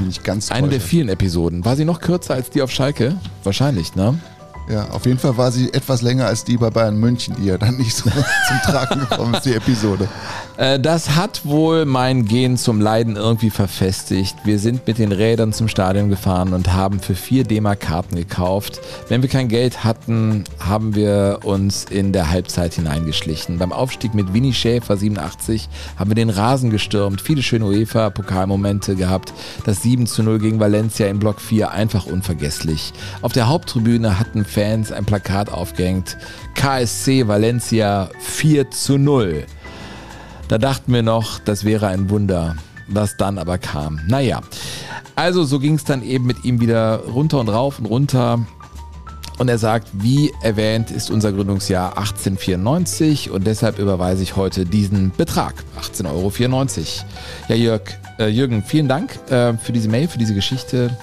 Nicht 0.06 0.26
ganz 0.26 0.52
Eine 0.52 0.68
der 0.68 0.82
vielen 0.82 1.08
Episoden. 1.08 1.64
War 1.64 1.78
sie 1.78 1.86
noch 1.86 2.02
kürzer 2.02 2.34
als 2.34 2.50
die 2.50 2.62
auf 2.62 2.72
Schalke? 2.72 3.16
Wahrscheinlich, 3.46 3.96
ne? 3.96 4.20
Ja, 4.70 4.90
auf 4.90 5.06
jeden 5.06 5.18
Fall 5.18 5.38
war 5.38 5.50
sie 5.50 5.72
etwas 5.72 6.02
länger 6.02 6.26
als 6.26 6.44
die 6.44 6.58
bei 6.58 6.70
Bayern 6.70 6.98
München, 6.98 7.34
die 7.38 7.46
ja 7.46 7.58
dann 7.58 7.78
nicht 7.78 7.96
so 7.96 8.10
zum 8.10 8.58
Tragen 8.66 9.00
gekommen 9.00 9.34
ist, 9.34 9.46
die 9.46 9.54
Episode. 9.54 10.10
Äh, 10.58 10.80
das 10.80 11.16
hat 11.16 11.46
wohl 11.46 11.86
mein 11.86 12.26
Gehen 12.26 12.58
zum 12.58 12.80
Leiden 12.80 13.16
irgendwie 13.16 13.50
verfestigt. 13.50 14.36
Wir 14.46 14.60
sind 14.60 14.88
mit 14.88 14.98
den 14.98 15.12
Rädern 15.12 15.52
zum 15.52 15.68
Stadion 15.68 16.10
gefahren 16.10 16.54
und 16.54 16.74
haben 16.74 17.00
für 17.00 17.16
4 17.16 17.44
D-Mark 17.44 17.82
Karten 17.82 18.16
gekauft. 18.16 18.80
Wenn 19.10 19.22
wir 19.22 19.30
kein 19.30 19.50
Geld 19.50 19.84
hatten, 19.84 20.46
haben 20.60 20.96
wir 20.96 21.40
uns 21.44 21.86
in 21.86 22.14
der 22.14 22.30
Halbzeit 22.30 22.76
hineingeschlichen. 22.76 23.58
Beim 23.58 23.74
Aufstieg 23.74 24.14
mit 24.14 24.34
Winnie 24.34 24.54
Schäfer 24.54 24.96
87 24.96 25.68
haben 25.98 26.10
wir 26.10 26.16
den 26.16 26.30
Rasen 26.30 26.70
gestürmt, 26.70 27.22
viele 27.22 27.44
schöne 27.44 27.66
UEFA-Pokalmomente 27.66 28.96
gehabt. 28.96 29.34
Das 29.66 29.82
7 29.84 30.08
zu 30.08 30.24
0 30.24 30.40
gegen 30.40 30.60
Valencia 30.60 31.08
in 31.08 31.20
Block 31.20 31.42
4 31.42 31.72
einfach 31.72 32.06
unvergesslich. 32.06 32.94
Auf 33.22 33.34
der 33.34 33.50
Haupttribüne 33.50 34.20
hatten 34.20 34.46
Fans 34.46 34.92
ein 34.92 35.06
Plakat 35.06 35.52
aufgehängt. 35.52 36.18
KSC 36.56 37.28
Valencia 37.28 38.10
4 38.20 38.72
zu 38.72 38.98
0. 38.98 39.46
Da 40.48 40.58
dachten 40.58 40.94
wir 40.94 41.02
noch, 41.02 41.40
das 41.40 41.66
wäre 41.66 41.88
ein 41.88 42.10
Wunder, 42.10 42.56
was 42.88 43.18
dann 43.18 43.38
aber 43.38 43.58
kam. 43.58 44.00
Naja, 44.08 44.42
also 45.16 45.44
so 45.44 45.60
ging 45.60 45.76
es 45.76 45.84
dann 45.84 46.04
eben 46.04 46.26
mit 46.26 46.46
ihm 46.46 46.62
wieder 46.62 47.00
runter 47.00 47.40
und 47.40 47.50
rauf 47.50 47.80
und 47.80 47.86
runter. 47.86 48.46
Und 49.38 49.50
er 49.50 49.58
sagt, 49.58 49.90
wie 49.92 50.32
erwähnt, 50.42 50.92
ist 50.92 51.10
unser 51.10 51.34
Gründungsjahr 51.34 51.98
1894 51.98 53.32
und 53.32 53.46
deshalb 53.46 53.80
überweise 53.80 54.24
ich 54.24 54.36
heute 54.36 54.66
diesen 54.66 55.12
Betrag, 55.12 55.56
18,94 55.82 56.08
Euro. 56.10 56.32
Ja, 57.50 57.56
Jörg, 57.56 57.82
äh, 58.18 58.28
Jürgen, 58.28 58.64
vielen 58.64 58.88
Dank 58.88 59.20
äh, 59.30 59.58
für 59.58 59.74
diese 59.74 59.90
Mail, 59.90 60.08
für 60.08 60.20
diese 60.20 60.34
Geschichte 60.34 60.96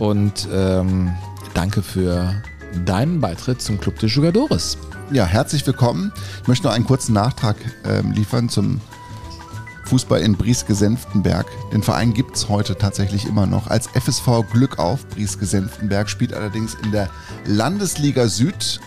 und 0.00 0.48
ähm, 0.52 1.12
danke 1.54 1.82
für 1.82 2.42
deinen 2.84 3.20
Beitritt 3.20 3.62
zum 3.62 3.78
Club 3.78 3.98
de 4.00 4.08
Jugadores. 4.08 4.78
Ja, 5.12 5.24
herzlich 5.24 5.64
willkommen. 5.64 6.12
Ich 6.42 6.48
möchte 6.48 6.66
noch 6.66 6.74
einen 6.74 6.84
kurzen 6.84 7.12
Nachtrag 7.12 7.56
äh, 7.84 8.00
liefern 8.00 8.48
zum 8.48 8.80
Fußball 9.84 10.20
in 10.20 10.36
Brieske-Senftenberg. 10.36 11.46
Den 11.72 11.84
Verein 11.84 12.12
gibt 12.12 12.34
es 12.36 12.48
heute 12.48 12.76
tatsächlich 12.76 13.24
immer 13.24 13.46
noch 13.46 13.68
als 13.68 13.86
FSV 13.86 14.42
Glück 14.50 14.80
auf. 14.80 15.06
Brieske-Senftenberg 15.10 16.10
spielt 16.10 16.34
allerdings 16.34 16.74
in 16.82 16.90
der 16.90 17.08
Landesliga 17.44 18.26
Süd 18.26 18.80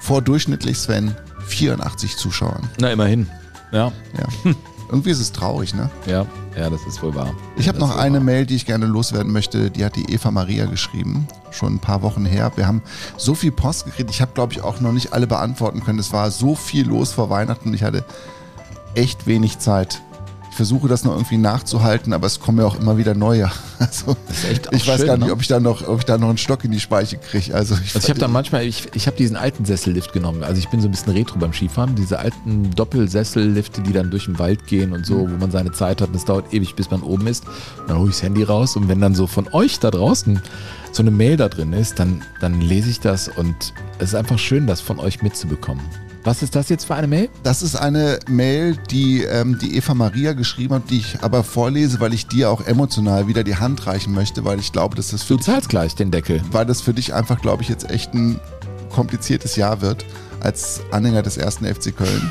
vor 0.00 0.20
durchschnittlich 0.20 0.78
Sven 0.78 1.14
84 1.46 2.16
Zuschauern. 2.16 2.68
Na, 2.80 2.90
immerhin. 2.90 3.28
Ja. 3.70 3.92
Ja. 4.18 4.52
Irgendwie 4.88 5.10
ist 5.10 5.20
es 5.20 5.30
traurig, 5.30 5.74
ne? 5.74 5.90
Ja, 6.06 6.26
ja, 6.56 6.70
das 6.70 6.84
ist 6.86 7.00
wohl 7.04 7.14
wahr. 7.14 7.32
Ich 7.56 7.68
habe 7.68 7.78
noch 7.78 7.96
eine 7.96 8.18
wahr. 8.18 8.24
Mail, 8.24 8.46
die 8.46 8.56
ich 8.56 8.66
gerne 8.66 8.86
loswerden 8.86 9.32
möchte. 9.32 9.70
Die 9.70 9.84
hat 9.84 9.94
die 9.94 10.12
Eva 10.12 10.32
Maria 10.32 10.66
geschrieben, 10.66 11.28
schon 11.56 11.74
ein 11.74 11.78
paar 11.78 12.02
Wochen 12.02 12.24
her. 12.24 12.52
Wir 12.56 12.66
haben 12.66 12.82
so 13.16 13.34
viel 13.34 13.52
Post 13.52 13.86
gekriegt. 13.86 14.10
Ich 14.10 14.20
habe, 14.20 14.32
glaube 14.34 14.52
ich, 14.52 14.62
auch 14.62 14.80
noch 14.80 14.92
nicht 14.92 15.12
alle 15.12 15.26
beantworten 15.26 15.82
können. 15.82 15.98
Es 15.98 16.12
war 16.12 16.30
so 16.30 16.54
viel 16.54 16.86
los 16.86 17.12
vor 17.12 17.30
Weihnachten 17.30 17.68
und 17.68 17.74
ich 17.74 17.82
hatte 17.82 18.04
echt 18.94 19.26
wenig 19.26 19.58
Zeit 19.58 20.00
versuche 20.56 20.88
das 20.88 21.04
noch 21.04 21.12
irgendwie 21.12 21.36
nachzuhalten, 21.36 22.12
aber 22.12 22.26
es 22.26 22.40
kommen 22.40 22.58
ja 22.58 22.64
auch 22.64 22.80
immer 22.80 22.96
wieder 22.96 23.14
neue. 23.14 23.50
Also 23.78 24.16
ich 24.70 24.88
weiß 24.88 25.00
schön, 25.00 25.06
gar 25.06 25.16
nicht, 25.18 25.26
ne? 25.26 25.32
ob 25.34 25.42
ich 25.42 25.48
da 25.48 25.60
noch, 25.60 25.86
ob 25.86 25.98
ich 25.98 26.06
da 26.06 26.16
noch 26.16 26.30
einen 26.30 26.38
Stock 26.38 26.64
in 26.64 26.70
die 26.70 26.80
Speiche 26.80 27.18
kriege. 27.18 27.54
Also 27.54 27.74
ich, 27.74 27.94
also 27.94 27.98
ich 27.98 28.08
habe 28.08 28.18
dann 28.18 28.32
manchmal, 28.32 28.64
ich, 28.64 28.88
ich 28.94 29.06
habe 29.06 29.18
diesen 29.18 29.36
alten 29.36 29.66
Sessellift 29.66 30.14
genommen. 30.14 30.42
Also 30.42 30.58
ich 30.58 30.70
bin 30.70 30.80
so 30.80 30.88
ein 30.88 30.92
bisschen 30.92 31.12
retro 31.12 31.38
beim 31.38 31.52
Skifahren. 31.52 31.94
Diese 31.94 32.18
alten 32.18 32.70
Doppelsessellifte, 32.70 33.82
die 33.82 33.92
dann 33.92 34.10
durch 34.10 34.24
den 34.24 34.38
Wald 34.38 34.66
gehen 34.66 34.92
und 34.92 35.04
so, 35.04 35.26
mhm. 35.26 35.32
wo 35.32 35.36
man 35.36 35.50
seine 35.50 35.72
Zeit 35.72 36.00
hat. 36.00 36.08
Und 36.08 36.16
es 36.16 36.24
dauert 36.24 36.54
ewig, 36.54 36.74
bis 36.74 36.90
man 36.90 37.02
oben 37.02 37.26
ist. 37.26 37.46
Und 37.46 37.90
dann 37.90 37.98
hole 37.98 38.08
ich 38.08 38.16
das 38.16 38.22
Handy 38.22 38.42
raus 38.42 38.76
und 38.76 38.88
wenn 38.88 39.00
dann 39.00 39.14
so 39.14 39.26
von 39.26 39.46
euch 39.52 39.78
da 39.78 39.90
draußen 39.90 40.40
so 40.96 41.02
eine 41.02 41.10
Mail 41.10 41.36
da 41.36 41.48
drin 41.48 41.72
ist, 41.72 41.98
dann, 41.98 42.22
dann 42.40 42.60
lese 42.60 42.88
ich 42.88 43.00
das 43.00 43.28
und 43.28 43.74
es 43.98 44.08
ist 44.08 44.14
einfach 44.14 44.38
schön, 44.38 44.66
das 44.66 44.80
von 44.80 44.98
euch 44.98 45.22
mitzubekommen. 45.22 45.84
Was 46.24 46.42
ist 46.42 46.56
das 46.56 46.68
jetzt 46.70 46.86
für 46.86 46.96
eine 46.96 47.06
Mail? 47.06 47.28
Das 47.44 47.62
ist 47.62 47.76
eine 47.76 48.18
Mail, 48.28 48.76
die 48.90 49.22
ähm, 49.22 49.58
die 49.60 49.76
Eva 49.76 49.94
Maria 49.94 50.32
geschrieben 50.32 50.74
hat, 50.74 50.90
die 50.90 50.98
ich 50.98 51.22
aber 51.22 51.44
vorlese, 51.44 52.00
weil 52.00 52.12
ich 52.12 52.26
dir 52.26 52.50
auch 52.50 52.66
emotional 52.66 53.28
wieder 53.28 53.44
die 53.44 53.56
Hand 53.56 53.86
reichen 53.86 54.12
möchte, 54.12 54.44
weil 54.44 54.58
ich 54.58 54.72
glaube, 54.72 54.96
dass 54.96 55.10
das 55.10 55.22
für 55.22 55.36
Du 55.36 55.40
zahlst 55.40 55.64
dich, 55.64 55.68
gleich 55.68 55.94
den 55.94 56.10
Deckel. 56.10 56.40
Weil 56.50 56.66
das 56.66 56.80
für 56.80 56.94
dich 56.94 57.14
einfach, 57.14 57.40
glaube 57.40 57.62
ich, 57.62 57.68
jetzt 57.68 57.90
echt 57.90 58.12
ein 58.14 58.40
kompliziertes 58.90 59.54
Jahr 59.54 59.82
wird 59.82 60.04
als 60.40 60.80
Anhänger 60.90 61.22
des 61.22 61.36
ersten 61.36 61.64
FC 61.64 61.96
Köln. 61.96 62.30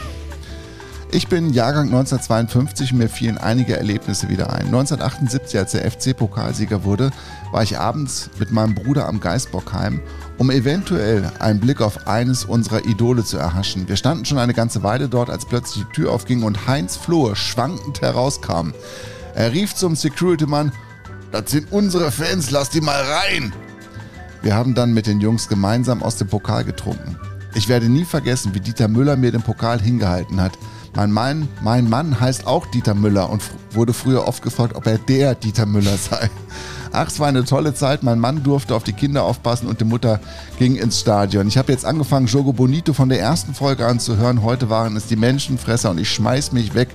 Ich 1.16 1.30
bin 1.30 1.54
Jahrgang 1.54 1.86
1952 1.86 2.92
und 2.92 2.98
mir 2.98 3.08
fielen 3.08 3.38
einige 3.38 3.78
Erlebnisse 3.78 4.28
wieder 4.28 4.52
ein. 4.52 4.66
1978, 4.66 5.58
als 5.58 5.72
der 5.72 5.90
FC-Pokalsieger 5.90 6.84
wurde, 6.84 7.12
war 7.56 7.64
ich 7.64 7.80
abends 7.80 8.30
mit 8.38 8.52
meinem 8.52 8.76
Bruder 8.76 9.08
am 9.08 9.22
Geisbockheim, 9.22 10.02
um 10.38 10.52
eventuell 10.52 11.32
einen 11.40 11.62
Blick 11.62 11.80
auf 11.80 12.06
eines 12.06 12.44
unserer 12.44 12.84
Idole 12.84 13.24
zu 13.24 13.38
erhaschen. 13.38 13.88
Wir 13.88 13.96
standen 13.96 14.26
schon 14.26 14.40
eine 14.40 14.54
ganze 14.54 14.84
Weile 14.84 15.08
dort, 15.08 15.30
als 15.30 15.46
plötzlich 15.46 15.86
die 15.86 15.94
Tür 15.94 16.12
aufging 16.12 16.44
und 16.44 16.68
Heinz 16.68 16.98
Flohe 16.98 17.34
schwankend 17.38 18.02
herauskam. 18.02 18.74
Er 19.36 19.54
rief 19.54 19.74
zum 19.74 19.96
Security-Mann, 19.96 20.74
das 21.32 21.50
sind 21.50 21.72
unsere 21.72 22.12
Fans, 22.12 22.52
lass 22.52 22.72
die 22.72 22.82
mal 22.82 23.02
rein! 23.02 23.54
Wir 24.42 24.54
haben 24.54 24.76
dann 24.76 24.94
mit 24.94 25.08
den 25.08 25.22
Jungs 25.22 25.48
gemeinsam 25.48 26.04
aus 26.04 26.18
dem 26.18 26.28
Pokal 26.28 26.66
getrunken. 26.66 27.18
Ich 27.54 27.70
werde 27.70 27.88
nie 27.88 28.04
vergessen, 28.04 28.54
wie 28.54 28.60
Dieter 28.60 28.90
Müller 28.90 29.16
mir 29.16 29.32
den 29.32 29.44
Pokal 29.44 29.80
hingehalten 29.80 30.42
hat. 30.42 30.58
Mein 30.94 31.12
Mann, 31.14 31.48
mein 31.62 31.90
Mann 31.90 32.20
heißt 32.20 32.48
auch 32.48 32.66
Dieter 32.66 32.96
Müller 32.96 33.30
und 33.30 33.44
wurde 33.72 33.94
früher 33.94 34.28
oft 34.28 34.44
gefragt, 34.44 34.76
ob 34.76 34.88
er 34.88 34.98
der 34.98 35.36
Dieter 35.36 35.66
Müller 35.66 35.96
sei. 36.10 36.30
Ach, 36.96 37.10
es 37.10 37.20
war 37.20 37.28
eine 37.28 37.44
tolle 37.44 37.74
Zeit. 37.74 38.04
Mein 38.04 38.20
Mann 38.20 38.42
durfte 38.42 38.74
auf 38.74 38.86
die 38.86 38.94
Kinder 38.94 39.24
aufpassen 39.24 39.68
und 39.68 39.82
die 39.82 39.86
Mutter 39.86 40.22
ging 40.58 40.78
ins 40.78 41.02
Stadion. 41.02 41.46
Ich 41.46 41.58
habe 41.58 41.74
jetzt 41.74 41.84
angefangen, 41.84 42.28
Jogo 42.28 42.54
Bonito 42.54 42.94
von 42.94 43.10
der 43.10 43.20
ersten 43.20 43.54
Folge 43.54 43.86
an 43.86 44.00
zu 44.00 44.16
hören. 44.16 44.44
Heute 44.44 44.70
waren 44.70 44.96
es 44.96 45.06
die 45.08 45.18
Menschenfresser 45.18 45.92
und 45.92 45.98
ich 45.98 46.10
schmeiß 46.10 46.54
mich 46.54 46.74
weg, 46.74 46.88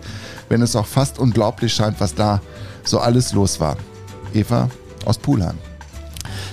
wenn 0.48 0.62
es 0.62 0.74
auch 0.74 0.86
fast 0.86 1.18
unglaublich 1.18 1.74
scheint, 1.74 2.00
was 2.00 2.14
da 2.14 2.40
so 2.82 2.98
alles 2.98 3.34
los 3.34 3.60
war. 3.60 3.76
Eva 4.32 4.70
aus 5.04 5.18
Pulheim. 5.18 5.58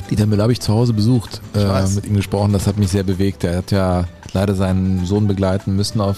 Dieter 0.09 0.25
Müller 0.25 0.43
habe 0.43 0.51
ich 0.51 0.59
zu 0.59 0.73
Hause 0.73 0.91
besucht, 0.91 1.39
äh, 1.55 1.87
mit 1.87 2.05
ihm 2.05 2.15
gesprochen. 2.15 2.51
Das 2.51 2.67
hat 2.67 2.77
mich 2.77 2.89
sehr 2.89 3.03
bewegt. 3.03 3.45
Er 3.45 3.59
hat 3.59 3.71
ja 3.71 4.03
leider 4.33 4.55
seinen 4.55 5.05
Sohn 5.05 5.25
begleiten 5.25 5.73
müssen 5.73 6.01
auf 6.01 6.17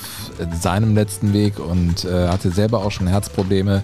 seinem 0.59 0.95
letzten 0.95 1.33
Weg 1.33 1.59
und 1.59 2.05
äh, 2.05 2.27
hatte 2.27 2.49
selber 2.49 2.79
auch 2.79 2.91
schon 2.91 3.05
Herzprobleme. 3.05 3.83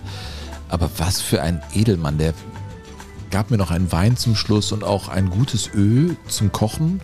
Aber 0.67 0.89
was 0.97 1.21
für 1.21 1.43
ein 1.43 1.61
Edelmann, 1.75 2.17
der 2.17 2.33
gab 3.35 3.51
mir 3.51 3.57
noch 3.57 3.69
einen 3.69 3.91
Wein 3.91 4.15
zum 4.15 4.33
Schluss 4.33 4.71
und 4.71 4.85
auch 4.85 5.09
ein 5.09 5.29
gutes 5.29 5.69
Öl 5.75 6.15
zum 6.25 6.53
Kochen. 6.53 7.01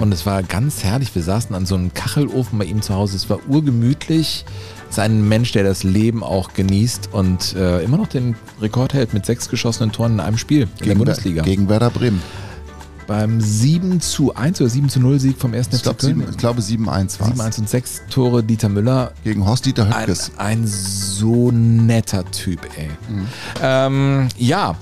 Und 0.00 0.14
es 0.14 0.24
war 0.24 0.42
ganz 0.42 0.82
herrlich. 0.82 1.14
Wir 1.14 1.22
saßen 1.22 1.54
an 1.54 1.66
so 1.66 1.74
einem 1.74 1.92
Kachelofen 1.92 2.58
bei 2.58 2.64
ihm 2.64 2.80
zu 2.80 2.94
Hause. 2.94 3.16
Es 3.16 3.28
war 3.28 3.38
urgemütlich. 3.50 4.46
Es 4.88 4.96
ist 4.96 4.98
ein 4.98 5.28
Mensch, 5.28 5.52
der 5.52 5.62
das 5.62 5.82
Leben 5.82 6.24
auch 6.24 6.54
genießt 6.54 7.10
und 7.12 7.54
äh, 7.54 7.82
immer 7.82 7.98
noch 7.98 8.06
den 8.06 8.34
Rekord 8.62 8.94
hält 8.94 9.12
mit 9.12 9.26
sechs 9.26 9.50
geschossenen 9.50 9.92
Toren 9.92 10.14
in 10.14 10.20
einem 10.20 10.38
Spiel 10.38 10.62
in 10.62 10.68
der 10.78 10.86
Gegen, 10.86 10.98
Bundesliga. 11.00 11.42
gegen 11.42 11.68
Werder 11.68 11.90
Bremen. 11.90 12.22
Beim 13.06 13.40
7 13.40 14.00
zu 14.00 14.34
1 14.34 14.60
oder 14.60 14.70
7 14.70 14.88
zu 14.88 15.00
0 15.00 15.20
Sieg 15.20 15.36
vom 15.38 15.52
1. 15.54 15.68
Ich 15.72 15.82
glaube, 15.82 15.98
Köln. 15.98 16.18
sieben- 16.20 16.30
ich 16.30 16.36
glaube 16.38 16.60
7-1 16.62 17.20
war 17.20 17.28
7-1 17.28 17.58
und 17.58 17.68
6 17.68 18.02
Tore 18.10 18.42
Dieter 18.42 18.68
Müller. 18.68 19.12
Gegen 19.24 19.46
Horst-Dieter 19.46 19.84
Ein, 19.86 19.92
Höttges. 20.00 20.30
ein 20.38 20.66
so 20.66 21.50
netter 21.50 22.24
Typ, 22.30 22.60
ey. 22.78 22.88
Ähm, 23.62 24.28
ja, 24.38 24.76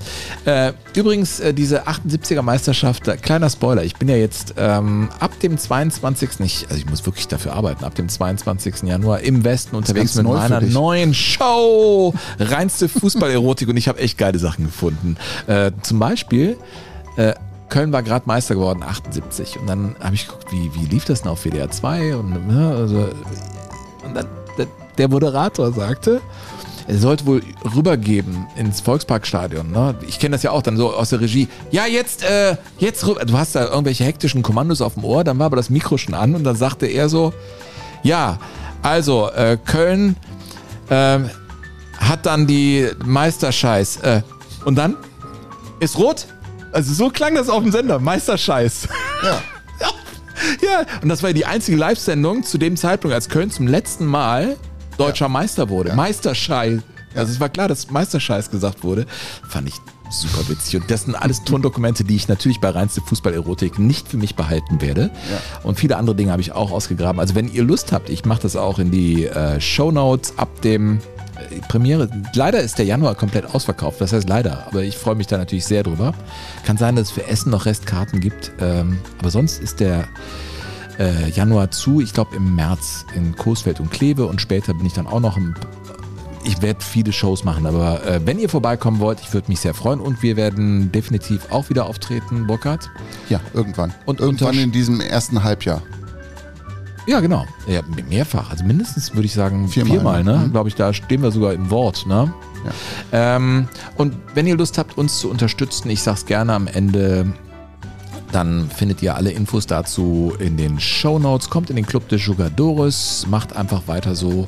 äh, 0.45 0.73
übrigens, 0.95 1.39
äh, 1.39 1.53
diese 1.53 1.87
78er 1.87 2.41
Meisterschaft, 2.41 3.07
äh, 3.07 3.17
kleiner 3.17 3.49
Spoiler, 3.49 3.83
ich 3.83 3.95
bin 3.95 4.07
ja 4.09 4.15
jetzt 4.15 4.53
ähm, 4.57 5.09
ab 5.19 5.39
dem 5.41 5.57
22. 5.57 6.39
Ich, 6.39 6.65
also 6.69 6.77
ich 6.77 6.89
muss 6.89 7.05
wirklich 7.05 7.27
dafür 7.27 7.53
arbeiten, 7.53 7.83
ab 7.83 7.95
dem 7.95 8.09
22. 8.09 8.83
Januar 8.83 9.19
im 9.21 9.43
Westen 9.43 9.75
unterwegs 9.75 10.15
mit 10.15 10.25
meiner 10.25 10.61
neuen 10.61 11.13
Show. 11.13 12.13
Reinste 12.39 12.87
Fußballerotik 12.89 13.67
und 13.69 13.77
ich 13.77 13.87
habe 13.87 13.99
echt 13.99 14.17
geile 14.17 14.39
Sachen 14.39 14.65
gefunden. 14.65 15.17
Äh, 15.47 15.71
zum 15.81 15.99
Beispiel, 15.99 16.57
äh, 17.17 17.33
Köln 17.69 17.91
war 17.91 18.03
gerade 18.03 18.25
Meister 18.27 18.55
geworden, 18.55 18.83
78. 18.83 19.59
Und 19.59 19.67
dann 19.67 19.95
habe 19.99 20.15
ich 20.15 20.27
geguckt, 20.27 20.51
wie, 20.51 20.73
wie 20.75 20.85
lief 20.85 21.05
das 21.05 21.21
denn 21.21 21.31
auf 21.31 21.43
WDR 21.43 21.69
2? 21.69 22.15
Und, 22.15 22.47
ne, 22.47 22.75
also, 22.75 23.09
und 24.05 24.15
dann 24.15 24.27
der, 24.57 24.67
der 24.97 25.07
Moderator 25.07 25.71
sagte, 25.73 26.21
er 26.87 26.97
sollte 26.97 27.25
wohl 27.25 27.41
rübergeben 27.75 28.45
ins 28.57 28.81
Volksparkstadion. 28.81 29.71
Ne? 29.71 29.95
Ich 30.07 30.19
kenne 30.19 30.33
das 30.33 30.43
ja 30.43 30.51
auch 30.51 30.61
dann 30.61 30.75
so 30.75 30.93
aus 30.93 31.09
der 31.09 31.21
Regie. 31.21 31.47
Ja, 31.71 31.85
jetzt, 31.85 32.23
äh, 32.23 32.57
jetzt 32.77 33.05
rüber. 33.07 33.23
Du 33.25 33.37
hast 33.37 33.55
da 33.55 33.65
irgendwelche 33.65 34.03
hektischen 34.03 34.43
Kommandos 34.43 34.81
auf 34.81 34.95
dem 34.95 35.05
Ohr, 35.05 35.23
dann 35.23 35.39
war 35.39 35.45
aber 35.45 35.55
das 35.55 35.69
Mikro 35.69 35.97
schon 35.97 36.13
an 36.13 36.35
und 36.35 36.43
dann 36.43 36.55
sagte 36.55 36.85
er 36.87 37.07
so, 37.07 37.33
ja, 38.03 38.37
also 38.81 39.29
äh, 39.29 39.57
Köln 39.63 40.17
ähm, 40.89 41.29
hat 41.97 42.25
dann 42.25 42.47
die 42.47 42.89
Meisterscheiß. 43.05 43.97
Äh, 43.97 44.21
und 44.65 44.75
dann 44.75 44.97
ist 45.79 45.97
rot. 45.97 46.27
Also 46.73 46.93
so 46.93 47.09
klang 47.09 47.35
das 47.35 47.49
auf 47.49 47.63
dem 47.63 47.71
Sender. 47.71 47.99
Meisterscheiß. 47.99 48.87
Ja. 49.23 49.41
Ja, 50.61 50.85
und 51.01 51.07
das 51.07 51.23
war 51.23 51.29
ja 51.29 51.33
die 51.33 51.45
einzige 51.45 51.77
Live-Sendung 51.77 52.43
zu 52.43 52.57
dem 52.57 52.75
Zeitpunkt, 52.75 53.15
als 53.15 53.29
Köln 53.29 53.49
zum 53.49 53.67
letzten 53.67 54.05
Mal 54.05 54.57
deutscher 54.97 55.29
Meister 55.29 55.69
wurde. 55.69 55.93
Meisterscheiß. 55.93 56.81
Also 57.15 57.31
es 57.31 57.39
war 57.39 57.47
klar, 57.47 57.69
dass 57.69 57.89
Meisterscheiß 57.89 58.51
gesagt 58.51 58.83
wurde. 58.83 59.05
Fand 59.47 59.69
ich 59.69 59.75
super 60.09 60.47
witzig. 60.49 60.81
Und 60.81 60.91
das 60.91 61.03
sind 61.03 61.15
alles 61.15 61.43
Tondokumente, 61.43 62.03
die 62.03 62.15
ich 62.15 62.27
natürlich 62.27 62.59
bei 62.59 62.69
reinste 62.69 63.01
Fußballerotik 63.01 63.79
nicht 63.79 64.07
für 64.07 64.17
mich 64.17 64.35
behalten 64.35 64.81
werde. 64.81 65.11
Und 65.63 65.79
viele 65.79 65.97
andere 65.97 66.15
Dinge 66.15 66.31
habe 66.31 66.41
ich 66.41 66.51
auch 66.51 66.71
ausgegraben. 66.71 67.19
Also 67.19 67.35
wenn 67.35 67.51
ihr 67.51 67.63
Lust 67.63 67.91
habt, 67.91 68.09
ich 68.09 68.25
mache 68.25 68.41
das 68.41 68.55
auch 68.55 68.79
in 68.79 68.91
die 68.91 69.25
äh, 69.25 69.61
Shownotes 69.61 70.37
ab 70.37 70.61
dem 70.61 70.99
Premiere. 71.67 72.09
Leider 72.33 72.61
ist 72.61 72.77
der 72.77 72.85
Januar 72.85 73.15
komplett 73.15 73.53
ausverkauft. 73.53 74.01
Das 74.01 74.13
heißt 74.13 74.27
leider, 74.27 74.67
aber 74.67 74.83
ich 74.83 74.97
freue 74.97 75.15
mich 75.15 75.27
da 75.27 75.37
natürlich 75.37 75.65
sehr 75.65 75.83
drüber. 75.83 76.13
Kann 76.65 76.77
sein, 76.77 76.95
dass 76.95 77.07
es 77.07 77.11
für 77.11 77.27
Essen 77.27 77.51
noch 77.51 77.65
Restkarten 77.65 78.19
gibt. 78.19 78.51
Ähm, 78.59 78.99
aber 79.19 79.31
sonst 79.31 79.61
ist 79.61 79.79
der 79.79 80.07
äh, 80.99 81.29
Januar 81.29 81.71
zu. 81.71 82.01
Ich 82.01 82.13
glaube 82.13 82.35
im 82.35 82.55
März 82.55 83.05
in 83.15 83.35
Coesfeld 83.35 83.79
und 83.79 83.91
Kleve 83.91 84.25
und 84.25 84.41
später 84.41 84.73
bin 84.73 84.85
ich 84.85 84.93
dann 84.93 85.07
auch 85.07 85.19
noch 85.19 85.37
im 85.37 85.53
ich 86.45 86.61
werde 86.61 86.83
viele 86.83 87.13
Shows 87.13 87.45
machen, 87.45 87.65
aber 87.65 88.05
äh, 88.05 88.19
wenn 88.25 88.37
ihr 88.37 88.49
vorbeikommen 88.49 88.99
wollt, 88.99 89.21
ich 89.21 89.33
würde 89.33 89.49
mich 89.49 89.61
sehr 89.61 89.73
freuen 89.73 90.01
und 90.01 90.21
wir 90.23 90.35
werden 90.35 90.91
definitiv 90.91 91.51
auch 91.51 91.69
wieder 91.69 91.85
auftreten, 91.85 92.47
Burkhard. 92.47 92.89
Ja, 93.29 93.39
irgendwann. 93.53 93.93
Und 94.05 94.19
irgendwann 94.19 94.57
in 94.57 94.73
diesem 94.73 94.99
ersten 94.99 95.43
Halbjahr. 95.43 95.81
Ja, 97.05 97.19
genau. 97.19 97.45
Ja, 97.67 97.81
mehrfach. 98.07 98.49
Also 98.49 98.63
mindestens 98.63 99.13
würde 99.13 99.25
ich 99.25 99.33
sagen 99.33 99.67
Viermal, 99.67 99.93
viermal, 99.93 100.23
ne? 100.23 100.37
ne? 100.39 100.49
Glaube 100.49 100.69
ich, 100.69 100.75
da 100.75 100.93
stehen 100.93 101.21
wir 101.21 101.31
sogar 101.31 101.53
im 101.53 101.69
Wort, 101.69 102.05
ne? 102.07 102.33
Ähm, 103.11 103.67
und 103.97 104.15
wenn 104.33 104.47
ihr 104.47 104.55
Lust 104.55 104.77
habt, 104.77 104.97
uns 104.97 105.19
zu 105.19 105.29
unterstützen, 105.29 105.89
ich 105.89 106.01
sag's 106.01 106.25
gerne 106.25 106.53
am 106.53 106.67
Ende, 106.67 107.33
dann 108.31 108.69
findet 108.69 109.01
ihr 109.03 109.15
alle 109.15 109.31
Infos 109.31 109.67
dazu 109.67 110.33
in 110.39 110.57
den 110.57 110.79
Show 110.79 111.19
Notes. 111.19 111.49
Kommt 111.49 111.69
in 111.69 111.75
den 111.75 111.85
Club 111.85 112.07
des 112.07 112.25
Jugadores, 112.25 113.27
macht 113.29 113.55
einfach 113.55 113.83
weiter 113.87 114.15
so. 114.15 114.47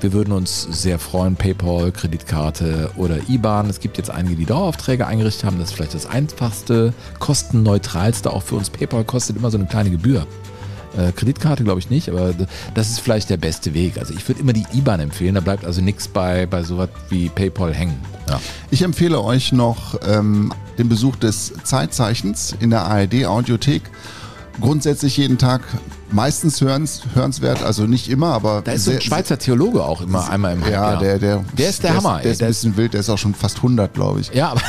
Wir 0.00 0.12
würden 0.12 0.32
uns 0.32 0.68
sehr 0.70 0.98
freuen. 0.98 1.34
PayPal, 1.34 1.90
Kreditkarte 1.90 2.90
oder 2.96 3.16
IBAN. 3.28 3.70
Es 3.70 3.80
gibt 3.80 3.96
jetzt 3.96 4.10
einige, 4.10 4.36
die 4.36 4.44
Daueraufträge 4.44 5.06
eingerichtet 5.06 5.44
haben. 5.44 5.58
Das 5.58 5.70
ist 5.70 5.74
vielleicht 5.74 5.94
das 5.94 6.04
einfachste, 6.04 6.92
kostenneutralste 7.18 8.30
auch 8.30 8.42
für 8.42 8.56
uns. 8.56 8.68
PayPal 8.68 9.04
kostet 9.04 9.36
immer 9.36 9.50
so 9.50 9.56
eine 9.56 9.66
kleine 9.66 9.90
Gebühr. 9.90 10.26
Äh, 10.96 11.12
Kreditkarte 11.12 11.64
glaube 11.64 11.80
ich 11.80 11.90
nicht, 11.90 12.08
aber 12.08 12.32
das 12.74 12.90
ist 12.90 13.00
vielleicht 13.00 13.30
der 13.30 13.36
beste 13.36 13.74
Weg. 13.74 13.98
Also 13.98 14.14
ich 14.14 14.26
würde 14.28 14.40
immer 14.40 14.52
die 14.52 14.64
IBAN 14.72 15.00
empfehlen. 15.00 15.34
Da 15.34 15.40
bleibt 15.40 15.64
also 15.64 15.80
nichts 15.80 16.08
bei, 16.08 16.46
bei 16.46 16.62
sowas 16.62 16.88
wie 17.10 17.28
PayPal 17.28 17.74
hängen. 17.74 17.98
Ja. 18.28 18.40
Ich 18.70 18.82
empfehle 18.82 19.20
euch 19.22 19.52
noch 19.52 19.98
ähm, 20.06 20.52
den 20.78 20.88
Besuch 20.88 21.16
des 21.16 21.52
Zeitzeichens 21.64 22.54
in 22.60 22.70
der 22.70 22.82
ARD 22.84 23.26
Audiothek. 23.26 23.82
Grundsätzlich 24.60 25.16
jeden 25.16 25.36
Tag, 25.36 25.62
meistens 26.12 26.60
hörens, 26.60 27.02
hörenswert, 27.14 27.64
also 27.64 27.86
nicht 27.86 28.08
immer, 28.08 28.28
aber 28.34 28.62
Da 28.62 28.70
ist 28.70 28.84
so 28.84 28.92
ein 28.92 29.00
Schweizer 29.00 29.36
Theologe 29.36 29.82
auch 29.82 30.00
immer 30.00 30.30
einmal 30.30 30.52
im 30.52 30.60
Ja, 30.60 30.66
Halbjahr. 30.66 30.98
der, 31.00 31.18
der, 31.18 31.44
Der 31.58 31.68
ist 31.70 31.82
der 31.82 31.96
Hammer, 31.96 32.18
Der 32.18 32.26
ey. 32.26 32.30
ist 32.32 32.40
ein 32.42 32.48
bisschen 32.48 32.76
wild, 32.76 32.92
der 32.92 33.00
ist 33.00 33.10
auch 33.10 33.18
schon 33.18 33.34
fast 33.34 33.56
100, 33.56 33.92
glaube 33.92 34.20
ich. 34.20 34.32
Ja, 34.32 34.50
aber 34.50 34.60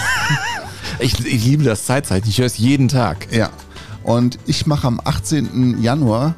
ich, 0.99 1.23
ich 1.23 1.45
liebe 1.45 1.63
das 1.63 1.86
Zeitzeichen. 1.86 2.28
Ich 2.28 2.39
höre 2.39 2.47
es 2.47 2.57
jeden 2.57 2.88
Tag. 2.88 3.28
Ja. 3.32 3.51
Und 4.05 4.37
ich 4.45 4.67
mache 4.67 4.85
am 4.85 5.01
18. 5.03 5.81
Januar 5.81 6.35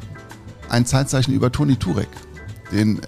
ein 0.70 0.86
Zeitzeichen 0.86 1.34
über 1.34 1.52
Toni 1.52 1.76
Turek, 1.76 2.08
den 2.72 3.02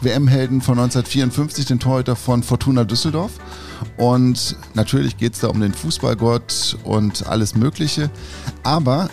WM-Helden 0.00 0.62
von 0.62 0.78
1954, 0.78 1.66
den 1.66 1.78
Torhüter 1.78 2.16
von 2.16 2.42
Fortuna 2.42 2.84
Düsseldorf. 2.84 3.32
Und 3.98 4.56
natürlich 4.74 5.18
geht 5.18 5.34
es 5.34 5.40
da 5.40 5.48
um 5.48 5.60
den 5.60 5.74
Fußballgott 5.74 6.78
und 6.84 7.26
alles 7.26 7.54
Mögliche. 7.54 8.10
Aber 8.62 9.10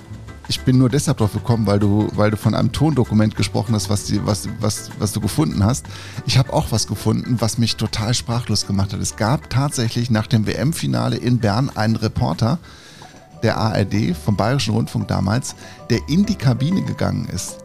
ich 0.48 0.62
bin 0.62 0.78
nur 0.78 0.90
deshalb 0.90 1.18
drauf 1.18 1.34
gekommen, 1.34 1.68
weil 1.68 1.80
du, 1.80 2.08
weil 2.16 2.32
du 2.32 2.38
von 2.38 2.56
einem 2.56 2.72
Tondokument 2.72 3.36
gesprochen 3.36 3.76
hast, 3.76 3.90
was, 3.90 4.06
die, 4.06 4.26
was, 4.26 4.48
was, 4.62 4.92
was 4.98 5.12
du 5.12 5.20
gefunden 5.20 5.66
hast. 5.66 5.86
Ich 6.26 6.38
habe 6.38 6.54
auch 6.54 6.72
was 6.72 6.88
gefunden, 6.88 7.36
was 7.40 7.58
mich 7.58 7.76
total 7.76 8.14
sprachlos 8.14 8.66
gemacht 8.66 8.94
hat. 8.94 9.02
Es 9.02 9.18
gab 9.18 9.50
tatsächlich 9.50 10.10
nach 10.10 10.28
dem 10.28 10.48
WM-Finale 10.48 11.18
in 11.18 11.40
Bern 11.40 11.70
einen 11.76 11.98
Reporter, 11.98 12.60
der 13.46 13.58
ARD, 13.58 14.16
vom 14.16 14.36
Bayerischen 14.36 14.74
Rundfunk 14.74 15.08
damals, 15.08 15.56
der 15.92 16.00
in 16.10 16.26
die 16.26 16.36
Kabine 16.36 16.82
gegangen 16.82 17.28
ist, 17.32 17.58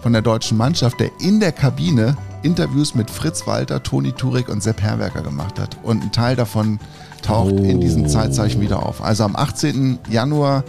von 0.00 0.12
der 0.12 0.22
deutschen 0.22 0.56
Mannschaft, 0.56 1.00
der 1.00 1.10
in 1.20 1.40
der 1.40 1.50
Kabine 1.50 2.16
Interviews 2.44 2.94
mit 2.94 3.10
Fritz 3.10 3.48
Walter, 3.48 3.82
Toni 3.82 4.12
Turek 4.12 4.48
und 4.48 4.62
Sepp 4.62 4.80
Herberger 4.80 5.22
gemacht 5.22 5.58
hat. 5.58 5.76
Und 5.82 6.02
ein 6.04 6.12
Teil 6.12 6.36
davon 6.36 6.78
taucht 7.20 7.50
in 7.50 7.80
diesem 7.80 8.08
Zeitzeichen 8.08 8.60
wieder 8.60 8.86
auf. 8.86 9.02
Also 9.02 9.24
am 9.24 9.34
18. 9.34 9.98
Januar 10.08 10.62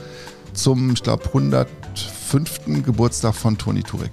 zum, 0.53 0.93
ich 0.93 1.03
glaube, 1.03 1.25
105. 1.27 2.83
Geburtstag 2.83 3.35
von 3.35 3.55
Toni 3.59 3.83
Turek. 3.83 4.11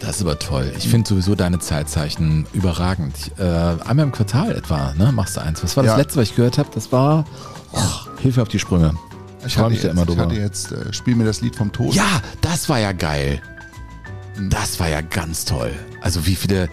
Das 0.00 0.16
ist 0.16 0.22
aber 0.22 0.38
toll. 0.38 0.70
Ich 0.76 0.88
finde 0.88 1.08
sowieso 1.08 1.34
deine 1.34 1.58
Zeitzeichen 1.60 2.46
überragend. 2.52 3.32
Äh, 3.38 3.42
einmal 3.42 4.00
im 4.00 4.12
Quartal 4.12 4.52
etwa, 4.52 4.92
ne? 4.98 5.12
Machst 5.12 5.36
du 5.38 5.40
eins. 5.40 5.62
Was 5.64 5.76
war 5.78 5.84
das 5.84 5.92
Ja. 5.92 5.96
letzte, 5.96 6.20
was 6.20 6.28
ich 6.28 6.36
gehört 6.36 6.58
habe? 6.58 6.68
Das 6.74 6.92
war 6.92 7.24
oh, 7.72 7.78
Hilfe 8.20 8.42
auf 8.42 8.48
die 8.48 8.58
Sprünge. 8.58 8.94
Ich 9.46 9.54
freu 9.54 9.62
hatte 9.62 9.70
mich 9.72 9.80
da 9.80 9.88
jetzt, 9.88 9.92
immer 9.92 10.02
ich 10.02 10.08
drüber. 10.08 10.22
hatte 10.22 10.34
jetzt 10.34 10.72
äh, 10.72 10.92
Spiel 10.92 11.16
mir 11.16 11.24
das 11.24 11.40
Lied 11.40 11.56
vom 11.56 11.72
Tod. 11.72 11.94
Ja, 11.94 12.20
das 12.40 12.68
war 12.68 12.78
ja 12.78 12.92
geil. 12.92 13.40
Das 14.48 14.80
war 14.80 14.88
ja 14.88 15.00
ganz 15.00 15.44
toll. 15.44 15.72
Also 16.00 16.26
wie 16.26 16.34
viele 16.36 16.68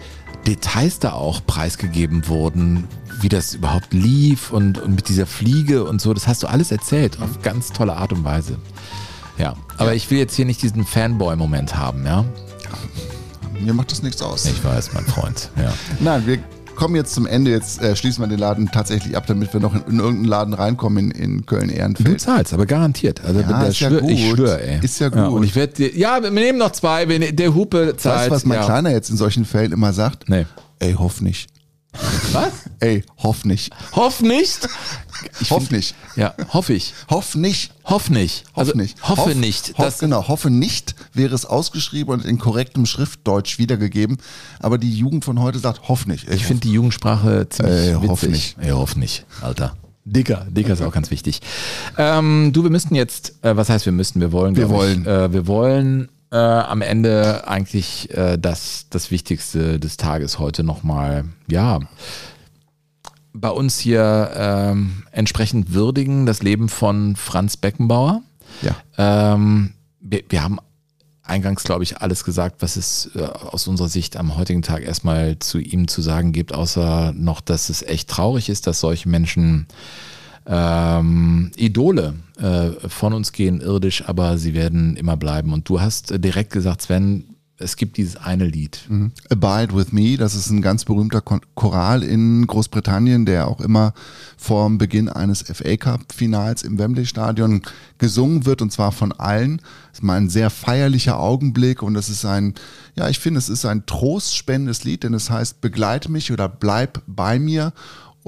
Details 0.46 0.98
da 0.98 1.12
auch 1.12 1.44
preisgegeben 1.46 2.28
wurden, 2.28 2.84
wie 3.20 3.28
das 3.28 3.54
überhaupt 3.54 3.92
lief 3.92 4.50
und, 4.50 4.78
und 4.78 4.94
mit 4.94 5.08
dieser 5.08 5.26
Fliege 5.26 5.84
und 5.84 6.00
so. 6.00 6.14
Das 6.14 6.26
hast 6.26 6.42
du 6.42 6.46
alles 6.46 6.70
erzählt 6.70 7.20
auf 7.20 7.42
ganz 7.42 7.72
tolle 7.72 7.96
Art 7.96 8.12
und 8.12 8.24
Weise. 8.24 8.58
Ja, 9.38 9.54
aber 9.76 9.94
ich 9.94 10.10
will 10.10 10.18
jetzt 10.18 10.34
hier 10.34 10.44
nicht 10.44 10.62
diesen 10.62 10.84
Fanboy-Moment 10.84 11.76
haben, 11.76 12.04
ja? 12.04 12.24
Mir 13.60 13.74
macht 13.74 13.90
das 13.90 14.02
nichts 14.02 14.22
aus. 14.22 14.46
Ich 14.46 14.64
weiß, 14.64 14.92
mein 14.94 15.04
Freund. 15.06 15.50
Ja. 15.56 15.72
Nein, 16.00 16.26
wir 16.26 16.38
kommen 16.78 16.94
jetzt 16.96 17.12
zum 17.12 17.26
Ende. 17.26 17.50
Jetzt 17.50 17.82
äh, 17.82 17.94
schließen 17.96 18.22
wir 18.22 18.28
den 18.28 18.38
Laden 18.38 18.70
tatsächlich 18.72 19.16
ab, 19.16 19.24
damit 19.26 19.52
wir 19.52 19.60
noch 19.60 19.74
in, 19.74 19.82
in 19.92 19.98
irgendeinen 19.98 20.24
Laden 20.24 20.54
reinkommen 20.54 21.10
in, 21.10 21.22
in 21.22 21.36
Du 21.38 21.42
Köln-Ehrenfeld. 21.44 22.20
zahlst, 22.20 22.54
aber 22.54 22.64
garantiert. 22.66 23.20
Also 23.24 23.40
Ja, 23.40 23.60
der 23.60 23.68
ist 23.68 23.80
ja 23.80 23.88
schwör, 23.90 24.02
ich 24.08 24.28
gut. 24.28 24.36
schwöre, 24.38 24.62
ey. 24.62 24.78
Ist 24.82 24.98
ja 25.00 25.08
Ja, 25.14 25.26
gut. 25.28 25.36
und 25.38 25.42
ich 25.44 25.54
werde 25.54 25.72
dir, 25.74 25.94
ja, 25.96 26.22
wir 26.22 26.30
nehmen 26.30 26.58
noch 26.58 26.70
zwei, 26.72 27.04
ne- 27.04 27.32
der 27.32 27.54
Hupe 27.54 27.94
zahlt. 27.96 28.16
Weißt 28.20 28.30
du, 28.30 28.34
was 28.36 28.44
mein 28.46 28.60
ja. 28.60 28.64
Kleiner 28.64 28.90
jetzt 28.90 29.10
in 29.10 29.16
solchen 29.16 29.44
Fällen 29.44 29.72
immer 29.72 29.92
sagt? 29.92 30.28
Nee. 30.28 30.46
Ey, 30.78 30.92
hoff 30.94 31.20
nicht. 31.20 31.50
Was? 32.32 32.52
Ey, 32.80 33.02
hoff 33.22 33.44
nicht. 33.44 33.72
Hoff 33.96 34.20
nicht. 34.20 34.68
Ich 35.40 35.50
hoff 35.50 35.60
find- 35.60 35.72
nicht. 35.72 35.94
Ja, 36.14 36.34
hoffe 36.52 36.74
ich. 36.74 36.92
Hoff 37.10 37.34
nicht. 37.34 37.72
Hoff 37.84 38.10
nicht. 38.10 38.44
Hoff 38.52 38.58
Also, 38.58 38.72
nicht. 38.76 39.02
Hoffe 39.02 39.22
Hoff- 39.22 39.34
nicht. 39.34 39.68
Hoff, 39.78 39.84
dass- 39.86 39.98
genau, 39.98 40.28
hoffe 40.28 40.50
nicht 40.50 40.94
wäre 41.14 41.34
es 41.34 41.44
ausgeschrieben 41.46 42.12
und 42.12 42.24
in 42.24 42.38
korrektem 42.38 42.86
Schriftdeutsch 42.86 43.58
wiedergegeben. 43.58 44.18
Aber 44.60 44.78
die 44.78 44.94
Jugend 44.94 45.24
von 45.24 45.40
heute 45.40 45.58
sagt, 45.58 45.88
hoff 45.88 46.06
nicht. 46.06 46.28
Ey, 46.28 46.36
Ich 46.36 46.44
finde 46.44 46.60
die 46.62 46.72
Jugendsprache 46.72 47.48
ziemlich 47.48 47.74
Ey, 47.74 47.94
witzig. 47.96 48.08
hoff 48.10 48.22
nicht. 48.22 48.56
Ey, 48.60 48.70
hoff 48.70 48.96
nicht, 48.96 49.26
Alter. 49.40 49.74
Dicker, 50.04 50.46
dicker 50.50 50.72
ist 50.72 50.80
auch 50.82 50.92
ganz 50.92 51.10
wichtig. 51.10 51.40
Ähm, 51.98 52.50
du, 52.54 52.62
wir 52.62 52.70
müssten 52.70 52.94
jetzt, 52.94 53.34
äh, 53.44 53.56
was 53.56 53.68
heißt 53.68 53.84
wir 53.86 53.92
müssten, 53.92 54.20
wir 54.20 54.32
wollen, 54.32 54.56
Wir 54.56 54.70
wollen. 54.70 55.02
Ich, 55.02 55.06
äh, 55.06 55.32
wir 55.32 55.46
wollen 55.46 56.08
äh, 56.30 56.36
am 56.36 56.82
Ende 56.82 57.46
eigentlich 57.48 58.10
äh, 58.16 58.36
das, 58.38 58.86
das 58.90 59.10
Wichtigste 59.10 59.80
des 59.80 59.96
Tages 59.96 60.38
heute 60.38 60.62
nochmal, 60.62 61.24
ja, 61.48 61.80
bei 63.32 63.50
uns 63.50 63.78
hier 63.78 64.30
ähm, 64.34 65.04
entsprechend 65.12 65.72
würdigen, 65.72 66.26
das 66.26 66.42
Leben 66.42 66.68
von 66.68 67.14
Franz 67.16 67.56
Beckenbauer. 67.56 68.22
Ja. 68.62 69.34
Ähm, 69.34 69.74
wir, 70.00 70.22
wir 70.28 70.42
haben 70.42 70.58
eingangs, 71.22 71.62
glaube 71.62 71.84
ich, 71.84 71.98
alles 71.98 72.24
gesagt, 72.24 72.62
was 72.62 72.76
es 72.76 73.10
äh, 73.14 73.22
aus 73.22 73.68
unserer 73.68 73.88
Sicht 73.88 74.16
am 74.16 74.36
heutigen 74.36 74.62
Tag 74.62 74.82
erstmal 74.82 75.38
zu 75.38 75.58
ihm 75.58 75.88
zu 75.88 76.02
sagen 76.02 76.32
gibt, 76.32 76.52
außer 76.52 77.12
noch, 77.14 77.40
dass 77.40 77.68
es 77.68 77.82
echt 77.82 78.08
traurig 78.08 78.48
ist, 78.48 78.66
dass 78.66 78.80
solche 78.80 79.08
Menschen 79.08 79.66
ähm, 80.48 81.50
Idole 81.56 82.14
äh, 82.38 82.70
von 82.88 83.12
uns 83.12 83.32
gehen 83.32 83.60
irdisch, 83.60 84.08
aber 84.08 84.38
sie 84.38 84.54
werden 84.54 84.96
immer 84.96 85.16
bleiben. 85.16 85.52
Und 85.52 85.68
du 85.68 85.80
hast 85.80 86.10
äh, 86.10 86.18
direkt 86.18 86.52
gesagt, 86.52 86.82
Sven, 86.82 87.36
es 87.58 87.76
gibt 87.76 87.96
dieses 87.96 88.16
eine 88.16 88.46
Lied. 88.46 88.80
Mhm. 88.88 89.12
Abide 89.30 89.74
with 89.74 89.92
Me, 89.92 90.16
das 90.16 90.34
ist 90.34 90.48
ein 90.50 90.62
ganz 90.62 90.84
berühmter 90.84 91.20
Choral 91.20 92.02
in 92.02 92.46
Großbritannien, 92.46 93.26
der 93.26 93.48
auch 93.48 93.60
immer 93.60 93.92
vorm 94.36 94.78
Beginn 94.78 95.08
eines 95.08 95.42
FA 95.42 95.76
Cup 95.76 96.12
Finals 96.12 96.62
im 96.62 96.78
Wembley 96.78 97.04
Stadion 97.04 97.62
gesungen 97.98 98.46
wird 98.46 98.62
und 98.62 98.72
zwar 98.72 98.92
von 98.92 99.12
allen. 99.12 99.58
Das 99.90 99.98
ist 99.98 100.02
mal 100.02 100.16
ein 100.16 100.30
sehr 100.30 100.50
feierlicher 100.50 101.18
Augenblick 101.18 101.82
und 101.82 101.94
das 101.94 102.08
ist 102.08 102.24
ein, 102.24 102.54
ja, 102.94 103.08
ich 103.08 103.18
finde, 103.18 103.38
es 103.38 103.48
ist 103.48 103.64
ein 103.64 103.86
trostspendendes 103.86 104.84
Lied, 104.84 105.02
denn 105.02 105.14
es 105.14 105.28
heißt 105.28 105.60
begleite 105.60 106.10
mich 106.10 106.30
oder 106.30 106.48
bleib 106.48 107.02
bei 107.06 107.38
mir. 107.38 107.72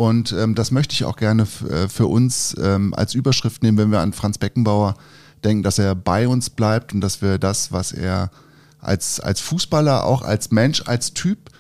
Und 0.01 0.32
ähm, 0.32 0.55
das 0.55 0.70
möchte 0.70 0.94
ich 0.94 1.05
auch 1.05 1.16
gerne 1.16 1.43
äh, 1.43 1.86
für 1.86 2.06
uns 2.06 2.56
ähm, 2.59 2.94
als 2.94 3.12
Überschrift 3.12 3.62
nehmen, 3.62 3.77
wenn 3.77 3.90
wir 3.90 4.01
an 4.01 4.14
Franz 4.14 4.39
Beckenbauer 4.39 4.94
denken, 5.44 5.62
dass 5.62 5.78
er 5.78 5.94
bei 5.94 6.27
uns 6.27 6.48
bleibt 6.48 6.94
und 6.94 7.02
dass 7.02 7.20
wir 7.20 7.36
das, 7.36 7.70
was 7.70 7.93
er 7.93 8.31
als, 8.78 9.20
als 9.20 9.40
Fußballer, 9.40 10.06
auch 10.06 10.22
als 10.22 10.52
Mensch, 10.52 10.85
als 10.86 11.12
Typ 11.12 11.51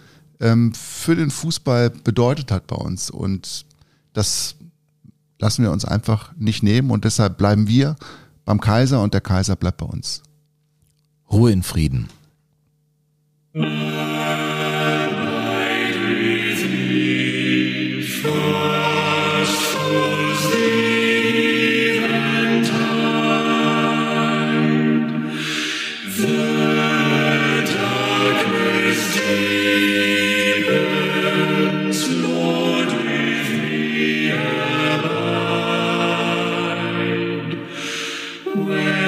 ähm, 0.40 0.72
für 0.72 1.16
den 1.16 1.30
Fußball 1.30 1.90
bedeutet 1.90 2.50
hat 2.50 2.66
bei 2.66 2.76
uns. 2.76 3.10
Und 3.10 3.66
das 4.14 4.54
lassen 5.38 5.62
wir 5.62 5.70
uns 5.70 5.84
einfach 5.84 6.32
nicht 6.38 6.62
nehmen 6.62 6.90
und 6.90 7.04
deshalb 7.04 7.36
bleiben 7.36 7.68
wir 7.68 7.96
beim 8.46 8.58
Kaiser 8.58 9.02
und 9.02 9.12
der 9.12 9.20
Kaiser 9.20 9.54
bleibt 9.54 9.76
bei 9.76 9.86
uns. 9.86 10.22
Ruhe 11.30 11.52
in 11.52 11.62
Frieden. 11.62 12.08
Oh 38.52 38.99